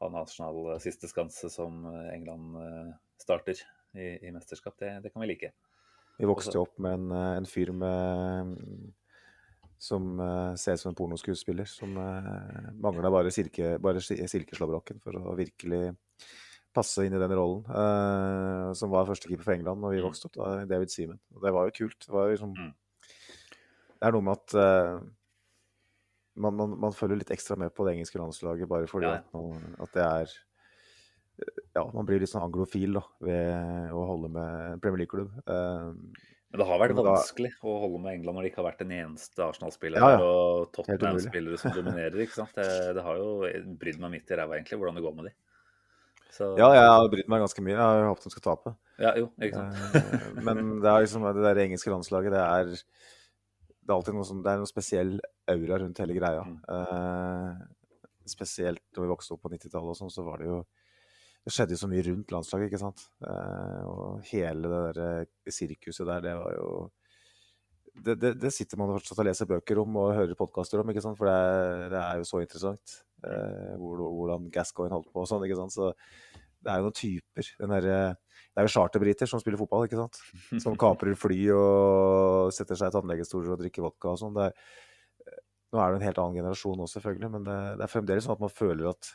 Han 0.05 0.17
Arsenal 0.21 0.59
eh, 0.75 0.81
siste 0.85 1.09
skanse 1.09 1.49
som 1.53 1.83
eh, 1.89 2.11
England 2.15 2.59
starter 3.21 3.57
i, 3.97 4.11
i 4.29 4.33
mesterskap, 4.35 4.77
det, 4.79 4.93
det 5.07 5.13
kan 5.15 5.23
vi 5.25 5.31
like. 5.33 5.53
Vi 6.21 6.29
vokste 6.29 6.57
jo 6.57 6.65
opp 6.67 6.79
med 6.85 6.99
en, 6.99 7.13
en 7.43 7.49
fyr 7.49 7.73
med 7.77 8.57
som 9.79 10.07
ser 10.57 10.77
ut 10.77 10.81
som 10.81 10.89
en 10.91 10.97
pornoskuespiller, 10.97 11.69
som 11.69 11.93
mangla 12.81 13.11
bare, 13.13 13.29
silke, 13.35 13.75
bare 13.85 14.01
si- 14.01 14.17
silkeslåbroken 14.29 15.01
for 15.05 15.19
å 15.21 15.35
virkelig 15.37 15.91
passe 16.77 17.05
inn 17.05 17.17
i 17.17 17.21
den 17.21 17.33
rollen. 17.37 17.63
Uh, 17.69 18.73
som 18.77 18.89
var 18.93 19.05
førstekeeper 19.09 19.45
for 19.45 19.55
England 19.57 19.81
når 19.85 19.95
vi 19.95 20.01
Mm. 20.01 20.07
vokste 20.09 20.29
opp, 20.31 20.37
da, 20.41 20.65
David 20.69 20.93
Seaman. 20.93 21.21
Og 21.37 21.45
det 21.45 21.53
var 21.57 21.69
jo 21.69 21.77
kult. 21.77 21.99
Det, 22.05 22.13
var 22.13 22.33
liksom, 22.33 22.53
Mm. 22.57 22.73
Det 24.01 24.09
er 24.09 24.13
noe 24.17 24.25
med 24.27 24.37
at 24.37 24.55
uh, 24.55 25.01
man, 26.37 26.55
man, 26.59 26.75
man 26.87 26.93
følger 26.97 27.17
litt 27.23 27.31
ekstra 27.33 27.57
med 27.61 27.73
på 27.75 27.87
det 27.87 27.95
engelske 27.97 28.21
landslaget 28.21 28.69
bare 28.69 28.87
fordi 28.91 29.09
Ja. 29.09 29.19
at, 29.23 29.33
man, 29.35 29.77
at 29.81 29.93
det 29.97 30.05
er 30.05 30.35
Ja, 31.77 31.83
man 31.93 32.07
blir 32.09 32.21
litt 32.23 32.31
sånn 32.33 32.45
anglofil 32.47 32.95
da, 32.97 33.03
ved 33.21 33.91
å 33.93 34.05
holde 34.09 34.31
med 34.33 34.79
Premier 34.81 35.03
League-klubb. 35.05 35.35
Uh, 35.45 35.93
Men 36.53 36.61
det 36.63 36.67
har 36.71 36.79
vært 36.81 36.95
vanskelig 36.97 37.51
da- 37.53 37.69
å 37.69 37.75
holde 37.83 37.99
med 38.01 38.15
England 38.17 38.39
når 38.39 38.47
det 38.47 38.51
ikke 38.53 38.63
har 38.63 38.71
vært 38.71 38.85
en 38.87 38.95
eneste 38.97 39.45
Arsenal-spiller 39.45 40.01
Ja, 40.01 40.11
ja. 40.15 40.23
og 40.25 40.71
Tottenham-spillere 40.73 41.59
som 41.61 41.75
dominerer. 41.77 42.17
ikke 42.25 42.39
sant? 42.39 42.55
Det, 42.57 42.95
det 42.97 43.05
har 43.05 43.19
jo 43.21 43.29
brydd 43.77 44.01
meg 44.01 44.15
midt 44.17 44.33
i 44.33 44.39
ræva, 44.41 44.57
egentlig, 44.57 44.79
hvordan 44.81 44.97
det 44.97 45.05
går 45.05 45.17
med 45.19 45.29
de. 45.29 45.35
Så, 46.37 46.49
Ja, 46.61 46.71
jeg 46.77 46.89
har 46.89 47.09
brydd 47.13 47.29
meg 47.33 47.45
ganske 47.45 47.63
mye. 47.65 47.77
Jeg 47.77 47.85
har 47.85 48.09
håpet 48.09 48.25
de 48.29 48.33
skal 48.33 48.47
tape. 48.49 48.73
ja, 49.05 49.13
jo, 49.21 49.29
ikke 49.41 49.61
sant. 49.61 50.01
Eh, 50.01 50.43
Men 50.49 50.81
det 50.81 50.89
er 50.89 51.05
liksom 51.05 51.25
det 51.37 51.45
der 51.45 51.61
engelske 51.67 51.93
landslaget, 51.93 52.33
det 52.33 52.45
er 52.45 52.73
Det 53.87 53.93
er 53.93 54.01
alltid 54.01 54.17
noe, 54.17 54.27
sånn, 54.27 54.43
det 54.43 54.53
er 54.53 54.59
noe 54.59 54.71
spesiell 54.71 55.13
aura 55.53 55.79
rundt 55.79 56.01
hele 56.03 56.17
greia. 56.17 56.43
Mm. 56.43 56.57
Eh, 56.75 57.61
spesielt 58.27 58.83
da 58.91 59.05
vi 59.05 59.13
vokste 59.13 59.37
opp 59.37 59.45
på 59.45 59.53
90-tallet 59.53 59.93
og 59.93 59.99
sånn, 60.01 60.11
så 60.11 60.27
var 60.27 60.43
det 60.43 60.51
jo 60.51 60.65
Det 61.47 61.53
skjedde 61.55 61.77
jo 61.77 61.79
så 61.79 61.87
mye 61.87 62.03
rundt 62.03 62.33
landslaget, 62.35 62.73
ikke 62.73 62.81
sant. 62.83 63.05
Eh, 63.23 63.83
og 63.87 64.25
hele 64.33 64.71
det 64.73 64.81
der 64.97 65.53
sirkuset 65.55 66.09
der, 66.09 66.25
det 66.25 66.33
var 66.41 66.57
jo 66.57 66.71
det, 67.97 68.17
det, 68.19 68.33
det 68.43 68.51
sitter 68.53 68.81
man 68.81 68.91
fortsatt 68.93 69.21
og 69.23 69.29
leser 69.29 69.49
bøker 69.49 69.79
om 69.81 69.95
og 70.03 70.15
hører 70.17 70.37
podkaster 70.39 70.83
om, 70.83 70.91
ikke 70.91 71.05
sant? 71.05 71.17
for 71.17 71.31
det 71.31 71.37
er, 71.37 71.85
det 71.95 72.01
er 72.03 72.19
jo 72.19 72.27
så 72.29 72.43
interessant. 72.43 72.97
Eh, 73.25 73.77
hvordan 73.79 74.51
Gascoigne 74.53 74.99
holdt 74.99 75.13
på 75.15 75.23
og 75.23 75.31
sånn. 75.31 75.47
ikke 75.47 75.61
sant? 75.63 75.77
Så 75.77 75.93
det 76.67 76.73
er 76.73 76.81
jo 76.81 76.89
noen 76.89 76.97
typer. 76.99 77.51
Den 77.61 77.73
derre- 77.77 78.17
det 78.17 78.63
er 78.63 78.67
jo 78.67 78.73
charterbriter 78.73 79.29
som 79.31 79.41
spiller 79.43 79.61
fotball, 79.61 79.85
ikke 79.87 80.01
sant? 80.01 80.19
Som 80.63 80.75
kaprer 80.83 81.15
fly 81.19 81.39
og 81.55 82.51
setter 82.57 82.79
seg 82.79 82.91
i 82.91 82.95
tannlegestoler 82.97 83.53
og 83.55 83.61
drikker 83.61 83.85
vodka 83.85 84.15
og 84.15 84.19
sånn. 84.23 84.35
Nå 84.37 85.83
er 85.83 85.93
det 85.93 86.01
en 86.01 86.07
helt 86.09 86.19
annen 86.23 86.39
generasjon 86.41 86.83
også, 86.83 86.99
selvfølgelig, 86.99 87.31
men 87.37 87.47
det, 87.47 87.57
det 87.79 87.87
er 87.87 87.93
fremdeles 87.93 88.27
sånn 88.27 88.37
at 88.37 88.45
man 88.47 88.53
føler 88.55 88.91
at 88.91 89.11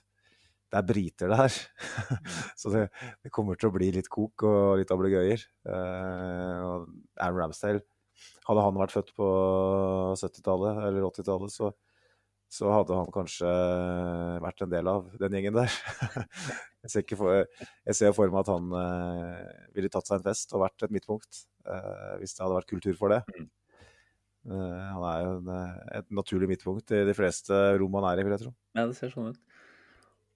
det 0.71 0.79
er 0.79 0.87
briter 0.87 1.31
det 1.31 1.39
her. 1.41 1.55
Så 2.61 2.71
det, 2.71 2.85
det 3.25 3.31
kommer 3.35 3.59
til 3.59 3.67
å 3.71 3.75
bli 3.75 3.89
litt 3.91 4.07
kok 4.11 4.45
og 4.47 4.77
litt 4.79 4.93
ablegøyer. 4.93 5.41
Eh, 5.67 6.67
Aaron 7.25 7.41
Ramsdale 7.41 7.83
Hadde 8.45 8.61
han 8.63 8.77
vært 8.77 8.93
født 8.93 9.11
på 9.17 9.27
70-tallet 10.19 10.79
eller 10.85 11.07
80-tallet, 11.07 11.53
så, 11.53 11.71
så 12.51 12.67
hadde 12.67 12.97
han 12.97 13.11
kanskje 13.15 13.49
vært 14.43 14.65
en 14.65 14.71
del 14.73 14.89
av 14.91 15.07
den 15.21 15.37
gjengen 15.37 15.55
der. 15.55 15.71
jeg, 16.83 16.91
ser 16.91 17.15
for, 17.15 17.45
jeg 17.87 17.95
ser 17.95 18.11
for 18.17 18.33
meg 18.33 18.41
at 18.43 18.51
han 18.51 18.75
eh, 18.75 19.53
ville 19.77 19.91
tatt 19.93 20.09
seg 20.09 20.19
en 20.19 20.25
fest 20.25 20.51
og 20.51 20.65
vært 20.65 20.83
et 20.83 20.91
midtpunkt, 20.91 21.45
eh, 21.63 22.17
hvis 22.19 22.35
det 22.35 22.43
hadde 22.43 22.57
vært 22.57 22.71
kultur 22.73 22.97
for 22.99 23.15
det. 23.15 23.21
Mm. 23.31 23.47
Eh, 24.51 24.83
han 24.89 25.05
er 25.05 25.23
jo 25.23 25.31
en, 25.37 25.53
eh, 25.53 25.79
et 26.01 26.11
naturlig 26.17 26.49
midtpunkt 26.51 26.91
i 26.97 27.05
de 27.07 27.15
fleste 27.15 27.55
rom 27.79 27.95
han 27.99 28.09
er 28.09 28.19
i, 28.19 28.27
vil 28.27 28.35
jeg 28.35 28.43
tro. 28.43 28.53
Ja, 28.75 28.83
det 28.89 28.97
ser 28.99 29.13
sånn 29.13 29.31
ut. 29.31 29.39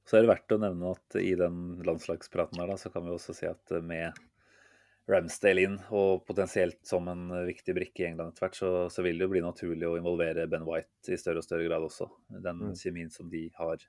Så 0.06 0.16
er 0.16 0.24
det 0.24 0.32
verdt 0.32 0.54
å 0.56 0.62
nevne 0.62 0.94
at 0.94 1.18
i 1.18 1.34
den 1.36 1.82
landslagspraten 1.84 2.62
her, 2.62 2.70
da, 2.70 2.78
så 2.80 2.92
kan 2.94 3.04
vi 3.08 3.16
også 3.16 3.36
si 3.36 3.50
at 3.50 3.76
med 3.84 4.16
Ramsdale 5.08 5.62
inn, 5.68 5.76
og 5.94 6.24
potensielt 6.26 6.80
som 6.88 7.06
en 7.12 7.28
viktig 7.46 7.76
brikke 7.78 8.02
i 8.02 8.08
England 8.08 8.32
etter 8.34 8.48
hvert, 8.48 8.56
så, 8.58 8.70
så 8.90 9.04
vil 9.06 9.20
det 9.20 9.28
jo 9.28 9.34
bli 9.36 9.42
naturlig 9.46 9.86
å 9.86 9.98
involvere 10.00 10.48
Ben 10.50 10.66
White 10.66 11.14
i 11.14 11.20
større 11.22 11.44
og 11.44 11.46
større 11.46 11.68
grad 11.68 11.86
også. 11.86 12.08
Den 12.42 12.64
Mm. 12.64 12.74
kjemien 12.80 13.12
som 13.14 13.30
de 13.30 13.44
har 13.60 13.84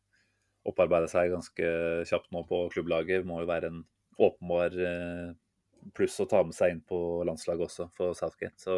opparbeidet 0.66 1.08
seg 1.14 1.30
ganske 1.32 1.70
kjapt 2.10 2.28
nå 2.34 2.42
på 2.50 2.58
klubblaget, 2.74 3.24
må 3.24 3.40
jo 3.40 3.48
være 3.48 3.70
en 3.72 3.80
åpenbar 4.18 4.76
eh, 4.76 5.32
pluss 5.94 6.18
å 6.20 6.28
ta 6.28 6.42
med 6.44 6.54
seg 6.56 6.74
inn 6.74 6.84
på 6.84 6.98
landslaget 7.24 7.64
også 7.68 7.88
for 7.96 8.12
Southgate. 8.18 8.58
Så 8.60 8.76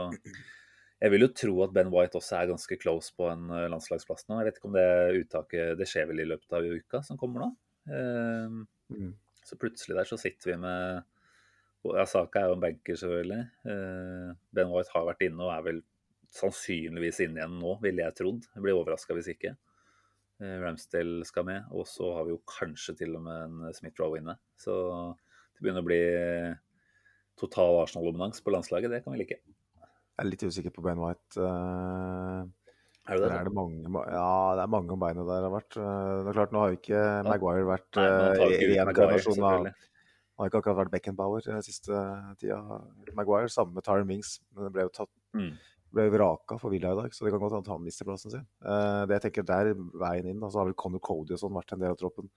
jeg 1.01 1.11
vil 1.14 1.24
jo 1.26 1.32
tro 1.34 1.59
at 1.64 1.72
Ben 1.74 1.91
White 1.91 2.18
også 2.18 2.39
er 2.39 2.51
ganske 2.53 2.78
close 2.82 3.11
på 3.18 3.26
en 3.32 3.49
eh, 3.51 3.66
landslagsplass 3.72 4.28
nå. 4.28 4.39
Jeg 4.43 4.51
vet 4.53 4.59
ikke 4.61 4.70
om 4.70 4.78
det 4.78 4.89
uttaket 5.24 5.78
det 5.78 5.86
skjer 5.91 6.07
vel 6.12 6.20
i 6.22 6.28
løpet 6.28 6.53
av 6.59 6.66
uka 6.70 7.03
som 7.03 7.18
kommer 7.18 7.49
nå. 7.49 7.53
Eh, 7.91 8.59
Mm. 8.89 9.11
Så 9.45 9.57
plutselig 9.61 9.97
der 9.99 10.07
så 10.09 10.16
sitter 10.16 10.49
vi 10.55 10.55
med 10.62 11.03
ja, 11.84 12.04
Saka 12.10 12.40
er 12.42 12.50
jo 12.50 12.56
en 12.58 12.62
banker, 12.64 12.98
selvfølgelig. 12.98 13.44
Eh, 13.70 14.32
Ben 14.54 14.70
White 14.72 14.90
har 14.94 15.06
vært 15.08 15.22
inne 15.28 15.46
og 15.46 15.52
er 15.54 15.62
vel 15.68 15.80
sannsynligvis 16.34 17.22
inne 17.24 17.40
igjen 17.40 17.58
nå, 17.62 17.76
ville 17.80 18.02
jeg 18.04 18.16
trodd. 18.18 18.44
Jeg 18.54 18.64
blir 18.64 18.76
overraska 18.76 19.14
hvis 19.16 19.30
ikke. 19.32 19.54
Eh, 20.42 20.56
Ramsdale 20.62 21.24
skal 21.26 21.46
med, 21.48 21.64
og 21.74 21.86
så 21.88 22.12
har 22.18 22.26
vi 22.28 22.34
jo 22.36 22.42
kanskje 22.46 22.96
til 23.00 23.16
og 23.18 23.24
med 23.24 23.46
en 23.66 23.74
Smith 23.74 23.98
Rowe 24.02 24.20
inne. 24.20 24.36
Så 24.60 24.74
det 25.56 25.64
begynner 25.64 25.82
å 25.82 25.88
bli 25.88 26.02
total 27.38 27.80
Arsenal-dominans 27.84 28.42
på 28.42 28.52
landslaget. 28.54 28.90
Det 28.92 29.02
kan 29.04 29.14
vi 29.14 29.22
like. 29.22 29.38
Jeg 29.38 30.24
er 30.24 30.30
litt 30.32 30.42
usikker 30.42 30.74
på 30.74 30.82
Ben 30.82 30.98
White. 30.98 31.38
eh, 31.38 32.46
Er 33.08 33.16
det 33.16 33.22
det? 33.24 33.36
er 33.38 33.44
det 33.48 33.54
mange, 33.56 33.78
ja, 34.12 34.54
det 34.58 34.62
er 34.66 34.72
mange 34.74 34.92
om 34.92 35.00
beinet 35.00 35.24
der 35.30 35.46
har 35.46 35.52
vært. 35.54 35.70
Det 35.78 36.28
er 36.28 36.36
klart, 36.36 36.52
Nå 36.52 36.60
har 36.60 36.72
jo 36.74 36.76
ikke 36.80 37.02
Maguire 37.24 37.64
vært 37.70 37.96
Nei, 37.96 38.08
men 38.10 38.24
han 38.26 38.34
tar 38.36 38.42
jo 38.42 38.50
eh, 38.50 38.58
ikke 38.58 38.66
ut 38.68 38.88
Maguire, 38.90 39.06
reinkarnasjon 39.14 39.46
av. 39.48 39.68
Han 40.39 40.45
har 40.45 40.53
ikke 40.53 40.61
akkurat 40.62 40.78
vært 40.84 40.93
Beckenbauer 40.93 41.43
den 41.43 41.64
siste 41.66 41.99
tida. 42.39 42.61
Maguire, 43.18 43.51
samme 43.51 43.74
med 43.74 43.84
Tyron 43.86 44.07
Mings, 44.07 44.36
men 44.55 44.68
det 44.68 44.74
ble 44.76 44.86
jo 44.86 44.95
tatt 45.01 45.11
Mm. 45.36 45.51
ble 45.93 46.05
vraka 46.14 46.57
for 46.61 46.72
Villa 46.72 46.93
i 46.95 46.97
dag, 46.97 47.12
så 47.12 47.24
det 47.24 47.32
kan 47.34 47.43
godt 47.43 47.53
hende 47.53 47.66
at 47.66 47.72
han 47.74 47.82
mister 47.84 48.07
plassen 48.07 48.32
sin. 48.32 48.47
Uh, 48.64 49.03
det 49.05 49.18
jeg 49.18 49.24
tenker 49.26 49.45
der 49.45 49.72
er 49.72 49.82
veien 50.01 50.30
inn. 50.30 50.43
altså 50.43 50.62
har 50.62 50.70
vel 50.70 50.78
Connor 50.78 51.03
Cody 51.05 51.34
og 51.34 51.43
sånn 51.43 51.53
vært 51.53 51.74
en 51.74 51.82
del 51.82 51.93
av 51.93 51.99
troppen. 52.01 52.30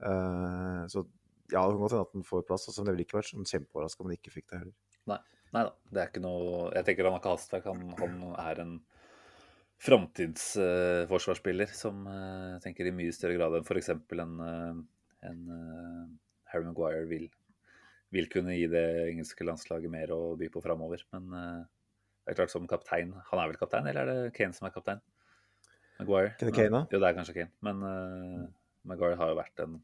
Uh, 0.00 0.82
så 0.90 1.04
ja, 1.52 1.62
det 1.62 1.76
kan 1.76 1.82
godt 1.84 1.94
hende 1.94 2.06
at 2.08 2.16
han 2.16 2.26
får 2.26 2.46
plass. 2.48 2.66
Altså, 2.66 2.80
men 2.80 2.88
det 2.88 2.96
ville 2.96 3.06
ikke 3.06 3.20
vært 3.20 3.30
sånn 3.30 3.52
kjempeoverraska 3.52 4.02
om 4.02 4.08
han 4.08 4.16
ikke 4.18 4.34
fikk 4.34 4.48
det 4.50 4.62
heller. 4.64 4.76
Nei 5.54 5.62
da, 5.68 5.70
det 5.94 6.00
er 6.02 6.08
ikke 6.10 6.24
noe 6.24 6.70
Jeg 6.74 6.86
tenker 6.88 7.06
han 7.06 7.14
har 7.14 7.20
ikke 7.22 7.34
hastverk. 7.36 7.68
Han, 7.70 7.82
han 8.00 8.14
er 8.42 8.60
en 8.64 8.74
framtidsforsvarsspiller 9.84 11.70
som 11.76 12.06
uh, 12.08 12.56
tenker 12.64 12.88
i 12.88 12.94
mye 12.94 13.14
større 13.14 13.36
grad 13.38 13.54
enn 13.58 13.66
f.eks. 13.66 13.90
en, 13.92 14.34
uh, 14.40 14.80
en 15.28 15.40
eh, 15.54 16.04
Harry 16.54 16.66
Maguire 16.68 17.04
vil, 17.10 17.28
vil 18.14 18.28
kunne 18.32 18.56
gi 18.56 18.68
det 18.70 18.84
engelske 19.08 19.46
landslaget 19.46 19.92
mer 19.92 20.14
å 20.14 20.20
by 20.40 20.48
på 20.54 20.62
framover. 20.64 21.02
Men 21.14 21.34
eh, 21.38 21.64
det 22.24 22.32
er 22.32 22.38
klart 22.38 22.54
som 22.54 22.68
kaptein 22.68 23.12
Han 23.28 23.40
er 23.40 23.50
vel 23.50 23.58
kaptein, 23.60 23.88
eller 23.90 24.08
er 24.08 24.28
det 24.28 24.36
Kane 24.36 24.56
som 24.56 24.68
er 24.68 24.72
kaptein? 24.74 25.02
Maguire? 25.98 26.34
Kan 26.38 26.50
det 26.50 26.56
Kane, 26.56 26.70
da? 26.72 26.84
Jo, 26.90 27.00
det 27.02 27.10
er 27.10 27.18
kanskje 27.18 27.36
Kane. 27.36 27.52
Men 27.66 27.82
uh, 27.84 28.46
Maguire 28.88 29.18
har 29.20 29.30
jo 29.30 29.38
vært 29.38 29.60
en 29.64 29.76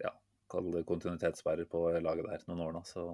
ja, 0.00 0.14
kontinuitetsbærer 0.48 1.68
på 1.70 1.84
laget 2.00 2.30
der 2.30 2.46
noen 2.48 2.64
år 2.66 2.74
nå, 2.78 2.82
så 2.88 3.04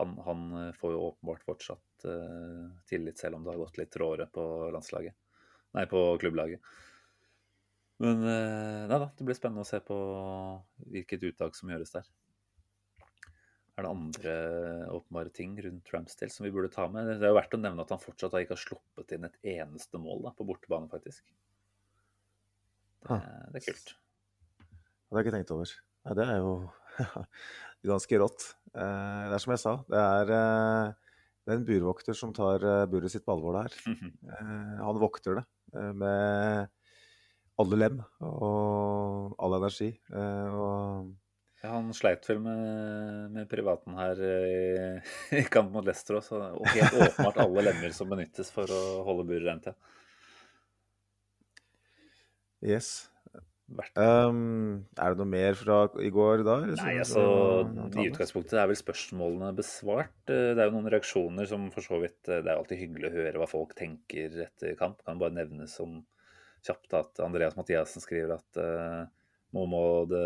han, 0.00 0.16
han 0.26 0.40
eh, 0.58 0.72
får 0.74 0.90
jo 0.90 1.02
åpenbart 1.08 1.44
fortsatt 1.46 2.06
uh, 2.10 2.66
tillit, 2.90 3.20
selv 3.20 3.38
om 3.38 3.44
det 3.44 3.52
har 3.52 3.60
gått 3.62 3.78
litt 3.78 3.96
råere 4.02 4.26
på 4.34 4.44
landslaget. 4.74 5.14
Nei, 5.78 5.84
på 5.90 6.02
klubblaget. 6.18 6.74
Men 8.02 8.26
eh, 8.26 8.84
nei 8.90 8.98
da, 8.98 9.08
det 9.14 9.26
blir 9.26 9.36
spennende 9.38 9.62
å 9.62 9.68
se 9.68 9.78
på 9.84 9.96
hvilket 10.90 11.26
uttak 11.30 11.58
som 11.58 11.70
gjøres 11.70 11.94
der. 11.94 12.08
Er 13.74 13.86
det 13.86 13.90
andre 13.90 14.34
åpenbare 14.94 15.32
ting 15.34 15.54
rundt 15.62 15.90
Ramsdale 15.90 16.30
som 16.30 16.46
vi 16.46 16.52
burde 16.54 16.70
ta 16.74 16.86
med? 16.90 17.08
Det 17.10 17.26
er 17.26 17.32
jo 17.32 17.38
verdt 17.38 17.56
å 17.56 17.60
nevne 17.62 17.82
at 17.82 17.90
han 17.94 18.02
fortsatt 18.02 18.36
ikke 18.38 18.54
har 18.54 18.62
sluppet 18.62 19.14
inn 19.16 19.26
et 19.26 19.38
eneste 19.56 19.98
mål 20.02 20.22
da, 20.26 20.34
på 20.34 20.46
bortebane, 20.46 20.90
faktisk. 20.90 21.26
Det, 23.04 23.18
det 23.50 23.60
er 23.60 23.66
kult. 23.66 23.94
Det 23.94 25.14
har 25.14 25.20
jeg 25.20 25.26
ikke 25.26 25.36
tenkt 25.38 25.54
over. 25.54 25.72
Nei, 26.04 26.14
det 26.18 26.28
er 26.30 26.38
jo 26.42 26.52
ganske 27.94 28.22
rått. 28.22 28.46
Eh, 28.74 29.24
det 29.30 29.38
er 29.38 29.42
som 29.42 29.54
jeg 29.54 29.64
sa, 29.64 29.74
det 29.90 30.04
er, 30.04 30.36
eh, 30.38 31.18
det 31.44 31.54
er 31.54 31.60
en 31.60 31.66
burvokter 31.66 32.18
som 32.18 32.34
tar 32.34 32.62
buret 32.90 33.12
sitt 33.12 33.26
på 33.26 33.34
alvor 33.34 33.58
der. 33.58 33.74
Han 34.86 35.02
vokter 35.02 35.42
det 35.42 35.90
med 35.98 36.70
alle 37.62 37.78
lem 37.78 38.00
og 38.26 39.34
all 39.38 39.58
energi. 39.60 39.92
Eh, 40.10 40.54
og 40.54 41.12
Ja, 41.64 41.70
han 41.78 41.92
sleit 41.96 42.26
vel 42.28 42.42
med, 42.44 43.30
med 43.32 43.48
privaten 43.48 43.94
her 43.96 44.18
i, 44.28 45.00
i 45.38 45.44
kamp 45.48 45.72
mot 45.72 45.86
Leicester 45.86 46.18
også. 46.20 46.42
Og 46.58 46.68
helt 46.74 46.98
åpenbart 46.98 47.40
alle 47.46 47.64
lemmer 47.70 47.94
som 47.96 48.10
benyttes 48.12 48.50
for 48.52 48.68
å 48.68 48.82
holde 49.06 49.24
buret 49.30 49.48
rent. 49.48 49.70
Ja. 49.72 49.76
yes. 52.74 52.94
Um, 53.96 54.84
er 55.00 55.14
det 55.14 55.18
noe 55.22 55.26
mer 55.30 55.56
fra 55.56 55.78
i 56.04 56.10
går 56.12 56.42
da? 56.44 56.58
Nei, 56.68 56.98
altså, 57.00 57.22
I 57.96 58.10
utgangspunktet 58.10 58.58
er 58.60 58.68
vel 58.68 58.76
spørsmålene 58.76 59.54
besvart. 59.56 60.12
Eh, 60.28 60.50
Det 60.52 60.60
er 60.60 60.68
jo 60.68 60.74
noen 60.76 60.90
reaksjoner 60.92 61.48
som 61.48 61.70
for 61.72 61.86
så 61.86 61.96
vidt 62.02 62.28
eh, 62.28 62.42
Det 62.44 62.52
er 62.52 62.58
alltid 62.58 62.82
hyggelig 62.82 63.08
å 63.08 63.14
høre 63.14 63.40
hva 63.40 63.48
folk 63.48 63.72
tenker 63.78 64.36
etter 64.44 64.76
kamp. 64.76 65.00
Kan 65.08 65.22
bare 65.22 65.32
nevnes 65.38 65.72
som 65.80 66.02
kjapt 66.64 66.96
at 66.96 67.20
Andreas 67.24 67.56
Mathiassen 67.58 68.02
skriver 68.04 68.36
at 68.38 68.60
eh, 68.60 69.04
nå 69.54 69.64
må 69.70 69.82
det 70.10 70.24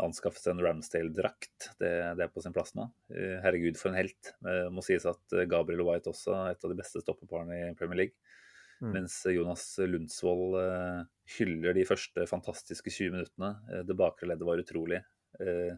anskaffes 0.00 0.46
en 0.48 0.62
Ramsdale-drakt. 0.64 1.72
Det, 1.80 1.90
det 2.16 2.24
er 2.24 2.30
på 2.32 2.40
sin 2.44 2.54
plass 2.56 2.72
nå. 2.78 2.86
Eh, 3.12 3.36
Herregud, 3.44 3.76
for 3.80 3.92
en 3.92 4.00
helt. 4.00 4.32
Det 4.40 4.56
må 4.72 4.84
sies 4.84 5.04
at 5.08 5.36
eh, 5.36 5.48
Gabriel 5.50 5.84
White 5.84 6.12
også 6.12 6.36
er 6.38 6.54
et 6.54 6.64
av 6.64 6.72
de 6.72 6.78
beste 6.78 7.02
stoppeparene 7.04 7.58
i 7.58 7.74
Premier 7.76 8.04
League. 8.04 8.38
Mm. 8.82 8.94
Mens 8.96 9.20
Jonas 9.28 9.66
Lundsvold 9.78 10.56
eh, 10.62 11.00
hyller 11.36 11.76
de 11.76 11.84
første 11.86 12.24
fantastiske 12.30 12.90
20 12.90 13.16
minuttene. 13.18 13.52
Eh, 13.70 13.82
det 13.86 13.98
bakre 13.98 14.30
leddet 14.30 14.48
var 14.48 14.62
utrolig. 14.62 15.02
Eh, 15.38 15.74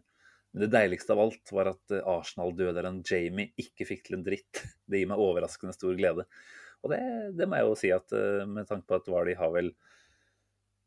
men 0.55 0.63
det 0.63 0.71
deiligste 0.71 1.17
av 1.17 1.25
alt 1.25 1.51
var 1.51 1.73
at 1.73 1.93
eh, 1.97 2.07
Arsenal-døderen 2.15 3.03
Jamie 3.03 3.51
ikke 3.59 3.89
fikk 3.91 4.07
til 4.07 4.21
en 4.21 4.25
dritt. 4.27 4.63
Det 4.87 5.03
gir 5.03 5.11
meg 5.11 5.21
overraskende 5.21 5.75
stor 5.75 5.99
glede. 5.99 6.29
Og 6.85 6.93
det, 6.93 7.01
det 7.35 7.49
må 7.51 7.59
jeg 7.59 7.67
jo 7.67 7.77
si 7.81 7.91
at 7.97 8.15
eh, 8.15 8.47
med 8.47 8.71
tanke 8.71 8.87
på 8.87 9.01
at 9.01 9.11
Vardi 9.11 9.35
har 9.41 9.51
vel 9.51 9.75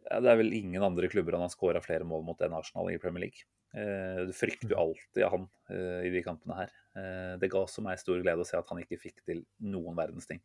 Det 0.08 0.30
er 0.32 0.38
vel 0.40 0.54
ingen 0.56 0.84
andre 0.84 1.10
klubber 1.12 1.36
han 1.36 1.44
har 1.44 1.52
skåra 1.52 1.82
flere 1.84 2.06
mål 2.08 2.24
mot 2.24 2.42
enn 2.46 2.54
Arsenal 2.56 2.92
i 2.94 3.00
Premier 3.02 3.26
League. 3.28 3.44
Eh, 3.76 4.26
Du 4.30 4.34
frykter 4.36 4.72
jo 4.72 4.78
alltid 4.80 5.24
av 5.26 5.34
han 5.36 5.48
eh, 5.74 6.06
i 6.08 6.12
de 6.14 6.22
kampene 6.24 6.56
her. 6.62 6.72
Eh, 6.96 7.34
Det 7.42 7.50
ga 7.52 7.64
også 7.66 7.84
meg 7.84 8.00
stor 8.00 8.22
glede 8.24 8.44
å 8.44 8.48
se 8.48 8.56
at 8.60 8.70
han 8.72 8.80
ikke 8.84 9.00
fikk 9.02 9.24
til 9.28 9.44
noen 9.60 9.98
verdens 9.98 10.30
ting. 10.30 10.40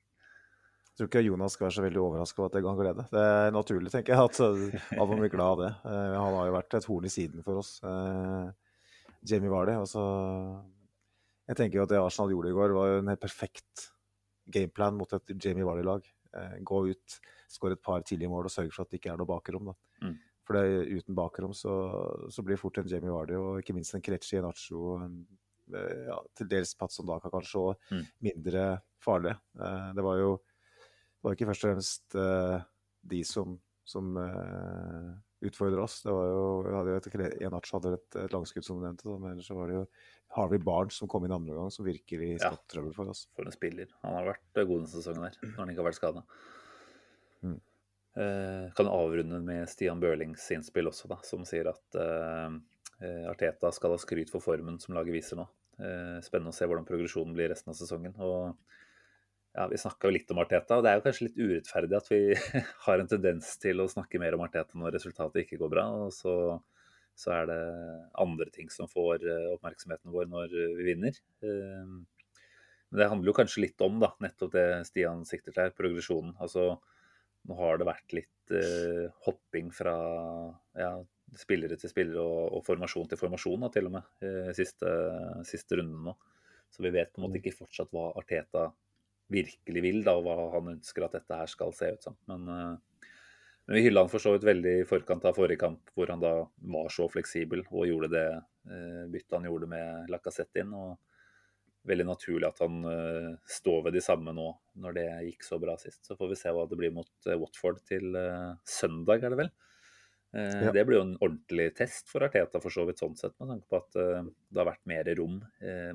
Jeg 0.92 0.98
tror 0.98 1.08
ikke 1.08 1.22
Jonas 1.24 1.54
skal 1.56 1.68
være 1.68 1.76
så 1.78 1.84
veldig 1.86 2.00
overraska 2.02 2.42
over 2.42 2.50
at 2.50 2.56
det 2.58 2.64
ga 2.66 2.72
glede. 2.76 3.04
Det 3.14 3.22
er 3.24 3.54
naturlig, 3.54 3.92
tenker 3.94 4.12
jeg, 4.12 4.24
at 4.28 4.90
han 4.98 5.08
var 5.08 5.16
mye 5.22 5.30
glad 5.32 5.52
av 5.54 5.62
det. 5.62 5.70
Han 5.88 6.34
har 6.36 6.50
jo 6.50 6.56
vært 6.58 6.74
et 6.76 6.88
horn 6.90 7.06
i 7.08 7.12
siden 7.14 7.46
for 7.46 7.62
oss. 7.62 7.70
Jamie 9.24 9.48
var 9.54 9.70
det. 9.70 9.78
Og 9.80 9.88
så 9.88 10.02
Jeg 11.48 11.56
tenker 11.58 11.78
jo 11.80 11.86
at 11.86 11.94
det 11.94 11.98
Arsenal 12.02 12.30
gjorde 12.34 12.50
i 12.52 12.56
går, 12.58 12.74
var 12.76 12.90
jo 12.90 12.98
en 13.00 13.08
helt 13.08 13.22
perfekt 13.24 13.86
gameplan 14.52 14.98
mot 14.98 15.10
et 15.16 15.32
Jamie 15.42 15.64
Vardy-lag. 15.64 16.04
Gå 16.60 16.82
ut, 16.92 17.16
skåre 17.52 17.76
et 17.76 17.82
par 17.84 18.02
tidlige 18.08 18.30
mål 18.32 18.48
og 18.48 18.54
sørge 18.54 18.72
for 18.74 18.82
at 18.86 18.90
det 18.92 19.00
ikke 19.00 19.12
er 19.12 19.20
noe 19.20 19.28
bakrom. 19.30 19.70
Da. 19.70 19.74
Mm. 20.06 20.16
For 20.48 20.58
det, 20.58 20.88
uten 20.98 21.14
bakrom 21.14 21.52
så, 21.54 21.72
så 22.32 22.42
blir 22.42 22.56
det 22.56 22.62
fort 22.64 22.78
en 22.82 22.88
Jamie 22.90 23.12
Vardy, 23.14 23.36
og 23.38 23.60
ikke 23.62 23.74
minst 23.76 23.94
en 23.94 24.02
Kretschi 24.02 24.40
Nacho. 24.42 24.96
Eh, 25.72 26.06
ja, 26.08 26.16
til 26.36 26.48
dels 26.50 26.74
Patson 26.74 27.06
Daka 27.06 27.30
kanskje, 27.30 27.60
og 27.62 27.76
Mm. 27.94 28.06
mindre 28.26 28.64
farlige. 29.00 29.36
Eh, 29.60 29.92
det 29.94 30.02
var 30.04 30.18
jo 30.18 30.32
det 30.42 31.28
var 31.28 31.36
ikke 31.36 31.46
først 31.52 31.64
og 31.64 31.70
fremst 31.70 32.14
eh, 32.18 32.64
de 33.06 33.20
som, 33.24 33.54
som 33.86 34.08
utfordra 35.42 35.82
oss. 35.84 36.00
Det 36.02 36.12
var 36.14 36.26
jo, 36.30 36.42
vi 36.66 36.74
hadde 36.76 36.92
jo 36.92 36.98
et, 36.98 37.08
Enacho 37.46 37.78
hadde 37.78 37.92
et, 37.96 38.16
et 38.24 38.34
langskudd, 38.34 38.64
som 38.66 38.78
du 38.78 38.84
nevnte. 38.86 39.06
Men 39.10 39.32
ellers 39.32 39.48
så 39.50 39.56
var 39.58 39.70
det 39.70 39.76
jo 39.80 39.84
Harvey 40.36 40.58
Barnes 40.62 40.98
som 40.98 41.10
kom 41.10 41.24
inn 41.26 41.34
andre 41.34 41.54
gang, 41.56 41.70
som 41.74 41.86
virkelig 41.86 42.32
Ja. 42.40 42.50
skapte 42.50 42.74
trøbbel 42.74 42.94
for 42.94 43.10
oss. 43.14 43.24
For 43.36 43.46
en 43.46 43.54
spiller. 43.54 43.86
Han 44.02 44.14
har 44.18 44.28
vært 44.32 44.60
god 44.66 44.76
denne 44.82 44.90
sesongen 44.92 45.26
her, 45.28 45.38
når 45.42 45.56
han 45.62 45.72
ikke 45.72 45.82
har 45.82 45.90
vært 45.90 46.00
skada. 46.00 46.24
Eh, 48.14 48.72
kan 48.76 48.88
avrunde 48.88 49.40
med 49.40 49.68
Stian 49.68 50.00
Børlings 50.00 50.44
innspill 50.52 50.90
også, 50.90 51.08
da, 51.08 51.16
som 51.24 51.46
sier 51.48 51.70
at 51.70 51.96
eh, 51.96 52.58
Arteta 53.30 53.70
skal 53.72 53.94
ha 53.94 54.00
skryt 54.00 54.30
for 54.30 54.44
formen 54.44 54.76
som 54.82 54.94
laget 54.98 55.16
viser 55.16 55.40
nå. 55.40 55.48
Uh, 55.82 56.20
spennende 56.22 56.52
å 56.52 56.54
se 56.54 56.66
hvordan 56.68 56.84
progresjonen 56.86 57.32
blir 57.34 57.48
resten 57.50 57.72
av 57.72 57.74
sesongen. 57.74 58.12
og 58.22 58.52
ja, 59.56 59.64
Vi 59.72 59.80
snakka 59.80 60.10
litt 60.12 60.30
om 60.30 60.38
Arteta, 60.38 60.76
og 60.76 60.84
det 60.84 60.90
er 60.92 61.00
jo 61.00 61.04
kanskje 61.06 61.26
litt 61.26 61.40
urettferdig 61.40 61.96
at 61.98 62.10
vi 62.12 62.20
har 62.84 63.00
en 63.00 63.10
tendens 63.10 63.56
til 63.58 63.82
å 63.82 63.88
snakke 63.90 64.20
mer 64.22 64.36
om 64.36 64.44
Arteta 64.44 64.78
når 64.78 64.98
resultatet 64.98 65.42
ikke 65.42 65.58
går 65.64 65.72
bra. 65.72 65.86
og 66.04 66.12
så, 66.14 66.36
så 67.18 67.32
er 67.40 67.48
det 67.50 67.58
andre 68.22 68.52
ting 68.54 68.70
som 68.70 68.90
får 68.92 69.24
oppmerksomheten 69.56 70.12
vår 70.14 70.30
når 70.30 70.54
vi 70.76 70.86
vinner. 70.92 71.18
Men 71.42 73.00
det 73.00 73.10
handler 73.10 73.32
jo 73.32 73.38
kanskje 73.40 73.64
litt 73.64 73.82
om 73.82 73.98
da, 74.04 74.12
nettopp 74.22 74.54
det 74.54 74.68
Stian 74.92 75.24
sikter 75.26 75.56
til 75.56 75.64
her, 75.64 75.74
progresjonen. 75.74 76.36
Altså, 76.44 76.76
nå 77.48 77.56
har 77.58 77.80
det 77.80 77.88
vært 77.88 78.14
litt 78.16 78.54
eh, 78.54 79.08
hopping 79.26 79.72
fra 79.74 79.94
ja, 80.78 80.92
spillere 81.38 81.78
til 81.80 81.90
spillere 81.90 82.22
og, 82.22 82.58
og 82.58 82.66
formasjon 82.66 83.10
til 83.10 83.20
formasjon 83.20 83.66
da, 83.66 83.72
til 83.72 83.88
og 83.88 83.96
med, 83.96 84.12
eh, 84.26 84.52
siste, 84.56 84.92
siste 85.48 85.80
runden 85.80 86.10
nå. 86.10 86.14
Så 86.72 86.84
vi 86.84 86.92
vet 86.94 87.12
på 87.12 87.20
en 87.20 87.26
måte 87.26 87.40
ikke 87.40 87.56
fortsatt 87.56 87.92
hva 87.92 88.10
Arteta 88.16 88.70
virkelig 89.32 89.82
vil, 89.84 90.00
da, 90.04 90.16
og 90.16 90.26
hva 90.26 90.48
han 90.56 90.74
ønsker 90.76 91.06
at 91.06 91.18
dette 91.18 91.38
her 91.38 91.50
skal 91.50 91.74
se 91.76 91.90
ut 91.94 92.08
som. 92.08 92.16
Men, 92.30 92.48
eh, 92.48 93.08
men 93.66 93.78
vi 93.78 93.84
hylla 93.86 94.04
han 94.04 94.12
for 94.12 94.22
så 94.22 94.34
vidt 94.34 94.46
veldig 94.48 94.78
i 94.80 94.88
forkant 94.88 95.24
av 95.28 95.36
forrige 95.38 95.60
kamp, 95.62 95.92
hvor 95.94 96.10
han 96.10 96.22
da 96.22 96.34
var 96.74 96.92
så 96.92 97.08
fleksibel 97.10 97.64
og 97.70 97.88
gjorde 97.88 98.12
det 98.12 98.28
eh, 98.32 99.04
byttet 99.12 99.38
han 99.38 99.48
gjorde 99.48 99.70
med 99.70 100.12
Lacassette 100.12 100.64
inn. 100.64 100.74
og 100.74 100.98
Veldig 101.88 102.06
naturlig 102.06 102.46
at 102.46 102.60
han 102.62 102.84
uh, 102.86 103.32
står 103.50 103.88
ved 103.88 103.96
de 103.96 104.02
samme 104.04 104.34
nå, 104.36 104.46
når 104.82 104.96
det 104.98 105.06
gikk 105.26 105.46
så 105.46 105.58
bra 105.62 105.74
sist. 105.80 106.04
Så 106.06 106.16
får 106.18 106.30
vi 106.30 106.38
se 106.38 106.52
hva 106.54 106.68
det 106.70 106.78
blir 106.78 106.94
mot 106.94 107.10
uh, 107.26 107.34
Watford 107.40 107.82
til 107.88 108.14
uh, 108.14 108.54
søndag, 108.68 109.24
er 109.24 109.34
det 109.34 109.40
vel. 109.44 109.52
Ja. 110.32 110.70
Det 110.72 110.86
blir 110.88 110.96
jo 110.96 111.04
en 111.04 111.18
ordentlig 111.18 111.66
test 111.76 112.06
for 112.08 112.24
Arteta, 112.24 112.56
for 112.62 112.72
så 112.72 112.86
vidt 112.88 113.02
sånn 113.02 113.18
sett, 113.20 113.34
med 113.36 113.50
tanke 113.50 113.66
på 113.68 113.76
at 113.82 113.90
det 113.92 114.56
har 114.56 114.64
vært 114.64 114.86
mer 114.88 115.10
rom 115.18 115.34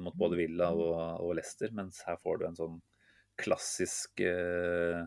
mot 0.04 0.14
både 0.22 0.38
Villa 0.38 0.68
og, 0.78 0.92
og 1.26 1.32
Leicester, 1.40 1.74
mens 1.74 2.04
her 2.06 2.20
får 2.22 2.38
du 2.38 2.46
en 2.46 2.60
sånn 2.60 2.76
klassisk 3.38 4.22
eh, 4.26 5.06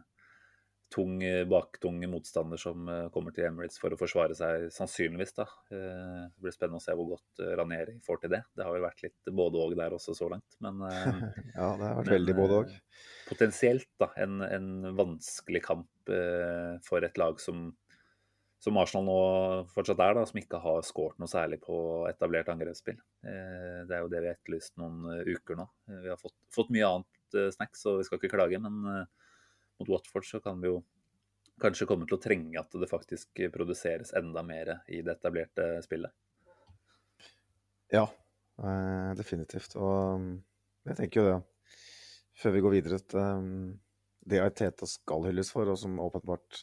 tung, 0.90 1.20
baktung 1.48 2.00
motstander 2.10 2.60
som 2.60 2.88
eh, 2.90 3.06
kommer 3.14 3.34
til 3.34 3.46
Emirates 3.46 3.78
for 3.80 3.94
å 3.94 3.98
forsvare 4.00 4.34
seg, 4.36 4.68
sannsynligvis. 4.74 5.34
da. 5.36 5.46
Eh, 5.70 6.22
det 6.26 6.44
blir 6.44 6.54
spennende 6.54 6.80
å 6.80 6.84
se 6.84 6.96
hvor 6.98 7.12
godt 7.12 7.42
eh, 7.44 7.52
Ranieri 7.60 7.96
får 8.06 8.24
til 8.24 8.34
det. 8.34 8.42
Det 8.56 8.66
har 8.66 8.74
vel 8.74 8.86
vært 8.86 9.04
litt 9.06 9.32
både 9.40 9.62
og 9.62 9.76
der 9.78 9.96
også 9.96 10.16
så 10.18 10.30
langt. 10.32 10.58
Men 10.64 10.82
eh, 10.88 11.22
Ja, 11.58 11.68
det 11.78 11.86
har 11.86 12.00
vært 12.00 12.10
Men, 12.10 12.14
veldig 12.16 12.36
både 12.38 12.62
eh, 12.64 13.04
potensielt 13.30 13.90
da, 14.02 14.10
en, 14.20 14.40
en 14.46 14.90
vanskelig 14.98 15.62
kamp 15.68 16.10
eh, 16.10 16.74
for 16.86 17.06
et 17.06 17.20
lag 17.20 17.38
som, 17.42 17.70
som 18.60 18.82
Arsenal 18.82 19.06
nå 19.06 19.20
fortsatt 19.74 20.02
er, 20.02 20.18
da, 20.18 20.26
som 20.28 20.42
ikke 20.42 20.62
har 20.64 20.82
skåret 20.86 21.20
noe 21.22 21.30
særlig 21.30 21.60
på 21.64 21.78
etablert 22.10 22.50
angrepsspill. 22.52 22.98
Eh, 23.22 23.80
det 23.86 23.96
er 23.96 24.04
jo 24.04 24.12
det 24.12 24.24
vi 24.24 24.32
har 24.32 24.38
etterlyst 24.38 24.76
noen 24.82 25.06
eh, 25.14 25.34
uker 25.38 25.62
nå. 25.62 25.70
Eh, 25.90 26.04
vi 26.08 26.12
har 26.12 26.20
fått, 26.20 26.36
fått 26.54 26.74
mye 26.74 26.94
annet 26.96 27.38
eh, 27.38 27.50
snacks, 27.54 27.86
så 27.86 28.00
vi 28.00 28.08
skal 28.08 28.20
ikke 28.20 28.34
klage, 28.34 28.62
men 28.62 28.82
eh, 28.90 29.29
mot 29.80 29.92
Watford 29.96 30.26
så 30.28 30.40
kan 30.44 30.60
vi 30.62 30.70
jo 30.70 30.80
kanskje 31.60 31.86
komme 31.88 32.06
til 32.08 32.16
å 32.16 32.22
trenge 32.22 32.60
at 32.60 32.72
det 32.80 32.88
faktisk 32.88 33.42
produseres 33.52 34.14
enda 34.16 34.42
mer 34.46 34.78
i 34.88 35.02
det 35.04 35.18
etablerte 35.18 35.72
spillet. 35.84 36.12
Ja, 37.92 38.06
eh, 38.62 39.12
definitivt. 39.18 39.76
Og 39.76 40.16
um, 40.16 40.28
jeg 40.88 40.98
tenker 41.00 41.20
jo 41.20 41.28
det, 41.28 41.38
før 42.40 42.54
vi 42.56 42.64
går 42.64 42.76
videre, 42.78 43.00
at 43.02 43.16
um, 43.18 43.72
det 44.30 44.40
Aiteta 44.44 44.88
skal 44.88 45.26
hylles 45.28 45.50
for, 45.52 45.68
og 45.68 45.78
som 45.80 45.98
åpenbart 46.00 46.62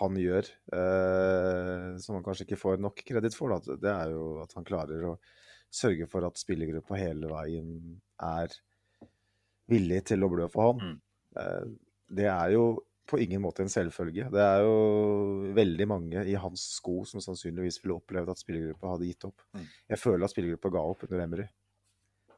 han 0.00 0.18
gjør, 0.18 0.48
eh, 0.74 1.88
som 2.02 2.18
han 2.18 2.24
kanskje 2.26 2.48
ikke 2.48 2.58
får 2.58 2.80
nok 2.82 3.04
kreditt 3.06 3.36
for, 3.38 3.54
det 3.78 3.90
er 3.92 4.10
jo 4.10 4.40
at 4.42 4.54
han 4.58 4.66
klarer 4.66 5.06
å 5.12 5.14
sørge 5.74 6.08
for 6.10 6.26
at 6.26 6.38
spillergruppa 6.38 6.98
hele 6.98 7.30
veien 7.30 7.76
er 8.22 8.54
villig 9.70 10.00
til 10.10 10.26
å 10.26 10.30
blø 10.32 10.48
for 10.50 10.72
han. 10.72 10.82
Mm. 10.82 11.76
Eh, 12.14 12.20
det 12.20 12.28
er 12.30 12.54
jo 12.54 12.66
på 13.04 13.18
ingen 13.20 13.42
måte 13.44 13.64
en 13.64 13.72
selvfølge. 13.72 14.30
Det 14.32 14.40
er 14.40 14.62
jo 14.64 14.76
veldig 15.56 15.86
mange 15.90 16.22
i 16.24 16.38
hans 16.40 16.62
sko 16.78 17.02
som 17.08 17.20
sannsynligvis 17.20 17.82
ville 17.82 17.98
opplevd 17.98 18.32
at 18.32 18.40
spillergruppa 18.40 18.94
hadde 18.94 19.10
gitt 19.10 19.26
opp. 19.28 19.44
Mm. 19.52 19.66
Jeg 19.92 20.00
føler 20.00 20.24
at 20.24 20.32
spillergruppa 20.32 20.72
ga 20.72 20.86
opp 20.94 21.04
under 21.08 21.24
Emry. 21.26 21.46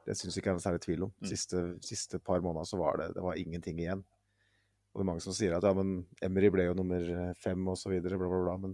Det 0.06 0.16
syns 0.18 0.38
ikke 0.38 0.50
jeg 0.50 0.54
er 0.54 0.58
noe 0.58 0.66
særlig 0.66 0.82
tvil 0.82 1.06
om. 1.06 1.12
Mm. 1.20 1.28
Siste, 1.30 1.62
siste 1.86 2.16
par 2.22 2.42
måneder 2.42 2.66
så 2.66 2.80
var 2.80 2.98
det, 2.98 3.12
det 3.14 3.22
var 3.22 3.38
ingenting 3.38 3.78
igjen. 3.82 4.02
Og 4.90 4.98
det 4.98 5.04
er 5.04 5.10
mange 5.12 5.22
som 5.22 5.36
sier 5.36 5.54
at 5.54 5.66
ja, 5.66 5.72
men 5.76 6.00
Emry 6.24 6.50
ble 6.50 6.66
jo 6.66 6.78
nummer 6.78 7.02
fem 7.38 7.62
og 7.70 7.78
så 7.78 7.92
videre, 7.92 8.18
bla, 8.18 8.28
bla, 8.32 8.42
bla. 8.48 8.56
Men 8.66 8.72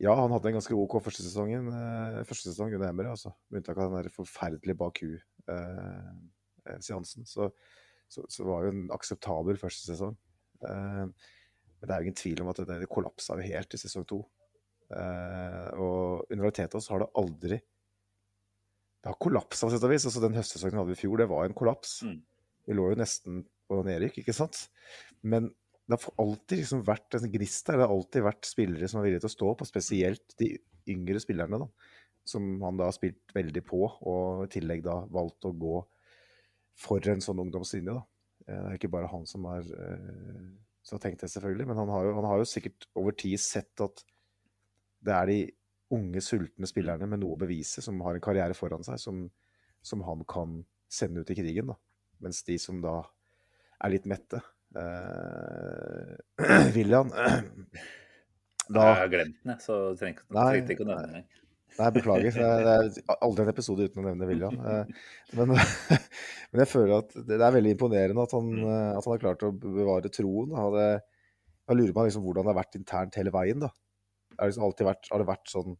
ja, 0.00 0.14
han 0.16 0.32
hadde 0.32 0.48
en 0.48 0.54
ganske 0.60 0.76
OK 0.76 0.94
første 1.04 1.22
sesongen, 1.26 1.66
eh, 1.74 2.26
første 2.28 2.48
sesong 2.52 2.70
under 2.76 2.88
Emry, 2.88 3.08
altså. 3.10 3.30
Med 3.50 3.58
unntak 3.60 3.78
av 3.78 3.84
den 3.90 3.98
der 3.98 4.08
forferdelige 4.14 4.80
Baku-seansen. 4.80 7.22
så, 7.28 7.42
så, 8.10 8.24
så 8.28 8.46
var 8.46 8.66
jo 8.66 8.74
en 8.74 8.86
akseptabel 8.94 9.58
første 9.60 9.86
sesong. 9.86 10.16
Eh, 10.66 11.04
men 11.80 11.88
det 11.88 11.94
er 11.94 12.00
jo 12.00 12.08
ingen 12.08 12.20
tvil 12.20 12.42
om 12.44 12.50
at 12.52 12.60
det, 12.66 12.80
det 12.82 12.90
kollapsa 12.90 13.38
jo 13.38 13.46
helt 13.52 13.76
i 13.76 13.80
sesong 13.80 14.06
to. 14.08 14.20
Eh, 14.90 15.68
og 15.78 16.32
under 16.32 16.48
Arteta 16.50 16.80
så 16.82 16.96
har 16.96 17.04
det 17.04 17.12
aldri 17.20 17.60
Det 19.00 19.06
har 19.06 19.14
kollapsa 19.22 19.68
på 19.68 19.70
sett 19.72 19.86
og 19.86 19.92
vis. 19.94 20.04
Altså, 20.08 20.20
den 20.24 20.36
høstsesongen 20.36 20.76
vi 20.76 20.82
hadde 20.82 20.96
i 20.98 21.00
fjor, 21.00 21.16
det 21.22 21.30
var 21.30 21.46
en 21.46 21.56
kollaps. 21.56 22.00
Mm. 22.04 22.18
Vi 22.68 22.76
lå 22.76 22.90
jo 22.90 22.98
nesten 23.00 23.44
på 23.70 23.78
nedrykk, 23.86 24.18
ikke 24.20 24.34
sant? 24.36 24.66
Men 25.22 25.48
det 25.88 25.96
har 25.96 26.20
alltid 26.22 26.60
liksom 26.60 26.82
vært 26.86 27.16
en 27.16 27.30
gnist 27.32 27.64
der. 27.66 27.78
Det 27.78 27.86
har 27.86 27.94
alltid 27.94 28.26
vært 28.26 28.50
spillere 28.50 28.90
som 28.90 29.00
er 29.00 29.08
villige 29.08 29.24
til 29.24 29.30
å 29.30 29.36
stå 29.36 29.54
på, 29.56 29.68
spesielt 29.70 30.36
de 30.42 30.50
yngre 30.90 31.22
spillerne, 31.22 31.62
da. 31.62 31.96
Som 32.28 32.52
han 32.62 32.76
da 32.78 32.90
har 32.90 32.94
spilt 32.94 33.32
veldig 33.34 33.62
på, 33.66 33.80
og 33.88 34.44
i 34.44 34.52
tillegg 34.52 34.84
da 34.84 35.00
valgt 35.10 35.48
å 35.48 35.54
gå 35.56 35.80
for 36.78 37.10
en 37.12 37.22
sånn 37.24 37.42
ungdomslinje, 37.42 37.94
da. 37.96 38.04
Eh, 38.46 38.56
det 38.56 38.66
er 38.72 38.78
ikke 38.78 38.92
bare 38.92 39.10
han 39.12 39.26
som 39.28 39.46
har 39.50 39.66
eh, 39.66 40.50
så 40.86 40.98
tenkt 41.00 41.24
det, 41.24 41.30
selvfølgelig, 41.32 41.68
men 41.70 41.80
han 41.82 41.92
har, 41.92 42.08
jo, 42.08 42.16
han 42.18 42.28
har 42.30 42.40
jo 42.40 42.48
sikkert 42.48 42.88
over 42.98 43.16
tid 43.16 43.40
sett 43.42 43.84
at 43.84 44.04
det 45.04 45.16
er 45.16 45.30
de 45.30 45.38
unge, 45.94 46.22
sultne 46.22 46.68
spillerne 46.70 47.08
med 47.10 47.22
noe 47.22 47.34
å 47.34 47.40
bevise, 47.40 47.82
som 47.84 48.00
har 48.06 48.16
en 48.16 48.24
karriere 48.24 48.56
foran 48.56 48.84
seg, 48.86 49.00
som, 49.02 49.24
som 49.82 50.04
han 50.06 50.24
kan 50.28 50.60
sende 50.90 51.24
ut 51.24 51.32
i 51.32 51.36
krigen. 51.38 51.72
da. 51.72 51.76
Mens 52.24 52.42
de 52.46 52.56
som 52.60 52.80
da 52.84 53.00
er 53.80 53.94
litt 53.94 54.06
mette 54.10 54.40
eh, 54.76 56.16
William 56.76 57.08
da, 58.70 58.82
Jeg 58.84 58.98
har 59.00 59.12
glemt 59.12 59.38
den, 59.42 59.54
så 59.62 59.78
trenger 59.98 60.20
ikke 60.74 60.84
å 60.86 60.90
nevne 60.90 61.14
den. 61.14 61.28
Nei, 61.78 61.90
beklager. 61.94 62.34
Det 62.34 62.72
er 62.74 63.20
aldri 63.20 63.44
en 63.44 63.52
episode 63.52 63.86
uten 63.86 64.02
å 64.02 64.06
nevne 64.08 64.28
William. 64.28 64.56
Eh, 64.56 65.10
men, 65.38 65.52
men, 66.50 66.62
jeg 66.62 66.70
føler 66.70 66.96
at 66.98 67.14
det 67.28 67.38
er 67.38 67.54
veldig 67.56 67.74
imponerende 67.76 68.24
at 68.26 68.34
han, 68.36 68.48
mm. 68.50 68.72
at 68.98 69.04
han 69.04 69.14
har 69.14 69.22
klart 69.22 69.44
å 69.46 69.52
bevare 69.54 70.12
troen. 70.12 70.56
Jeg 70.56 71.78
lurer 71.78 71.94
på 71.96 72.06
liksom 72.08 72.26
hvordan 72.26 72.48
det 72.48 72.52
har 72.52 72.60
vært 72.62 72.80
internt 72.80 73.20
hele 73.20 73.34
veien. 73.34 73.62
da. 73.62 73.70
Det 74.34 74.50
liksom 74.50 74.66
vært, 74.88 75.10
har 75.12 75.22
det 75.22 75.28
vært 75.28 75.52
sånn 75.52 75.78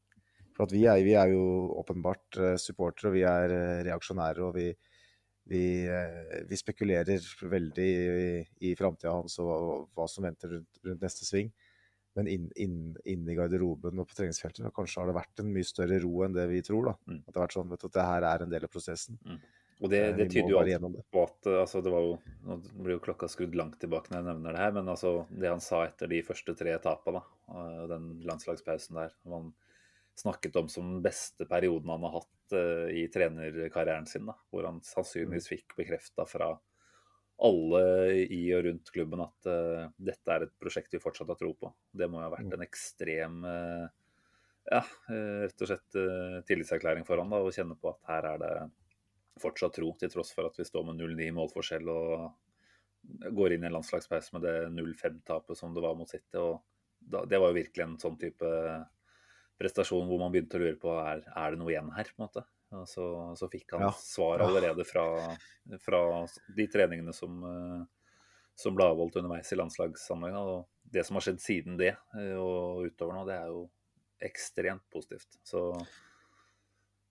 For 0.56 0.66
at 0.66 0.72
vi 0.74 0.84
er, 0.90 1.00
vi 1.06 1.16
er 1.16 1.32
jo 1.32 1.42
åpenbart 1.80 2.38
uh, 2.42 2.54
supportere, 2.60 3.10
og 3.10 3.16
vi 3.16 3.22
er 3.24 3.54
reaksjonære, 3.86 4.44
og 4.44 4.56
vi, 4.58 4.66
vi, 5.48 5.62
vi, 6.50 6.58
spekulerer 6.58 7.24
veldig 7.48 7.86
i, 7.86 8.42
i 8.68 8.74
framtida 8.76 9.14
hans 9.14 9.38
og 9.40 9.88
hva, 9.96 10.08
som 10.10 10.26
venter 10.26 10.52
rundt, 10.56 10.82
rundt 10.84 11.06
neste 11.06 11.24
sving. 11.24 11.48
Men 12.18 12.26
inne 12.26 12.50
inn, 12.58 12.78
inn, 13.06 13.28
i 13.30 13.36
garderoben 13.38 14.02
og 14.02 14.08
på 14.10 14.16
treningsfeltet 14.18 14.74
kanskje 14.74 15.02
har 15.02 15.10
det 15.10 15.14
vært 15.20 15.42
en 15.42 15.52
mye 15.54 15.66
større 15.68 16.00
ro 16.02 16.24
enn 16.26 16.34
det 16.34 16.48
vi 16.50 16.62
tror. 16.66 16.90
da. 16.90 16.96
Mm. 17.06 17.22
At 17.22 17.30
det 17.30 17.38
har 17.38 17.46
vært 17.46 17.56
sånn 17.58 17.70
vet 17.70 17.84
du, 17.84 17.88
at 17.90 17.96
det 17.96 18.06
her 18.08 18.28
er 18.32 18.44
en 18.44 18.54
del 18.54 18.66
av 18.66 18.72
prosessen. 18.72 19.20
Mm. 19.22 19.40
Og 19.80 19.88
det, 19.88 20.00
det 20.18 20.26
tyder 20.28 20.52
jo 20.52 20.58
alt 20.60 20.98
på 21.08 21.22
at 21.24 21.48
altså 21.62 21.80
det 21.80 21.92
var 21.92 22.04
jo, 22.04 22.16
Nå 22.44 22.58
blir 22.74 22.98
jo 22.98 23.04
klokka 23.06 23.30
skrudd 23.32 23.54
langt 23.56 23.78
tilbake 23.80 24.12
når 24.12 24.18
jeg 24.18 24.26
nevner 24.26 24.56
det 24.56 24.60
her, 24.60 24.74
men 24.76 24.90
altså 24.92 25.12
det 25.30 25.48
han 25.48 25.62
sa 25.64 25.86
etter 25.86 26.10
de 26.10 26.20
første 26.26 26.54
tre 26.58 26.74
etapene, 26.76 27.22
den 27.88 28.10
landslagspausen 28.28 29.00
der, 29.00 29.14
han 29.32 29.54
snakket 30.20 30.58
om 30.60 30.68
som 30.68 30.84
den 30.84 31.04
beste 31.04 31.46
perioden 31.48 31.94
han 31.94 32.04
har 32.04 32.18
hatt 32.18 32.56
uh, 32.56 32.88
i 32.92 33.06
trenerkarrieren 33.12 34.08
sin, 34.10 34.28
da, 34.28 34.36
hvor 34.52 34.68
han 34.68 34.82
sannsynligvis 34.84 35.48
mm. 35.48 35.52
fikk 35.54 35.76
bekrefta 35.78 36.26
fra 36.28 36.50
alle 37.46 37.82
i 38.26 38.42
og 38.56 38.66
rundt 38.66 38.92
klubben 38.92 39.22
at 39.24 39.48
uh, 39.48 39.86
dette 39.96 40.34
er 40.34 40.46
et 40.46 40.52
prosjekt 40.60 40.92
vi 40.94 41.02
fortsatt 41.02 41.30
har 41.32 41.38
tro 41.40 41.54
på. 41.56 41.72
Det 41.92 42.08
må 42.10 42.20
jo 42.20 42.26
ha 42.26 42.34
vært 42.34 42.50
mm. 42.50 42.56
en 42.56 42.66
ekstrem 42.66 43.40
uh, 43.46 43.86
ja, 44.70 44.82
rett 45.10 45.62
og 45.64 45.70
slett 45.70 45.96
tillitserklæring 46.46 47.06
for 47.08 47.18
han 47.18 47.32
da, 47.32 47.40
å 47.42 47.50
kjenne 47.50 47.74
på 47.80 47.90
at 47.90 48.04
her 48.10 48.26
er 48.28 48.42
det 48.42 48.52
fortsatt 49.40 49.74
tro, 49.74 49.88
til 49.98 50.12
tross 50.12 50.30
for 50.36 50.46
at 50.46 50.58
vi 50.60 50.66
står 50.68 50.84
med 50.86 51.00
0-9 51.00 51.30
målforskjell 51.34 51.88
og 51.90 52.28
går 53.34 53.54
inn 53.54 53.64
i 53.64 53.70
en 53.70 53.76
landslagspause 53.78 54.36
med 54.36 54.44
det 54.44 54.54
0-5-tapet 54.76 55.58
som 55.58 55.74
det 55.74 55.82
var 55.84 55.96
mot 55.98 56.10
City. 56.10 56.36
og 56.36 56.60
da, 57.00 57.24
Det 57.24 57.40
var 57.40 57.52
jo 57.52 57.60
virkelig 57.60 57.86
en 57.86 57.98
sånn 58.00 58.18
type 58.20 58.50
prestasjon 59.60 60.08
hvor 60.08 60.20
man 60.20 60.32
begynte 60.32 60.58
å 60.58 60.62
lure 60.62 60.78
på 60.80 60.94
er, 61.00 61.24
er 61.24 61.52
det 61.52 61.60
noe 61.60 61.72
igjen 61.72 61.92
her. 61.96 62.12
på 62.12 62.20
en 62.20 62.26
måte. 62.28 62.44
Og 62.76 62.86
så, 62.88 63.04
så 63.38 63.48
fikk 63.50 63.74
han 63.74 63.88
ja. 63.88 63.90
svar 63.98 64.44
allerede 64.44 64.84
fra, 64.86 65.04
fra, 65.82 66.02
de 66.56 66.66
treningene 66.70 67.14
som, 67.16 67.40
som 68.54 68.76
ble 68.78 68.86
avholdt 68.92 69.18
underveis 69.18 69.50
i 69.50 69.58
landslagssammenhengen. 69.58 70.38
Og 70.38 70.90
det 70.94 71.02
som 71.06 71.18
har 71.18 71.26
skjedd 71.26 71.42
siden 71.42 71.80
det 71.80 71.96
og 72.38 72.86
utover 72.86 73.18
nå, 73.18 73.24
det 73.26 73.40
er 73.40 73.50
jo 73.50 73.64
ekstremt 74.30 74.86
positivt. 74.92 75.40
Så 75.42 75.64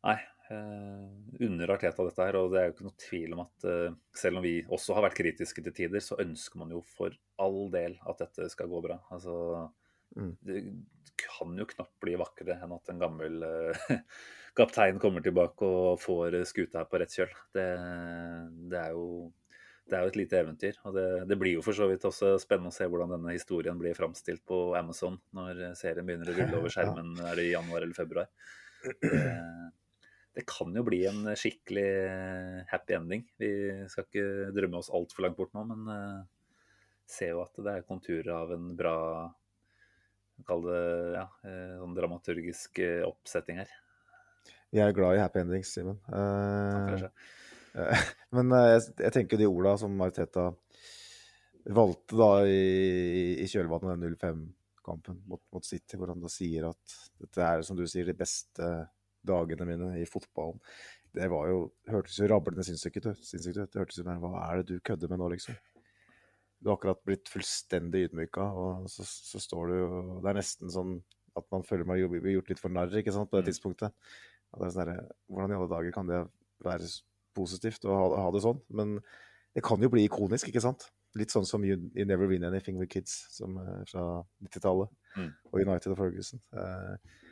nei, 0.07 0.19
Uh, 0.49 1.05
under 1.45 1.69
Arteta 1.69 2.01
dette 2.07 2.25
her, 2.25 2.35
og 2.39 2.47
det 2.49 2.57
er 2.57 2.63
jo 2.65 2.73
ikke 2.73 2.85
noe 2.87 3.01
tvil 3.03 3.33
om 3.35 3.41
at 3.43 3.65
uh, 3.69 3.97
selv 4.17 4.39
om 4.39 4.45
vi 4.47 4.55
også 4.65 4.95
har 4.97 5.05
vært 5.05 5.19
kritiske 5.19 5.61
til 5.61 5.75
tider, 5.77 6.01
så 6.01 6.17
ønsker 6.23 6.57
man 6.57 6.71
jo 6.73 6.79
for 6.95 7.13
all 7.37 7.67
del 7.69 7.99
at 8.09 8.23
dette 8.23 8.47
skal 8.49 8.71
gå 8.71 8.79
bra. 8.81 8.97
Altså, 9.13 9.35
mm. 10.17 10.31
Det 10.41 10.63
kan 11.25 11.57
jo 11.57 11.67
knapt 11.69 11.95
bli 12.03 12.15
vakrere 12.19 12.59
enn 12.63 12.75
at 12.75 12.91
en 12.91 13.01
gammel 13.01 13.43
uh, 13.43 13.89
kaptein 14.59 14.99
kommer 15.01 15.23
tilbake 15.25 15.65
og 15.65 15.99
får 16.01 16.39
skuta 16.49 16.81
her 16.81 16.89
på 16.89 17.01
rett 17.01 17.15
kjøl. 17.15 17.35
Det, 17.55 17.67
det, 18.71 18.79
er 18.81 18.95
jo, 18.95 19.05
det, 19.85 19.95
er 19.97 20.03
jo 20.03 20.13
et 20.13 20.19
lite 20.19 20.39
eventyr. 20.41 20.79
Og 20.85 20.95
det, 20.97 21.07
det, 21.29 21.39
blir 21.41 21.57
jo 21.57 21.65
for 21.65 21.77
så 21.77 21.89
vidt 21.91 22.07
også 22.09 22.35
spennende 22.41 22.73
å 22.73 22.77
se 22.77 22.87
hvordan 22.89 23.15
denne 23.17 23.35
historien 23.35 23.79
blir 23.79 23.97
framstilt 23.97 24.45
på 24.47 24.61
Amazon 24.79 25.19
når 25.37 25.69
serien 25.79 26.07
begynner 26.07 26.31
å 26.31 26.37
rulle 26.39 26.63
over 26.63 26.73
skjermen. 26.75 27.13
Er 27.31 27.39
det 27.39 27.49
i 27.49 27.53
januar 27.53 27.85
eller 27.85 27.97
februar? 27.97 28.31
Det, 29.03 29.23
det 30.39 30.45
kan 30.47 30.75
jo 30.75 30.85
bli 30.87 31.01
en 31.09 31.25
skikkelig 31.35 31.87
eh, 32.07 32.59
happy 32.69 32.95
ending. 32.95 33.25
Vi 33.41 33.49
skal 33.91 34.05
ikke 34.05 34.51
drømme 34.55 34.79
oss 34.79 34.91
altfor 34.93 35.25
langt 35.25 35.39
bort 35.39 35.55
nå, 35.57 35.65
men 35.67 35.89
uh, 35.89 36.21
ser 37.09 37.33
jo 37.33 37.41
at 37.43 37.57
det 37.59 37.73
er 37.73 37.87
konturer 37.87 38.31
av 38.37 38.53
en 38.55 38.69
bra 38.77 38.99
Kall 40.47 40.63
det 40.65 40.81
ja, 41.15 41.27
eh, 41.43 41.75
sånn 41.81 41.95
dramaturgisk 41.97 42.81
oppsetting 43.07 43.59
her. 43.61 43.71
Vi 44.69 44.81
er 44.83 44.93
glad 44.93 45.17
i 45.17 45.21
happy 45.23 45.41
endings, 45.41 45.71
Simen. 45.73 45.97
Eh, 46.13 47.05
men 48.35 48.53
jeg, 48.53 48.83
jeg, 49.01 49.13
tenker 49.15 49.41
de 49.41 49.49
orda 49.49 49.75
som 49.81 49.95
Mariteta 49.97 50.49
valgte 51.73 52.17
da 52.17 52.29
i, 52.49 53.39
i 53.41 53.47
kjølvannet 53.49 53.91
av 53.95 54.05
05-kampen 54.05 55.19
mot, 55.29 55.41
mot, 55.53 55.65
City, 55.65 55.97
hvor 55.97 56.13
han 56.13 56.21
da 56.21 56.29
sier 56.31 56.69
at 56.69 56.95
dette 57.21 57.43
er, 57.45 57.65
som 57.65 57.77
du 57.77 57.85
sier, 57.89 58.07
de 58.09 58.17
beste 58.17 58.69
dagene 59.25 59.67
mine 59.67 59.91
i 59.99 60.05
fotballen. 60.09 60.61
Det 61.13 61.25
var 61.31 61.49
jo, 61.49 61.63
hørtes 61.89 62.19
jo 62.21 62.29
rablende 62.29 62.63
sinnssykt 62.65 63.09
ut. 63.09 63.25
Det 63.25 63.65
hørtes 63.73 64.01
ut 64.01 64.05
Hva 64.21 64.33
er 64.45 64.61
det 64.61 64.69
du 64.69 64.85
kødder 64.85 65.09
med 65.09 65.21
nå, 65.21 65.31
liksom? 65.33 65.57
Du 66.59 66.69
har 66.69 66.77
akkurat 66.77 66.99
blitt 67.07 67.29
fullstendig 67.31 68.09
ydmyka, 68.09 68.43
og 68.43 68.89
så, 68.91 69.05
så 69.07 69.39
står 69.39 69.71
du 69.71 69.75
jo 69.77 70.01
Det 70.23 70.31
er 70.31 70.39
nesten 70.41 70.73
sånn 70.73 70.97
at 71.39 71.45
man 71.53 71.63
føler 71.63 71.87
man 71.87 72.01
blir 72.11 72.35
gjort 72.35 72.51
litt 72.51 72.59
for 72.61 72.73
narr 72.73 72.93
ikke 72.99 73.13
sant, 73.15 73.29
på 73.31 73.39
det 73.39 73.45
mm. 73.45 73.49
tidspunktet. 73.51 73.95
Det 74.49 74.71
sånn 74.73 74.89
der, 74.89 75.03
hvordan 75.29 75.53
i 75.53 75.57
alle 75.59 75.71
dager 75.71 75.95
kan 75.95 76.09
det 76.09 76.23
være 76.65 76.89
positivt 77.37 77.85
å 77.87 77.95
ha, 77.95 78.07
ha, 78.25 78.29
det 78.33 78.43
sånn? 78.43 78.59
Men 78.75 78.97
det 79.55 79.63
kan 79.65 79.81
jo 79.81 79.91
bli 79.93 80.05
ikonisk, 80.07 80.49
ikke 80.49 80.63
sant? 80.63 80.89
Litt 81.17 81.33
sånn 81.33 81.47
som 81.47 81.63
You, 81.65 81.77
you 81.95 82.05
Never 82.05 82.29
Win 82.29 82.45
Anything 82.45 82.77
With 82.81 82.91
Kids 82.93 83.15
som, 83.33 83.55
eh, 83.61 83.81
fra 83.89 84.03
90-tallet. 84.45 84.91
Mm. 85.15 85.31
Og 85.51 85.61
United 85.63 85.93
og 85.93 85.99
Ferguson. 86.01 86.41
Eh, 86.53 87.29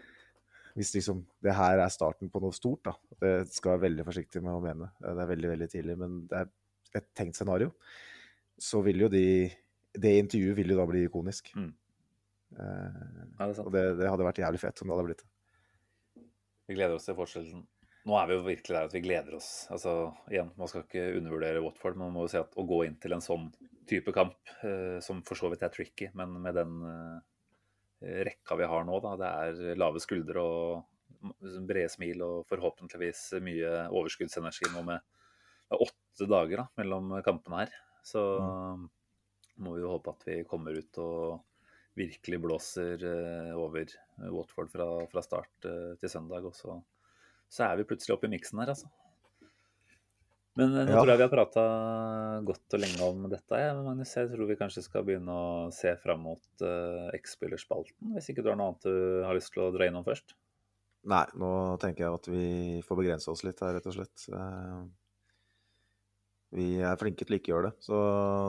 hvis 0.78 0.94
liksom 0.94 1.24
det 1.46 1.56
her 1.58 1.82
er 1.82 1.94
starten 1.94 2.30
på 2.30 2.42
noe 2.42 2.54
stort, 2.54 2.86
da. 2.86 2.94
Det 3.18 3.34
skal 3.50 3.74
jeg 3.74 3.80
være 3.80 3.86
veldig 3.88 4.06
forsiktig 4.08 4.44
med 4.46 4.54
å 4.54 4.62
mene. 4.64 4.92
Det 5.02 5.14
er 5.14 5.32
veldig, 5.34 5.52
veldig 5.56 5.70
tidlig, 5.74 5.98
men 5.98 6.20
det 6.30 6.44
er 6.44 7.02
et 7.02 7.10
tenkt 7.18 7.38
scenario. 7.38 7.74
Så 8.58 8.82
vil 8.86 9.06
jo 9.06 9.10
de 9.12 9.52
Det 9.98 10.14
intervjuet 10.20 10.58
vil 10.58 10.74
jo 10.74 10.78
da 10.78 10.86
bli 10.90 11.04
ikonisk. 11.08 11.50
Mm. 11.58 11.72
Eh, 12.56 13.00
ja, 13.40 13.48
det 13.48 13.64
og 13.64 13.72
det, 13.74 13.84
det, 14.00 14.10
hadde 14.10 14.28
vært 14.28 14.42
jævlig 14.44 14.62
fett 14.62 14.82
om 14.82 14.90
det 14.90 14.96
hadde 14.96 15.08
blitt 15.10 15.24
det. 15.24 15.32
Vi 16.68 16.76
gleder 16.78 16.98
oss 16.98 17.08
til 17.08 17.18
fortsettelsen. 17.18 17.64
Nå 18.08 18.16
er 18.16 18.28
vi 18.30 18.38
jo 18.38 18.44
virkelig 18.46 18.76
der 18.76 18.88
at 18.88 18.94
vi 18.96 19.02
gleder 19.04 19.36
oss. 19.36 19.50
Altså, 19.74 19.96
igjen, 20.32 20.52
Man 20.60 20.70
skal 20.72 20.86
ikke 20.86 21.08
undervurdere 21.18 21.64
Watford, 21.64 21.98
men 21.98 22.08
man 22.08 22.16
må 22.16 22.28
jo 22.28 22.32
si 22.32 22.40
at 22.40 22.54
å 22.56 22.68
gå 22.68 22.84
inn 22.88 23.00
til 23.04 23.16
en 23.18 23.24
sånn 23.24 23.50
type 23.88 24.14
kamp, 24.16 24.38
eh, 24.68 25.00
som 25.04 25.24
for 25.28 25.40
så 25.40 25.52
vidt 25.52 25.66
er 25.68 25.74
tricky, 25.74 26.12
men 26.16 26.38
med 26.44 26.56
den 26.56 26.78
eh, 26.88 28.22
rekka 28.30 28.60
vi 28.60 28.70
har 28.70 28.88
nå. 28.88 29.02
Da. 29.04 29.16
Det 29.20 29.34
er 29.42 29.82
lave 29.82 30.04
skuldre 30.04 30.44
og 30.44 31.34
brede 31.68 31.90
smil 31.92 32.22
og 32.24 32.48
forhåpentligvis 32.48 33.42
mye 33.44 33.88
overskuddsenergi 33.90 34.70
nå 34.72 34.84
med 34.88 35.76
åtte 35.76 36.28
dager 36.30 36.64
da, 36.64 36.68
mellom 36.80 37.18
kampene 37.26 37.66
her. 37.66 37.76
Så 38.08 38.24
mm. 38.40 38.88
må 39.66 39.76
vi 39.76 39.84
jo 39.84 39.94
håpe 39.96 40.14
at 40.14 40.28
vi 40.28 40.42
kommer 40.48 40.78
ut 40.78 41.02
og 41.04 41.44
virkelig 41.98 42.40
blåser 42.44 43.02
eh, 43.10 43.52
over 43.58 43.90
Watford 44.30 44.70
fra, 44.72 44.88
fra 45.12 45.24
start 45.26 45.68
eh, 45.68 45.98
til 46.00 46.14
søndag. 46.14 46.46
Og 46.46 46.56
så, 46.56 46.78
så 47.50 47.68
er 47.68 47.80
vi 47.80 47.88
plutselig 47.90 48.16
oppe 48.16 48.30
i 48.30 48.36
miksen 48.36 48.62
her, 48.62 48.72
altså. 48.76 48.90
Men 50.58 50.74
eh, 50.74 50.88
nå 50.88 50.94
ja. 50.94 51.02
tror 51.02 51.12
jeg 51.12 51.20
vi 51.20 51.26
har 51.26 51.34
prata 51.34 51.64
godt 52.48 52.78
og 52.78 52.82
lenge 52.82 53.08
om 53.08 53.26
dette. 53.30 53.62
Ja, 53.62 53.74
Magnus, 53.78 54.16
jeg 54.18 54.32
tror 54.32 54.50
vi 54.50 54.60
kanskje 54.60 54.86
skal 54.86 55.06
begynne 55.06 55.34
å 55.34 55.48
se 55.76 55.94
fram 56.02 56.24
mot 56.26 56.66
uh, 56.66 57.10
X-spillerspalten. 57.18 58.16
Hvis 58.16 58.32
ikke 58.34 58.46
du 58.46 58.52
har 58.52 58.58
noe 58.60 58.72
annet 58.72 58.88
du 58.88 59.26
har 59.28 59.38
lyst 59.38 59.54
til 59.54 59.68
å 59.68 59.74
dra 59.76 59.90
innom 59.90 60.06
først? 60.08 60.34
Nei, 61.08 61.26
nå 61.40 61.52
tenker 61.82 62.08
jeg 62.08 62.18
at 62.18 62.30
vi 62.32 62.48
får 62.88 63.00
begrense 63.00 63.30
oss 63.32 63.46
litt 63.46 63.62
her, 63.64 63.78
rett 63.78 63.90
og 63.90 64.00
slett. 64.00 64.26
Uh, 64.34 64.88
vi 66.58 66.68
er 66.82 67.00
flinke 67.00 67.26
til 67.26 67.38
å 67.38 67.40
ikke 67.40 67.54
gjøre 67.54 67.70
det, 67.70 67.86
så 67.86 68.02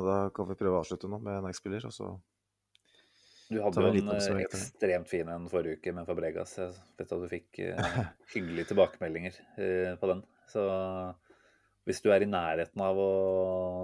da 0.06 0.18
kan 0.34 0.48
vi 0.48 0.58
prøve 0.58 0.78
å 0.78 0.82
avslutte 0.82 1.10
nå 1.10 1.20
med 1.22 1.38
en 1.38 1.48
X-spiller, 1.52 1.86
og 1.88 1.94
så 1.94 2.16
du 3.48 3.62
hadde 3.64 3.80
jo 3.80 4.02
en 4.12 4.42
ekstremt 4.42 5.08
fin 5.08 5.28
en 5.32 5.46
forrige 5.48 5.78
uke 5.78 5.92
med 5.96 6.04
Fabregas. 6.04 6.50
Jeg 6.58 6.74
vet 7.00 7.14
at 7.14 7.22
du 7.22 7.28
fikk 7.30 7.60
uh, 7.64 8.00
hyggelige 8.34 8.68
tilbakemeldinger 8.74 9.38
uh, 9.56 9.94
på 10.00 10.10
den. 10.10 10.20
Så 10.52 10.64
hvis 11.88 12.02
du 12.04 12.10
er 12.12 12.24
i 12.24 12.28
nærheten 12.28 12.82
av 12.84 13.00
å 13.00 13.12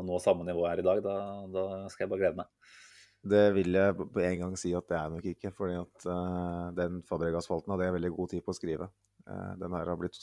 nå 0.05 0.20
samme 0.20 0.44
nivå 0.44 0.66
her 0.68 0.82
i 0.82 0.84
dag, 0.84 1.01
da, 1.05 1.16
da 1.48 1.64
skal 1.88 2.05
jeg 2.05 2.12
bare 2.12 2.24
glede 2.26 2.42
meg. 2.42 2.76
Det 3.24 3.44
vil 3.56 3.78
jeg 3.80 3.96
på 3.96 4.20
en 4.20 4.38
gang 4.42 4.59
si 4.60 4.74
at 4.76 4.88
det 4.90 4.98
er 5.01 5.12
nok 5.14 5.28
ikke. 5.32 5.55
fordi 5.56 5.80
at 5.80 6.09
uh, 6.12 6.68
den 6.76 7.01
Fabregas-falten 7.09 7.72
hadde 7.72 7.88
jeg 7.88 7.96
veldig 7.96 8.14
god 8.18 8.34
tid 8.34 8.44
på 8.44 8.52
å 8.52 8.59
skrive. 8.60 8.92
Uh, 9.24 9.52
den 9.62 9.78
her 9.78 9.88
har 9.94 9.96
blitt 9.96 10.20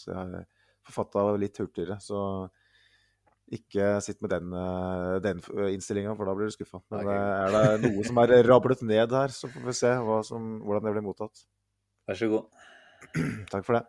forfatta 0.85 1.31
litt 1.41 1.57
hurtigere, 1.57 1.97
så 1.97 2.21
ikke 3.51 3.87
sitt 4.03 4.21
med 4.23 4.31
den, 4.31 4.51
uh, 4.55 5.19
den 5.23 5.41
innstillinga, 5.71 6.13
for 6.15 6.29
da 6.29 6.35
blir 6.37 6.51
du 6.51 6.55
skuffa. 6.55 6.79
Men 6.93 7.03
okay. 7.03 7.17
er 7.17 7.79
det 7.81 7.89
noe 7.91 8.05
som 8.07 8.21
er 8.23 8.35
rablet 8.47 8.83
ned 8.87 9.15
her, 9.17 9.33
så 9.35 9.49
får 9.51 9.65
vi 9.67 9.75
se 9.75 9.95
som, 10.27 10.53
hvordan 10.63 10.87
det 10.87 10.93
blir 10.95 11.05
mottatt. 11.05 11.43
Vær 12.07 12.19
så 12.19 12.29
god. 12.31 12.69
Takk 13.51 13.67
for 13.67 13.79
det. 13.79 13.83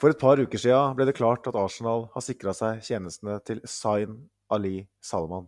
For 0.00 0.12
et 0.12 0.20
par 0.20 0.40
uker 0.42 0.60
siden 0.60 0.96
ble 0.98 1.06
det 1.08 1.16
klart 1.16 1.46
at 1.48 1.56
Arsenal 1.56 2.08
har 2.12 2.24
sikra 2.24 2.52
seg 2.56 2.82
tjenestene 2.84 3.38
til 3.46 3.62
Zain 3.70 4.18
Ali 4.52 4.82
Salman. 5.00 5.46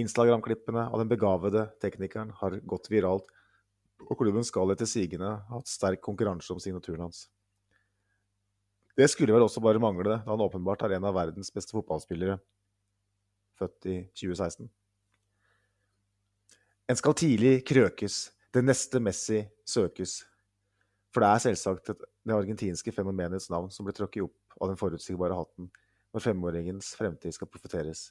Instagram-klippene 0.00 0.88
av 0.90 1.00
den 1.00 1.10
begavede 1.10 1.68
teknikeren 1.82 2.34
har 2.40 2.58
gått 2.68 2.90
viralt, 2.92 3.26
og 4.06 4.16
klubben 4.18 4.44
skal 4.46 4.72
etter 4.74 4.88
sigende 4.88 5.30
ha 5.48 5.58
hatt 5.58 5.70
sterk 5.70 6.02
konkurranse 6.04 6.52
om 6.54 6.60
signaturen 6.62 7.06
hans. 7.06 7.28
Det 9.00 9.06
skulle 9.08 9.32
vel 9.32 9.46
også 9.46 9.62
bare 9.64 9.80
mangle, 9.80 10.04
da 10.04 10.18
han 10.26 10.42
åpenbart 10.44 10.82
er 10.84 10.98
en 10.98 11.06
av 11.08 11.14
verdens 11.16 11.48
beste 11.54 11.72
fotballspillere, 11.72 12.34
født 13.56 13.86
i 13.88 13.94
2016. 14.12 14.68
En 16.90 16.98
skal 16.98 17.16
tidlig 17.16 17.54
krøkes, 17.64 18.18
det 18.52 18.64
neste 18.66 19.00
Messi 19.00 19.40
søkes. 19.64 20.18
For 21.14 21.24
det 21.24 21.30
er 21.30 21.42
selvsagt 21.46 21.94
det 21.94 22.36
argentinske 22.36 22.92
fenomenets 22.92 23.48
navn 23.48 23.72
som 23.72 23.88
blir 23.88 23.96
tråkket 23.96 24.26
opp 24.26 24.60
av 24.60 24.68
den 24.68 24.80
forutsigbare 24.82 25.38
hatten 25.38 25.70
når 26.12 26.26
femåringens 26.26 26.92
fremtid 26.98 27.32
skal 27.38 27.48
profeteres. 27.48 28.10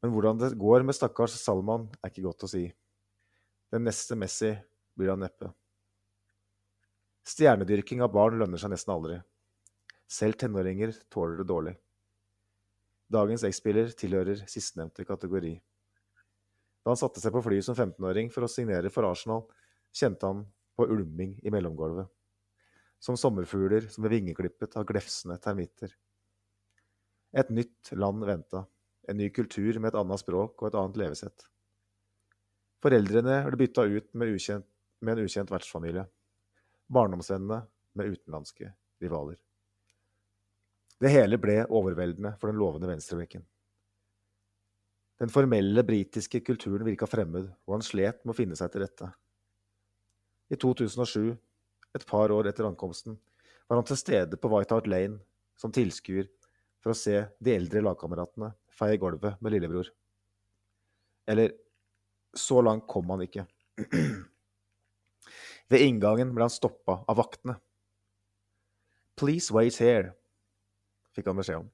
Men 0.00 0.14
hvordan 0.14 0.40
det 0.40 0.54
går 0.56 0.86
med 0.86 0.96
stakkars 0.96 1.36
Salman, 1.42 1.90
er 2.00 2.08
ikke 2.08 2.24
godt 2.30 2.46
å 2.46 2.54
si. 2.54 2.68
Den 3.74 3.84
neste 3.84 4.16
Messi 4.16 4.54
blir 4.96 5.12
han 5.12 5.20
neppe. 5.26 5.50
Stjernedyrking 7.28 8.00
av 8.06 8.14
barn 8.14 8.38
lønner 8.40 8.62
seg 8.62 8.72
nesten 8.72 8.94
aldri. 8.94 9.18
Selv 10.08 10.38
tenåringer 10.40 10.94
tåler 11.12 11.36
det 11.36 11.48
dårlig. 11.48 11.74
Dagens 13.12 13.44
X-spiller 13.44 13.92
tilhører 13.96 14.44
sistnevnte 14.48 15.04
kategori. 15.08 15.54
Da 16.84 16.92
han 16.92 17.00
satte 17.00 17.20
seg 17.20 17.34
på 17.34 17.42
flyet 17.44 17.66
som 17.66 17.76
15-åring 17.76 18.30
for 18.32 18.44
å 18.44 18.50
signere 18.52 18.92
for 18.92 19.08
Arsenal, 19.08 19.44
kjente 19.92 20.28
han 20.28 20.42
på 20.76 20.86
ulming 20.88 21.34
i 21.44 21.52
mellomgulvet. 21.52 22.08
Som 23.00 23.18
sommerfugler 23.20 23.88
som 23.92 24.06
er 24.08 24.14
vingeklippet 24.16 24.76
av 24.80 24.86
glefsende 24.88 25.36
termitter. 25.44 25.92
Et 27.36 27.50
nytt 27.52 27.92
land 27.92 28.24
venta 28.24 28.64
en 29.08 29.16
ny 29.16 29.28
kultur 29.32 29.78
med 29.80 29.92
et 29.92 29.98
annet 30.00 30.20
språk 30.20 30.60
og 30.60 30.68
et 30.68 30.78
annet 30.78 31.00
levesett. 31.00 31.44
Foreldrene 32.84 33.40
ble 33.48 33.60
bytta 33.64 33.84
ut 33.88 34.08
med, 34.14 34.32
ukjent, 34.36 34.68
med 35.00 35.16
en 35.16 35.24
ukjent 35.24 35.52
vertsfamilie. 35.52 36.04
Barndomsvennene 36.92 37.62
med 37.98 38.14
utenlandske 38.14 38.72
rivaler. 39.02 39.40
Det 40.98 41.12
hele 41.12 41.38
ble 41.38 41.60
overveldende 41.70 42.34
for 42.40 42.50
den 42.50 42.58
lovende 42.58 42.90
venstrebekken. 42.90 43.44
Den 45.18 45.30
formelle 45.30 45.82
britiske 45.86 46.40
kulturen 46.46 46.86
virka 46.86 47.06
fremmed, 47.10 47.48
og 47.66 47.76
han 47.76 47.86
slet 47.86 48.24
med 48.24 48.34
å 48.34 48.38
finne 48.38 48.58
seg 48.58 48.70
til 48.72 48.84
rette. 48.84 49.10
I 50.50 50.58
2007, 50.58 51.36
et 51.94 52.06
par 52.06 52.32
år 52.34 52.50
etter 52.50 52.66
ankomsten, 52.66 53.18
var 53.68 53.80
han 53.80 53.86
til 53.88 53.98
stede 54.00 54.38
på 54.40 54.50
White 54.52 54.74
Hart 54.74 54.88
Lane 54.90 55.20
som 55.58 55.74
tilskuer 55.74 56.28
for 56.82 56.94
å 56.94 56.98
se 56.98 57.20
de 57.42 57.54
eldre 57.54 57.82
lagkameratene 57.84 58.52
feie 58.78 58.98
gulvet 59.00 59.40
med 59.42 59.54
lillebror. 59.54 59.90
Eller 61.28 61.52
så 62.34 62.62
langt 62.62 62.86
kom 62.90 63.10
han 63.12 63.24
ikke. 63.26 63.44
Ved 65.68 65.84
inngangen 65.84 66.30
ble 66.34 66.46
han 66.46 66.52
stoppa 66.52 67.02
av 67.04 67.18
vaktene. 67.18 67.58
Please 69.18 69.52
wait 69.52 69.76
here, 69.82 70.14
fikk 71.18 71.28
han 71.30 71.42
beskjed 71.42 71.60
om. 71.64 71.68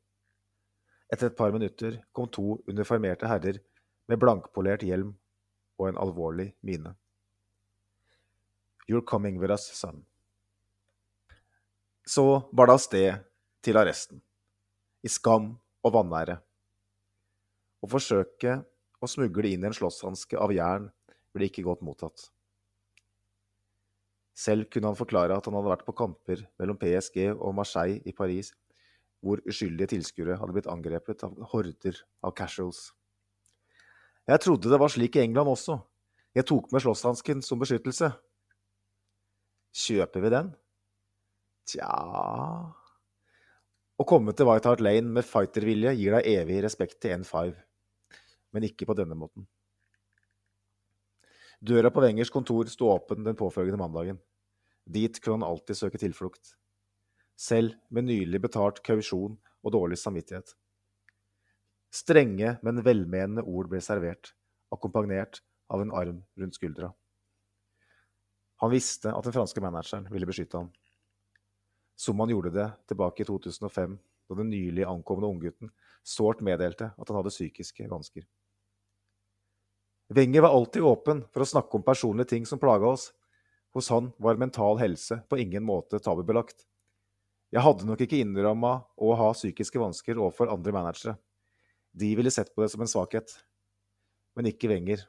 Etter 1.13 1.29
et 1.29 1.37
par 1.39 1.53
minutter 1.55 2.01
kom 2.17 2.31
to 2.33 2.59
uniformerte 2.67 3.29
herrer 3.29 3.61
med 4.09 4.21
blankpolert 4.21 4.85
hjelm 4.87 5.13
og 5.79 5.91
en 5.91 6.01
alvorlig 6.01 6.53
mine. 6.65 6.95
You're 8.89 9.05
coming 9.05 9.39
with 9.41 9.53
us, 9.53 9.69
son. 9.73 10.05
Så 12.05 12.25
bar 12.53 12.69
det 12.69 12.77
av 12.77 12.83
sted 12.85 13.23
til 13.65 13.79
arresten, 13.81 14.21
i 15.01 15.09
skam 15.09 15.55
og 15.85 15.95
vanære. 15.95 16.37
Å 17.81 17.89
forsøke 17.89 18.59
å 19.01 19.09
smugle 19.09 19.55
inn 19.55 19.65
en 19.65 19.77
slåsshanske 19.77 20.37
av 20.41 20.53
jern 20.53 20.91
ble 21.33 21.49
ikke 21.49 21.65
godt 21.65 21.85
mottatt. 21.85 22.29
Selv 24.35 24.67
kunne 24.73 24.91
han 24.91 24.99
forklare 24.99 25.37
at 25.37 25.47
han 25.47 25.57
hadde 25.57 25.71
vært 25.71 25.87
på 25.87 25.95
kamper 25.97 26.43
mellom 26.61 26.79
PSG 26.81 27.31
og 27.35 27.55
Marseille 27.57 28.03
i 28.05 28.13
Paris, 28.17 28.51
hvor 29.25 29.41
uskyldige 29.49 29.95
tilskuere 29.95 30.37
hadde 30.41 30.55
blitt 30.57 30.69
angrepet 30.71 31.25
av 31.27 31.35
horder 31.53 31.99
av 32.25 32.35
casuals. 32.37 32.93
Jeg 34.29 34.41
trodde 34.45 34.71
det 34.73 34.81
var 34.81 34.93
slik 34.93 35.17
i 35.17 35.25
England 35.25 35.51
også. 35.53 35.79
Jeg 36.37 36.49
tok 36.49 36.71
med 36.73 36.85
slåsshansken 36.85 37.43
som 37.45 37.61
beskyttelse. 37.61 38.13
Kjøper 39.75 40.23
vi 40.23 40.33
den? 40.33 40.55
Tja 41.69 41.91
Å 43.95 44.05
komme 44.07 44.35
til 44.37 44.49
White 44.49 44.69
Hart 44.69 44.83
Lane 44.85 45.17
med 45.17 45.27
fightervilje 45.27 45.95
gir 45.97 46.17
deg 46.19 46.29
evig 46.35 46.61
respekt 46.67 47.01
til 47.03 47.23
N5 47.23 47.55
men 48.55 48.69
ikke 48.69 48.87
på 48.87 48.95
denne 48.97 49.19
måten. 49.19 49.49
Døra 51.65 51.91
på 51.91 52.03
Wengers 52.05 52.31
kontor 52.31 52.69
sto 52.71 52.91
åpen 52.93 53.27
den 53.27 53.37
påfølgende 53.39 53.81
mandagen. 53.81 54.21
Dit 54.85 55.19
kunne 55.23 55.41
han 55.41 55.49
alltid 55.49 55.79
søke 55.79 55.99
tilflukt. 55.99 56.55
Selv 57.37 57.75
med 57.91 58.07
nylig 58.07 58.41
betalt 58.45 58.83
kausjon 58.87 59.37
og 59.65 59.75
dårlig 59.75 59.99
samvittighet. 59.99 60.55
Strenge, 61.95 62.57
men 62.63 62.83
velmenende 62.83 63.45
ord 63.47 63.71
ble 63.71 63.81
servert, 63.83 64.33
akkompagnert 64.75 65.41
av 65.71 65.83
en 65.83 65.93
arm 65.95 66.23
rundt 66.39 66.59
skuldra. 66.59 66.93
Han 68.63 68.73
visste 68.73 69.13
at 69.13 69.27
den 69.27 69.35
franske 69.35 69.63
manageren 69.63 70.07
ville 70.13 70.29
beskytte 70.29 70.59
ham. 70.59 70.71
Som 71.95 72.21
han 72.23 72.31
gjorde 72.31 72.55
det 72.55 72.69
tilbake 72.91 73.23
i 73.23 73.29
2005, 73.29 73.99
da 74.29 74.39
den 74.39 74.51
nylig 74.51 74.87
ankomne 74.89 75.29
unggutten 75.29 75.71
sårt 76.03 76.41
meddelte 76.45 76.91
at 76.97 77.11
han 77.11 77.19
hadde 77.19 77.33
psykiske 77.35 77.87
vansker. 77.91 78.25
Wenger 80.15 80.45
var 80.45 80.55
alltid 80.55 80.85
åpen 80.85 81.23
for 81.33 81.45
å 81.45 81.49
snakke 81.49 81.79
om 81.79 81.85
personlige 81.85 82.35
ting 82.35 82.47
som 82.47 82.61
plaga 82.61 82.87
oss. 82.87 83.11
Hos 83.75 83.89
han 83.91 84.13
var 84.23 84.39
mental 84.39 84.79
helse 84.79 85.23
på 85.29 85.39
ingen 85.41 85.65
måte 85.65 85.99
tabubelagt. 85.99 86.67
Jeg 87.55 87.63
hadde 87.63 87.87
nok 87.87 88.01
ikke 88.03 88.19
innrømma 88.19 88.73
å 88.99 89.13
ha 89.15 89.29
psykiske 89.31 89.79
vansker 89.79 90.19
overfor 90.19 90.51
andre 90.51 90.73
managere. 90.75 91.15
De 91.95 92.09
ville 92.19 92.33
sett 92.35 92.51
på 92.51 92.65
det 92.65 92.73
som 92.73 92.83
en 92.83 92.91
svakhet. 92.91 93.31
Men 94.35 94.51
ikke 94.51 94.73
Wenger. 94.73 95.05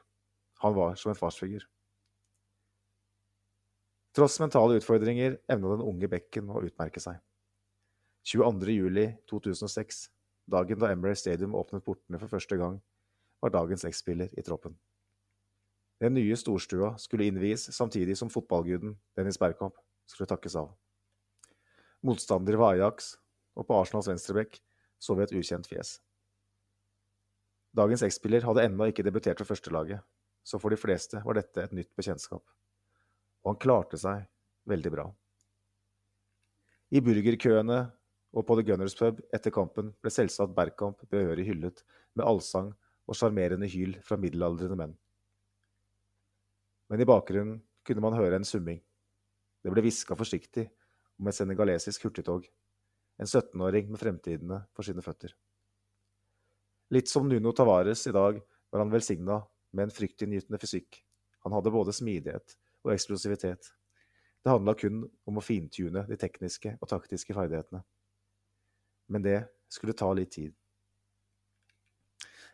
Han 0.62 0.76
var 0.76 0.94
som 1.00 1.10
en 1.10 1.18
farsfigur. 1.18 1.66
Tross 4.14 4.38
mentale 4.40 4.78
utfordringer 4.78 5.40
evna 5.50 5.74
den 5.74 5.84
unge 5.90 6.08
bekken 6.08 6.46
å 6.54 6.62
utmerke 6.64 7.02
seg. 7.02 7.18
22.07.2006, 8.30 10.06
dagen 10.50 10.80
da 10.80 10.94
Embrace 10.94 11.26
Stadium 11.26 11.58
åpnet 11.58 11.84
portene 11.84 12.22
for 12.22 12.30
første 12.30 12.56
gang, 12.62 12.78
var 13.42 13.52
dagens 13.58 13.84
X-spiller 13.90 14.30
i 14.38 14.46
troppen. 14.46 14.78
Den 16.00 16.14
nye 16.14 16.38
storstua 16.38 16.94
skulle 17.02 17.26
innvies 17.26 17.68
samtidig 17.74 18.16
som 18.16 18.30
fotballguden 18.32 18.96
Dennis 19.18 19.38
Berkamp 19.42 19.76
skulle 20.06 20.30
takkes 20.30 20.56
av. 20.62 20.72
Motstander 22.04 22.58
var 22.60 22.74
Ajax, 22.74 23.14
og 23.56 23.66
på 23.68 23.76
Arsenals 23.78 24.08
venstrebekk 24.10 24.58
så 25.00 25.16
vi 25.16 25.24
et 25.24 25.34
ukjent 25.36 25.68
fjes. 25.68 25.96
Dagens 27.76 28.04
X-spiller 28.06 28.44
hadde 28.46 28.64
ennå 28.64 28.88
ikke 28.90 29.04
debutert 29.04 29.40
for 29.40 29.52
førstelaget, 29.52 30.00
så 30.44 30.60
for 30.60 30.72
de 30.72 30.80
fleste 30.80 31.20
var 31.24 31.38
dette 31.38 31.62
et 31.62 31.74
nytt 31.76 31.92
bekjentskap. 31.98 32.44
Og 33.44 33.52
han 33.52 33.60
klarte 33.60 34.00
seg 34.00 34.24
veldig 34.68 34.92
bra. 34.92 35.06
I 36.92 37.02
burgerkøene 37.04 37.80
og 38.36 38.46
på 38.46 38.56
The 38.58 38.66
Gunners 38.68 38.96
pub 38.98 39.20
etter 39.34 39.54
kampen 39.54 39.92
ble 40.00 40.12
selvsagt 40.12 40.54
Bergkamp 40.56 41.02
behørig 41.10 41.48
hyllet 41.48 41.82
med 42.14 42.26
allsang 42.26 42.72
og 43.06 43.18
sjarmerende 43.18 43.68
hyl 43.70 43.98
fra 44.04 44.18
middelaldrende 44.20 44.78
menn 44.78 44.96
men 46.88 47.02
i 47.02 47.08
bakgrunnen 47.08 47.60
kunne 47.86 48.02
man 48.02 48.16
høre 48.16 48.38
en 48.38 48.46
summing. 48.46 48.78
Det 49.62 49.72
ble 49.72 49.82
hviska 49.84 50.16
forsiktig 50.18 50.68
om 51.20 51.28
et 51.28 51.36
senegalesisk 51.36 52.06
hurtigtog. 52.06 52.46
En 53.16 53.26
17-åring 53.28 53.88
med 53.90 54.00
fremtidene 54.00 54.60
for 54.76 54.86
sine 54.86 55.04
føtter. 55.04 55.32
Litt 56.94 57.10
som 57.10 57.26
Nuno 57.28 57.52
Tavares 57.56 58.04
i 58.06 58.14
dag 58.14 58.38
var 58.70 58.82
han 58.82 58.92
velsigna 58.92 59.40
med 59.74 59.88
en 59.88 59.94
fryktinngytende 59.94 60.60
fysikk. 60.62 61.00
Han 61.46 61.56
hadde 61.56 61.72
både 61.74 61.94
smidighet 61.96 62.56
og 62.84 62.92
eksplosivitet. 62.94 63.72
Det 64.44 64.52
handla 64.52 64.76
kun 64.78 65.02
om 65.26 65.40
å 65.40 65.42
fintune 65.42 66.04
de 66.06 66.18
tekniske 66.20 66.76
og 66.78 66.90
taktiske 66.90 67.34
ferdighetene. 67.34 67.80
Men 69.10 69.24
det 69.24 69.40
skulle 69.72 69.96
ta 69.96 70.12
litt 70.14 70.36
tid. 70.36 70.52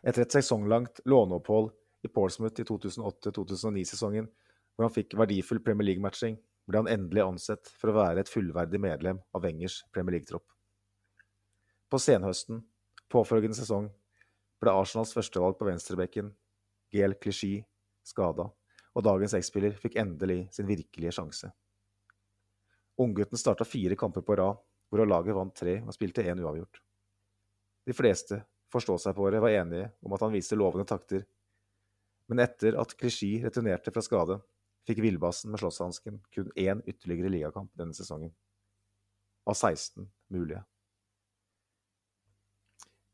Etter 0.03 0.25
et 0.25 0.35
sesonglangt 0.35 1.03
låneopphold 1.07 1.69
i 2.03 2.09
Portsmouth 2.11 2.59
i 2.59 2.65
2008-2009-sesongen, 2.67 4.25
hvor 4.73 4.87
han 4.87 4.95
fikk 4.95 5.13
verdifull 5.19 5.61
Premier 5.63 5.91
League-matching, 5.91 6.35
ble 6.69 6.83
han 6.83 6.91
endelig 6.91 7.23
ansett 7.25 7.71
for 7.79 7.91
å 7.91 7.97
være 7.97 8.23
et 8.23 8.31
fullverdig 8.31 8.79
medlem 8.81 9.19
av 9.35 9.43
Wengers 9.43 9.81
Premier 9.91 10.17
League-tropp. 10.17 10.45
På 11.91 11.99
senhøsten, 12.01 12.63
påfølgende 13.11 13.57
sesong, 13.57 13.89
ble 14.63 14.71
Arsenals 14.71 15.11
førstevalg 15.15 15.57
på 15.59 15.67
venstrebekken, 15.67 16.31
Gael 16.93 17.17
Clichy, 17.19 17.65
skada, 18.05 18.47
og 18.93 19.05
dagens 19.05 19.35
X-spiller 19.37 19.75
fikk 19.79 19.97
endelig 19.99 20.47
sin 20.55 20.69
virkelige 20.69 21.13
sjanse. 21.17 21.49
Unggutten 23.01 23.39
starta 23.41 23.65
fire 23.65 23.97
kamper 23.99 24.23
på 24.25 24.37
rad, 24.37 24.59
hvorav 24.89 25.09
laget 25.09 25.37
vant 25.37 25.55
tre 25.57 25.79
og 25.81 25.93
spilte 25.95 26.25
én 26.25 26.39
uavgjort. 26.39 26.79
De 27.83 27.95
fleste 27.97 28.39
forstå-seg-på-ere 28.73 29.41
var 29.43 29.55
enige 29.57 29.89
om 30.05 30.13
at 30.15 30.23
han 30.23 30.33
viste 30.33 30.57
lovende 30.57 30.85
takter, 30.89 31.25
men 32.29 32.39
etter 32.45 32.77
at 32.79 32.93
Clichy 32.97 33.35
returnerte 33.43 33.91
fra 33.91 34.03
skade, 34.05 34.37
fikk 34.87 34.99
Villbassen 35.03 35.51
med 35.51 35.61
slåsshansken 35.61 36.19
kun 36.33 36.51
én 36.55 36.83
ytterligere 36.85 37.31
ligakamp 37.31 37.71
denne 37.79 37.95
sesongen. 37.95 38.33
Av 39.45 39.53
16 39.53 40.07
mulige. 40.31 40.63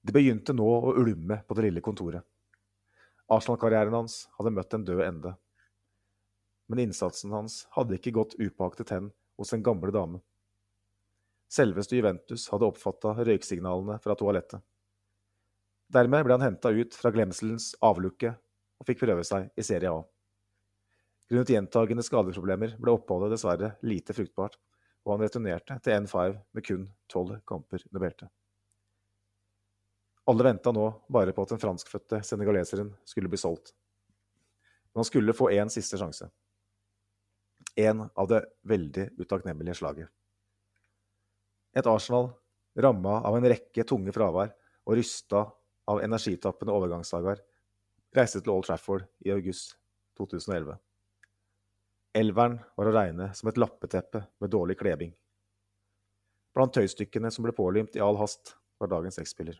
Det 0.01 0.15
begynte 0.15 0.55
nå 0.55 0.65
å 0.65 0.95
ulme 0.97 1.41
på 1.45 1.57
det 1.57 1.67
lille 1.67 1.83
kontoret. 1.83 2.23
Arsenal-karrieren 3.29 3.93
hans 3.93 4.23
hadde 4.37 4.53
møtt 4.55 4.73
en 4.73 4.85
død 4.87 5.03
ende. 5.05 5.35
Men 6.69 6.85
innsatsen 6.85 7.33
hans 7.35 7.63
hadde 7.75 7.97
ikke 7.97 8.15
gått 8.15 8.37
upåaktet 8.39 8.93
hen 8.95 9.11
hos 9.37 9.53
den 9.53 9.65
gamle 9.65 9.93
dame. 9.93 10.21
Selveste 11.49 11.97
Juventus 11.97 12.47
hadde 12.53 12.69
oppfatta 12.69 13.15
røyksignalene 13.17 13.97
fra 14.01 14.15
toalettet. 14.17 14.61
Dermed 15.89 16.25
ble 16.25 16.37
han 16.37 16.45
henta 16.45 16.69
ut 16.69 16.93
fra 16.93 17.09
glemselens 17.13 17.71
avlukke 17.81 18.35
og 18.79 18.85
fikk 18.85 19.01
prøve 19.01 19.25
seg 19.25 19.49
i 19.57 19.65
Serie 19.65 19.89
A. 19.89 20.03
Grunnet 21.29 21.51
gjentagende 21.53 22.01
skadeproblemer 22.01 22.73
ble 22.81 22.95
oppholdet 22.95 23.35
dessverre 23.35 23.75
lite 23.85 24.15
fruktbart, 24.17 24.55
og 25.05 25.13
han 25.13 25.23
returnerte 25.23 25.77
til 25.85 26.01
N5 26.01 26.37
med 26.57 26.65
kun 26.65 26.87
tolv 27.11 27.35
kamper 27.47 27.83
under 27.91 28.01
beltet. 28.01 28.31
Alle 30.29 30.45
venta 30.45 30.73
nå 30.73 30.87
bare 31.09 31.33
på 31.33 31.45
at 31.45 31.53
den 31.53 31.61
franskfødte 31.61 32.23
senegaleseren 32.25 32.89
skulle 33.05 33.29
bli 33.29 33.37
solgt. 33.41 33.75
Men 34.89 35.01
han 35.03 35.09
skulle 35.09 35.37
få 35.37 35.51
én 35.53 35.69
siste 35.73 35.97
sjanse. 36.01 36.31
En 37.77 38.07
av 38.09 38.29
det 38.29 38.43
veldig 38.65 39.07
utakknemlige 39.21 39.77
slaget. 39.77 40.09
Et 41.77 41.85
Arsenal 41.85 42.31
ramma 42.77 43.21
av 43.25 43.37
en 43.37 43.49
rekke 43.53 43.85
tunge 43.85 44.13
fravær 44.13 44.53
og 44.89 44.97
rysta 44.97 45.45
av 45.89 46.01
energitappende 46.01 46.73
overgangsdager, 46.73 47.41
reiste 48.17 48.41
til 48.41 48.53
Old 48.53 48.65
Trafford 48.65 49.05
i 49.25 49.33
august 49.33 49.77
2011. 50.17 50.77
Elveren 52.17 52.57
var 52.75 52.89
å 52.89 52.93
regne 52.93 53.29
som 53.37 53.51
et 53.51 53.57
lappeteppe 53.59 54.23
med 54.41 54.49
dårlig 54.49 54.79
klebing. 54.79 55.11
Blant 56.57 56.73
tøystykkene 56.73 57.29
som 57.31 57.45
ble 57.45 57.53
pålimt 57.53 57.95
i 57.95 58.01
all 58.01 58.17
hast, 58.17 58.55
var 58.81 58.89
dagens 58.89 59.19
X-spiller. 59.21 59.59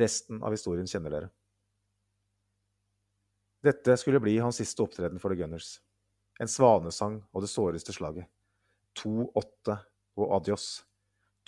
Resten 0.00 0.40
av 0.42 0.54
historien 0.54 0.88
kjenner 0.88 1.12
dere. 1.12 1.28
Dette 3.64 3.96
skulle 4.00 4.20
bli 4.20 4.38
hans 4.40 4.58
siste 4.60 4.82
opptreden 4.84 5.20
for 5.20 5.32
The 5.32 5.42
Gunners. 5.42 5.78
En 6.40 6.50
svanesang 6.50 7.20
og 7.32 7.44
det 7.44 7.52
såreste 7.52 7.94
slaget. 7.96 8.26
2-8 8.98 9.76
og 10.20 10.34
adios. 10.38 10.84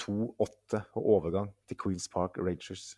2-8 0.00 0.82
og 0.98 1.10
overgang 1.16 1.50
til 1.68 1.80
Queens 1.80 2.08
Park 2.12 2.36
Rangers. 2.38 2.94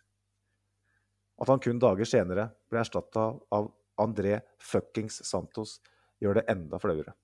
At 1.39 1.47
han 1.47 1.61
kun 1.63 1.79
dager 1.79 2.07
senere 2.07 2.49
ble 2.67 2.81
erstatta 2.83 3.31
av 3.55 3.71
André 3.99 4.41
fuckings 4.59 5.21
Santos, 5.27 5.77
gjør 6.23 6.39
det 6.39 6.45
enda 6.51 6.79
flauere. 6.81 7.15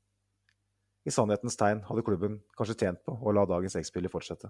I 1.05 1.13
sannhetens 1.13 1.57
tegn 1.59 1.84
hadde 1.85 2.03
klubben 2.05 2.39
kanskje 2.57 2.77
tjent 2.81 3.03
på 3.05 3.13
å 3.13 3.34
la 3.35 3.43
dagens 3.49 3.77
X-spiller 3.77 4.09
fortsette. 4.09 4.49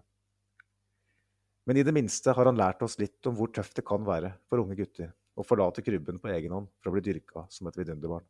Men 1.65 1.79
i 1.81 1.83
det 1.83 1.93
minste 1.95 2.33
har 2.37 2.47
han 2.47 2.59
lært 2.59 2.83
oss 2.85 2.99
litt 3.01 3.25
om 3.27 3.35
hvor 3.35 3.49
tøft 3.51 3.75
det 3.75 3.83
kan 3.87 4.05
være 4.05 4.35
for 4.47 4.61
unge 4.61 4.77
gutter 4.79 5.11
å 5.35 5.43
forlate 5.43 5.83
krybben 5.83 6.21
på 6.21 6.31
egen 6.31 6.53
hånd 6.55 6.69
for 6.79 6.91
å 6.91 6.95
bli 6.95 7.03
dyrka 7.03 7.43
som 7.51 7.67
et 7.67 7.79
vidunderbarn. 7.79 8.23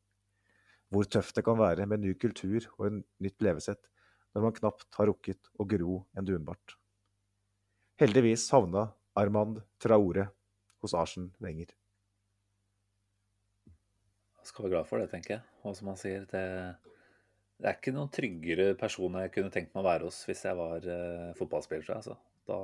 Hvor 0.89 1.05
tøft 1.09 1.35
det 1.37 1.43
kan 1.45 1.59
være 1.59 1.85
med 1.89 2.01
ny 2.01 2.15
kultur 2.17 2.65
og 2.77 2.87
en 2.87 3.03
nytt 3.21 3.43
levesett 3.45 3.91
når 4.33 4.47
man 4.47 4.57
knapt 4.57 4.87
har 4.97 5.09
rukket 5.11 5.51
å 5.59 5.67
gro 5.69 6.01
en 6.17 6.27
dunbart. 6.27 6.77
Heldigvis 8.01 8.47
havna 8.51 8.89
Armand 9.15 9.61
Traore 9.79 10.29
hos 10.83 10.95
Arsen 10.97 11.29
Wenger. 11.43 11.69
Skal 14.45 14.67
være 14.67 14.75
glad 14.75 14.89
for 14.89 15.01
det, 15.01 15.09
tenker 15.11 15.37
jeg. 15.37 15.43
Og 15.65 15.73
som 15.77 15.89
han 15.89 15.99
sier, 15.99 16.25
det, 16.29 16.43
det 17.57 17.69
er 17.69 17.77
ikke 17.77 17.93
noen 17.95 18.11
tryggere 18.13 18.73
person 18.79 19.17
jeg 19.21 19.33
kunne 19.33 19.53
tenkt 19.53 19.73
meg 19.73 19.81
å 19.81 19.87
være 19.87 20.09
hos 20.09 20.21
hvis 20.27 20.43
jeg 20.45 20.57
var 20.59 20.85
eh, 20.85 21.31
fotballspiller. 21.39 21.95
Altså. 21.97 22.17
Da 22.45 22.59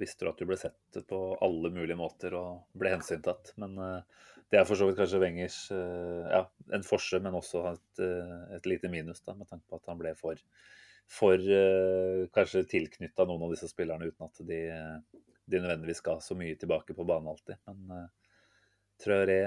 visste 0.00 0.26
du 0.26 0.32
at 0.32 0.42
du 0.42 0.48
ble 0.48 0.58
sett 0.60 1.00
på 1.08 1.20
alle 1.44 1.72
mulige 1.72 1.96
måter 1.96 2.36
og 2.36 2.66
ble 2.76 2.92
hensyntatt. 2.96 3.54
Men 3.62 3.78
eh, 3.80 4.28
det 4.52 4.60
er 4.60 4.68
for 4.68 4.76
så 4.76 4.90
vidt 4.90 5.00
kanskje 5.00 5.22
Wengers 5.22 5.58
eh, 5.72 6.28
ja, 6.34 6.44
en 6.76 6.84
forse, 6.84 7.22
men 7.24 7.38
også 7.38 7.64
et, 7.72 8.04
et 8.58 8.68
lite 8.68 8.92
minus, 8.92 9.24
da, 9.24 9.36
med 9.38 9.48
tanke 9.48 9.64
på 9.70 9.80
at 9.80 9.88
han 9.88 10.00
ble 10.02 10.12
for, 10.18 10.40
for 11.08 11.52
kanskje 12.36 12.66
tilknytta 12.74 13.24
noen 13.28 13.46
av 13.46 13.54
disse 13.54 13.70
spillerne 13.72 14.10
uten 14.10 14.28
at 14.28 14.44
de, 14.48 14.60
de 15.48 15.62
nødvendigvis 15.62 16.04
ga 16.04 16.18
så 16.20 16.36
mye 16.36 16.60
tilbake 16.60 16.92
på 16.98 17.08
banen 17.08 17.32
alltid. 17.32 17.56
Men 17.70 18.10
Traoré 19.02 19.40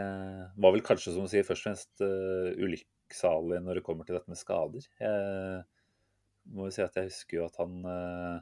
var 0.60 0.73
vel 0.76 0.84
kanskje, 0.84 1.14
som 1.15 1.26
du 1.26 1.32
sier, 1.32 1.45
først 1.48 1.64
og 1.64 1.69
fremst 1.69 2.03
uh, 2.03 2.52
ulykksalig 2.60 3.61
når 3.64 3.80
det 3.80 3.86
kommer 3.88 4.07
til 4.07 4.18
dette 4.18 4.32
med 4.32 4.40
skader. 4.40 4.88
Jeg 4.99 6.56
må 6.56 6.68
jo 6.68 6.76
si 6.76 6.84
at 6.84 6.98
jeg 6.99 7.10
husker 7.10 7.40
jo 7.40 7.45
at 7.48 7.60
han 7.61 7.77
uh, 7.88 8.40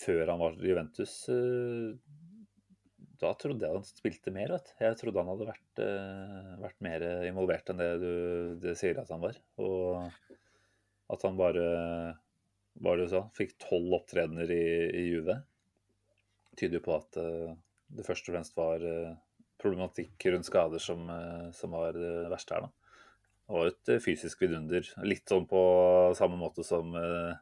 før 0.00 0.32
han 0.32 0.40
var 0.40 0.56
i 0.58 0.70
Juventus 0.72 1.12
uh, 1.30 1.92
Da 3.20 3.30
trodde 3.38 3.68
jeg 3.68 3.76
han 3.76 3.86
spilte 3.86 4.32
mer. 4.34 4.54
Vet. 4.56 4.72
Jeg 4.80 4.98
trodde 5.00 5.22
han 5.22 5.30
hadde 5.32 5.48
vært, 5.48 5.82
vært 6.64 6.80
mer 6.84 7.04
involvert 7.28 7.70
enn 7.70 7.80
det 7.80 7.92
du 8.02 8.14
det 8.64 8.74
sier 8.80 8.98
at 9.00 9.12
han 9.12 9.22
var. 9.22 9.38
Og 9.62 10.08
at 11.14 11.24
han 11.24 11.38
bare 11.38 11.68
hva 12.82 12.96
det 12.96 13.06
du 13.06 13.12
sa, 13.12 13.22
fikk 13.36 13.54
tolv 13.62 14.00
opptredener 14.00 14.50
i, 14.50 14.64
i 14.98 15.04
Juve. 15.12 15.38
Tyder 16.58 16.80
jo 16.80 16.84
på 16.88 16.96
at 16.96 17.20
det 17.94 18.04
først 18.04 18.28
og 18.28 18.34
fremst 18.34 18.58
var 18.58 18.82
problematikk 19.64 20.26
rundt 20.28 20.48
skader 20.48 20.82
som, 20.82 21.08
eh, 21.10 21.50
som 21.56 21.70
var 21.70 21.96
det 21.96 22.28
verste 22.32 22.56
her. 22.56 22.66
da. 22.66 22.70
Og 23.54 23.68
et 23.70 23.92
eh, 23.92 24.02
fysisk 24.02 24.44
vidunder. 24.44 24.86
Litt 25.04 25.28
sånn 25.28 25.48
på 25.48 25.62
samme 26.18 26.38
måte 26.40 26.64
som 26.66 26.94
eh, 27.00 27.34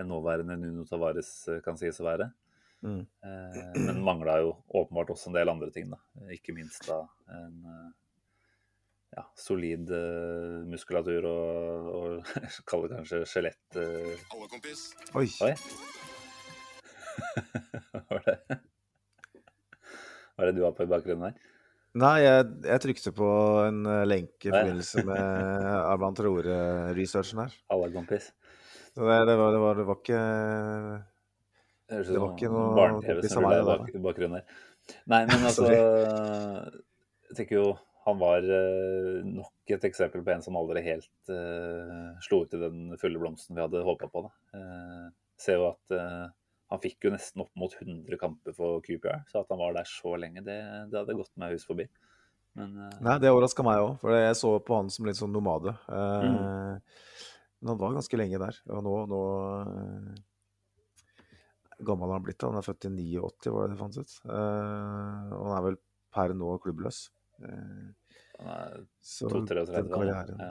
en 0.00 0.08
nåværende 0.08 0.56
Nuno 0.60 0.86
Tavares 0.88 1.32
kan 1.64 1.78
sies 1.80 2.00
å 2.00 2.08
være. 2.08 2.30
Mm. 2.80 3.02
Men 3.76 3.98
mangla 4.00 4.38
jo 4.40 4.54
åpenbart 4.72 5.10
også 5.12 5.28
en 5.28 5.34
del 5.36 5.50
andre 5.52 5.68
ting. 5.74 5.90
da. 5.92 5.98
Ikke 6.32 6.54
minst 6.56 6.86
da 6.88 7.02
en 7.28 7.58
ja, 9.12 9.26
solid 9.36 9.92
muskulatur 10.70 11.28
og, 11.28 11.90
og 11.98 12.32
kall 12.70 12.86
det 12.86 13.02
kanskje 13.02 13.20
skjelett. 13.28 13.76
Alle 13.76 14.48
kompis. 14.48 14.86
Oi. 15.12 15.28
Oi. 15.44 15.52
Hva 17.92 18.04
var 18.08 18.28
det? 18.30 18.60
Hva 20.40 20.46
er 20.46 20.54
det 20.54 20.56
du 20.56 20.62
har 20.64 20.72
på 20.72 20.86
i 20.86 20.88
bakgrunnen 20.88 21.26
her? 21.28 21.34
Nei, 22.00 22.14
jeg, 22.22 22.44
jeg 22.64 22.80
trykte 22.84 23.10
på 23.12 23.28
en 23.66 23.82
eh, 23.84 24.04
lenke 24.06 24.48
i 24.48 24.52
forbindelse 24.54 25.02
med 25.04 25.66
Arman 25.90 26.16
Traore-researchen 26.16 27.42
her. 27.42 27.56
Alla 27.74 27.90
kompis. 27.92 28.30
Så 28.94 29.04
det, 29.04 29.18
det, 29.28 29.34
var, 29.36 29.52
det, 29.52 29.60
var, 29.60 29.76
det 29.76 29.84
var 29.86 29.98
ikke 30.00 30.22
Det 31.90 32.22
var 32.22 32.32
ikke 32.32 32.52
noe 32.54 32.88
kompis 33.04 33.36
av 33.36 33.44
meg. 33.44 33.60
Bak, 33.68 33.92
bakgrunnen 34.06 34.38
her. 34.40 34.64
Nei, 35.12 35.20
men 35.28 35.44
altså 35.50 35.68
Jeg 35.68 37.36
tenker 37.36 37.60
jo 37.60 37.68
han 38.06 38.16
var 38.16 38.46
uh, 38.48 39.20
nok 39.28 39.74
et 39.76 39.84
eksempel 39.84 40.22
på 40.24 40.32
en 40.32 40.40
som 40.42 40.56
aldri 40.56 40.80
helt 40.86 41.28
uh, 41.28 42.16
slo 42.24 42.46
ut 42.46 42.54
i 42.56 42.62
den 42.62 42.94
fulle 42.98 43.20
blomsten 43.20 43.58
vi 43.58 43.60
hadde 43.60 43.84
håpa 43.84 44.08
på. 44.08 44.24
Da. 44.24 44.56
Uh, 44.56 45.10
ser 45.36 45.60
jo 45.60 45.68
at 45.68 45.92
han 46.70 46.80
fikk 46.82 47.08
jo 47.08 47.10
nesten 47.14 47.42
opp 47.42 47.50
mot 47.58 47.72
100 47.74 48.18
kamper 48.20 48.54
for 48.54 48.82
QPR, 48.84 49.24
så 49.30 49.42
at 49.42 49.50
han 49.50 49.58
var 49.58 49.74
der 49.74 49.88
så 49.90 50.14
lenge, 50.20 50.44
det, 50.46 50.60
det 50.92 51.00
hadde 51.00 51.18
gått 51.18 51.32
meg 51.40 51.56
hus 51.56 51.66
forbi. 51.66 51.88
Men, 52.58 52.76
uh... 52.78 52.96
Nei, 53.02 53.16
det 53.22 53.32
overraska 53.32 53.64
meg 53.66 53.82
òg, 53.82 53.96
for 54.02 54.14
jeg 54.14 54.38
så 54.38 54.52
på 54.62 54.78
han 54.78 54.90
som 54.94 55.06
litt 55.08 55.18
sånn 55.18 55.34
nomade. 55.34 55.74
Uh, 55.90 56.26
mm. 56.26 56.80
Men 57.60 57.72
han 57.72 57.80
var 57.82 57.98
ganske 57.98 58.20
lenge 58.20 58.40
der. 58.42 58.60
Og 58.70 58.84
nå, 58.86 58.94
nå 59.10 59.20
uh, 59.66 60.14
gammel 61.86 62.08
har 62.08 62.18
han 62.20 62.26
blitt. 62.26 62.46
Han 62.46 62.58
er 62.60 62.66
født 62.66 62.86
i 62.86 62.92
89, 62.94 63.52
var 63.54 63.66
det 63.66 63.74
det 63.74 63.82
fantes. 63.82 64.16
Uh, 64.24 65.30
og 65.36 65.44
han 65.48 65.56
er 65.58 65.66
vel 65.68 65.78
per 66.14 66.34
nå 66.38 66.54
klubbløs. 66.62 67.04
Han 67.40 68.50
er 68.54 68.82
32-33 69.04 70.50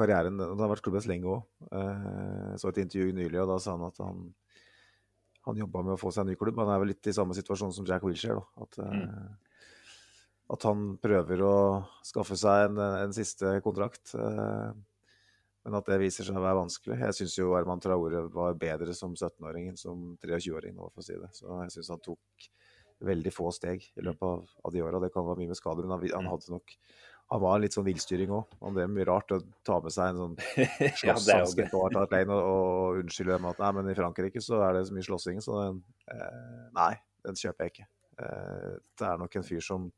karrieren, 0.00 0.38
Han 0.40 0.60
har 0.62 0.70
vært 0.70 0.84
klubbløs 0.84 1.08
lenge 1.10 1.28
òg. 1.28 1.48
Uh, 1.70 2.54
så 2.60 2.70
et 2.70 2.82
intervju 2.84 3.14
nylig, 3.16 3.40
og 3.42 3.50
da 3.50 3.58
sa 3.62 3.74
han 3.76 3.88
at 3.88 3.98
han 4.02 4.28
han 5.50 5.62
jobba 5.62 5.84
med 5.86 5.94
å 5.94 6.00
få 6.00 6.12
seg 6.14 6.24
en 6.24 6.32
ny 6.32 6.36
klubb. 6.40 6.58
Han 6.62 6.72
er 6.72 6.82
vel 6.82 6.92
litt 6.92 7.10
i 7.10 7.14
samme 7.16 7.36
situasjon 7.36 7.74
som 7.76 7.88
Jack 7.88 8.04
Wilshere. 8.06 8.42
At, 8.62 8.78
mm. 8.80 9.02
at 10.56 10.68
han 10.68 10.86
prøver 11.02 11.42
å 11.46 11.56
skaffe 12.06 12.38
seg 12.40 12.70
en, 12.70 12.80
en 13.06 13.16
siste 13.16 13.58
kontrakt. 13.64 14.14
Eh, 14.14 14.70
men 15.66 15.76
at 15.76 15.90
det 15.92 16.00
viser 16.00 16.24
seg 16.24 16.38
å 16.38 16.44
være 16.44 16.62
vanskelig. 16.62 16.96
Jeg 17.02 17.18
syns 17.18 17.36
jo 17.36 17.52
Herman 17.52 17.82
Traore 17.84 18.24
var 18.32 18.56
bedre 18.58 18.94
som 18.96 19.12
17-åring 19.12 19.68
enn 19.70 19.80
som 19.80 20.14
23-åring 20.22 20.72
nå, 20.78 20.88
for 20.94 21.02
å 21.02 21.06
si 21.06 21.18
det. 21.20 21.28
Så 21.36 21.52
jeg 21.66 21.74
syns 21.76 21.92
han 21.92 22.02
tok 22.04 22.48
veldig 23.04 23.32
få 23.32 23.50
steg 23.52 23.84
i 23.96 24.04
løpet 24.04 24.24
av, 24.24 24.48
av 24.64 24.72
de 24.74 24.82
åra. 24.84 25.00
Det 25.02 25.12
kan 25.12 25.26
være 25.26 25.42
mye 25.42 25.52
med 25.52 25.58
skader, 25.60 25.84
men 25.84 25.96
han, 25.96 26.06
han 26.14 26.26
Mm. 26.26 26.32
hadde 26.32 26.54
nok 26.54 26.74
han 27.30 27.42
var 27.44 27.60
litt 27.62 27.76
sånn 27.76 27.86
villstyring 27.86 28.32
òg. 28.34 28.56
Det 28.74 28.82
er 28.82 28.90
mye 28.90 29.06
rart 29.06 29.30
å 29.36 29.38
ta 29.66 29.78
med 29.82 29.94
seg 29.94 30.10
en 30.10 30.18
sånn 30.18 30.34
slåsshanske 30.98 31.68
på 31.70 31.84
Arthur 31.86 32.10
Klein 32.10 32.32
og, 32.34 32.42
og 32.42 33.00
unnskylde 33.04 33.36
dem 33.36 33.46
at 33.52 33.62
nei, 33.62 33.70
men 33.78 33.90
i 33.92 33.96
Frankrike 33.98 34.42
så 34.42 34.58
er 34.66 34.74
det 34.76 34.88
så 34.88 34.96
mye 34.96 35.06
slåssing, 35.06 35.38
så 35.44 35.60
den 35.60 35.80
eh, 36.10 36.66
Nei, 36.74 36.92
den 37.26 37.38
kjøper 37.38 37.68
jeg 37.68 37.74
ikke. 37.74 37.88
Eh, 38.24 38.72
det 38.98 39.06
er 39.06 39.22
nok 39.22 39.38
en 39.38 39.46
fyr 39.46 39.64
som 39.64 39.90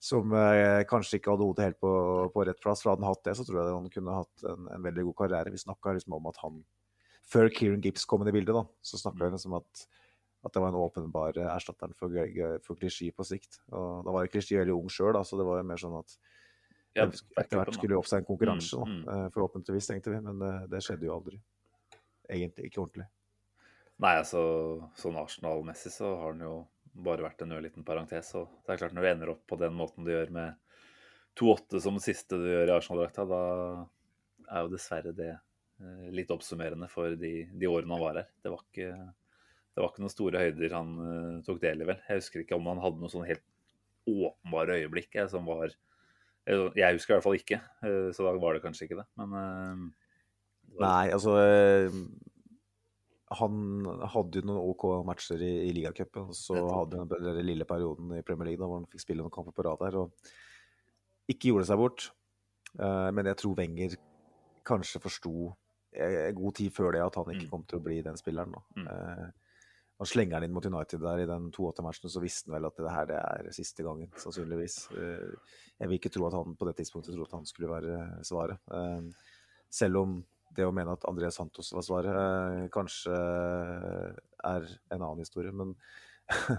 som 0.00 0.32
eh, 0.32 0.80
kanskje 0.88 1.18
ikke 1.18 1.34
hadde 1.34 1.44
hodet 1.44 1.64
helt 1.66 1.80
på, 1.84 1.92
på 2.32 2.44
rett 2.48 2.60
plass. 2.64 2.80
For 2.80 2.94
hadde 2.94 3.04
han 3.04 3.12
hatt 3.12 3.26
det, 3.26 3.34
så 3.36 3.44
tror 3.44 3.58
jeg 3.60 3.74
han 3.76 3.90
kunne 3.92 4.20
hatt 4.22 4.44
en, 4.48 4.68
en 4.72 4.86
veldig 4.86 5.04
god 5.10 5.16
karriere. 5.18 5.52
Vi 5.52 5.60
snakka 5.60 5.92
liksom 5.92 6.16
om 6.16 6.28
at 6.30 6.40
han 6.40 6.62
Før 7.30 7.50
Kieran 7.52 7.84
Gibbs 7.84 8.08
kom 8.08 8.24
inn 8.24 8.30
i 8.32 8.34
bildet, 8.34 8.56
da, 8.56 8.64
så 8.80 8.98
snakka 8.98 9.26
vi 9.26 9.34
liksom 9.36 9.52
at, 9.60 9.84
at 10.40 10.54
det 10.54 10.62
var 10.62 10.72
en 10.72 10.80
åpenbar 10.80 11.36
erstatteren 11.52 11.92
for, 11.98 12.14
for 12.64 12.80
Klisjé 12.80 13.10
på 13.12 13.26
sikt. 13.28 13.58
Og 13.68 14.04
da 14.06 14.14
var 14.14 14.24
jo 14.24 14.32
Klisjé 14.32 14.60
veldig 14.62 14.76
ung 14.76 14.88
sjøl, 14.92 15.18
så 15.26 15.36
det 15.36 15.46
var 15.48 15.60
jo 15.60 15.66
mer 15.68 15.80
sånn 15.82 15.98
at 16.00 16.14
Ja, 16.96 17.04
etter 17.06 17.60
hvert 17.60 17.76
skulle 17.76 17.94
jo 17.94 18.00
opp 18.00 18.08
seg 18.10 18.22
en 18.22 18.28
konkurranse, 18.28 18.80
Mm, 18.80 19.02
mm. 19.02 19.08
eh, 19.14 19.26
Forhåpentligvis, 19.34 19.90
tenkte 19.92 20.10
vi. 20.14 20.20
Men 20.24 20.40
det, 20.42 20.52
det 20.72 20.80
skjedde 20.82 21.06
jo 21.06 21.16
aldri. 21.18 21.40
Egentlig 22.30 22.70
ikke 22.70 22.80
ordentlig. 22.82 23.06
Nei, 24.00 24.14
altså 24.16 24.40
sånn 24.96 25.18
Arsenal-messig 25.20 25.92
så 25.92 26.14
har 26.22 26.32
den 26.32 26.46
jo 26.48 26.54
bare 27.04 27.22
vært 27.26 27.44
en 27.44 27.52
ørliten 27.52 27.84
parentes. 27.86 28.32
Og 28.40 28.48
det 28.64 28.74
er 28.74 28.80
klart 28.80 28.96
når 28.96 29.04
du 29.06 29.10
ender 29.12 29.32
opp 29.34 29.44
på 29.50 29.58
den 29.60 29.76
måten 29.76 30.06
du 30.06 30.10
gjør 30.14 30.32
med 30.34 30.56
2-8 31.38 31.82
som 31.84 31.98
det 32.00 32.06
siste 32.08 32.40
du 32.40 32.48
gjør 32.48 32.72
i 32.72 32.76
Arsenal-drakta, 32.78 33.28
da 33.28 33.42
er 34.50 34.64
jo 34.64 34.72
dessverre 34.72 35.12
det 35.14 35.30
eh, 35.36 36.08
litt 36.16 36.32
oppsummerende 36.34 36.88
for 36.90 37.14
de, 37.20 37.34
de 37.52 37.70
årene 37.70 37.94
han 37.94 38.02
var 38.02 38.18
her. 38.22 38.30
Det 38.42 38.54
var 38.54 38.64
ikke, 38.66 38.88
det 39.80 39.86
var 39.86 39.94
ikke 39.94 40.02
noen 40.04 40.12
store 40.12 40.40
høyder 40.44 40.74
han 40.76 40.88
uh, 41.00 41.36
tok 41.46 41.60
del 41.62 41.80
i, 41.80 41.86
vel. 41.88 42.00
Jeg 42.04 42.20
husker 42.20 42.42
ikke 42.42 42.58
om 42.58 42.66
han 42.68 42.82
hadde 42.84 43.00
noe 43.00 43.08
sånn 43.08 43.24
helt 43.24 43.46
åpenbare 44.10 44.76
øyeblikk 44.82 45.16
jeg, 45.16 45.30
som 45.32 45.46
var 45.48 45.70
eh, 45.70 46.66
Jeg 46.76 46.96
husker 46.98 47.14
i 47.14 47.16
hvert 47.16 47.24
fall 47.24 47.38
ikke, 47.38 47.60
uh, 47.86 48.10
så 48.12 48.26
da 48.26 48.34
var 48.42 48.56
det 48.58 48.62
kanskje 48.64 48.88
ikke 48.88 48.98
det. 49.00 49.06
Men 49.20 49.32
uh, 49.32 49.86
Nei, 50.80 51.08
altså 51.16 51.32
eh, 51.40 51.96
Han 53.40 53.56
hadde 54.12 54.42
jo 54.42 54.46
noen 54.50 54.68
OK 54.70 54.84
matcher 55.08 55.40
i, 55.42 55.50
i 55.70 55.72
ligacupen. 55.74 56.28
Så 56.36 56.60
hadde 56.60 57.00
han 57.00 57.10
den 57.10 57.40
lille 57.46 57.66
perioden 57.68 58.12
i 58.18 58.22
Premier 58.26 58.50
League 58.50 58.60
da, 58.60 58.68
hvor 58.68 58.82
han 58.82 58.88
fikk 58.90 59.06
spille 59.06 59.24
noen 59.24 59.34
kamper 59.34 59.56
på 59.56 59.64
rad 59.66 59.80
der. 59.82 59.98
Og 60.04 61.32
ikke 61.32 61.54
gjorde 61.54 61.68
seg 61.70 61.80
bort. 61.80 62.10
Uh, 62.76 63.08
men 63.16 63.32
jeg 63.32 63.40
tror 63.40 63.56
Wenger 63.58 63.96
kanskje 64.68 65.02
forsto 65.02 65.50
en 65.90 66.34
god 66.38 66.54
tid 66.54 66.70
før 66.70 66.92
det 66.94 67.02
at 67.02 67.16
han 67.18 67.32
ikke 67.32 67.48
Mm. 67.48 67.50
kom 67.50 67.62
til 67.66 67.80
å 67.80 67.82
bli 67.82 67.96
den 68.06 68.18
spilleren. 68.18 68.52
Da. 68.54 68.60
Mm. 68.78 69.32
Han 70.00 70.08
slenger 70.08 70.38
han 70.38 70.46
inn 70.46 70.54
mot 70.56 70.64
United 70.64 71.02
der 71.04 71.20
i 71.20 71.28
den 71.28 71.50
2-8-matchen, 71.52 72.08
så 72.08 72.22
visste 72.22 72.48
han 72.48 72.56
vel 72.56 72.70
at 72.70 72.78
det 72.80 72.92
her 72.94 73.08
det 73.10 73.18
er 73.20 73.48
siste 73.52 73.84
gangen, 73.84 74.08
sannsynligvis. 74.16 74.76
Eh, 74.96 75.56
jeg 75.76 75.90
vil 75.90 75.98
ikke 75.98 76.12
tro 76.14 76.24
at 76.24 76.36
han 76.38 76.54
på 76.56 76.68
det 76.68 76.78
tidspunktet 76.78 77.12
trodde 77.12 77.28
at 77.28 77.36
han 77.36 77.48
skulle 77.48 77.68
være 77.68 77.98
svaret. 78.24 78.62
Eh, 78.72 79.34
selv 79.68 80.00
om 80.00 80.14
det 80.56 80.64
å 80.64 80.72
mene 80.72 80.96
at 80.96 81.04
Andreas 81.10 81.36
Santos 81.36 81.68
var 81.76 81.84
svaret, 81.84 82.16
eh, 82.16 82.64
kanskje 82.72 83.12
er 83.12 84.72
en 84.88 85.04
annen 85.04 85.20
historie. 85.20 85.52
Men 85.52 85.76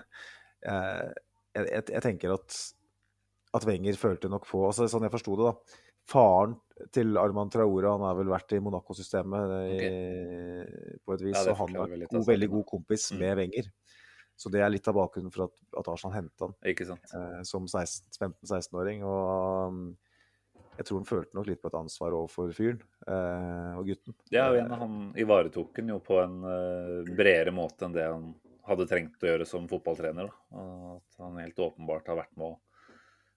jeg, 0.69 1.65
jeg, 1.65 1.84
jeg 1.95 2.05
tenker 2.05 2.35
at, 2.38 2.59
at 3.57 3.65
Wenger 3.65 3.97
følte 3.97 4.30
nok 4.30 4.45
på 4.51 4.68
altså 4.68 4.85
Sånn 4.85 5.09
jeg 5.09 5.15
forsto 5.18 5.39
det, 5.41 5.49
da. 5.49 5.81
Faren 6.11 6.57
til 6.93 7.17
Arman 7.21 7.51
Traore 7.53 7.93
han 7.93 8.03
har 8.05 8.17
vel 8.17 8.31
vært 8.31 8.55
i 8.57 8.61
Monaco-systemet 8.63 9.55
okay. 9.61 10.97
på 11.05 11.15
et 11.15 11.25
vis. 11.27 11.38
Ja, 11.38 11.53
og 11.53 11.59
han 11.63 11.75
er 11.77 11.95
en 11.97 12.07
god, 12.09 12.27
veldig 12.27 12.49
god 12.57 12.65
kompis 12.73 13.11
Mm. 13.11 13.19
med 13.21 13.38
Wenger. 13.38 13.71
Så 14.41 14.49
det 14.49 14.61
er 14.63 14.71
litt 14.73 14.88
av 14.89 14.95
bakgrunnen 14.97 15.33
for 15.33 15.45
at, 15.45 15.59
at 15.77 15.89
Arsenal 15.91 16.15
hentet 16.15 16.41
han 16.41 16.55
eh, 16.57 17.41
som 17.45 17.67
15-16-åring. 17.69 19.03
Og 19.05 19.67
um, 19.69 19.83
jeg 20.79 20.88
tror 20.88 21.01
han 21.01 21.09
følte 21.09 21.38
nok 21.38 21.49
litt 21.51 21.61
på 21.61 21.69
et 21.69 21.77
ansvar 21.77 22.15
overfor 22.17 22.53
fyren 22.55 22.79
eh, 23.05 23.73
og 23.77 23.91
gutten. 23.91 24.15
Ja, 24.33 24.47
og 24.49 24.55
Eh, 24.55 24.61
igjen, 24.61 24.73
han 24.81 24.95
ivaretok 25.19 25.75
den 25.77 25.93
jo 25.93 25.99
på 26.01 26.17
en 26.23 26.39
eh, 26.47 27.11
bredere 27.13 27.53
måte 27.53 27.85
enn 27.85 27.93
det 27.97 28.07
han 28.07 28.31
hadde 28.65 28.88
trengt 28.89 29.21
å 29.21 29.29
gjøre 29.29 29.47
som 29.49 29.69
fotballtrener. 29.69 30.31
Da. 30.31 30.65
At 30.95 31.21
han 31.21 31.38
helt 31.41 31.61
åpenbart 31.61 32.09
har 32.09 32.21
vært 32.23 32.33
med 32.39 32.53
å 32.53 32.59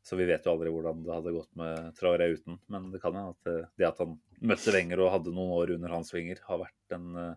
Så 0.05 0.19
vi 0.21 0.27
vet 0.29 0.45
jo 0.45 0.53
aldri 0.53 0.69
hvordan 0.73 1.01
det 1.01 1.15
hadde 1.15 1.33
gått 1.33 1.51
med 1.57 1.95
Traoré 1.97 2.29
uten. 2.35 2.59
Men 2.73 2.91
det 2.93 3.01
kan 3.01 3.17
hende 3.17 3.33
at 3.33 3.49
det, 3.49 3.57
det 3.81 3.89
at 3.89 4.03
han 4.05 4.19
møtte 4.45 4.75
Wenger 4.75 5.01
og 5.01 5.15
hadde 5.15 5.33
noen 5.33 5.55
år 5.57 5.75
under 5.79 5.95
hans 5.97 6.13
vinger, 6.13 6.43
har 6.45 6.61
vært 6.61 6.97
en, 6.97 7.07
eh, 7.23 7.35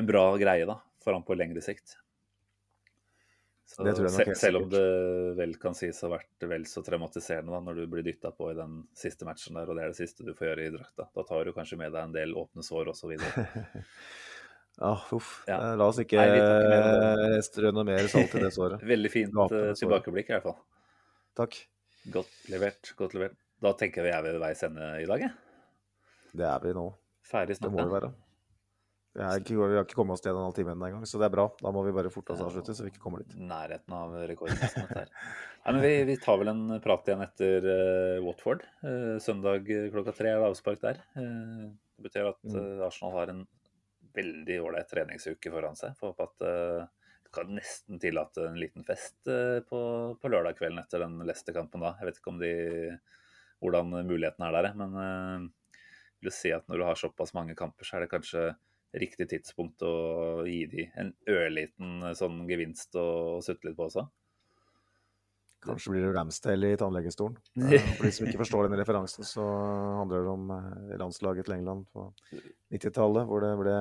en 0.00 0.08
bra 0.08 0.24
greie 0.40 0.64
da, 0.68 0.78
for 1.04 1.16
han 1.16 1.26
på 1.26 1.36
lengre 1.36 1.64
sikt. 1.64 1.98
Så 3.66 3.82
nok 3.82 4.36
selv 4.38 4.62
om 4.62 4.68
det 4.70 4.82
vel 5.36 5.56
kan 5.60 5.74
sies 5.74 5.98
å 6.00 6.06
ha 6.06 6.16
vært 6.20 6.44
vel 6.48 6.64
så 6.70 6.84
traumatiserende 6.86 7.50
da, 7.50 7.58
når 7.66 7.80
du 7.80 7.88
blir 7.90 8.04
dytta 8.06 8.30
på 8.32 8.52
i 8.52 8.56
den 8.56 8.78
siste 8.96 9.26
matchen 9.26 9.58
der, 9.58 9.66
og 9.68 9.76
det 9.76 9.84
er 9.84 9.92
det 9.92 9.98
siste 9.98 10.24
du 10.24 10.30
får 10.38 10.52
gjøre 10.52 10.68
i 10.68 10.72
drakta. 10.76 11.08
Da 11.12 11.24
tar 11.26 11.44
du 11.44 11.52
kanskje 11.56 11.78
med 11.80 11.90
deg 11.92 12.06
en 12.06 12.14
del 12.14 12.36
åpne 12.38 12.64
sår 12.64 12.92
osv. 12.94 13.16
Uff. 15.16 15.44
Ja. 15.48 15.56
Eh, 15.56 15.74
La 15.80 15.88
oss 15.88 15.98
ikke 16.02 16.20
Nei, 16.20 16.38
ikke 16.38 17.34
eh, 17.34 17.36
strø 17.44 17.72
noe 17.72 17.84
mer 17.88 18.08
salt 18.12 18.34
i 18.36 18.42
det 18.44 18.52
såret. 18.54 18.82
Veldig 18.94 19.12
fint 19.12 19.38
eh, 19.50 19.70
tilbakeblikk, 19.80 20.30
i 20.30 20.36
hvert 20.36 20.46
fall. 20.46 20.58
Takk. 21.36 21.56
Godt 22.12 22.36
levert. 22.48 22.92
godt 22.96 23.16
levert. 23.16 23.34
Da 23.60 23.72
tenker 23.76 24.04
vi 24.06 24.12
er 24.12 24.22
ved 24.24 24.38
veis 24.40 24.62
ende 24.64 24.84
i 25.02 25.08
dag, 25.08 25.26
jeg. 25.26 25.34
Det 26.36 26.46
er 26.48 26.62
vi 26.62 26.72
nå. 26.76 26.86
Ferdig 27.26 27.58
Det 27.60 27.72
må 27.72 27.82
vi 27.82 27.92
være. 27.92 28.12
Vi, 29.16 29.24
ikke, 29.40 29.56
vi 29.56 29.76
har 29.78 29.86
ikke 29.86 29.96
kommet 29.96 30.18
oss 30.18 30.22
til 30.24 30.30
en 30.30 30.36
og 30.36 30.42
en 30.42 30.46
halv 30.50 30.56
time 30.58 30.74
engang, 30.76 31.04
så 31.08 31.20
det 31.20 31.26
er 31.28 31.32
bra. 31.32 31.46
Da 31.60 31.72
må 31.72 31.82
vi 31.86 31.94
bare 31.96 32.12
forte 32.12 32.34
oss 32.34 32.42
avslutte, 32.44 32.74
så 32.76 32.84
vi 32.84 32.92
ikke 32.92 33.00
kommer 33.00 33.22
dit. 33.24 33.36
Nærheten 33.40 33.94
av 33.96 34.12
rekorden. 34.28 34.60
Nei, 35.64 35.72
men 35.72 35.80
vi, 35.82 35.92
vi 36.10 36.18
tar 36.20 36.36
vel 36.40 36.52
en 36.52 36.64
prat 36.84 37.08
igjen 37.08 37.24
etter 37.24 37.68
uh, 37.68 38.24
Watford. 38.26 38.66
Uh, 38.84 39.16
søndag 39.24 39.70
eh, 39.72 39.88
klokka 39.94 40.12
tre 40.16 40.34
er 40.34 40.42
det 40.42 40.50
avspark 40.50 40.82
der. 40.84 41.00
Uh, 41.16 41.72
det 41.96 42.08
betyr 42.10 42.28
at 42.32 42.44
Mm. 42.44 42.84
Arsenal 42.86 43.16
har 43.16 43.32
en 43.32 43.40
veldig 44.16 44.60
ålreit 44.64 44.88
treningsuke 44.92 45.50
foran 45.52 45.80
seg. 45.80 45.96
Får 45.98 46.12
håpe 46.12 46.28
at 46.28 46.44
kan 47.36 47.52
nesten 47.56 48.00
tillate 48.02 48.48
en 48.48 48.58
liten 48.60 48.86
fest 48.86 49.30
eh, 49.30 49.60
på, 49.68 49.80
på 50.20 50.32
lørdag 50.32 50.58
kvelden 50.58 50.82
etter 50.82 51.04
den 51.04 51.18
Leicester-kampen 51.26 51.84
da. 51.84 51.94
Jeg 52.00 52.10
vet 52.10 52.20
ikke 52.20 52.32
om 52.34 52.42
de, 52.42 52.52
hvordan 53.64 53.96
muligheten 54.08 54.46
er 54.48 54.56
der, 54.58 54.70
men 54.80 55.00
eh, 55.02 55.48
jeg 56.16 56.30
vil 56.30 56.34
si 56.34 56.54
at 56.56 56.66
når 56.70 56.80
du 56.80 56.88
har 56.88 57.00
såpass 57.00 57.34
mange 57.36 57.56
kamper, 57.58 57.86
så 57.86 57.98
er 57.98 58.06
det 58.06 58.12
kanskje 58.14 58.46
riktig 58.96 59.28
tidspunkt 59.30 59.82
å 59.84 60.44
gi 60.46 60.62
de 60.70 60.86
en 60.98 61.12
ørliten 61.30 62.06
eh, 62.06 62.14
sånn 62.18 62.44
gevinst 62.48 62.96
å 62.98 63.08
sutte 63.44 63.68
litt 63.68 63.78
på 63.78 63.88
også. 63.88 64.06
Kanskje 65.66 65.92
blir 65.92 66.04
det 66.06 66.14
Ramsdale 66.14 66.72
i 66.72 66.80
tannlegestolen. 66.80 67.38
Eh, 67.66 67.92
For 67.96 68.06
de 68.06 68.12
som 68.14 68.28
ikke 68.28 68.42
forstår 68.44 68.68
den 68.68 68.80
referansen, 68.80 69.26
så 69.26 69.44
handler 70.00 70.24
det 70.24 70.32
om 70.32 70.50
eh, 70.54 70.96
landslaget 71.02 71.48
til 71.48 71.56
England 71.58 71.86
på 71.92 72.08
90-tallet, 72.74 73.26
hvor 73.28 73.44
det 73.44 73.54
ble 73.60 73.76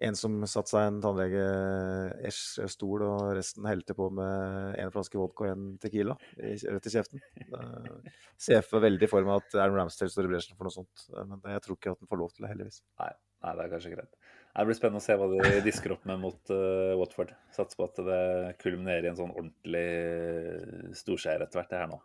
en 0.00 0.16
som 0.18 0.34
satte 0.46 0.70
seg 0.70 0.86
en 0.86 1.00
tannlege-stol, 1.02 3.02
og 3.02 3.32
resten 3.38 3.66
helte 3.66 3.96
på 3.98 4.08
med 4.14 4.76
en 4.78 4.92
flaske 4.94 5.18
vodka 5.18 5.46
og 5.46 5.50
en 5.50 5.64
Tequila 5.82 6.14
rett 6.38 6.86
i 6.86 6.92
kjeften. 6.92 7.22
Eh, 7.42 8.10
Ser 8.38 8.62
for 8.66 8.84
veldig 8.84 9.08
for 9.10 9.26
meg 9.26 9.42
at 9.42 9.56
Aaron 9.58 9.80
Ramsdale 9.80 10.12
står 10.12 10.28
i 10.28 10.32
bresjen 10.34 10.58
for 10.58 10.68
noe 10.68 10.76
sånt, 10.76 11.06
eh, 11.10 11.24
men 11.26 11.54
jeg 11.56 11.64
tror 11.64 11.78
ikke 11.78 11.94
at 11.96 12.04
han 12.04 12.10
får 12.10 12.20
lov 12.20 12.30
til 12.34 12.44
det, 12.44 12.50
heldigvis. 12.52 12.78
Nei, 13.02 13.10
nei, 13.46 13.54
det 13.58 13.64
er 13.64 13.72
kanskje 13.74 13.94
greit. 13.96 14.12
Det 14.58 14.66
blir 14.66 14.78
spennende 14.78 15.02
å 15.02 15.06
se 15.06 15.16
hva 15.18 15.26
de 15.30 15.62
disker 15.62 15.92
opp 15.94 16.06
med 16.08 16.18
mot 16.18 16.50
uh, 16.50 16.96
Watford. 16.98 17.30
Satser 17.54 17.78
på 17.78 17.86
at 17.86 17.98
det 18.02 18.22
kulminerer 18.62 19.06
i 19.06 19.10
en 19.12 19.18
sånn 19.18 19.30
ordentlig 19.30 20.94
storseier 20.98 21.44
etter 21.44 21.60
hvert, 21.60 21.70
det 21.70 21.78
her 21.78 21.92
nå. 21.92 21.98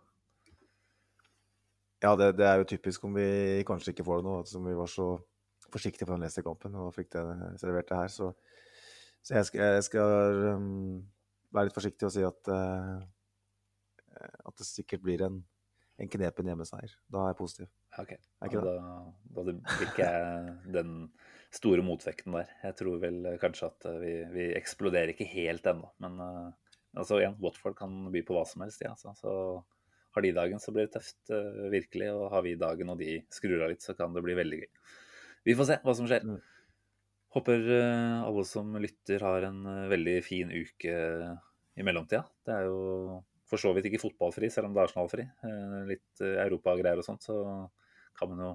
Ja, 2.03 2.11
det, 2.19 2.33
det 2.37 2.45
er 2.45 2.59
jo 2.59 2.67
typisk 2.67 3.07
om 3.07 3.15
vi 3.15 3.63
kanskje 3.65 3.95
ikke 3.95 4.05
får 4.05 4.21
det 4.21 4.27
nå, 4.27 4.35
som 4.49 4.67
vi 4.67 4.75
var 4.77 4.91
så 4.91 5.07
forsiktige 5.73 6.07
foran 6.07 6.21
den 6.21 6.27
Leicester-kampen 6.27 6.77
og 6.79 6.93
fikk 6.95 7.11
det 7.15 7.23
servert 7.61 7.89
det 7.89 7.99
her. 7.99 8.13
Så, 8.13 8.29
så 9.25 9.39
jeg 9.39 9.49
skal, 9.49 9.77
jeg 9.77 9.87
skal 9.89 10.43
um, 10.53 11.01
være 11.53 11.69
litt 11.69 11.77
forsiktig 11.77 12.07
og 12.09 12.13
si 12.15 12.23
at, 12.27 12.51
uh, 12.53 13.01
at 14.21 14.59
det 14.59 14.69
sikkert 14.69 15.03
blir 15.05 15.25
en, 15.27 15.41
en 16.01 16.11
knepen 16.15 16.49
hjemmeseier. 16.51 16.97
Da 17.11 17.25
er 17.25 17.33
jeg 17.33 17.39
positiv. 17.41 17.71
Ok, 18.01 18.15
ja, 18.15 18.63
da, 18.65 18.75
da 19.35 19.45
blir 19.45 19.85
ikke 19.85 20.07
jeg 20.07 20.55
den 20.73 20.95
store 21.53 21.83
motvekten 21.85 22.33
der. 22.33 22.49
Jeg 22.63 22.77
tror 22.79 22.97
vel 23.03 23.27
kanskje 23.41 23.69
at 23.69 23.85
vi, 24.01 24.15
vi 24.33 24.49
eksploderer 24.57 25.13
ikke 25.13 25.29
helt 25.29 25.67
ennå. 25.69 25.91
Men 26.01 26.17
uh, 26.21 26.79
altså 26.97 27.21
igjen, 27.21 27.37
Watford 27.43 27.77
kan 27.77 28.09
by 28.13 28.23
på 28.25 28.37
hva 28.37 28.47
som 28.49 28.65
helst. 28.65 28.81
Ja, 28.81 28.95
altså. 28.95 29.13
Så 29.19 29.33
har 30.13 30.25
de 30.25 30.33
dagen, 30.33 30.61
så 30.61 30.73
blir 30.73 30.87
det 30.87 30.95
tøft, 30.97 31.21
uh, 31.29 31.69
virkelig. 31.73 32.09
Og 32.17 32.31
har 32.33 32.45
vi 32.45 32.57
dagen 32.59 32.93
og 32.93 32.99
de 33.01 33.19
skrur 33.33 33.61
av 33.61 33.73
litt, 33.73 33.85
så 33.85 33.95
kan 33.97 34.13
det 34.17 34.25
bli 34.25 34.37
veldig 34.41 34.61
gøy. 34.63 34.71
Vi 35.43 35.55
får 35.59 35.69
se 35.69 35.79
hva 35.83 35.95
som 35.97 36.09
skjer. 36.09 36.25
Mm. 36.27 36.39
Håper 37.33 37.69
eh, 37.79 38.17
alle 38.23 38.43
som 38.45 38.75
lytter 38.79 39.23
har 39.25 39.47
en 39.49 39.63
eh, 39.65 39.87
veldig 39.91 40.17
fin 40.25 40.51
uke 40.53 40.97
i 41.73 41.85
mellomtida. 41.85 42.23
Det 42.45 42.53
er 42.53 42.67
jo 42.69 43.21
for 43.49 43.61
så 43.61 43.73
vidt 43.75 43.89
ikke 43.89 44.01
fotballfri, 44.01 44.49
selv 44.53 44.69
om 44.69 44.75
det 44.75 44.81
er 44.81 44.89
Arsenal-fri. 44.89 45.25
Eh, 45.45 45.79
litt 45.89 46.23
europagreier 46.23 47.01
og 47.01 47.07
sånt, 47.07 47.25
så 47.25 47.37
kan 48.17 48.31
man 48.31 48.45
jo 48.45 48.51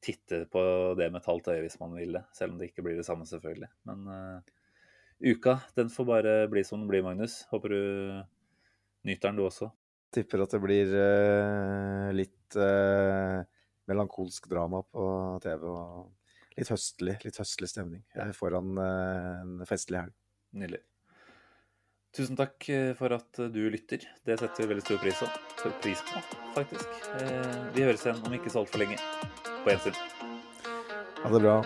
titte 0.00 0.44
på 0.50 0.62
det 0.98 1.10
med 1.10 1.20
et 1.20 1.28
halvt 1.28 1.52
øye 1.52 1.62
hvis 1.64 1.78
man 1.80 1.94
vil 1.98 2.16
det. 2.18 2.24
Selv 2.36 2.54
om 2.54 2.60
det 2.60 2.70
ikke 2.70 2.84
blir 2.86 2.98
det 2.98 3.06
samme, 3.06 3.28
selvfølgelig. 3.28 3.68
Men 3.88 4.06
uh, 4.08 4.40
uka, 5.20 5.58
den 5.76 5.92
får 5.92 6.08
bare 6.08 6.34
bli 6.52 6.64
som 6.66 6.80
den 6.80 6.88
blir, 6.90 7.04
Magnus. 7.04 7.42
Håper 7.52 7.74
du 7.74 7.82
nyter 9.08 9.28
den, 9.28 9.40
du 9.40 9.44
også. 9.46 9.70
Tipper 10.14 10.44
at 10.44 10.56
det 10.56 10.62
blir 10.64 10.94
uh, 10.96 12.08
litt 12.16 12.56
uh, 12.58 13.44
melankolsk 13.90 14.46
drama 14.50 14.84
på 14.86 15.06
TV. 15.44 15.66
og 15.66 16.56
Litt 16.58 16.70
høstlig, 16.72 17.18
litt 17.24 17.40
høstlig 17.40 17.70
stemning 17.70 18.02
foran 18.36 18.78
en 18.82 19.66
festlig 19.68 20.02
helg. 20.02 20.16
Nydelig. 20.56 20.82
Tusen 22.10 22.34
takk 22.34 22.68
eh, 22.68 22.90
for 22.98 23.14
at 23.14 23.38
eh, 23.38 23.50
du 23.54 23.60
lytter. 23.70 24.02
Det 24.26 24.34
setter 24.40 24.64
vi 24.64 24.72
veldig 24.72 24.82
stor 24.82 24.98
pris, 24.98 25.20
pris 25.82 26.02
på, 26.08 26.22
faktisk. 26.56 26.96
Eh, 27.20 27.60
vi 27.76 27.86
høres 27.86 28.02
igjen 28.02 28.18
om 28.26 28.34
ikke 28.34 28.50
så 28.50 28.64
altfor 28.64 28.82
lenge. 28.82 28.98
På 29.62 29.70
gjensyn. 29.70 29.94
Ha 31.22 31.30
det 31.30 31.42
bra. 31.46 31.62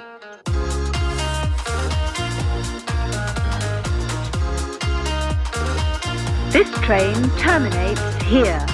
This 6.52 6.70
train 6.84 7.30
terminates 7.40 8.22
here. 8.28 8.73